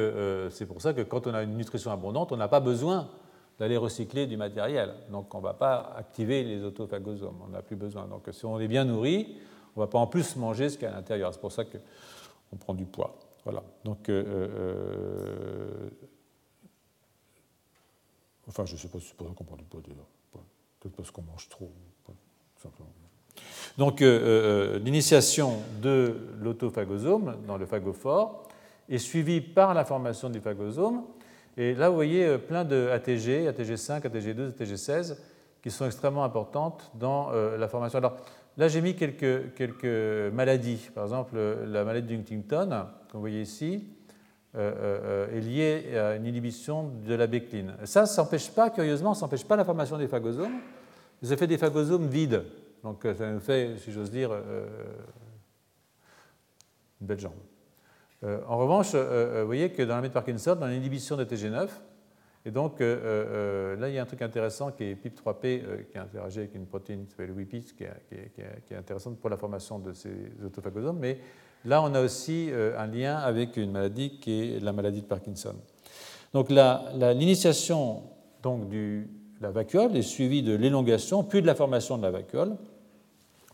c'est 0.51 0.66
pour 0.66 0.82
ça 0.82 0.93
que 0.93 1.03
quand 1.03 1.28
on 1.28 1.35
a 1.35 1.45
une 1.45 1.57
nutrition 1.57 1.93
abondante, 1.93 2.32
on 2.32 2.36
n'a 2.36 2.49
pas 2.49 2.59
besoin 2.59 3.09
d'aller 3.57 3.77
recycler 3.77 4.27
du 4.27 4.36
matériel. 4.36 4.93
Donc, 5.12 5.32
on 5.32 5.39
ne 5.39 5.45
va 5.45 5.55
pas 5.55 5.95
activer 5.97 6.43
les 6.43 6.65
autophagosomes. 6.65 7.39
On 7.47 7.51
n'a 7.51 7.62
plus 7.62 7.77
besoin. 7.77 8.09
Donc, 8.09 8.28
si 8.32 8.45
on 8.45 8.59
est 8.59 8.66
bien 8.66 8.85
nourri, 8.85 9.36
on 9.77 9.81
ne 9.81 9.86
va 9.86 9.89
pas 9.89 10.01
en 10.01 10.09
plus 10.09 10.35
manger 10.35 10.70
ce 10.70 10.77
qu'il 10.77 10.89
y 10.89 10.91
a 10.91 10.93
à 10.93 10.97
l'intérieur. 10.97 11.32
C'est 11.32 11.41
pour 11.41 11.53
ça 11.53 11.65
qu'on 11.65 12.57
prend 12.57 12.74
du 12.74 12.85
poids. 12.85 13.15
Voilà. 13.45 13.62
Donc, 13.85 14.11
Enfin, 18.49 18.65
je 18.66 18.75
ne 18.75 18.79
sais 18.79 18.89
pas 18.89 18.99
ça 19.01 19.15
qu'on 19.16 19.45
prend 19.45 19.57
du 19.57 19.65
poids 19.65 19.81
d'ailleurs. 19.87 20.09
Peut-être 20.81 20.97
parce 20.97 21.11
qu'on 21.11 21.23
mange 21.23 21.49
trop. 21.49 21.73
Donc, 23.77 24.03
euh, 24.03 24.77
euh, 24.77 24.79
l'initiation 24.79 25.59
de 25.83 26.15
l'autophagosome 26.41 27.37
dans 27.47 27.57
le 27.57 27.66
phagophore 27.66 28.49
est 28.89 28.99
suivie 28.99 29.41
par 29.41 29.75
la 29.75 29.85
formation 29.85 30.31
du 30.31 30.41
phagosome, 30.41 31.03
Et 31.57 31.75
là, 31.75 31.89
vous 31.89 31.95
voyez 31.95 32.39
plein 32.39 32.65
de 32.65 32.89
ATG, 32.89 33.49
ATG5, 33.49 34.03
ATG2, 34.03 34.53
ATG16, 34.53 35.16
qui 35.62 35.71
sont 35.71 35.87
extrêmement 35.87 36.25
importantes 36.25 36.91
dans 36.95 37.31
la 37.33 37.69
formation. 37.69 37.99
Alors, 37.99 38.16
là, 38.57 38.69
j'ai 38.69 38.81
mis 38.81 38.95
quelques, 38.95 39.55
quelques 39.55 40.33
maladies. 40.33 40.91
Par 40.95 41.05
exemple, 41.05 41.37
la 41.66 41.85
maladie 41.85 42.16
d'Huntington, 42.16 42.87
que 43.09 43.12
vous 43.15 43.21
voyez 43.21 43.41
ici, 43.41 43.85
est 44.55 45.40
liée 45.40 45.97
à 45.98 46.16
une 46.16 46.26
inhibition 46.26 46.90
de 47.06 47.14
la 47.14 47.26
bécline. 47.26 47.74
Ça, 47.85 48.06
ça 48.06 48.22
n'empêche 48.22 48.51
pas, 48.51 48.70
curieusement, 48.70 49.14
ça 49.14 49.26
n'empêche 49.26 49.44
pas 49.44 49.56
la 49.56 49.64
formation 49.64 49.98
des 49.98 50.09
phagosomes. 50.09 50.60
Ça 51.22 51.36
fait 51.36 51.47
des 51.47 51.59
phagosomes 51.59 52.06
vides. 52.06 52.43
Donc 52.82 53.06
ça 53.16 53.32
nous 53.32 53.40
fait, 53.40 53.76
si 53.78 53.90
j'ose 53.93 54.10
dire, 54.10 54.31
une 57.01 57.06
belle 57.06 57.20
jambe. 57.20 57.32
Euh, 58.24 58.40
en 58.48 58.56
revanche, 58.56 58.93
euh, 58.94 58.98
euh, 58.98 59.40
vous 59.40 59.47
voyez 59.47 59.70
que 59.70 59.82
dans 59.82 59.89
la 59.89 59.94
maladie 59.97 60.09
de 60.09 60.14
Parkinson, 60.14 60.56
on 60.59 60.62
a 60.62 60.72
une 60.72 60.78
inhibition 60.78 61.16
de 61.16 61.24
TG9. 61.24 61.68
Et 62.47 62.51
donc 62.51 62.81
là, 62.81 63.89
il 63.89 63.94
y 63.94 63.98
a 63.98 64.02
un 64.02 64.06
truc 64.06 64.20
intéressant 64.20 64.70
qui 64.70 64.85
est 64.85 65.02
PIP3P 65.02 65.86
qui 65.86 65.97
interagit 65.97 66.40
avec 66.40 66.55
une 66.55 66.66
protéine 66.66 67.06
qui 67.06 67.12
s'appelle 67.12 67.31
WIPIS, 67.31 67.72
qui, 67.74 67.85
est 67.85 68.76
intéressante 68.76 69.18
pour 69.18 69.31
la 69.31 69.39
formation 69.39 69.78
de 69.78 69.94
ces 69.94 70.31
autophagosomes. 70.44 70.98
Mais 70.98 71.20
là, 71.65 71.82
on 71.82 71.95
a 71.95 72.01
aussi 72.01 72.51
un 72.77 72.86
lien 72.86 73.16
avec 73.16 73.57
une 73.57 73.70
maladie 73.70 74.19
qui 74.20 74.41
est 74.41 74.61
la 74.61 74.73
maladie 74.73 75.01
de 75.01 75.07
Parkinson. 75.07 75.55
Donc 76.32 76.51
l'initiation 76.51 78.03
donc, 78.43 78.69
de 78.69 79.05
la 79.41 79.51
vacuole 79.51 79.97
est 79.97 80.03
suivie 80.03 80.43
de 80.43 80.55
l'élongation, 80.55 81.24
puis 81.24 81.43
de 81.43 81.47
la 81.47 81.55
formation 81.55 81.97
de 81.97 82.03
la 82.03 82.11
vacuole, 82.11 82.57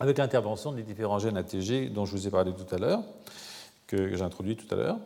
avec 0.00 0.18
l'intervention 0.18 0.72
des 0.72 0.82
différents 0.82 1.18
gènes 1.18 1.36
ATG 1.36 1.90
dont 1.90 2.06
je 2.06 2.12
vous 2.12 2.26
ai 2.26 2.30
parlé 2.30 2.52
tout 2.52 2.74
à 2.74 2.78
l'heure 2.78 3.02
que 3.86 4.14
j'ai 4.16 4.22
introduit 4.22 4.56
tout 4.56 4.72
à 4.74 4.78
l'heure. 4.78 4.98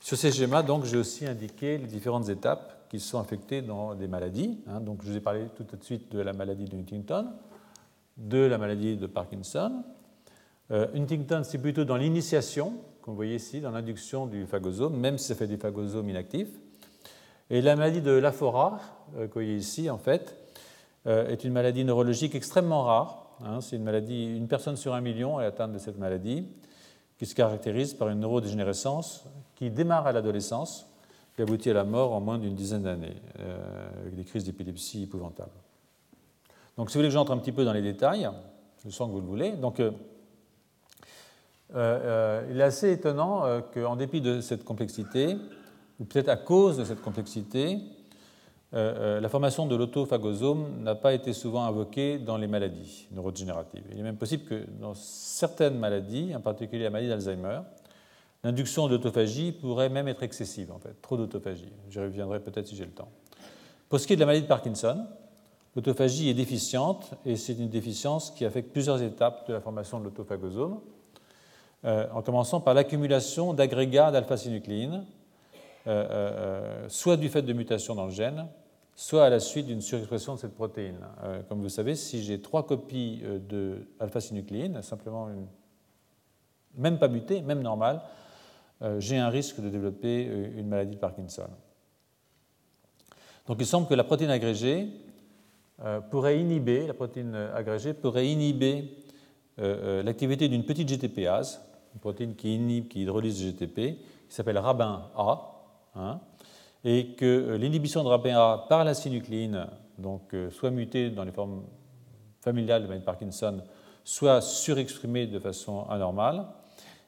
Sur 0.00 0.16
ces 0.16 0.30
schémas, 0.30 0.62
donc, 0.62 0.84
j'ai 0.84 0.96
aussi 0.96 1.26
indiqué 1.26 1.78
les 1.78 1.86
différentes 1.86 2.28
étapes 2.28 2.88
qui 2.90 3.00
sont 3.00 3.18
affectées 3.18 3.62
dans 3.62 3.94
des 3.94 4.08
maladies. 4.08 4.58
Hein. 4.68 4.80
Donc, 4.80 5.00
je 5.02 5.10
vous 5.10 5.16
ai 5.16 5.20
parlé 5.20 5.46
tout 5.56 5.64
de 5.64 5.82
suite 5.82 6.12
de 6.12 6.20
la 6.20 6.32
maladie 6.32 6.64
de 6.64 6.76
Huntington, 6.76 7.26
de 8.16 8.38
la 8.38 8.58
maladie 8.58 8.96
de 8.96 9.06
Parkinson. 9.06 9.82
Euh, 10.70 10.86
Huntington, 10.94 11.42
c'est 11.44 11.58
plutôt 11.58 11.84
dans 11.84 11.96
l'initiation, 11.96 12.74
comme 13.02 13.12
vous 13.12 13.16
voyez 13.16 13.36
ici, 13.36 13.60
dans 13.60 13.70
l'induction 13.70 14.26
du 14.26 14.46
phagosome, 14.46 14.96
même 14.96 15.18
si 15.18 15.28
ça 15.28 15.34
fait 15.34 15.46
des 15.46 15.56
phagosomes 15.56 16.08
inactifs. 16.08 16.48
Et 17.50 17.62
la 17.62 17.76
maladie 17.76 18.00
de 18.00 18.10
Lafora, 18.10 18.80
euh, 19.16 19.20
que 19.22 19.26
vous 19.26 19.34
voyez 19.34 19.56
ici, 19.56 19.88
en 19.88 19.98
fait, 19.98 20.36
euh, 21.06 21.28
est 21.28 21.44
une 21.44 21.52
maladie 21.52 21.84
neurologique 21.84 22.34
extrêmement 22.34 22.82
rare. 22.82 23.22
Hein. 23.44 23.60
c'est 23.60 23.76
une 23.76 23.84
maladie, 23.84 24.34
une 24.34 24.48
personne 24.48 24.76
sur 24.76 24.94
un 24.94 25.00
million 25.00 25.40
est 25.40 25.44
atteinte 25.44 25.72
de 25.72 25.78
cette 25.78 25.98
maladie 25.98 26.48
qui 27.18 27.26
se 27.26 27.34
caractérise 27.34 27.94
par 27.94 28.08
une 28.08 28.20
neurodégénérescence 28.20 29.24
qui 29.54 29.70
démarre 29.70 30.06
à 30.06 30.12
l'adolescence 30.12 30.86
et 31.38 31.42
aboutit 31.42 31.70
à 31.70 31.74
la 31.74 31.84
mort 31.84 32.12
en 32.12 32.20
moins 32.20 32.38
d'une 32.38 32.54
dizaine 32.54 32.82
d'années, 32.82 33.16
euh, 33.40 33.88
avec 34.00 34.14
des 34.14 34.24
crises 34.24 34.44
d'épilepsie 34.44 35.04
épouvantables. 35.04 35.50
Donc, 36.76 36.90
si 36.90 36.94
vous 36.94 37.00
voulez 37.00 37.08
que 37.08 37.14
j'entre 37.14 37.32
un 37.32 37.38
petit 37.38 37.52
peu 37.52 37.64
dans 37.64 37.72
les 37.72 37.82
détails, 37.82 38.28
je 38.84 38.90
sens 38.90 39.08
que 39.08 39.12
vous 39.12 39.20
le 39.20 39.26
voulez. 39.26 39.52
Donc, 39.52 39.80
euh, 39.80 39.90
euh, 39.90 39.90
il 41.76 42.60
est 42.60 42.64
assez 42.64 42.92
étonnant 42.92 43.62
qu'en 43.74 43.96
dépit 43.96 44.20
de 44.20 44.40
cette 44.40 44.64
complexité, 44.64 45.36
ou 46.00 46.04
peut-être 46.04 46.28
à 46.28 46.36
cause 46.36 46.76
de 46.76 46.84
cette 46.84 47.02
complexité, 47.02 47.78
euh, 48.74 49.16
euh, 49.16 49.20
la 49.20 49.28
formation 49.28 49.66
de 49.66 49.76
l'autophagosome 49.76 50.82
n'a 50.82 50.96
pas 50.96 51.14
été 51.14 51.32
souvent 51.32 51.64
invoquée 51.64 52.18
dans 52.18 52.36
les 52.36 52.48
maladies 52.48 53.06
neurodégénératives. 53.12 53.84
Il 53.92 53.98
est 53.98 54.02
même 54.02 54.16
possible 54.16 54.44
que 54.44 54.66
dans 54.80 54.94
certaines 54.94 55.78
maladies, 55.78 56.34
en 56.34 56.40
particulier 56.40 56.84
la 56.84 56.90
maladie 56.90 57.08
d'Alzheimer, 57.08 57.60
l'induction 58.42 58.88
d'autophagie 58.88 59.52
pourrait 59.52 59.88
même 59.88 60.08
être 60.08 60.22
excessive, 60.24 60.72
en 60.72 60.78
fait, 60.78 61.00
trop 61.00 61.16
d'autophagie. 61.16 61.72
J'y 61.90 62.00
reviendrai 62.00 62.40
peut-être 62.40 62.66
si 62.66 62.76
j'ai 62.76 62.84
le 62.84 62.90
temps. 62.90 63.08
Pour 63.88 64.00
ce 64.00 64.06
qui 64.06 64.14
est 64.14 64.16
de 64.16 64.20
la 64.20 64.26
maladie 64.26 64.42
de 64.42 64.48
Parkinson, 64.48 65.06
l'autophagie 65.76 66.28
est 66.28 66.34
déficiente 66.34 67.14
et 67.24 67.36
c'est 67.36 67.54
une 67.54 67.68
déficience 67.68 68.32
qui 68.32 68.44
affecte 68.44 68.72
plusieurs 68.72 69.00
étapes 69.00 69.46
de 69.46 69.52
la 69.54 69.60
formation 69.60 70.00
de 70.00 70.04
l'autophagosome, 70.04 70.74
euh, 70.74 70.95
en 71.86 72.20
commençant 72.22 72.60
par 72.60 72.74
l'accumulation 72.74 73.54
d'agrégats 73.54 74.10
d'alpha-synucléine, 74.10 75.04
soit 76.88 77.16
du 77.16 77.28
fait 77.28 77.42
de 77.42 77.52
mutations 77.52 77.94
dans 77.94 78.06
le 78.06 78.10
gène, 78.10 78.46
soit 78.96 79.26
à 79.26 79.30
la 79.30 79.40
suite 79.40 79.66
d'une 79.66 79.82
surexpression 79.82 80.34
de 80.34 80.40
cette 80.40 80.54
protéine. 80.54 80.98
Euh, 81.22 81.42
comme 81.48 81.60
vous 81.60 81.68
savez, 81.68 81.94
si 81.94 82.24
j'ai 82.24 82.40
trois 82.40 82.66
copies 82.66 83.20
euh, 83.24 83.38
de 83.38 83.86
alpha-synucléine, 84.00 84.80
simplement 84.82 85.28
même 86.74 86.98
pas 86.98 87.08
mutée, 87.08 87.42
même 87.42 87.60
normale, 87.60 88.00
euh, 88.82 88.98
j'ai 88.98 89.18
un 89.18 89.28
risque 89.28 89.60
de 89.60 89.68
développer 89.68 90.24
une 90.24 90.66
maladie 90.66 90.94
de 90.94 91.00
Parkinson. 91.00 91.48
Donc 93.46 93.58
il 93.60 93.66
semble 93.66 93.86
que 93.86 93.94
la 93.94 94.02
protéine 94.02 94.30
agrégée 94.30 94.88
pourrait 96.10 96.40
inhiber, 96.40 96.86
la 96.86 96.94
protéine 96.94 97.34
agrégée 97.34 97.92
pourrait 97.92 98.26
inhiber 98.26 98.90
l'activité 99.58 100.48
d'une 100.48 100.64
petite 100.64 100.88
GTPase, 100.88 101.60
une 101.96 102.00
protéine 102.00 102.34
qui 102.34 102.54
inhibe, 102.54 102.88
qui 102.88 103.02
hydrolyse 103.02 103.42
GTP, 103.42 103.96
qui 104.28 104.34
s'appelle 104.34 104.58
Rabin 104.58 105.08
A. 105.16 105.52
Hein, 105.94 106.20
et 106.84 107.14
que 107.14 107.24
euh, 107.24 107.56
l'inhibition 107.56 108.04
de 108.04 108.08
RAPA 108.08 108.66
par 108.68 108.84
la 108.84 108.92
synucléine, 108.92 109.66
donc 109.96 110.34
euh, 110.34 110.50
soit 110.50 110.70
mutée 110.70 111.08
dans 111.08 111.24
les 111.24 111.32
formes 111.32 111.62
familiales 112.42 112.86
de 112.86 112.98
Parkinson, 112.98 113.62
soit 114.04 114.42
surexprimée 114.42 115.26
de 115.26 115.38
façon 115.38 115.86
anormale, 115.88 116.46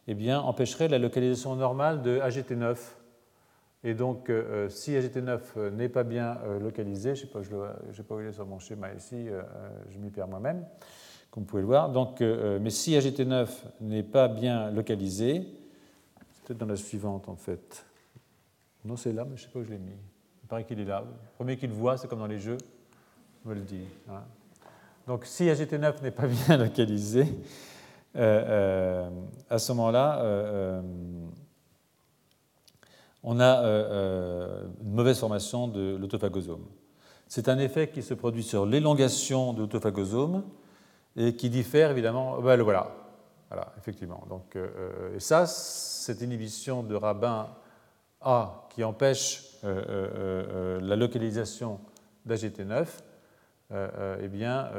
eh 0.06 0.14
bien, 0.14 0.40
empêcherait 0.40 0.88
la 0.88 0.98
localisation 0.98 1.54
normale 1.54 2.00
de 2.00 2.18
AGT9. 2.18 2.78
Et 3.84 3.92
donc, 3.92 4.30
euh, 4.30 4.70
si 4.70 4.92
AGT9 4.92 5.68
n'est 5.72 5.90
pas 5.90 6.02
bien 6.02 6.38
localisé, 6.62 7.14
je 7.14 7.26
ne 7.26 7.26
sais 7.26 7.32
pas, 7.32 7.40
n'ai 7.40 8.04
pas 8.04 8.16
vu 8.16 8.32
sur 8.32 8.46
mon 8.46 8.58
schéma 8.58 8.94
ici, 8.94 9.26
je 9.90 9.98
m'y 9.98 10.08
perds 10.08 10.28
moi-même, 10.28 10.64
comme 11.30 11.42
vous 11.42 11.48
pouvez 11.48 11.62
le 11.62 11.68
voir. 11.68 11.90
Donc, 11.90 12.20
mais 12.20 12.70
si 12.70 12.92
AGT9 12.92 13.48
n'est 13.80 14.02
pas 14.02 14.28
bien 14.28 14.70
localisé, 14.70 15.46
peut-être 16.44 16.58
dans 16.58 16.66
la 16.66 16.76
suivante 16.76 17.28
en 17.28 17.36
fait. 17.36 17.84
Non, 18.84 18.96
c'est 18.96 19.12
là, 19.12 19.24
mais 19.24 19.36
je 19.36 19.42
ne 19.42 19.46
sais 19.46 19.52
pas 19.52 19.58
où 19.58 19.64
je 19.64 19.70
l'ai 19.70 19.78
mis. 19.78 19.92
Il 20.42 20.48
paraît 20.48 20.64
qu'il 20.64 20.80
est 20.80 20.84
là. 20.84 21.00
Le 21.00 21.34
premier 21.36 21.56
qu'il 21.56 21.70
voit, 21.70 21.98
c'est 21.98 22.08
comme 22.08 22.20
dans 22.20 22.26
les 22.26 22.38
jeux, 22.38 22.56
on 23.44 23.50
me 23.50 23.54
le 23.54 23.60
dit. 23.60 23.84
Hein. 24.08 24.22
Donc, 25.06 25.26
si 25.26 25.44
AGT9 25.44 26.02
n'est 26.02 26.10
pas 26.10 26.26
bien 26.46 26.56
localisé, 26.56 27.26
euh, 28.16 28.44
euh, 28.46 29.10
à 29.50 29.58
ce 29.58 29.72
moment-là, 29.72 30.20
euh, 30.20 30.80
on 33.22 33.40
a 33.40 33.62
une 34.82 34.94
mauvaise 34.94 35.18
formation 35.18 35.68
de 35.68 35.96
l'autophagosome. 35.96 36.64
C'est 37.26 37.48
un 37.48 37.58
effet 37.58 37.88
qui 37.88 38.02
se 38.02 38.14
produit 38.14 38.42
sur 38.42 38.64
l'élongation 38.64 39.52
de 39.52 39.60
l'autophagosome 39.60 40.44
et 41.18 41.34
qui 41.36 41.50
diffère 41.50 41.90
évidemment. 41.90 42.40
Ben, 42.40 42.56
voilà, 42.62 42.90
voilà, 43.50 43.72
effectivement. 43.76 44.24
Donc, 44.30 44.56
et 44.56 45.20
ça, 45.20 45.46
cette 45.46 46.22
inhibition 46.22 46.82
de 46.82 46.94
rabbin 46.94 47.50
a 48.20 48.68
qui 48.70 48.84
empêche 48.84 49.44
euh, 49.64 49.82
euh, 49.88 50.08
euh, 50.52 50.80
la 50.80 50.96
localisation 50.96 51.80
d'AGT9 52.26 52.86
eh 54.20 54.28
bien, 54.28 54.70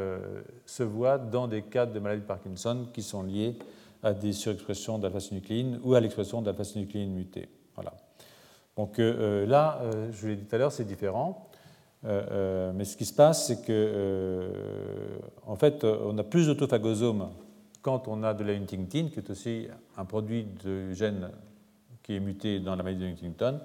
se 0.66 0.82
voit 0.82 1.20
dans 1.20 1.48
des 1.48 1.61
cas 1.61 1.86
de 1.86 1.99
maladie 1.99 2.24
de 2.24 2.26
Parkinson 2.26 2.88
qui 2.91 3.03
sont 3.03 3.22
liés 3.22 3.56
à 4.02 4.14
des 4.14 4.34
surexpressions 4.34 4.98
d'alpha-synucléine 4.98 5.80
ou 5.84 5.94
à 5.94 5.99
l'expression 5.99 6.41
d'alpha-synucléine 6.41 7.11
mutée. 7.11 7.49
Voilà. 7.76 7.94
Donc 8.76 8.98
là, 8.98 9.80
je 10.10 10.22
vous 10.22 10.28
l'ai 10.28 10.38
dit 10.38 10.45
tout 10.45 10.56
à 10.56 10.57
l'heure, 10.57 10.72
c'est 10.72 10.86
différent. 10.86 11.48
Mais 12.03 12.85
ce 12.85 12.95
qui 12.95 13.05
se 13.05 13.13
passe, 13.13 13.47
c'est 13.47 13.61
que, 13.65 14.51
en 15.45 15.55
fait, 15.55 15.84
on 15.84 16.17
a 16.17 16.23
plus 16.23 16.47
d'autophagosomes 16.47 17.30
quand 17.81 18.07
on 18.07 18.23
a 18.23 18.34
de 18.34 18.43
la 18.43 18.53
huntington, 18.53 19.09
qui 19.11 19.19
est 19.19 19.30
aussi 19.30 19.67
un 19.97 20.05
produit 20.05 20.45
de 20.63 20.93
gène 20.93 21.30
qui 22.09 22.15
est 22.15 22.19
muté 22.19 22.59
dans 22.59 22.76
la 22.76 22.81
maladie 22.81 23.01
de 23.03 23.11
Huntington, 23.11 23.59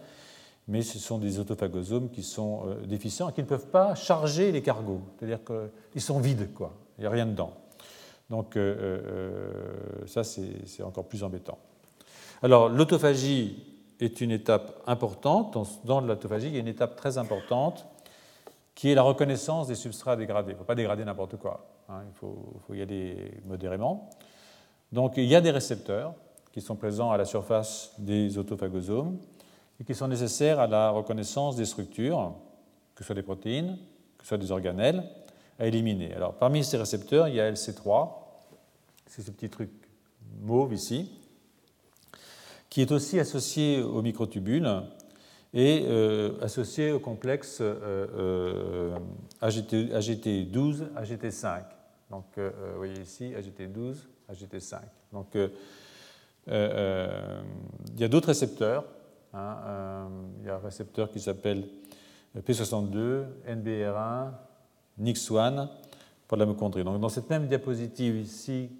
mais 0.68 0.82
ce 0.82 0.98
sont 0.98 1.16
des 1.16 1.38
autophagosomes 1.38 2.10
qui 2.10 2.22
sont 2.22 2.62
euh, 2.66 2.86
déficients 2.86 3.30
et 3.30 3.32
qui 3.32 3.40
ne 3.40 3.46
peuvent 3.46 3.68
pas 3.68 3.94
charger 3.94 4.52
les 4.52 4.60
cargos, 4.60 5.00
c'est-à-dire 5.16 5.40
qu'ils 5.42 6.02
sont 6.02 6.20
vides, 6.20 6.52
quoi. 6.52 6.74
il 6.98 7.02
n'y 7.02 7.06
a 7.06 7.10
rien 7.10 7.24
dedans. 7.24 7.54
Donc 8.28 8.56
euh, 8.56 8.76
euh, 8.78 10.06
ça, 10.06 10.24
c'est 10.24 10.82
encore 10.82 11.06
plus 11.06 11.22
embêtant. 11.22 11.58
Alors 12.42 12.68
l'autophagie 12.68 13.64
est 13.98 14.20
une 14.20 14.30
étape 14.30 14.82
importante. 14.86 15.56
Dans 15.84 16.02
l'autophagie, 16.02 16.48
il 16.48 16.54
y 16.54 16.56
a 16.58 16.60
une 16.60 16.68
étape 16.68 16.96
très 16.96 17.16
importante 17.16 17.86
qui 18.74 18.90
est 18.90 18.94
la 18.94 19.02
reconnaissance 19.02 19.68
des 19.68 19.74
substrats 19.74 20.16
dégradés. 20.16 20.52
Il 20.52 20.54
ne 20.54 20.58
faut 20.58 20.64
pas 20.64 20.74
dégrader 20.74 21.04
n'importe 21.04 21.36
quoi, 21.36 21.66
hein. 21.88 22.02
il 22.06 22.14
faut, 22.14 22.74
y 22.74 22.82
aller 22.82 23.40
modérément. 23.44 24.10
Donc 24.92 25.16
il 25.16 25.24
y 25.24 25.36
a 25.36 25.40
des 25.40 25.50
récepteurs 25.50 26.14
qui 26.52 26.60
sont 26.60 26.76
présents 26.76 27.10
à 27.10 27.16
la 27.16 27.24
surface 27.24 27.92
des 27.98 28.38
autophagosomes 28.38 29.18
et 29.80 29.84
qui 29.84 29.94
sont 29.94 30.08
nécessaires 30.08 30.60
à 30.60 30.66
la 30.66 30.90
reconnaissance 30.90 31.56
des 31.56 31.64
structures, 31.64 32.34
que 32.94 33.02
ce 33.02 33.06
soit 33.06 33.14
des 33.14 33.22
protéines, 33.22 33.78
que 34.18 34.24
ce 34.24 34.28
soit 34.28 34.38
des 34.38 34.52
organelles, 34.52 35.04
à 35.58 35.66
éliminer. 35.66 36.14
Alors, 36.14 36.34
parmi 36.34 36.64
ces 36.64 36.76
récepteurs, 36.76 37.28
il 37.28 37.34
y 37.34 37.40
a 37.40 37.50
LC3, 37.50 38.10
c'est 39.06 39.22
ce 39.22 39.30
petit 39.30 39.48
truc 39.48 39.70
mauve 40.40 40.72
ici, 40.72 41.10
qui 42.70 42.80
est 42.82 42.90
aussi 42.90 43.20
associé 43.20 43.82
aux 43.82 44.02
microtubules 44.02 44.68
et 45.54 45.86
associé 46.42 46.90
au 46.92 46.98
complexe 46.98 47.62
AGT, 49.40 50.50
12 50.50 50.86
AGT5. 50.96 51.62
Donc, 52.10 52.24
vous 52.36 52.76
voyez 52.76 53.00
ici 53.00 53.32
AGT12, 53.32 53.94
AGT5. 54.30 54.80
Donc, 55.12 55.28
il 55.36 55.50
y 57.96 58.04
a 58.04 58.08
d'autres 58.08 58.28
récepteurs. 58.28 58.84
Hein, 59.32 60.08
il 60.40 60.46
y 60.46 60.50
a 60.50 60.56
un 60.56 60.58
récepteur 60.58 61.10
qui 61.10 61.20
s'appelle 61.20 61.64
P62, 62.36 63.24
NBR1, 63.48 64.30
NIX1 65.00 65.68
pour 66.26 66.36
la 66.36 66.46
mitochondrie. 66.46 66.84
Donc, 66.84 67.00
dans 67.00 67.08
cette 67.08 67.30
même 67.30 67.46
diapositive 67.46 68.16
ici, 68.16 68.70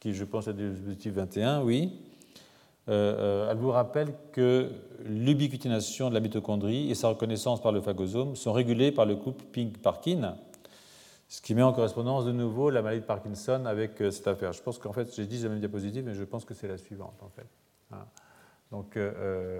qui 0.00 0.12
je 0.12 0.24
pense 0.24 0.46
est 0.48 0.52
la 0.52 0.68
diapositive 0.68 1.14
21, 1.14 1.62
oui, 1.62 2.00
euh, 2.88 3.46
euh, 3.46 3.50
elle 3.50 3.56
vous 3.56 3.70
rappelle 3.70 4.14
que 4.32 4.70
l'ubiquitination 5.04 6.10
de 6.10 6.14
la 6.14 6.20
mitochondrie 6.20 6.90
et 6.90 6.94
sa 6.94 7.08
reconnaissance 7.08 7.62
par 7.62 7.72
le 7.72 7.80
phagosome 7.80 8.36
sont 8.36 8.52
régulées 8.52 8.92
par 8.92 9.06
le 9.06 9.16
couple 9.16 9.44
Pink-Parkin, 9.44 10.36
ce 11.28 11.40
qui 11.40 11.54
met 11.54 11.62
en 11.62 11.72
correspondance 11.72 12.26
de 12.26 12.32
nouveau 12.32 12.68
la 12.68 12.82
maladie 12.82 13.00
de 13.00 13.06
Parkinson 13.06 13.64
avec 13.64 14.00
euh, 14.02 14.10
cette 14.10 14.26
affaire. 14.26 14.52
Je 14.52 14.62
pense 14.62 14.78
qu'en 14.78 14.92
fait, 14.92 15.14
j'ai 15.14 15.26
dit 15.26 15.42
la 15.42 15.48
même 15.48 15.60
diapositive, 15.60 16.04
mais 16.04 16.14
je 16.14 16.24
pense 16.24 16.44
que 16.44 16.52
c'est 16.52 16.68
la 16.68 16.76
suivante 16.76 17.22
en 17.22 17.30
fait. 17.30 17.46
Hein. 17.92 18.04
Donc 18.70 18.98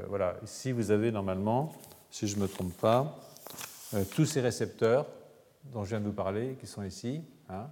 voilà, 0.08 0.34
ici 0.42 0.72
vous 0.72 0.90
avez 0.90 1.12
normalement, 1.12 1.72
si 2.10 2.26
je 2.26 2.36
ne 2.36 2.42
me 2.42 2.48
trompe 2.48 2.72
pas, 2.78 3.16
tous 4.16 4.24
ces 4.24 4.40
récepteurs 4.40 5.06
dont 5.72 5.84
je 5.84 5.90
viens 5.90 6.00
de 6.00 6.06
vous 6.06 6.12
parler, 6.12 6.56
qui 6.58 6.66
sont 6.66 6.82
ici, 6.82 7.22
hein, 7.48 7.68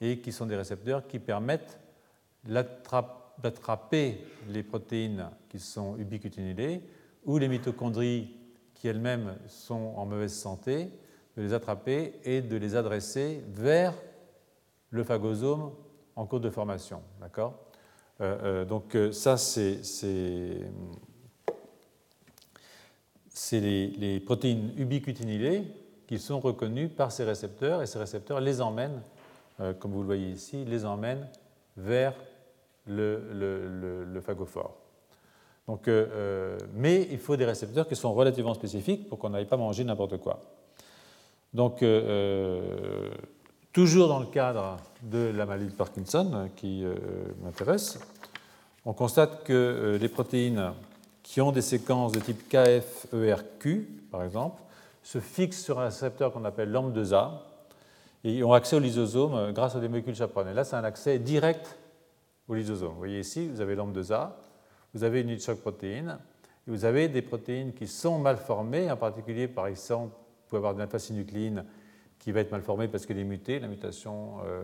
et 0.00 0.20
qui 0.20 0.32
sont 0.32 0.46
des 0.46 0.56
récepteurs 0.56 1.06
qui 1.06 1.18
permettent 1.18 1.78
d'attraper 3.42 4.24
les 4.48 4.62
protéines 4.62 5.30
qui 5.48 5.58
sont 5.58 5.96
ubiquitinylées 5.96 6.82
ou 7.24 7.38
les 7.38 7.48
mitochondries 7.48 8.36
qui 8.74 8.88
elles-mêmes 8.88 9.36
sont 9.46 9.94
en 9.96 10.06
mauvaise 10.06 10.34
santé, 10.34 10.90
de 11.36 11.42
les 11.42 11.52
attraper 11.52 12.14
et 12.24 12.42
de 12.42 12.56
les 12.56 12.74
adresser 12.74 13.44
vers 13.48 13.94
le 14.90 15.04
phagosome 15.04 15.72
en 16.16 16.26
cours 16.26 16.40
de 16.40 16.50
formation. 16.50 17.02
Euh, 17.22 17.50
euh, 18.20 18.64
Donc 18.64 18.94
euh, 18.94 19.12
ça, 19.12 19.36
c'est 19.36 19.80
les, 23.52 23.86
les, 23.88 24.20
protéines 24.20 24.72
ubiquitinylées 24.76 25.64
qui 26.06 26.18
sont 26.18 26.40
reconnues 26.40 26.88
par 26.88 27.12
ces 27.12 27.24
récepteurs 27.24 27.82
et 27.82 27.86
ces 27.86 27.98
récepteurs 27.98 28.40
les 28.40 28.60
emmènent, 28.60 29.02
comme 29.78 29.92
vous 29.92 30.00
le 30.00 30.06
voyez 30.06 30.30
ici, 30.30 30.64
les 30.64 30.84
emmènent 30.84 31.28
vers 31.76 32.14
le, 32.88 34.20
phagophore. 34.20 34.74
Donc, 35.66 35.86
euh, 35.86 36.06
euh, 36.12 36.58
mais 36.74 37.06
il 37.10 37.18
faut 37.18 37.36
des 37.36 37.44
récepteurs 37.44 37.86
qui 37.86 37.94
sont 37.94 38.12
relativement 38.14 38.54
spécifiques 38.54 39.08
pour 39.08 39.18
qu'on 39.18 39.30
n'aille 39.30 39.44
pas 39.44 39.58
manger 39.58 39.84
n'importe 39.84 40.16
quoi. 40.16 40.40
Donc, 41.52 41.82
euh, 41.82 43.10
toujours 43.72 44.08
dans 44.08 44.20
le 44.20 44.26
cadre 44.26 44.78
de 45.02 45.30
la 45.34 45.44
maladie 45.44 45.70
de 45.70 45.76
Parkinson 45.76 46.48
qui 46.56 46.84
m'intéresse, 47.42 47.98
on 48.84 48.94
constate 48.94 49.44
que 49.44 49.98
les 50.00 50.08
protéines 50.08 50.72
qui 51.22 51.42
ont 51.42 51.52
des 51.52 51.62
séquences 51.62 52.12
de 52.12 52.20
type 52.20 52.48
KFERQ, 52.48 53.88
par 54.10 54.24
exemple, 54.24 54.62
se 55.02 55.20
fixent 55.20 55.62
sur 55.62 55.78
un 55.78 55.84
récepteur 55.84 56.32
qu'on 56.32 56.44
appelle 56.44 56.72
LAMP2A 56.72 57.30
et 58.24 58.42
ont 58.42 58.54
accès 58.54 58.76
au 58.76 58.80
lysosome 58.80 59.52
grâce 59.52 59.76
à 59.76 59.80
des 59.80 59.88
molécules 59.88 60.14
chaperones. 60.14 60.48
Et 60.48 60.54
là, 60.54 60.64
c'est 60.64 60.76
un 60.76 60.84
accès 60.84 61.18
direct 61.18 61.76
Vous 62.48 62.54
voyez 62.96 63.20
ici, 63.20 63.46
vous 63.46 63.60
avez 63.60 63.74
l'ambre 63.74 63.92
de 63.92 64.10
A, 64.10 64.40
vous 64.94 65.04
avez 65.04 65.20
une 65.20 65.38
choc 65.38 65.60
protéine, 65.60 66.18
vous 66.66 66.86
avez 66.86 67.08
des 67.08 67.20
protéines 67.20 67.74
qui 67.74 67.86
sont 67.86 68.18
mal 68.18 68.38
formées, 68.38 68.90
en 68.90 68.96
particulier, 68.96 69.48
par 69.48 69.66
exemple, 69.66 70.14
vous 70.14 70.48
pouvez 70.48 70.58
avoir 70.58 70.72
une 70.72 70.80
alpha 70.80 70.96
qui 72.18 72.32
va 72.32 72.40
être 72.40 72.50
mal 72.50 72.62
formée 72.62 72.88
parce 72.88 73.04
qu'elle 73.04 73.18
est 73.18 73.24
mutée, 73.24 73.60
la 73.60 73.68
mutation 73.68 74.38
euh, 74.46 74.62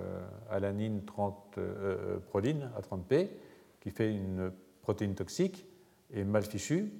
alanine 0.50 1.04
30 1.04 1.36
euh, 1.58 1.60
euh, 1.60 2.18
proline, 2.30 2.70
A30P, 2.80 3.28
qui 3.80 3.90
fait 3.90 4.10
une 4.10 4.50
protéine 4.80 5.14
toxique 5.14 5.66
et 6.10 6.24
mal 6.24 6.42
fichue. 6.42 6.90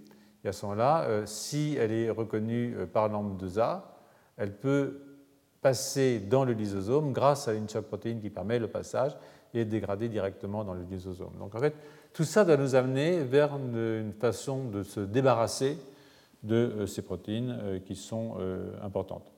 Et 0.44 0.48
à 0.48 0.52
ce 0.52 0.66
moment-là, 0.66 1.22
si 1.24 1.76
elle 1.80 1.92
est 1.92 2.10
reconnue 2.10 2.76
par 2.92 3.08
l'ambre 3.08 3.42
2A, 3.42 3.80
elle 4.36 4.54
peut 4.54 5.00
passer 5.62 6.20
dans 6.20 6.44
le 6.44 6.52
lysosome 6.52 7.14
grâce 7.14 7.48
à 7.48 7.54
une 7.54 7.70
choc 7.70 7.86
protéine 7.86 8.20
qui 8.20 8.28
permet 8.28 8.58
le 8.58 8.68
passage 8.68 9.16
et 9.54 9.64
dégradé 9.64 10.08
directement 10.08 10.64
dans 10.64 10.74
le 10.74 10.82
lysosome. 10.90 11.32
Donc 11.38 11.54
en 11.54 11.60
fait, 11.60 11.74
tout 12.12 12.24
ça 12.24 12.44
doit 12.44 12.56
nous 12.56 12.74
amener 12.74 13.20
vers 13.20 13.56
une, 13.56 14.12
façon 14.20 14.64
de 14.68 14.82
se 14.82 15.00
débarrasser 15.00 15.78
de 16.42 16.54
euh, 16.54 16.86
ces 16.86 17.02
protéines 17.02 17.58
euh, 17.62 17.78
qui 17.78 17.94
sont 17.94 18.34
euh, 18.38 18.72
importantes. 18.82 19.30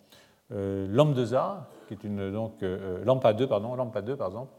L'AMP2A, 0.49 1.65
qui 1.89 1.95
est 1.95 2.05
une 2.05 2.31
donc 2.31 2.63
LAMPA2 2.63 3.49
pardon, 3.49 3.75
LAMPA2 3.75 4.15
par 4.15 4.29
exemple, 4.29 4.53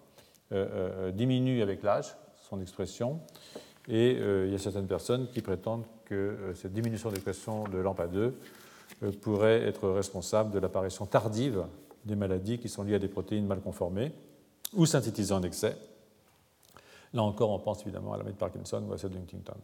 diminue 1.14 1.62
avec 1.62 1.82
l'âge 1.82 2.14
son 2.36 2.60
expression 2.60 3.22
et 3.88 4.18
il 4.18 4.52
y 4.52 4.54
a 4.54 4.58
certaines 4.58 4.88
personnes 4.88 5.30
qui 5.30 5.42
prétendent 5.42 5.86
que 6.04 6.52
cette 6.56 6.74
diminution 6.74 7.10
d'expression 7.10 7.64
de 7.64 7.82
LAMPA2 7.82 8.34
pourrait 9.22 9.62
être 9.62 9.88
responsable 9.88 10.52
de 10.52 10.60
l'apparition 10.60 11.06
tardive 11.06 11.64
des 12.04 12.18
maladies 12.18 12.60
qui 12.60 12.68
sont 12.68 12.84
liées 12.84 12.96
à 12.96 13.00
des 13.00 13.08
protéines 13.08 13.48
mal 13.48 13.62
conformées 13.62 14.12
ou 14.74 14.86
synthétisé 14.86 15.34
en 15.34 15.44
excès. 15.44 15.78
Là 17.14 17.24
encore, 17.24 17.52
on 17.52 17.60
pense 17.60 17.82
évidemment 17.82 18.14
à 18.14 18.18
la 18.18 18.24
de 18.24 18.32
Parkinson 18.32 18.84
ou 18.88 18.94
à 18.94 18.98
celle 18.98 19.12
de 19.12 19.18
Huntington. 19.18 19.56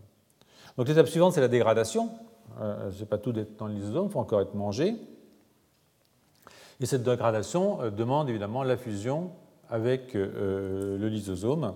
Donc 0.77 0.87
l'étape 0.87 1.07
suivante, 1.07 1.33
c'est 1.33 1.41
la 1.41 1.47
dégradation. 1.47 2.09
Euh, 2.59 2.89
je 2.89 2.95
ne 2.95 2.99
sais 2.99 3.05
pas 3.05 3.17
tout 3.17 3.31
d'être 3.31 3.57
dans 3.57 3.67
le 3.67 3.73
lysosome, 3.73 4.07
il 4.07 4.11
faut 4.11 4.19
encore 4.19 4.41
être 4.41 4.55
mangé. 4.55 4.95
Et 6.79 6.85
cette 6.85 7.03
dégradation 7.03 7.81
euh, 7.81 7.89
demande 7.89 8.29
évidemment 8.29 8.63
la 8.63 8.77
fusion 8.77 9.31
avec 9.69 10.15
euh, 10.15 10.97
le 10.97 11.07
lysosome, 11.07 11.73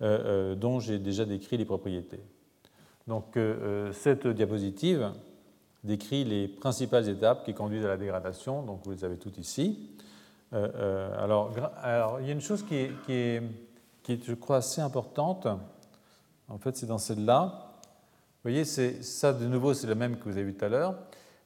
dont 0.00 0.80
j'ai 0.80 0.98
déjà 0.98 1.24
décrit 1.24 1.56
les 1.56 1.64
propriétés. 1.64 2.20
Donc 3.06 3.38
cette 3.92 4.26
diapositive 4.26 5.12
décrit 5.82 6.24
les 6.24 6.46
principales 6.46 7.08
étapes 7.08 7.44
qui 7.44 7.54
conduisent 7.54 7.86
à 7.86 7.88
la 7.88 7.96
dégradation, 7.96 8.62
donc 8.62 8.80
vous 8.84 8.90
les 8.90 9.04
avez 9.04 9.16
toutes 9.16 9.38
ici. 9.38 9.78
Euh, 10.52 10.68
euh, 10.74 11.24
alors, 11.24 11.52
alors, 11.82 12.20
il 12.20 12.26
y 12.26 12.30
a 12.30 12.32
une 12.32 12.40
chose 12.40 12.62
qui 12.62 12.76
est, 12.76 12.92
qui 13.04 13.12
est, 13.12 13.42
qui 14.02 14.20
je 14.24 14.34
crois, 14.34 14.58
assez 14.58 14.80
importante. 14.80 15.46
En 16.48 16.58
fait, 16.58 16.76
c'est 16.76 16.86
dans 16.86 16.98
celle-là. 16.98 17.70
Vous 18.44 18.50
voyez, 18.50 18.64
ça, 18.64 19.32
de 19.32 19.46
nouveau, 19.46 19.74
c'est 19.74 19.86
le 19.86 19.94
même 19.94 20.18
que 20.18 20.24
vous 20.24 20.36
avez 20.36 20.44
vu 20.44 20.54
tout 20.54 20.64
à 20.64 20.68
l'heure. 20.68 20.94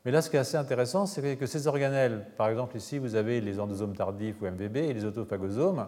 Mais 0.05 0.11
là, 0.11 0.23
ce 0.23 0.31
qui 0.31 0.37
est 0.37 0.41
assez 0.41 0.57
intéressant, 0.57 1.07
c'est 1.07 1.37
que 1.37 1.47
ces 1.47 1.67
organelles, 1.67 2.27
par 2.37 2.49
exemple 2.49 2.77
ici, 2.77 2.99
vous 2.99 3.15
avez 3.15 3.41
les 3.41 3.61
endosomes 3.61 3.95
tardifs 3.95 4.41
ou 4.41 4.47
MVB 4.47 4.77
et 4.77 4.95
les 4.95 5.05
autophagosomes, 5.05 5.87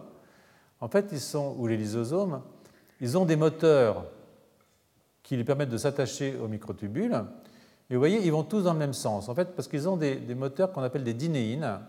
en 0.79 0.87
fait, 0.87 1.07
ils 1.11 1.19
sont, 1.19 1.55
ou 1.57 1.67
les 1.67 1.77
lysosomes, 1.77 2.41
ils 2.99 3.17
ont 3.17 3.25
des 3.25 3.35
moteurs 3.35 4.05
qui 5.23 5.37
lui 5.37 5.43
permettent 5.43 5.69
de 5.69 5.77
s'attacher 5.77 6.37
aux 6.37 6.47
microtubules. 6.47 7.23
Et 7.89 7.93
vous 7.93 7.99
voyez, 7.99 8.25
ils 8.25 8.31
vont 8.31 8.43
tous 8.43 8.63
dans 8.63 8.73
le 8.73 8.79
même 8.79 8.93
sens, 8.93 9.27
en 9.27 9.35
fait, 9.35 9.55
parce 9.55 9.67
qu'ils 9.67 9.87
ont 9.89 9.97
des, 9.97 10.15
des 10.15 10.35
moteurs 10.35 10.71
qu'on 10.71 10.81
appelle 10.81 11.03
des 11.03 11.13
dinéines, 11.13 11.79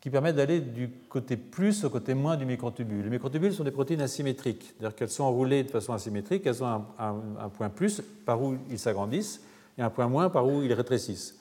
qui 0.00 0.08
permettent 0.08 0.36
d'aller 0.36 0.60
du 0.60 0.88
côté 1.08 1.36
plus 1.36 1.84
au 1.84 1.90
côté 1.90 2.14
moins 2.14 2.36
du 2.36 2.46
microtubule. 2.46 3.04
Les 3.04 3.10
microtubules 3.10 3.52
sont 3.52 3.64
des 3.64 3.70
protéines 3.70 4.00
asymétriques, 4.00 4.74
c'est-à-dire 4.78 4.96
qu'elles 4.96 5.10
sont 5.10 5.24
enroulées 5.24 5.62
de 5.62 5.70
façon 5.70 5.92
asymétrique, 5.92 6.46
elles 6.46 6.64
ont 6.64 6.84
un, 6.98 7.48
point 7.50 7.68
plus 7.68 8.02
par 8.24 8.42
où 8.42 8.56
ils 8.70 8.78
s'agrandissent 8.78 9.42
et 9.76 9.82
un 9.82 9.90
point 9.90 10.08
moins 10.08 10.30
par 10.30 10.46
où 10.46 10.62
ils 10.62 10.72
rétrécissent. 10.72 11.38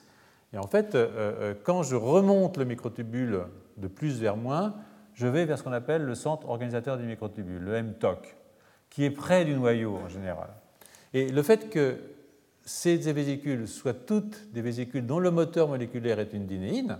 Et 0.54 0.58
en 0.58 0.68
fait, 0.68 0.96
euh, 0.96 1.08
euh, 1.16 1.54
quand 1.64 1.84
je 1.84 1.96
remonte 1.96 2.58
le 2.58 2.66
microtubule 2.66 3.42
de 3.78 3.88
plus 3.88 4.20
vers 4.20 4.36
moins, 4.36 4.76
je 5.14 5.28
vais 5.28 5.46
vers 5.46 5.58
ce 5.58 5.64
qu'on 5.64 5.72
appelle 5.72 6.04
le 6.04 6.16
centre 6.16 6.50
organisateur 6.50 6.98
du 6.98 7.06
microtubule, 7.06 7.62
le 7.62 7.82
MTOC, 7.84 8.36
qui 8.90 9.06
est 9.06 9.12
près 9.12 9.46
du 9.46 9.54
noyau 9.54 9.96
en 9.96 10.10
général. 10.10 10.50
Et 11.14 11.30
le 11.30 11.44
fait 11.44 11.70
que 11.70 11.98
ces 12.66 12.98
vésicules 12.98 13.68
soient 13.68 13.94
toutes 13.94 14.52
des 14.52 14.62
vésicules 14.62 15.06
dont 15.06 15.20
le 15.20 15.32
moteur 15.32 15.68
moléculaire 15.70 16.20
est 16.20 16.34
une 16.34 16.46
dinéine, 16.46 17.00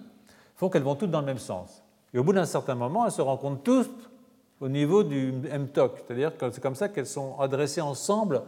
font 0.60 0.70
qu'elles 0.70 0.84
vont 0.84 0.96
toutes 0.96 1.10
dans 1.10 1.22
le 1.22 1.26
même 1.26 1.38
sens. 1.38 1.82
Et 2.14 2.20
au 2.20 2.24
bout 2.26 2.34
d'un 2.34 2.44
certain 2.44 2.76
moment, 2.76 3.06
elles 3.06 3.14
se 3.14 3.22
rencontrent 3.22 3.64
toutes 3.64 4.10
au 4.60 4.68
niveau 4.68 5.04
du 5.04 5.32
MTOC, 5.32 6.00
c'est-à-dire 6.00 6.36
que 6.36 6.52
c'est 6.52 6.60
comme 6.60 6.76
ça 6.76 6.90
qu'elles 6.90 7.06
sont 7.06 7.40
adressées 7.40 7.80
ensemble 7.80 8.42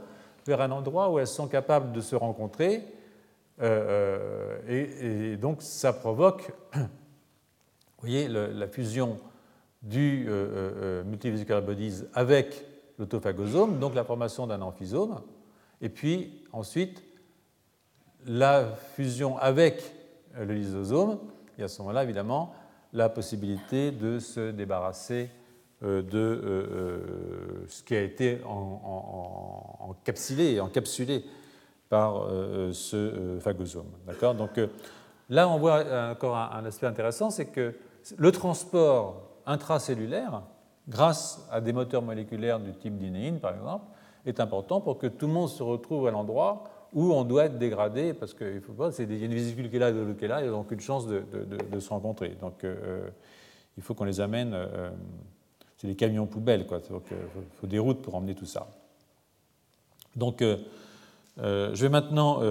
vers 0.45 0.59
un 0.59 0.71
endroit 0.71 1.09
où 1.09 1.19
elles 1.19 1.27
sont 1.27 1.47
capables 1.47 1.93
de 1.93 2.01
se 2.01 2.17
rencontrer. 2.17 2.83
Euh, 3.61 4.59
euh, 4.67 5.33
et, 5.33 5.37
donc 5.37 5.61
ça 5.61 5.93
provoque, 5.93 6.51
vous 6.73 6.81
voyez, 8.01 8.27
la 8.27 8.67
fusion 8.67 9.17
du 9.81 10.25
euh, 10.27 11.03
euh 11.07 11.61
bodies 11.61 12.03
avec 12.13 12.65
l'autophagosome, 12.99 13.79
donc 13.79 13.95
la 13.95 14.03
formation 14.03 14.47
d'un 14.47 14.61
amphysome, 14.61 15.21
et 15.79 15.87
puis 15.87 16.43
ensuite 16.51 17.01
la 18.25 18.75
fusion 18.95 19.37
avec 19.37 19.81
le 20.37 20.53
lysosome 20.53 21.19
à 21.63 21.67
ce 21.67 21.81
moment-là, 21.81 22.03
évidemment, 22.03 22.53
la 22.93 23.09
possibilité 23.09 23.91
de 23.91 24.19
se 24.19 24.51
débarrasser 24.51 25.29
euh, 25.83 26.03
de 26.03 26.19
euh, 26.19 26.67
euh, 26.71 27.65
ce 27.67 27.81
qui 27.81 27.95
a 27.95 28.01
été 28.01 28.41
encapsulé, 29.79 30.59
encapsulé 30.59 31.25
par 31.89 32.27
ce 32.71 33.37
phagosome. 33.41 33.91
D'accord? 34.07 34.33
Donc 34.33 34.51
là, 35.29 35.49
on 35.49 35.57
voit 35.57 35.83
encore 36.11 36.37
un 36.37 36.63
aspect 36.63 36.87
intéressant, 36.87 37.31
c'est 37.31 37.47
que 37.47 37.75
le 38.15 38.31
transport 38.31 39.21
intracellulaire, 39.45 40.43
grâce 40.87 41.45
à 41.51 41.59
des 41.59 41.73
moteurs 41.73 42.01
moléculaires 42.01 42.61
du 42.61 42.71
type 42.71 42.97
d'inéine, 42.97 43.41
par 43.41 43.55
exemple, 43.55 43.87
est 44.25 44.39
important 44.39 44.79
pour 44.79 44.97
que 44.99 45.07
tout 45.07 45.27
le 45.27 45.33
monde 45.33 45.49
se 45.49 45.63
retrouve 45.63 46.07
à 46.07 46.11
l'endroit 46.11 46.63
où 46.93 47.13
on 47.13 47.23
doit 47.23 47.45
être 47.45 47.57
dégradé, 47.57 48.13
parce 48.13 48.33
qu'il 48.33 48.61
faut 48.61 48.73
pas, 48.73 48.91
c'est 48.91 49.03
a 49.03 49.13
une 49.13 49.33
vésicule 49.33 49.69
qui 49.69 49.77
est 49.77 49.79
là 49.79 49.91
l'autre 49.91 50.17
qui 50.17 50.25
est 50.25 50.27
là, 50.27 50.43
ils 50.43 50.49
n'ont 50.49 50.61
aucune 50.61 50.79
chance 50.79 51.07
de, 51.07 51.79
se 51.79 51.89
rencontrer. 51.89 52.35
Donc 52.41 52.63
euh, 52.63 53.09
il 53.77 53.83
faut 53.83 53.93
qu'on 53.93 54.05
les 54.05 54.19
amène, 54.19 54.51
euh, 54.53 54.89
c'est 55.77 55.87
des 55.87 55.95
camions 55.95 56.27
poubelles, 56.27 56.67
quoi. 56.67 56.79
Il 56.89 56.99
faut 57.59 57.67
des 57.67 57.79
routes 57.79 58.01
pour 58.01 58.15
emmener 58.15 58.35
tout 58.35 58.45
ça. 58.45 58.67
Donc 60.15 60.41
euh, 60.41 60.57
je 61.37 61.81
vais 61.81 61.89
maintenant, 61.89 62.41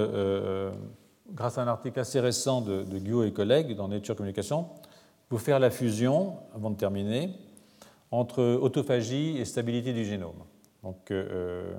grâce 1.33 1.59
à 1.59 1.63
un 1.63 1.69
article 1.69 2.01
assez 2.01 2.21
récent 2.21 2.63
de, 2.63 2.83
de 2.83 2.99
Guillaume 2.99 3.27
et 3.27 3.33
collègues 3.33 3.77
dans 3.77 3.89
Nature 3.89 4.17
Communication, 4.17 4.69
vous 5.29 5.39
faire 5.39 5.61
la 5.61 5.71
fusion, 5.71 6.39
avant 6.55 6.71
de 6.71 6.77
terminer, 6.77 7.31
entre 8.11 8.43
autophagie 8.43 9.39
et 9.39 9.45
stabilité 9.45 9.93
du 9.93 10.05
génome. 10.05 10.43
Donc, 10.83 11.11
euh, 11.11 11.73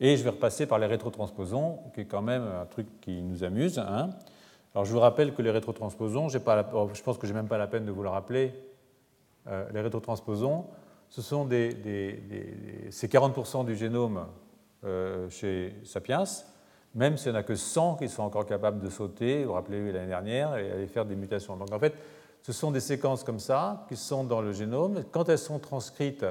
et 0.00 0.16
je 0.16 0.24
vais 0.24 0.30
repasser 0.30 0.66
par 0.66 0.78
les 0.78 0.86
rétrotransposons, 0.86 1.78
qui 1.94 2.02
est 2.02 2.04
quand 2.06 2.22
même 2.22 2.42
un 2.42 2.66
truc 2.66 2.86
qui 3.00 3.22
nous 3.22 3.44
amuse. 3.44 3.78
Hein. 3.78 4.10
Alors 4.74 4.84
je 4.84 4.92
vous 4.92 5.00
rappelle 5.00 5.34
que 5.34 5.42
les 5.42 5.50
rétrotransposons, 5.50 6.26
oh, 6.26 6.90
je 6.92 7.02
pense 7.02 7.18
que 7.18 7.26
je 7.26 7.32
n'ai 7.32 7.38
même 7.38 7.48
pas 7.48 7.58
la 7.58 7.66
peine 7.66 7.84
de 7.84 7.92
vous 7.92 8.02
le 8.02 8.08
rappeler, 8.08 8.54
euh, 9.46 9.66
les 9.72 9.80
rétrotransposons, 9.80 10.64
ce 11.08 11.22
sont 11.22 11.48
c'est 11.48 13.12
40% 13.12 13.64
du 13.64 13.76
génome 13.76 14.26
euh, 14.84 15.30
chez 15.30 15.74
Sapiens, 15.84 16.24
même 16.94 17.16
s'il 17.16 17.30
n'y 17.30 17.38
en 17.38 17.40
a 17.40 17.44
que 17.44 17.54
100 17.54 17.96
qui 17.96 18.08
sont 18.08 18.22
encore 18.22 18.46
capables 18.46 18.80
de 18.80 18.90
sauter, 18.90 19.42
vous 19.42 19.50
vous 19.50 19.54
rappelez 19.54 19.92
l'année 19.92 20.08
dernière, 20.08 20.56
et 20.56 20.70
aller 20.72 20.86
faire 20.86 21.04
des 21.04 21.14
mutations. 21.14 21.56
Donc 21.56 21.72
en 21.72 21.78
fait, 21.78 21.94
ce 22.42 22.52
sont 22.52 22.70
des 22.70 22.80
séquences 22.80 23.22
comme 23.22 23.38
ça 23.38 23.86
qui 23.88 23.96
sont 23.96 24.24
dans 24.24 24.40
le 24.40 24.52
génome. 24.52 25.04
Quand 25.12 25.28
elles 25.28 25.38
sont 25.38 25.58
transcrites 25.58 26.26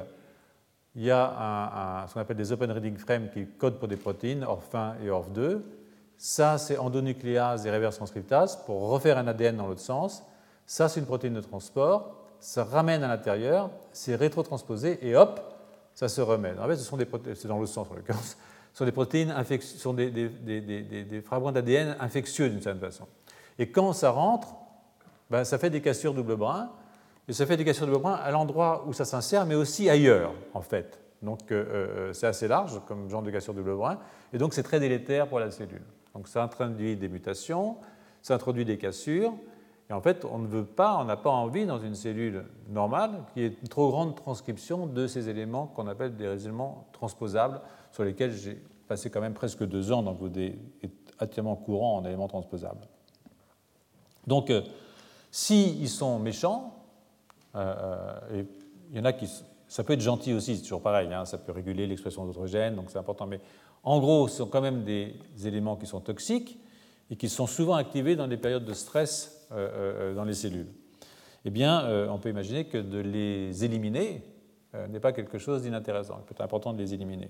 il 0.96 1.04
y 1.04 1.10
a 1.10 2.04
ce 2.08 2.14
qu'on 2.14 2.20
appelle 2.20 2.36
des 2.36 2.52
open 2.52 2.70
reading 2.70 2.96
frames 2.96 3.28
qui 3.32 3.46
codent 3.46 3.78
pour 3.78 3.88
des 3.88 3.96
protéines, 3.96 4.44
ORF1 4.44 5.02
et 5.02 5.08
ORF2. 5.08 5.60
Ça, 6.16 6.58
c'est 6.58 6.78
endonucléase 6.78 7.66
et 7.66 7.70
reverse 7.70 7.96
transcriptase 7.96 8.56
pour 8.64 8.88
refaire 8.88 9.18
un 9.18 9.26
ADN 9.26 9.56
dans 9.56 9.66
l'autre 9.66 9.80
sens. 9.80 10.22
Ça, 10.66 10.88
c'est 10.88 11.00
une 11.00 11.06
protéine 11.06 11.34
de 11.34 11.40
transport. 11.40 12.16
Ça 12.38 12.62
ramène 12.62 13.02
à 13.02 13.08
l'intérieur, 13.08 13.70
c'est 13.92 14.14
rétrotransposé 14.14 14.98
et 15.06 15.16
hop, 15.16 15.40
ça 15.94 16.08
se 16.08 16.20
remet. 16.20 16.52
En 16.58 16.66
fait, 16.66 16.76
ce 16.76 16.84
sont 16.84 16.96
des 16.96 17.06
c'est 17.34 17.48
dans 17.48 17.58
le 17.58 17.66
sens 17.66 17.88
en 17.90 17.94
l'occurrence, 17.94 18.36
ce 18.72 18.78
sont 18.78 18.84
des 18.84 18.92
protéines 18.92 19.34
sont 19.60 19.94
des, 19.94 20.10
des, 20.10 20.28
des, 20.28 21.04
des 21.04 21.20
fragments 21.22 21.52
d'ADN 21.52 21.96
infectieux 22.00 22.50
d'une 22.50 22.60
certaine 22.60 22.80
façon. 22.80 23.06
Et 23.58 23.70
quand 23.70 23.92
ça 23.92 24.10
rentre, 24.10 24.54
ben, 25.30 25.44
ça 25.44 25.58
fait 25.58 25.70
des 25.70 25.80
cassures 25.80 26.12
double 26.12 26.36
brin 26.36 26.70
et 27.28 27.32
ça 27.32 27.46
fait 27.46 27.56
des 27.56 27.64
cassures 27.64 27.86
de 27.86 27.92
brin 27.92 28.14
à 28.14 28.30
l'endroit 28.30 28.84
où 28.86 28.92
ça 28.92 29.04
s'insère, 29.04 29.46
mais 29.46 29.54
aussi 29.54 29.88
ailleurs, 29.88 30.32
en 30.52 30.60
fait. 30.60 31.00
Donc 31.22 31.50
euh, 31.50 31.64
euh, 31.64 32.12
c'est 32.12 32.26
assez 32.26 32.48
large 32.48 32.80
comme 32.86 33.08
genre 33.08 33.22
de 33.22 33.30
cassure 33.30 33.54
de 33.54 33.62
brin, 33.62 33.98
et 34.32 34.38
donc 34.38 34.52
c'est 34.54 34.62
très 34.62 34.78
délétère 34.78 35.26
pour 35.26 35.40
la 35.40 35.50
cellule. 35.50 35.82
Donc 36.14 36.28
ça 36.28 36.42
introduit 36.42 36.96
des 36.96 37.08
mutations, 37.08 37.76
ça 38.22 38.34
introduit 38.34 38.64
des 38.64 38.76
cassures, 38.76 39.32
et 39.88 39.92
en 39.92 40.00
fait 40.00 40.24
on 40.24 40.38
ne 40.38 40.46
veut 40.46 40.64
pas, 40.64 40.98
on 40.98 41.04
n'a 41.04 41.16
pas 41.16 41.30
envie 41.30 41.64
dans 41.64 41.78
une 41.78 41.94
cellule 41.94 42.44
normale 42.68 43.22
qu'il 43.32 43.42
y 43.42 43.46
ait 43.46 43.56
une 43.60 43.68
trop 43.68 43.88
grande 43.88 44.14
transcription 44.14 44.86
de 44.86 45.06
ces 45.06 45.28
éléments 45.28 45.66
qu'on 45.66 45.88
appelle 45.88 46.14
des 46.14 46.44
éléments 46.44 46.86
transposables, 46.92 47.60
sur 47.90 48.04
lesquels 48.04 48.32
j'ai 48.32 48.62
passé 48.86 49.08
quand 49.08 49.20
même 49.20 49.34
presque 49.34 49.64
deux 49.64 49.92
ans, 49.92 50.02
donc 50.02 50.18
êtes 50.36 50.92
entièrement 51.20 51.56
courant 51.56 51.96
en 51.96 52.04
éléments 52.04 52.28
transposables. 52.28 52.86
Donc 54.26 54.50
euh, 54.50 54.62
s'ils 55.30 55.88
sont 55.88 56.18
méchants, 56.18 56.83
et 57.54 58.44
il 58.90 58.96
y 58.96 59.00
en 59.00 59.04
a 59.04 59.12
qui. 59.12 59.28
Ça 59.66 59.82
peut 59.82 59.94
être 59.94 60.00
gentil 60.00 60.32
aussi, 60.34 60.56
c'est 60.56 60.62
toujours 60.62 60.82
pareil, 60.82 61.12
hein, 61.12 61.24
ça 61.24 61.38
peut 61.38 61.50
réguler 61.50 61.86
l'expression 61.86 62.24
d'autres 62.26 62.46
gènes, 62.46 62.76
donc 62.76 62.90
c'est 62.90 62.98
important. 62.98 63.26
Mais 63.26 63.40
en 63.82 63.98
gros, 63.98 64.28
ce 64.28 64.38
sont 64.38 64.46
quand 64.46 64.60
même 64.60 64.84
des 64.84 65.14
éléments 65.44 65.76
qui 65.76 65.86
sont 65.86 66.00
toxiques 66.00 66.58
et 67.10 67.16
qui 67.16 67.28
sont 67.28 67.46
souvent 67.46 67.74
activés 67.74 68.14
dans 68.14 68.28
des 68.28 68.36
périodes 68.36 68.64
de 68.64 68.72
stress 68.72 69.48
euh, 69.52 70.14
dans 70.14 70.24
les 70.24 70.34
cellules. 70.34 70.68
Eh 71.44 71.50
bien, 71.50 72.08
on 72.08 72.18
peut 72.18 72.30
imaginer 72.30 72.64
que 72.64 72.78
de 72.78 72.98
les 72.98 73.64
éliminer 73.64 74.22
n'est 74.88 75.00
pas 75.00 75.12
quelque 75.12 75.38
chose 75.38 75.62
d'inintéressant. 75.62 76.18
Il 76.20 76.24
peut 76.24 76.34
être 76.34 76.40
important 76.40 76.72
de 76.72 76.78
les 76.78 76.94
éliminer. 76.94 77.28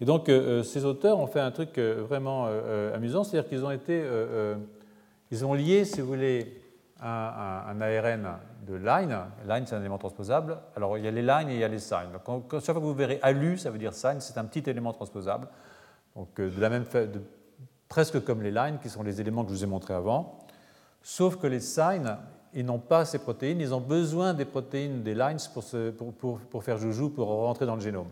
Et 0.00 0.06
donc, 0.06 0.30
ces 0.62 0.84
auteurs 0.86 1.18
ont 1.18 1.26
fait 1.26 1.40
un 1.40 1.50
truc 1.50 1.78
vraiment 1.78 2.46
amusant, 2.94 3.22
c'est-à-dire 3.22 3.48
qu'ils 3.48 3.64
ont 3.64 3.70
été, 3.70 4.02
ils 5.30 5.44
ont 5.44 5.52
lié, 5.52 5.84
si 5.84 6.00
vous 6.00 6.06
voulez, 6.06 6.63
un, 7.04 7.80
ARN 7.80 8.38
de 8.66 8.74
line. 8.74 9.16
Line, 9.46 9.64
c'est 9.66 9.74
un 9.74 9.80
élément 9.80 9.98
transposable. 9.98 10.58
Alors, 10.74 10.96
il 10.96 11.04
y 11.04 11.08
a 11.08 11.10
les 11.10 11.22
lines 11.22 11.50
et 11.50 11.54
il 11.54 11.60
y 11.60 11.64
a 11.64 11.68
les 11.68 11.78
signes. 11.78 12.10
Chaque 12.14 12.64
fois 12.64 12.74
que 12.74 12.78
vous 12.78 12.94
verrez 12.94 13.18
ALU, 13.22 13.58
ça 13.58 13.70
veut 13.70 13.78
dire 13.78 13.92
sign, 13.92 14.20
c'est 14.20 14.38
un 14.38 14.44
petit 14.44 14.68
élément 14.68 14.92
transposable. 14.92 15.48
Donc, 16.16 16.40
euh, 16.40 16.50
de 16.50 16.60
la 16.60 16.70
même 16.70 16.84
presque 17.88 18.24
comme 18.24 18.42
les 18.42 18.50
lines, 18.50 18.78
qui 18.80 18.88
sont 18.88 19.02
les 19.02 19.20
éléments 19.20 19.44
que 19.44 19.50
je 19.50 19.56
vous 19.56 19.64
ai 19.64 19.68
montrés 19.68 19.94
avant. 19.94 20.38
Sauf 21.02 21.36
que 21.36 21.46
les 21.46 21.60
signs, 21.60 22.16
ils 22.54 22.64
n'ont 22.64 22.78
pas 22.78 23.04
ces 23.04 23.18
protéines. 23.18 23.60
Ils 23.60 23.74
ont 23.74 23.80
besoin 23.80 24.32
des 24.32 24.46
protéines 24.46 25.02
des 25.02 25.14
lines 25.14 25.38
pour, 26.18 26.38
pour 26.38 26.64
faire 26.64 26.78
joujou, 26.78 27.10
pour 27.10 27.28
rentrer 27.28 27.66
dans 27.66 27.74
le 27.74 27.82
génome. 27.82 28.08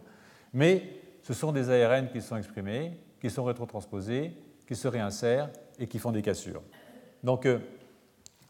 Mais 0.53 0.83
ce 1.23 1.33
sont 1.33 1.53
des 1.53 1.71
ARN 1.71 2.09
qui 2.09 2.21
sont 2.21 2.37
exprimés, 2.37 2.99
qui 3.21 3.31
sont 3.31 3.45
rétrotransposés, 3.45 4.37
qui 4.67 4.77
se 4.77 4.89
réinsèrent 4.89 5.49
et 5.79 5.87
qui 5.87 5.99
font 5.99 6.13
des 6.13 6.23
cassures. 6.23 6.63
Donc, 7.23 7.47
euh, 7.47 7.59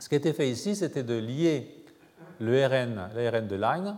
ce 0.02 0.08
qui 0.08 0.16
a 0.16 0.18
été 0.18 0.32
fait 0.32 0.50
ici, 0.50 0.74
c'était 0.74 1.04
de 1.04 1.14
lier 1.14 1.84
l'ARN 2.40 3.08
de 3.14 3.54
line 3.54 3.94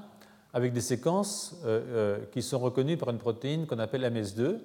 avec 0.52 0.74
des 0.74 0.82
séquences 0.82 1.56
euh, 1.64 1.80
euh, 1.88 2.18
qui 2.30 2.42
sont 2.42 2.58
reconnues 2.58 2.98
par 2.98 3.08
une 3.08 3.16
protéine 3.16 3.66
qu'on 3.66 3.78
appelle 3.78 4.02
MS2. 4.02 4.58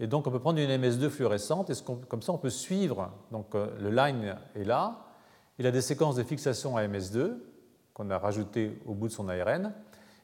Et 0.00 0.08
donc 0.08 0.26
on 0.26 0.32
peut 0.32 0.40
prendre 0.40 0.58
une 0.58 0.68
MS2 0.68 1.08
fluorescente 1.08 1.70
et 1.70 1.74
comme 2.08 2.20
ça 2.20 2.32
on 2.32 2.38
peut 2.38 2.50
suivre. 2.50 3.12
Donc 3.30 3.54
euh, 3.54 3.68
le 3.80 3.90
line 3.90 4.34
est 4.56 4.64
là, 4.64 5.04
il 5.60 5.68
a 5.68 5.70
des 5.70 5.80
séquences 5.80 6.16
de 6.16 6.24
fixation 6.24 6.76
à 6.76 6.84
MS2 6.84 7.34
qu'on 7.94 8.10
a 8.10 8.18
rajoutées 8.18 8.76
au 8.86 8.94
bout 8.94 9.06
de 9.06 9.12
son 9.12 9.28
ARN. 9.28 9.72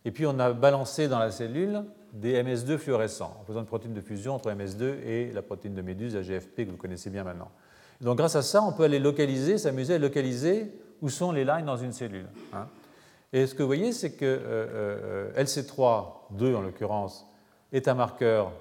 Et 0.04 0.10
puis 0.10 0.26
on 0.26 0.40
a 0.40 0.52
balancé 0.52 1.06
dans 1.06 1.20
la 1.20 1.30
cellule 1.30 1.84
des 2.14 2.42
MS2 2.42 2.78
fluorescents 2.78 3.36
en 3.40 3.44
faisant 3.44 3.60
une 3.60 3.66
protéine 3.66 3.94
de 3.94 4.00
fusion 4.00 4.34
entre 4.34 4.50
MS2 4.50 5.04
et 5.04 5.30
la 5.30 5.42
protéine 5.42 5.74
de 5.74 5.82
méduse, 5.82 6.16
la 6.16 6.22
GFP, 6.22 6.66
que 6.66 6.70
vous 6.72 6.76
connaissez 6.76 7.10
bien 7.10 7.22
maintenant. 7.22 7.52
Donc 8.02 8.18
grâce 8.18 8.34
à 8.34 8.42
ça, 8.42 8.62
on 8.62 8.72
peut 8.72 8.82
aller 8.82 8.98
localiser, 8.98 9.58
s'amuser 9.58 9.94
à 9.94 9.98
localiser 9.98 10.72
où 11.00 11.08
sont 11.08 11.30
les 11.30 11.44
lignes 11.44 11.64
dans 11.64 11.76
une 11.76 11.92
cellule. 11.92 12.26
Hein. 12.52 12.66
Et 13.32 13.46
ce 13.46 13.54
que 13.54 13.62
vous 13.62 13.68
voyez, 13.68 13.92
c'est 13.92 14.12
que 14.12 14.24
euh, 14.24 15.30
euh, 15.34 15.42
LC3, 15.42 16.06
2 16.32 16.54
en 16.54 16.62
l'occurrence, 16.62 17.26
est 17.72 17.86
un 17.86 17.94
marqueur 17.94 18.52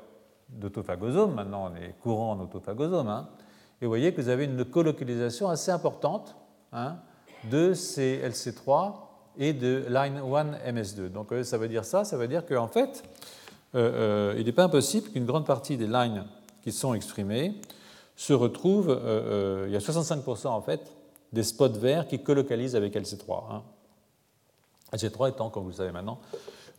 d'autophagosome. 0.50 1.34
Maintenant, 1.34 1.72
on 1.72 1.76
est 1.76 1.96
courant 2.02 2.34
en 2.34 2.40
autophagosome. 2.40 3.08
Hein. 3.10 3.30
Et 3.82 3.86
vous 3.86 3.92
voyez 3.92 4.14
que 4.14 4.22
vous 4.22 4.30
avez 4.30 4.46
une 4.46 4.64
colocalisation 4.64 5.50
assez 5.50 5.72
importante 5.72 6.36
hein, 6.72 6.98
de 7.50 7.74
ces 7.74 8.22
LC3 8.24 8.94
et 9.38 9.54
de 9.54 9.86
line 9.90 10.18
1 10.18 10.72
MS2. 10.72 11.10
Donc 11.10 11.34
euh, 11.34 11.44
ça 11.44 11.58
veut 11.58 11.68
dire 11.68 11.84
ça, 11.84 12.04
ça 12.04 12.16
veut 12.16 12.28
dire 12.28 12.46
qu'en 12.46 12.68
fait, 12.68 13.04
il 13.74 14.44
n'est 14.46 14.52
pas 14.52 14.66
impossible 14.66 15.10
qu'une 15.10 15.26
grande 15.26 15.46
partie 15.46 15.78
des 15.78 15.88
lignes 15.88 16.24
qui 16.62 16.72
sont 16.72 16.94
exprimées 16.94 17.56
se 18.16 18.34
retrouve, 18.34 18.90
euh, 18.90 18.98
euh, 19.00 19.66
il 19.68 19.74
y 19.74 19.76
a 19.76 19.80
65% 19.80 20.48
en 20.48 20.62
fait 20.62 20.82
des 21.34 21.44
spots 21.44 21.70
verts 21.70 22.08
qui 22.08 22.22
colocalisent 22.22 22.76
avec 22.76 22.96
LC3. 22.96 23.44
Hein. 23.52 23.64
LC3 24.94 25.30
étant, 25.30 25.50
comme 25.50 25.64
vous 25.64 25.70
le 25.70 25.76
savez 25.76 25.92
maintenant, 25.92 26.20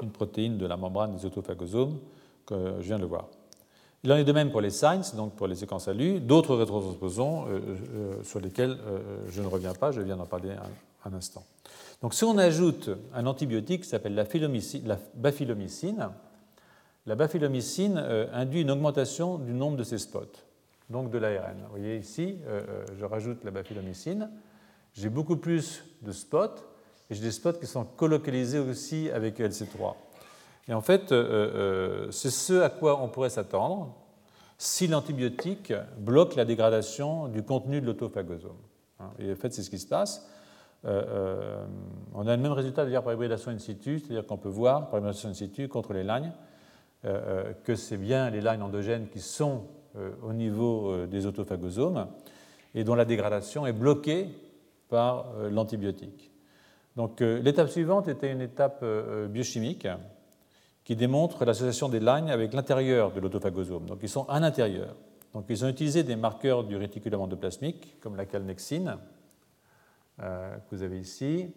une 0.03 0.11
protéine 0.11 0.59
de 0.59 0.67
la 0.67 0.77
membrane 0.77 1.17
des 1.17 1.25
autophagosomes, 1.25 1.99
que 2.45 2.77
je 2.81 2.87
viens 2.87 2.97
de 2.97 3.03
le 3.03 3.09
voir. 3.09 3.29
Il 4.05 4.13
en 4.13 4.17
est 4.17 4.25
de 4.25 4.33
même 4.33 4.51
pour 4.51 4.61
les 4.61 4.71
signs, 4.71 5.15
donc 5.15 5.35
pour 5.35 5.47
les 5.47 5.55
séquences 5.55 5.89
ALU, 5.89 6.21
d'autres 6.21 6.57
rétrotransposons 6.57 7.47
euh, 7.49 8.23
sur 8.25 8.41
lesquels 8.41 8.77
je 9.29 9.41
ne 9.41 9.47
reviens 9.47 9.75
pas, 9.75 9.93
je 9.93 10.01
viens 10.01 10.17
d'en 10.17 10.27
parler 10.27 10.51
un, 10.51 11.11
un, 11.11 11.15
instant. 11.15 11.45
Donc 12.03 12.13
si 12.13 12.25
on 12.25 12.37
ajoute 12.37 12.91
un 13.15 13.27
antibiotique 13.27 13.83
qui 13.83 13.89
s'appelle 13.89 14.15
la, 14.15 14.25
la, 14.85 14.99
bafilomycine, 15.15 16.09
la 17.07 17.15
bafilomycine 17.15 17.97
induit 18.33 18.63
une 18.63 18.73
augmentation 18.73 19.39
du 19.39 19.53
nombre 19.53 19.77
de 19.77 19.85
ces 19.85 19.99
spots 19.99 20.33
donc 20.91 21.11
de 21.11 21.19
l'ARN. 21.19 21.57
Vous 21.65 21.71
voyez 21.71 21.97
ici, 21.97 22.39
euh, 22.47 22.61
euh, 22.69 22.85
je 22.99 23.05
rajoute 23.05 23.45
la 23.45 23.51
bafilomycine. 23.51 24.31
J'ai 24.95 25.09
beaucoup 25.09 25.37
plus 25.37 25.85
de 26.03 26.13
spots 26.13 26.61
et 27.11 27.15
j'ai 27.15 27.23
des 27.23 27.31
spots 27.31 27.55
qui 27.55 27.67
sont 27.67 27.85
colocalisés 27.85 28.59
aussi 28.59 29.11
avec 29.11 29.41
LC3. 29.41 29.95
Et 30.69 30.75
en 30.75 30.81
fait, 30.81 31.13
euh, 31.13 32.11
c'est 32.11 32.31
ce 32.31 32.61
à 32.61 32.69
quoi 32.69 33.03
on 33.03 33.09
pourrait 33.09 33.31
s'attendre 33.31 33.97
si 34.59 34.87
l'antibiotique 34.87 35.73
bloque 35.99 36.37
la 36.37 36.45
dégradation 36.45 37.27
du 37.29 37.43
contenu 37.43 37.81
de 37.81 37.87
l'autophagosome. 37.87 38.53
Hein, 39.01 39.11
et 39.19 39.33
en 39.33 39.37
fait, 39.37 39.53
c'est 39.53 39.63
ce 39.63 39.71
qui 39.71 39.79
se 39.79 39.89
passe. 39.89 40.29
on 40.85 42.27
a 42.27 42.37
le 42.37 42.43
même 42.43 42.53
résultat 42.53 42.85
d'ailleurs 42.85 43.03
par 43.03 43.13
hybridation 43.13 43.51
in 43.51 43.59
situ, 43.59 43.99
c'est-à-dire 43.99 44.27
qu'on 44.27 44.37
peut 44.37 44.49
voir 44.49 44.89
par 44.89 45.01
hybridation 45.01 45.31
in 45.31 45.35
situ 45.35 45.69
contre 45.69 45.95
les 45.95 46.05
lignes 46.05 46.33
que 47.65 47.75
c'est 47.75 47.97
bien 47.97 48.31
les 48.31 48.41
lignes 48.41 48.63
endogènes 48.63 49.09
qui 49.09 49.19
sont 49.19 49.65
au 50.23 50.33
niveau 50.33 51.07
des 51.07 51.27
autophagosomes 51.27 52.09
et 52.75 52.85
dont 52.85 52.95
la 52.95 53.05
dégradation 53.05 53.67
est 53.67 53.73
bloquée 53.73 54.29
par 54.89 55.33
l'antibiotique. 55.51 56.31
Donc 56.97 57.21
l'étape 57.21 57.69
suivante 57.69 58.09
était 58.09 58.33
une 58.33 58.41
étape 58.41 58.85
biochimique 59.29 59.87
qui 60.85 60.97
démontre 60.97 61.45
l'association 61.45 61.89
des 61.89 62.01
lignes 62.01 62.31
avec 62.31 62.53
l'intérieur 62.53 63.13
de 63.13 63.21
l'autophagosome. 63.21 63.87
Donc 63.87 63.99
ils 64.03 64.09
sont 64.09 64.29
à 64.29 64.41
l'intérieur. 64.41 64.95
Donc 65.33 65.47
ils 65.49 65.65
ont 65.65 65.69
utilisé 65.69 66.03
des 66.03 66.17
marqueurs 66.17 66.65
du 66.65 66.77
réticulum 66.77 67.23
endoplasmique, 67.23 68.01
comme 68.01 68.17
la 68.17 68.27
calnexine, 68.27 68.99
euh, 70.21 70.57
que 70.57 70.77
vous 70.77 70.83
avez 70.83 71.01
ici, 71.01 71.55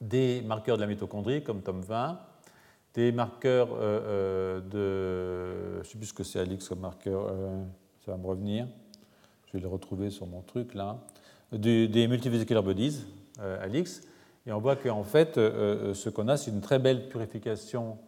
des 0.00 0.40
marqueurs 0.42 0.76
de 0.76 0.82
la 0.82 0.86
mitochondrie, 0.86 1.42
comme 1.42 1.60
TOM20, 1.60 2.16
des 2.94 3.12
marqueurs 3.12 3.68
euh, 3.72 4.60
euh, 4.60 4.60
de. 4.60 5.74
Je 5.74 5.78
ne 5.78 5.84
sais 5.84 5.98
plus 5.98 6.06
ce 6.06 6.12
que 6.12 6.24
c'est 6.24 6.40
Alix 6.40 6.68
comme 6.68 6.80
marqueur, 6.80 7.32
ça 8.04 8.12
va 8.12 8.18
me 8.18 8.26
revenir. 8.26 8.66
Je 9.46 9.52
vais 9.54 9.60
le 9.60 9.68
retrouver 9.68 10.10
sur 10.10 10.26
mon 10.26 10.42
truc 10.42 10.74
là. 10.74 10.98
des 11.52 12.08
multivesicular 12.08 12.62
bodies, 12.62 13.06
Alix. 13.60 14.02
Et 14.46 14.52
on 14.52 14.58
voit 14.58 14.76
qu'en 14.76 15.04
fait, 15.04 15.34
ce 15.36 16.08
qu'on 16.08 16.28
a, 16.28 16.36
c'est 16.36 16.50
une 16.50 16.60
très 16.60 16.78
belle 16.78 17.08
purification 17.08 17.98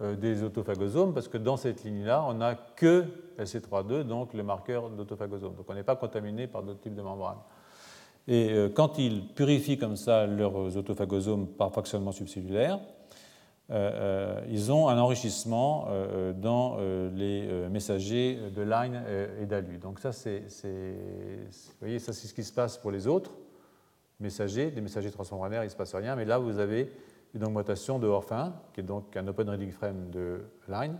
des 0.00 0.42
autophagosomes, 0.42 1.14
parce 1.14 1.28
que 1.28 1.38
dans 1.38 1.56
cette 1.56 1.84
ligne-là, 1.84 2.24
on 2.26 2.34
n'a 2.34 2.54
que 2.54 3.04
LC32, 3.38 4.02
donc 4.02 4.34
le 4.34 4.42
marqueur 4.42 4.90
d'autophagosome. 4.90 5.54
Donc 5.54 5.66
on 5.68 5.74
n'est 5.74 5.82
pas 5.82 5.96
contaminé 5.96 6.46
par 6.46 6.62
d'autres 6.62 6.80
types 6.80 6.94
de 6.94 7.02
membranes. 7.02 7.38
Et 8.26 8.50
euh, 8.52 8.68
quand 8.68 8.98
ils 8.98 9.26
purifient 9.26 9.78
comme 9.78 9.96
ça 9.96 10.26
leurs 10.26 10.76
autophagosomes 10.76 11.46
par 11.46 11.70
fractionnement 11.72 12.12
subcellulaire, 12.12 12.76
euh, 12.76 12.78
euh, 12.78 13.03
ils 13.70 14.72
ont 14.72 14.88
un 14.88 14.98
enrichissement 14.98 15.88
dans 16.36 16.76
les 17.14 17.68
messagers 17.70 18.38
de 18.54 18.62
Line 18.62 19.02
et 19.40 19.46
d'ALU. 19.46 19.78
Donc 19.78 20.00
ça, 20.00 20.12
c'est, 20.12 20.42
voyez, 21.80 21.98
ça 21.98 22.12
c'est 22.12 22.26
ce 22.26 22.34
qui 22.34 22.44
se 22.44 22.52
passe 22.52 22.76
pour 22.76 22.90
les 22.90 23.06
autres 23.06 23.32
messagers, 24.20 24.70
des 24.70 24.80
messagers 24.80 25.10
transmembranaires, 25.10 25.62
il 25.62 25.66
ne 25.66 25.70
se 25.70 25.76
passe 25.76 25.94
rien. 25.94 26.14
Mais 26.14 26.24
là, 26.24 26.38
vous 26.38 26.58
avez 26.58 26.92
une 27.34 27.44
augmentation 27.44 27.98
de 27.98 28.06
ORF1, 28.06 28.52
qui 28.72 28.80
est 28.80 28.84
donc 28.84 29.16
un 29.16 29.26
open 29.26 29.50
reading 29.50 29.72
frame 29.72 30.10
de 30.10 30.44
Line. 30.68 30.96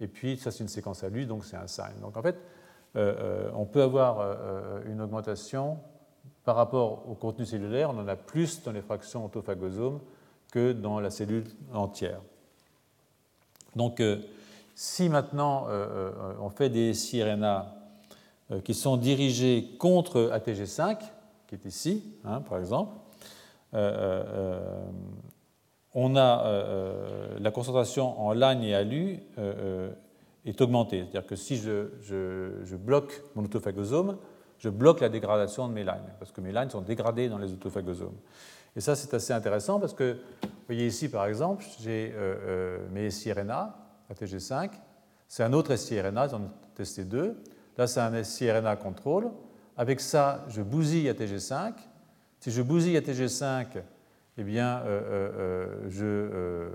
Et 0.00 0.08
puis, 0.08 0.36
ça, 0.36 0.50
c'est 0.50 0.62
une 0.62 0.68
séquence 0.68 1.02
ALU, 1.04 1.26
donc 1.26 1.44
c'est 1.44 1.56
un 1.56 1.66
sign. 1.66 2.00
Donc 2.02 2.16
en 2.16 2.22
fait, 2.22 2.36
on 3.54 3.66
peut 3.66 3.82
avoir 3.82 4.36
une 4.86 5.00
augmentation 5.00 5.78
par 6.44 6.56
rapport 6.56 7.08
au 7.08 7.14
contenu 7.14 7.44
cellulaire, 7.44 7.90
on 7.90 7.98
en 7.98 8.08
a 8.08 8.16
plus 8.16 8.62
dans 8.62 8.72
les 8.72 8.80
fractions 8.80 9.24
autophagosomes 9.24 10.00
que 10.50 10.72
dans 10.72 11.00
la 11.00 11.10
cellule 11.10 11.44
entière. 11.72 12.20
Donc, 13.76 14.00
euh, 14.00 14.18
si 14.74 15.08
maintenant 15.08 15.66
euh, 15.68 15.86
euh, 16.16 16.32
on 16.40 16.50
fait 16.50 16.68
des 16.68 16.94
siRNA 16.94 17.76
qui 18.64 18.74
sont 18.74 18.96
dirigés 18.96 19.76
contre 19.78 20.32
ATG5, 20.34 20.98
qui 21.46 21.54
est 21.54 21.64
ici, 21.66 22.02
hein, 22.24 22.40
par 22.40 22.58
exemple, 22.58 22.96
on 25.94 26.16
a 26.16 27.38
la 27.38 27.50
concentration 27.52 28.20
en 28.20 28.32
LAN 28.32 28.60
et 28.62 28.74
ALU 28.74 29.20
est 30.44 30.60
augmentée. 30.60 31.02
C'est-à-dire 31.02 31.28
que 31.28 31.36
si 31.36 31.58
je, 31.58 31.90
je 32.02 32.74
bloque 32.74 33.22
mon 33.36 33.44
autophagosome, 33.44 34.16
je 34.58 34.68
bloque 34.68 35.00
la 35.00 35.08
dégradation 35.08 35.68
de 35.68 35.72
mes 35.72 35.84
lignes, 35.84 36.12
parce 36.18 36.32
que 36.32 36.40
mes 36.40 36.50
lignes 36.50 36.70
sont 36.70 36.80
dégradées 36.80 37.28
dans 37.28 37.38
les 37.38 37.52
autophagosomes. 37.52 38.18
Et 38.76 38.80
ça, 38.80 38.94
c'est 38.94 39.12
assez 39.14 39.32
intéressant 39.32 39.80
parce 39.80 39.94
que, 39.94 40.18
vous 40.42 40.48
voyez 40.66 40.86
ici, 40.86 41.08
par 41.08 41.26
exemple, 41.26 41.64
j'ai 41.80 42.12
euh, 42.14 42.36
euh, 42.46 42.78
mes 42.92 43.10
siRNA, 43.10 43.76
ATG5, 44.12 44.70
c'est 45.26 45.42
un 45.42 45.52
autre 45.52 45.74
siRNA, 45.76 46.28
j'en 46.28 46.42
ai 46.42 46.48
testé 46.74 47.04
deux. 47.04 47.36
Là, 47.76 47.86
c'est 47.86 48.00
un 48.00 48.22
siRNA 48.22 48.76
contrôle. 48.76 49.30
Avec 49.76 50.00
ça, 50.00 50.44
je 50.48 50.62
bousille 50.62 51.08
ATG5. 51.08 51.72
Si 52.40 52.50
je 52.50 52.62
bousille 52.62 52.96
ATG5, 52.96 53.82
eh 54.38 54.44
bien, 54.44 54.82
euh, 54.86 56.70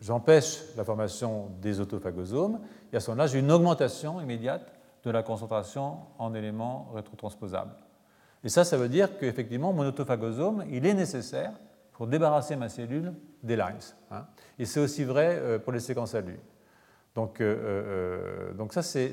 j'empêche 0.00 0.62
la 0.76 0.84
formation 0.84 1.50
des 1.60 1.80
autophagosomes. 1.80 2.60
Et 2.92 2.96
à 2.96 3.00
ce 3.00 3.10
moment-là, 3.10 3.26
j'ai 3.26 3.38
une 3.38 3.52
augmentation 3.52 4.20
immédiate 4.20 4.72
de 5.04 5.10
la 5.10 5.22
concentration 5.22 5.98
en 6.18 6.34
éléments 6.34 6.90
rétrotransposables. 6.94 7.74
Et 8.42 8.48
ça, 8.48 8.64
ça 8.64 8.76
veut 8.76 8.88
dire 8.88 9.18
qu'effectivement, 9.18 9.72
mon 9.72 9.86
autophagosome, 9.86 10.64
il 10.70 10.86
est 10.86 10.94
nécessaire 10.94 11.52
pour 11.92 12.06
débarrasser 12.06 12.56
ma 12.56 12.68
cellule 12.68 13.12
des 13.42 13.56
lines. 13.56 13.76
Hein. 14.10 14.24
Et 14.58 14.64
c'est 14.64 14.80
aussi 14.80 15.04
vrai 15.04 15.38
euh, 15.38 15.58
pour 15.58 15.72
les 15.72 15.80
séquences 15.80 16.14
ALU. 16.14 16.38
Donc, 17.14 17.40
euh, 17.40 17.56
euh, 17.58 18.52
donc 18.54 18.72
ça, 18.72 18.82
c'est, 18.82 19.10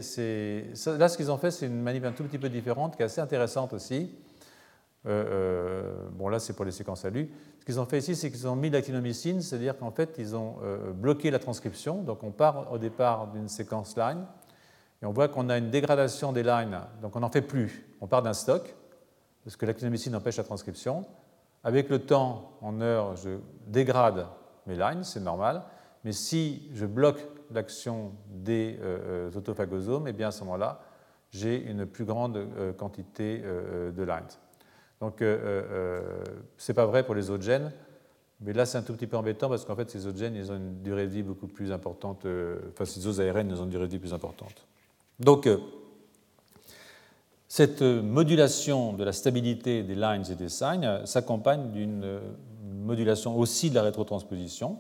là, 0.97 1.09
ce 1.09 1.17
qu'ils 1.17 1.31
ont 1.31 1.37
fait, 1.37 1.51
c'est 1.51 1.65
une 1.65 1.81
manip 1.81 2.05
un 2.05 2.11
tout 2.13 2.23
petit 2.23 2.37
peu 2.37 2.47
différente, 2.47 2.95
qui 2.95 3.01
est 3.01 3.05
assez 3.05 3.19
intéressante 3.19 3.73
aussi. 3.73 4.15
bon, 5.03 6.29
là, 6.29 6.39
c'est 6.39 6.53
pour 6.53 6.63
les 6.63 6.71
séquences 6.71 7.03
ALU. 7.03 7.29
Ce 7.59 7.65
qu'ils 7.65 7.79
ont 7.79 7.85
fait 7.85 7.97
ici, 7.97 8.15
c'est 8.15 8.31
qu'ils 8.31 8.47
ont 8.47 8.55
mis 8.55 8.69
l'actinomycine, 8.69 9.41
c'est-à-dire 9.41 9.77
qu'en 9.77 9.91
fait, 9.91 10.15
ils 10.17 10.35
ont 10.35 10.57
bloqué 10.93 11.31
la 11.31 11.39
transcription. 11.39 12.03
Donc, 12.03 12.23
on 12.23 12.31
part 12.31 12.71
au 12.71 12.77
départ 12.77 13.27
d'une 13.27 13.49
séquence 13.49 13.97
line, 13.97 14.25
et 15.01 15.05
on 15.05 15.11
voit 15.11 15.27
qu'on 15.27 15.49
a 15.49 15.57
une 15.57 15.69
dégradation 15.69 16.31
des 16.31 16.43
lines, 16.43 16.79
donc 17.01 17.15
on 17.15 17.19
n'en 17.19 17.29
fait 17.29 17.41
plus. 17.41 17.85
On 17.99 18.07
part 18.07 18.21
d'un 18.21 18.33
stock, 18.33 18.75
parce 19.48 19.56
que 19.56 19.65
l'actinomycine 19.65 20.14
empêche 20.14 20.36
la 20.36 20.44
transcription. 20.44 21.06
Avec 21.64 21.88
le 21.88 21.99
temps, 21.99 22.57
en 22.61 22.82
heure, 22.82 23.15
je 23.15 23.38
dégrade 23.65 24.28
mes 24.65 24.76
lines, 24.76 25.06
c'est 25.06 25.22
normal. 25.22 25.64
Mais 26.03 26.11
si 26.11 26.69
je 26.74 26.86
bloque 26.86 27.26
l'action 27.52 28.11
des 28.28 28.78
euh, 28.82 29.30
euh, 29.32 29.38
autophagosomes, 29.38 30.06
et 30.06 30.10
eh 30.10 30.14
bien 30.14 30.28
à 30.28 30.32
ce 30.32 30.44
moment-là, 30.44 30.82
j'ai 31.32 31.64
une 31.64 31.86
plus 31.86 32.03
grande 32.03 32.36
euh, 32.36 32.74
quantité 32.74 33.41
de 33.41 34.03
lines. 34.03 34.28
Donc, 34.99 35.19
ce 35.19 36.02
n'est 36.68 36.76
pas 36.76 36.86
vrai 36.86 37.06
pour 37.06 37.15
les 37.15 37.30
autres 37.30 37.44
gènes, 37.44 37.72
mais 38.41 38.52
là, 38.52 38.65
c'est 38.65 38.78
un 38.78 38.82
tout 38.82 38.91
petit 38.91 39.07
peu 39.07 39.15
embêtant 39.15 39.48
parce 39.48 39.64
qu'en 39.64 39.78
fait, 39.78 39.90
ces 39.90 40.07
autres 40.07 40.18
gènes, 40.18 40.36
ils 40.36 40.52
ont 40.52 40.57
une 40.57 40.82
durée 40.82 41.07
de 41.07 41.11
vie 41.11 41.24
beaucoup 41.24 41.48
plus 41.48 41.72
importante, 41.72 42.28
enfin, 42.74 42.84
ces 42.84 43.07
autres 43.07 43.22
ARN, 43.22 43.49
ils 43.49 43.61
ont 43.61 43.64
une 43.64 43.69
durée 43.69 43.88
de 43.88 43.94
vie 43.94 43.99
plus 43.99 44.14
importante. 44.14 44.68
Donc, 45.22 45.48
cette 47.48 47.82
modulation 47.82 48.94
de 48.94 49.03
la 49.03 49.14
stabilité 49.14 49.84
des 49.84 49.95
lines 49.95 50.26
et 50.30 50.36
des 50.36 50.49
signes 50.49 51.06
s'accompagne 51.06 51.72
d'une 51.72 52.19
modulation 52.64 53.38
aussi 53.38 53.69
de 53.69 53.76
la 53.76 53.84
rétrotransposition. 53.84 54.78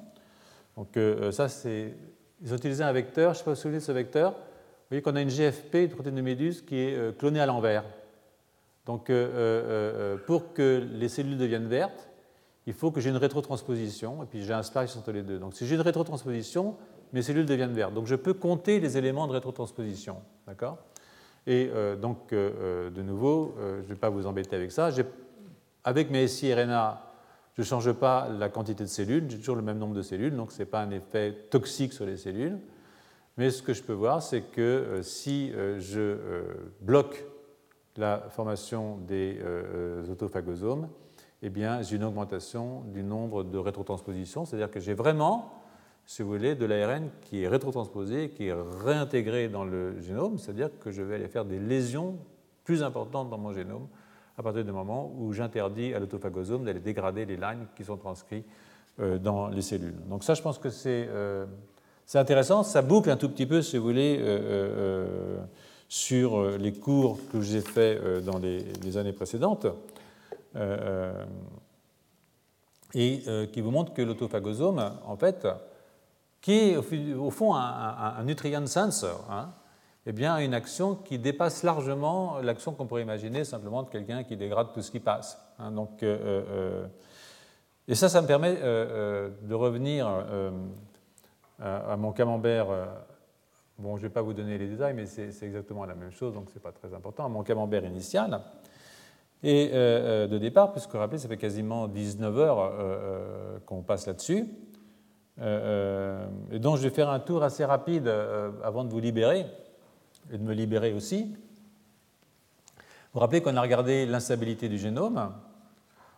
Donc, 0.75 0.97
euh, 0.97 1.31
ça, 1.31 1.47
c'est. 1.49 1.93
Ils 2.41 2.53
ont 2.53 2.57
utilisé 2.57 2.83
un 2.83 2.91
vecteur, 2.91 3.33
je 3.33 3.39
ne 3.39 3.43
sais 3.43 3.43
pas 3.45 3.55
si 3.55 3.63
vous 3.63 3.69
vous 3.69 3.79
souvenez 3.79 3.79
de 3.79 3.83
ce 3.83 3.91
vecteur. 3.91 4.31
Vous 4.31 4.91
voyez 4.91 5.01
qu'on 5.01 5.15
a 5.15 5.21
une 5.21 5.29
GFP, 5.29 5.75
une 5.75 5.89
protéine 5.89 6.15
de 6.15 6.21
méduse, 6.21 6.61
qui 6.61 6.75
est 6.77 6.95
euh, 6.95 7.11
clonée 7.11 7.39
à 7.39 7.45
l'envers. 7.45 7.83
Donc, 8.85 9.11
pour 10.27 10.53
que 10.53 10.87
les 10.93 11.09
cellules 11.09 11.37
deviennent 11.37 11.67
vertes, 11.67 12.07
il 12.67 12.73
faut 12.73 12.89
que 12.89 13.01
j'ai 13.01 13.09
une 13.09 13.17
rétrotransposition, 13.17 14.23
et 14.23 14.25
puis 14.27 14.45
j'ai 14.45 14.53
un 14.53 14.63
splice 14.63 14.95
entre 14.95 15.11
les 15.11 15.23
deux. 15.23 15.39
Donc, 15.39 15.55
si 15.55 15.67
j'ai 15.67 15.75
une 15.75 15.81
rétrotransposition, 15.81 16.77
mes 17.13 17.21
cellules 17.21 17.45
deviennent 17.45 17.73
vertes. 17.73 17.93
Donc 17.93 18.07
je 18.07 18.15
peux 18.15 18.33
compter 18.33 18.79
les 18.79 18.97
éléments 18.97 19.27
de 19.27 19.33
rétrotransposition. 19.33 20.17
D'accord? 20.45 20.77
Et 21.47 21.71
euh, 21.73 21.95
donc, 21.95 22.33
euh, 22.33 22.51
euh, 22.59 22.89
de 22.89 23.01
nouveau, 23.01 23.55
je 23.57 23.81
ne 23.81 23.87
vais 23.87 23.95
pas 23.95 24.09
vous 24.09 24.27
embêter 24.27 24.55
avec 24.55 24.71
ça. 24.71 24.89
Avec 25.85 26.11
mes 26.11 26.27
siRNA, 26.27 27.01
je 27.55 27.61
ne 27.61 27.65
change 27.65 27.91
pas 27.93 28.27
la 28.27 28.49
quantité 28.49 28.83
de 28.83 28.89
cellules, 28.89 29.25
j'ai 29.29 29.37
toujours 29.37 29.55
le 29.55 29.61
même 29.61 29.79
nombre 29.79 29.95
de 29.95 30.01
cellules, 30.01 30.35
donc 30.35 30.51
ce 30.51 30.59
n'est 30.59 30.65
pas 30.65 30.81
un 30.81 30.91
effet 30.91 31.33
toxique 31.49 31.93
sur 31.93 32.05
les 32.05 32.17
cellules. 32.17 32.59
Mais 33.37 33.49
ce 33.49 33.63
que 33.63 33.73
je 33.73 33.81
peux 33.81 33.93
voir, 33.93 34.21
c'est 34.21 34.41
que 34.41 34.99
si 35.01 35.51
je 35.79 36.17
bloque 36.81 37.25
la 37.95 38.25
formation 38.29 38.97
des 38.97 39.39
autophagosomes, 40.11 40.89
eh 41.41 41.51
j'ai 41.81 41.95
une 41.95 42.03
augmentation 42.03 42.81
du 42.93 43.03
nombre 43.03 43.43
de 43.43 43.57
rétrotranspositions, 43.57 44.45
c'est-à-dire 44.45 44.69
que 44.69 44.79
j'ai 44.79 44.93
vraiment 44.93 45.56
si 46.07 46.21
vous 46.21 46.29
voulez, 46.29 46.55
de 46.55 46.65
l'ARN 46.65 47.09
qui 47.21 47.43
est 47.43 47.49
rétrotransposé, 47.49 48.29
qui 48.29 48.47
est 48.47 48.55
réintégré 48.81 49.49
dans 49.49 49.65
le 49.65 49.99
génome, 49.99 50.39
c'est-à-dire 50.39 50.69
que 50.79 50.89
je 50.89 51.01
vais 51.01 51.15
aller 51.15 51.27
faire 51.27 51.43
des 51.43 51.59
lésions 51.59 52.17
plus 52.63 52.81
importantes 52.81 53.29
dans 53.29 53.37
mon 53.37 53.51
génome 53.51 53.87
à 54.37 54.43
partir 54.43 54.63
du 54.63 54.71
moment 54.71 55.13
où 55.17 55.33
j'interdis 55.33 55.93
à 55.93 55.99
l'autophagosome 55.99 56.63
d'aller 56.63 56.79
dégrader 56.79 57.25
les 57.25 57.35
lignes 57.35 57.65
qui 57.75 57.83
sont 57.83 57.97
transcrites 57.97 58.45
euh, 59.01 59.17
dans 59.17 59.49
les 59.49 59.61
cellules. 59.61 59.97
Donc 60.07 60.23
ça, 60.23 60.33
je 60.33 60.41
pense 60.41 60.59
que 60.59 60.69
euh, 60.85 61.45
c'est 62.05 62.19
intéressant. 62.19 62.63
Ça 62.63 62.81
boucle 62.81 63.09
un 63.09 63.17
tout 63.17 63.29
petit 63.29 63.45
peu, 63.45 63.61
si 63.61 63.77
vous 63.77 63.83
voulez, 63.83 64.17
euh, 64.21 65.39
sur 65.89 66.57
les 66.57 66.71
cours 66.71 67.19
que 67.33 67.41
j'ai 67.41 67.61
faits 67.61 68.23
dans 68.23 68.37
les, 68.37 68.59
les, 68.83 68.97
années 68.97 69.13
précédentes 69.13 69.67
et 72.93 73.21
qui 73.53 73.61
vous 73.61 73.71
montre 73.71 73.93
que 73.93 74.01
l'autophagosome, 74.01 74.91
en 75.05 75.15
fait, 75.15 75.47
qui 76.47 76.71
est 76.71 76.77
au 76.77 77.29
fond 77.29 77.55
un, 77.55 78.23
nutrient 78.23 78.65
sensor, 78.67 79.27
hein, 79.29 79.49
eh 80.05 80.13
bien, 80.13 80.37
une 80.37 80.53
action 80.53 80.95
qui 80.95 81.19
dépasse 81.19 81.61
largement 81.63 82.39
l'action 82.39 82.71
qu'on 82.71 82.85
pourrait 82.85 83.01
imaginer 83.01 83.43
simplement 83.43 83.83
de 83.83 83.89
quelqu'un 83.89 84.23
qui 84.23 84.37
dégrade 84.37 84.67
tout 84.73 84.81
ce 84.81 84.89
qui 84.89 85.01
passe. 85.01 85.37
Hein. 85.59 85.71
donc, 85.71 86.01
euh, 86.03 86.17
euh, 86.17 86.43
euh, 86.49 86.87
et 87.89 87.95
ça, 87.95 88.07
ça 88.07 88.21
me 88.21 88.27
permet 88.27 88.55
de 88.55 89.53
revenir 89.53 90.07
à 91.59 91.97
mon 91.97 92.13
camembert 92.13 92.67
Bon, 93.77 93.97
je 93.97 94.03
ne 94.03 94.07
vais 94.07 94.13
pas 94.13 94.21
vous 94.21 94.33
donner 94.33 94.57
les 94.57 94.67
détails, 94.67 94.93
mais 94.93 95.05
c'est 95.05 95.43
exactement 95.43 95.83
la 95.83 95.95
même 95.95 96.11
chose, 96.11 96.33
donc 96.33 96.49
ce 96.49 96.55
n'est 96.55 96.61
pas 96.61 96.71
très 96.71 96.93
important. 96.93 97.27
Mon 97.27 97.43
camembert 97.43 97.83
initial. 97.83 98.41
Et 99.43 99.67
de 99.67 100.37
départ, 100.37 100.71
puisque 100.71 100.91
vous 100.91 100.97
rappelez, 100.97 101.19
ça 101.19 101.27
fait 101.27 101.37
quasiment 101.37 101.89
19 101.89 102.37
heures 102.37 103.61
qu'on 103.65 103.83
passe 103.83 104.07
là-dessus. 104.07 104.47
Et 105.39 106.59
donc, 106.59 106.77
je 106.77 106.83
vais 106.83 106.89
faire 106.89 107.09
un 107.09 107.19
tour 107.19 107.43
assez 107.43 107.63
rapide 107.63 108.11
avant 108.63 108.83
de 108.83 108.89
vous 108.89 108.99
libérer 108.99 109.45
et 110.31 110.37
de 110.37 110.43
me 110.43 110.53
libérer 110.53 110.93
aussi. 110.93 111.35
Vous 112.73 113.13
vous 113.13 113.19
rappelez 113.19 113.41
qu'on 113.41 113.55
a 113.55 113.61
regardé 113.61 114.05
l'instabilité 114.05 114.67
du 114.69 114.77
génome, 114.77 115.31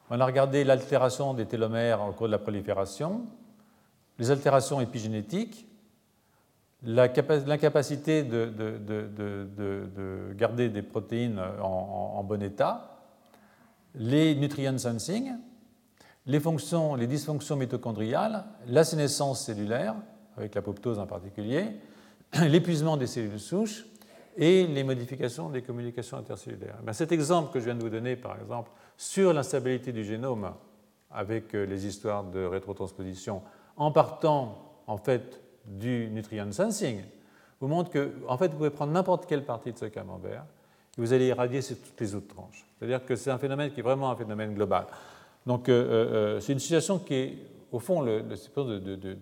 on 0.09 0.19
a 0.19 0.25
regardé 0.25 0.63
l'altération 0.63 1.33
des 1.33 1.45
télomères 1.45 2.01
au 2.01 2.13
cours 2.13 2.27
de 2.27 2.31
la 2.31 2.39
prolifération, 2.39 3.21
les 4.17 4.31
altérations 4.31 4.81
épigénétiques, 4.81 5.67
l'incapacité 6.83 8.23
de, 8.23 8.49
garder 10.35 10.69
des 10.69 10.81
protéines 10.81 11.39
en, 11.61 12.23
bon 12.23 12.41
état, 12.41 12.97
les 13.95 14.35
nutrient 14.35 14.79
sensing, 14.79 15.33
les, 16.29 16.39
fonctions, 16.39 16.93
les 16.93 17.07
dysfonctions 17.07 17.55
mitochondriales, 17.55 18.45
la 18.67 18.83
sénescence 18.83 19.43
cellulaire, 19.45 19.95
avec 20.37 20.53
l'apoptose 20.53 20.99
en 20.99 21.07
particulier, 21.07 21.65
l'épuisement 22.47 22.97
des 22.97 23.07
cellules 23.07 23.39
souches 23.39 23.85
et 24.37 24.67
les 24.67 24.83
modifications 24.83 25.49
des 25.49 25.63
communications 25.63 26.17
intercellulaires. 26.17 26.77
Ben, 26.83 26.93
cet 26.93 27.11
exemple 27.11 27.51
que 27.51 27.59
je 27.59 27.65
viens 27.65 27.73
de 27.73 27.81
vous 27.81 27.89
donner, 27.89 28.15
par 28.15 28.39
exemple, 28.39 28.69
sur 28.95 29.33
l'instabilité 29.33 29.91
du 29.91 30.05
génome 30.05 30.53
avec 31.09 31.55
euh, 31.55 31.65
les 31.65 31.87
histoires 31.87 32.23
de 32.23 32.45
rétrotransposition, 32.45 33.41
en 33.75 33.91
partant 33.91 34.81
en 34.85 34.97
fait 34.97 35.41
du 35.65 36.09
nutrient 36.11 36.53
sensing, 36.53 37.01
vous 37.59 37.67
montre 37.67 37.89
que 37.89 38.13
en 38.27 38.37
fait, 38.37 38.49
vous 38.49 38.57
pouvez 38.57 38.69
prendre 38.69 38.93
n'importe 38.93 39.25
quelle 39.25 39.45
partie 39.45 39.73
de 39.73 39.79
ce 39.79 39.85
camembert 39.85 40.45
et 40.95 41.01
vous 41.01 41.11
allez 41.11 41.25
irradier 41.25 41.63
sur 41.63 41.75
toutes 41.77 41.99
les 41.99 42.13
autres 42.13 42.27
tranches. 42.27 42.67
C'est-à-dire 42.77 43.03
que 43.03 43.15
c'est 43.15 43.31
un 43.31 43.39
phénomène 43.39 43.71
qui 43.71 43.79
est 43.79 43.83
vraiment 43.83 44.11
un 44.11 44.15
phénomène 44.15 44.53
global. 44.53 44.85
Donc 45.45 45.69
euh, 45.69 46.35
euh, 46.35 46.39
c'est 46.39 46.53
une 46.53 46.59
situation 46.59 46.99
qui 46.99 47.13
est, 47.13 47.37
au 47.71 47.79
fond, 47.79 48.01
le, 48.01 48.19
le 48.21 48.79
de, 48.79 49.17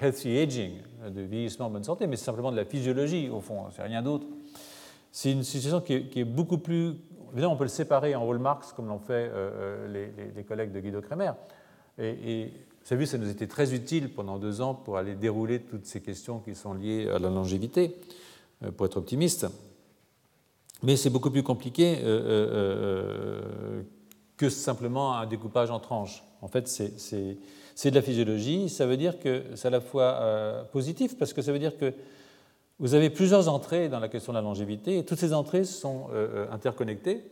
healthy 0.00 0.38
aging, 0.38 0.82
de 1.08 1.22
vieillissement 1.22 1.66
en 1.66 1.70
bonne 1.70 1.84
santé, 1.84 2.06
mais 2.06 2.16
c'est 2.16 2.24
simplement 2.24 2.52
de 2.52 2.56
la 2.56 2.64
physiologie, 2.64 3.30
au 3.30 3.40
fond, 3.40 3.64
c'est 3.74 3.82
rien 3.82 4.02
d'autre. 4.02 4.26
C'est 5.16 5.32
une 5.32 5.44
situation 5.44 5.80
qui 5.80 5.94
est, 5.94 6.24
beaucoup 6.24 6.58
plus. 6.58 6.92
Évidemment, 7.32 7.54
on 7.54 7.56
peut 7.56 7.64
le 7.64 7.70
séparer 7.70 8.14
en 8.14 8.30
hallmarks, 8.30 8.74
comme 8.76 8.88
l'ont 8.88 8.98
fait 8.98 9.30
euh, 9.32 9.86
euh, 9.88 10.10
les, 10.36 10.44
collègues 10.44 10.72
de 10.72 10.80
Guido 10.80 11.00
Kremer. 11.00 11.32
Et, 11.98 12.52
vous 12.84 12.92
avez 12.92 13.00
vu, 13.00 13.06
ça 13.06 13.16
nous 13.16 13.30
était 13.30 13.46
très 13.46 13.72
utile 13.72 14.12
pendant 14.12 14.36
deux 14.36 14.60
ans 14.60 14.74
pour 14.74 14.98
aller 14.98 15.14
dérouler 15.14 15.60
toutes 15.60 15.86
ces 15.86 16.02
questions 16.02 16.40
qui 16.40 16.54
sont 16.54 16.74
liées 16.74 17.08
à 17.08 17.18
la 17.18 17.30
longévité, 17.30 17.96
euh, 18.62 18.70
pour 18.70 18.84
être 18.84 18.98
optimiste. 18.98 19.46
Mais 20.82 20.96
c'est 20.96 21.08
beaucoup 21.08 21.30
plus 21.30 21.42
compliqué 21.42 21.96
que 24.36 24.48
simplement 24.48 25.16
un 25.16 25.26
découpage 25.26 25.70
en 25.70 25.80
tranches. 25.80 26.22
En 26.42 26.48
fait, 26.48 26.68
c'est 26.68 27.90
de 27.90 27.94
la 27.94 28.02
physiologie. 28.02 28.68
Ça 28.68 28.86
veut 28.86 28.96
dire 28.96 29.18
que 29.18 29.42
c'est 29.54 29.68
à 29.68 29.70
la 29.70 29.80
fois 29.80 30.66
positif, 30.72 31.16
parce 31.18 31.32
que 31.32 31.42
ça 31.42 31.52
veut 31.52 31.58
dire 31.58 31.76
que 31.76 31.92
vous 32.78 32.94
avez 32.94 33.08
plusieurs 33.08 33.48
entrées 33.48 33.88
dans 33.88 34.00
la 34.00 34.08
question 34.08 34.32
de 34.32 34.38
la 34.38 34.42
longévité, 34.42 34.98
et 34.98 35.04
toutes 35.04 35.18
ces 35.18 35.32
entrées 35.32 35.64
sont 35.64 36.08
euh, 36.12 36.46
euh, 36.46 36.52
interconnectées. 36.52 37.24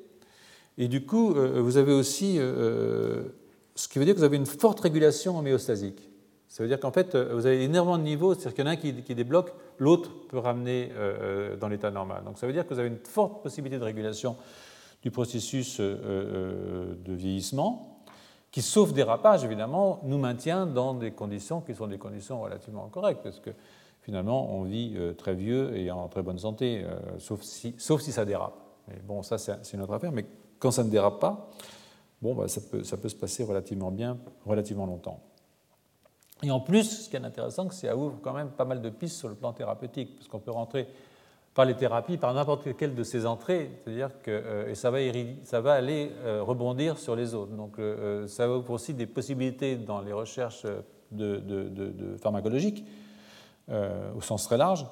Et 0.79 0.89
du 0.89 1.05
coup, 1.05 1.35
euh, 1.35 1.61
vous 1.61 1.77
avez 1.77 1.93
aussi 1.93 2.37
ce 2.37 3.89
qui 3.89 3.99
veut 3.99 4.05
dire 4.05 4.15
que 4.15 4.21
vous 4.21 4.25
avez 4.25 4.37
une 4.37 4.47
forte 4.47 4.81
régulation 4.81 5.39
homéostasique. 5.39 6.09
Ça 6.49 6.63
veut 6.63 6.69
dire 6.69 6.79
qu'en 6.79 6.93
fait, 6.93 7.17
vous 7.17 7.47
avez 7.47 7.65
énormément 7.65 7.99
de 7.99 8.05
niveaux, 8.05 8.35
c'est-à-dire 8.35 8.55
qu'il 8.55 8.65
y 8.65 8.69
en 8.69 8.71
a 8.71 8.75
un 8.75 9.03
qui 9.03 9.15
débloque, 9.15 9.53
l'autre 9.79 10.11
peut 10.29 10.39
ramener 10.39 10.93
dans 11.59 11.67
l'état 11.67 11.91
normal. 11.91 12.23
Donc 12.25 12.39
ça 12.39 12.47
veut 12.47 12.53
dire 12.53 12.65
que 12.65 12.73
vous 12.73 12.79
avez 12.79 12.89
une 12.89 12.99
forte 12.99 13.43
possibilité 13.43 13.77
de 13.77 13.85
régulation 13.85 14.37
du 15.05 15.13
processus 15.13 15.79
de 15.81 16.97
vieillissement, 17.07 17.95
qui, 18.51 18.63
sauf 18.63 18.93
dérapage, 18.93 19.45
évidemment, 19.45 19.99
nous 20.05 20.17
maintient 20.17 20.65
dans 20.65 20.95
des 20.95 21.11
conditions 21.11 21.61
qui 21.61 21.75
sont 21.75 21.89
des 21.89 21.99
conditions 21.99 22.41
relativement 22.41 22.89
correctes, 22.89 23.21
parce 23.23 23.41
que 23.41 23.51
finalement, 24.01 24.55
on 24.55 24.63
vit 24.63 24.95
euh, 24.97 25.13
très 25.13 25.35
vieux 25.35 25.77
et 25.77 25.91
en 25.91 26.09
très 26.09 26.23
bonne 26.23 26.39
santé, 26.39 26.85
euh, 26.85 27.19
sauf, 27.19 27.43
si, 27.43 27.75
sauf 27.79 28.01
si 28.01 28.13
ça 28.13 28.25
dérape. 28.25 28.55
Mais 28.87 29.01
bon, 29.05 29.23
ça, 29.23 29.39
c'est 29.39 29.73
une 29.73 29.83
autre 29.83 29.95
affaire. 29.95 30.13
Mais 30.13 30.25
quand 30.61 30.71
ça 30.71 30.85
ne 30.85 30.91
dérape 30.91 31.19
pas, 31.19 31.51
bon, 32.23 32.35
bah, 32.35 32.47
ça, 32.47 32.61
peut, 32.61 32.85
ça 32.85 32.97
peut 32.97 33.09
se 33.09 33.17
passer 33.17 33.43
relativement 33.43 33.91
bien, 33.91 34.19
relativement 34.47 34.87
longtemps. 34.87 35.21
Et 36.43 36.51
en 36.51 36.61
plus, 36.61 37.05
ce 37.05 37.11
qui 37.11 37.17
est 37.17 37.25
intéressant, 37.25 37.65
c'est 37.65 37.89
que 37.89 37.89
ça 37.89 37.97
ouvre 37.97 38.21
quand 38.23 38.35
même 38.35 38.51
pas 38.51 38.65
mal 38.65 38.81
de 38.81 38.91
pistes 38.91 39.17
sur 39.17 39.29
le 39.29 39.35
plan 39.35 39.53
thérapeutique, 39.53 40.15
parce 40.15 40.29
qu'on 40.29 40.39
peut 40.39 40.53
rentrer 40.53 40.87
par 41.55 41.65
les 41.65 41.75
thérapies, 41.75 42.17
par 42.17 42.35
n'importe 42.35 42.77
quelle 42.77 42.95
de 42.95 43.03
ces 43.05 43.27
entrées, 43.27 43.71
c'est-à-dire 43.85 44.11
que 44.23 44.31
euh, 44.31 44.71
et 44.71 44.75
ça 44.75 44.91
va, 44.91 45.73
aller 45.73 46.11
rebondir 46.41 46.99
sur 46.99 47.15
les 47.15 47.35
autres. 47.35 47.53
Donc 47.53 47.77
ça 48.27 48.51
ouvre 48.51 48.71
aussi 48.71 48.95
des 48.95 49.07
possibilités 49.07 49.77
dans 49.77 50.01
les 50.01 50.13
recherches 50.13 50.67
pharmacologiques 52.21 52.85
euh, 53.71 54.13
au 54.15 54.21
sens 54.21 54.45
très 54.45 54.59
large, 54.59 54.85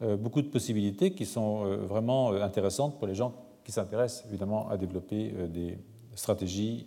euh, 0.00 0.16
beaucoup 0.16 0.40
de 0.40 0.48
possibilités 0.48 1.12
qui 1.12 1.26
sont 1.26 1.66
euh, 1.66 1.76
vraiment 1.76 2.32
intéressantes 2.32 2.96
pour 2.98 3.06
les 3.06 3.14
gens 3.14 3.34
qui 3.64 3.70
s'intéressent 3.70 4.24
évidemment 4.28 4.70
à 4.70 4.78
développer 4.78 5.30
des 5.48 5.76
stratégies 6.14 6.86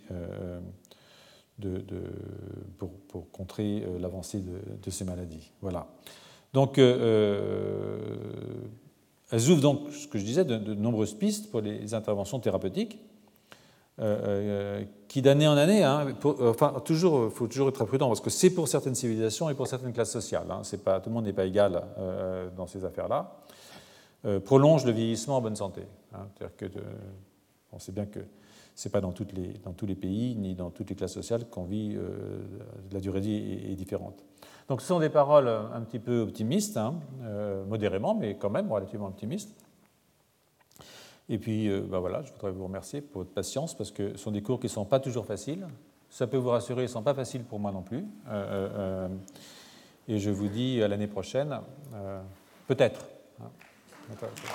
pour, 2.78 2.90
contrer 3.32 3.84
l'avancée 3.98 4.40
de, 4.40 4.90
ces 4.90 5.04
maladies. 5.04 5.50
Voilà. 5.60 5.88
Donc, 6.52 6.80
elles 9.30 9.48
ouvrent 9.50 9.60
donc, 9.60 9.90
ce 9.90 10.06
que 10.06 10.18
je 10.18 10.24
disais, 10.24 10.44
de, 10.44 10.56
de 10.56 10.74
nombreuses 10.74 11.14
pistes 11.14 11.50
pour 11.50 11.60
les 11.60 11.94
interventions 11.94 12.38
thérapeutiques. 12.40 12.98
Euh, 14.00 14.84
qui 15.08 15.22
d'année 15.22 15.48
en 15.48 15.56
année, 15.56 15.82
hein, 15.82 16.06
enfin 16.40 16.80
toujours, 16.84 17.32
faut 17.32 17.48
toujours 17.48 17.68
être 17.68 17.74
très 17.74 17.86
prudent 17.86 18.06
parce 18.06 18.20
que 18.20 18.30
c'est 18.30 18.50
pour 18.50 18.68
certaines 18.68 18.94
civilisations 18.94 19.50
et 19.50 19.54
pour 19.54 19.66
certaines 19.66 19.92
classes 19.92 20.12
sociales. 20.12 20.46
Hein, 20.50 20.62
tout 20.62 21.08
le 21.08 21.14
monde 21.14 21.24
n'est 21.24 21.32
pas 21.32 21.46
égal 21.46 21.82
euh, 21.98 22.48
dans 22.56 22.68
ces 22.68 22.84
affaires-là. 22.84 23.38
Euh, 24.24 24.38
prolonge 24.38 24.84
le 24.84 24.92
vieillissement 24.92 25.38
en 25.38 25.40
bonne 25.40 25.56
santé. 25.56 25.82
Hein, 26.14 26.28
que 26.56 26.66
on 27.72 27.80
sait 27.80 27.90
bien 27.90 28.06
que 28.06 28.20
c'est 28.76 28.92
pas 28.92 29.00
dans, 29.00 29.10
tous 29.10 29.26
les 29.86 29.94
pays 29.96 30.36
ni 30.36 30.54
dans 30.54 30.70
toutes 30.70 30.90
les 30.90 30.96
classes 30.96 31.14
sociales 31.14 31.46
qu'on 31.50 31.64
vit 31.64 31.96
la 32.92 33.00
durée 33.00 33.20
de 33.20 33.26
vie 33.26 33.70
est, 33.72 33.74
différente. 33.74 34.24
Donc 34.68 34.82
ce 34.82 34.86
sont 34.86 35.00
des 35.00 35.08
paroles 35.08 35.48
un 35.48 35.80
petit 35.80 35.98
peu 35.98 36.20
optimistes, 36.20 36.78
modérément, 37.66 38.14
mais 38.14 38.36
quand 38.36 38.50
même 38.50 38.70
relativement 38.70 39.06
optimistes. 39.06 39.56
Et 41.28 41.38
puis, 41.38 41.68
euh, 41.68 41.82
bah 41.82 41.98
voilà, 41.98 42.22
je 42.22 42.32
voudrais 42.32 42.52
vous 42.52 42.64
remercier 42.64 43.02
pour 43.02 43.20
votre 43.20 43.34
patience 43.34 43.76
parce 43.76 43.90
que 43.90 44.12
ce 44.12 44.18
sont 44.18 44.30
des 44.30 44.40
cours 44.42 44.60
qui 44.60 44.66
ne 44.66 44.72
sont 44.72 44.86
pas 44.86 45.00
toujours 45.00 45.26
faciles. 45.26 45.66
Ça 46.10 46.26
peut 46.26 46.38
vous 46.38 46.48
rassurer, 46.48 46.80
ils 46.82 46.86
ne 46.86 46.90
sont 46.90 47.02
pas 47.02 47.12
faciles 47.12 47.44
pour 47.44 47.60
moi 47.60 47.70
non 47.70 47.82
plus. 47.82 48.06
Euh, 48.28 48.68
euh, 48.78 49.08
et 50.08 50.18
je 50.18 50.30
vous 50.30 50.48
dis 50.48 50.82
à 50.82 50.88
l'année 50.88 51.06
prochaine, 51.06 51.60
peut-être. 52.66 53.04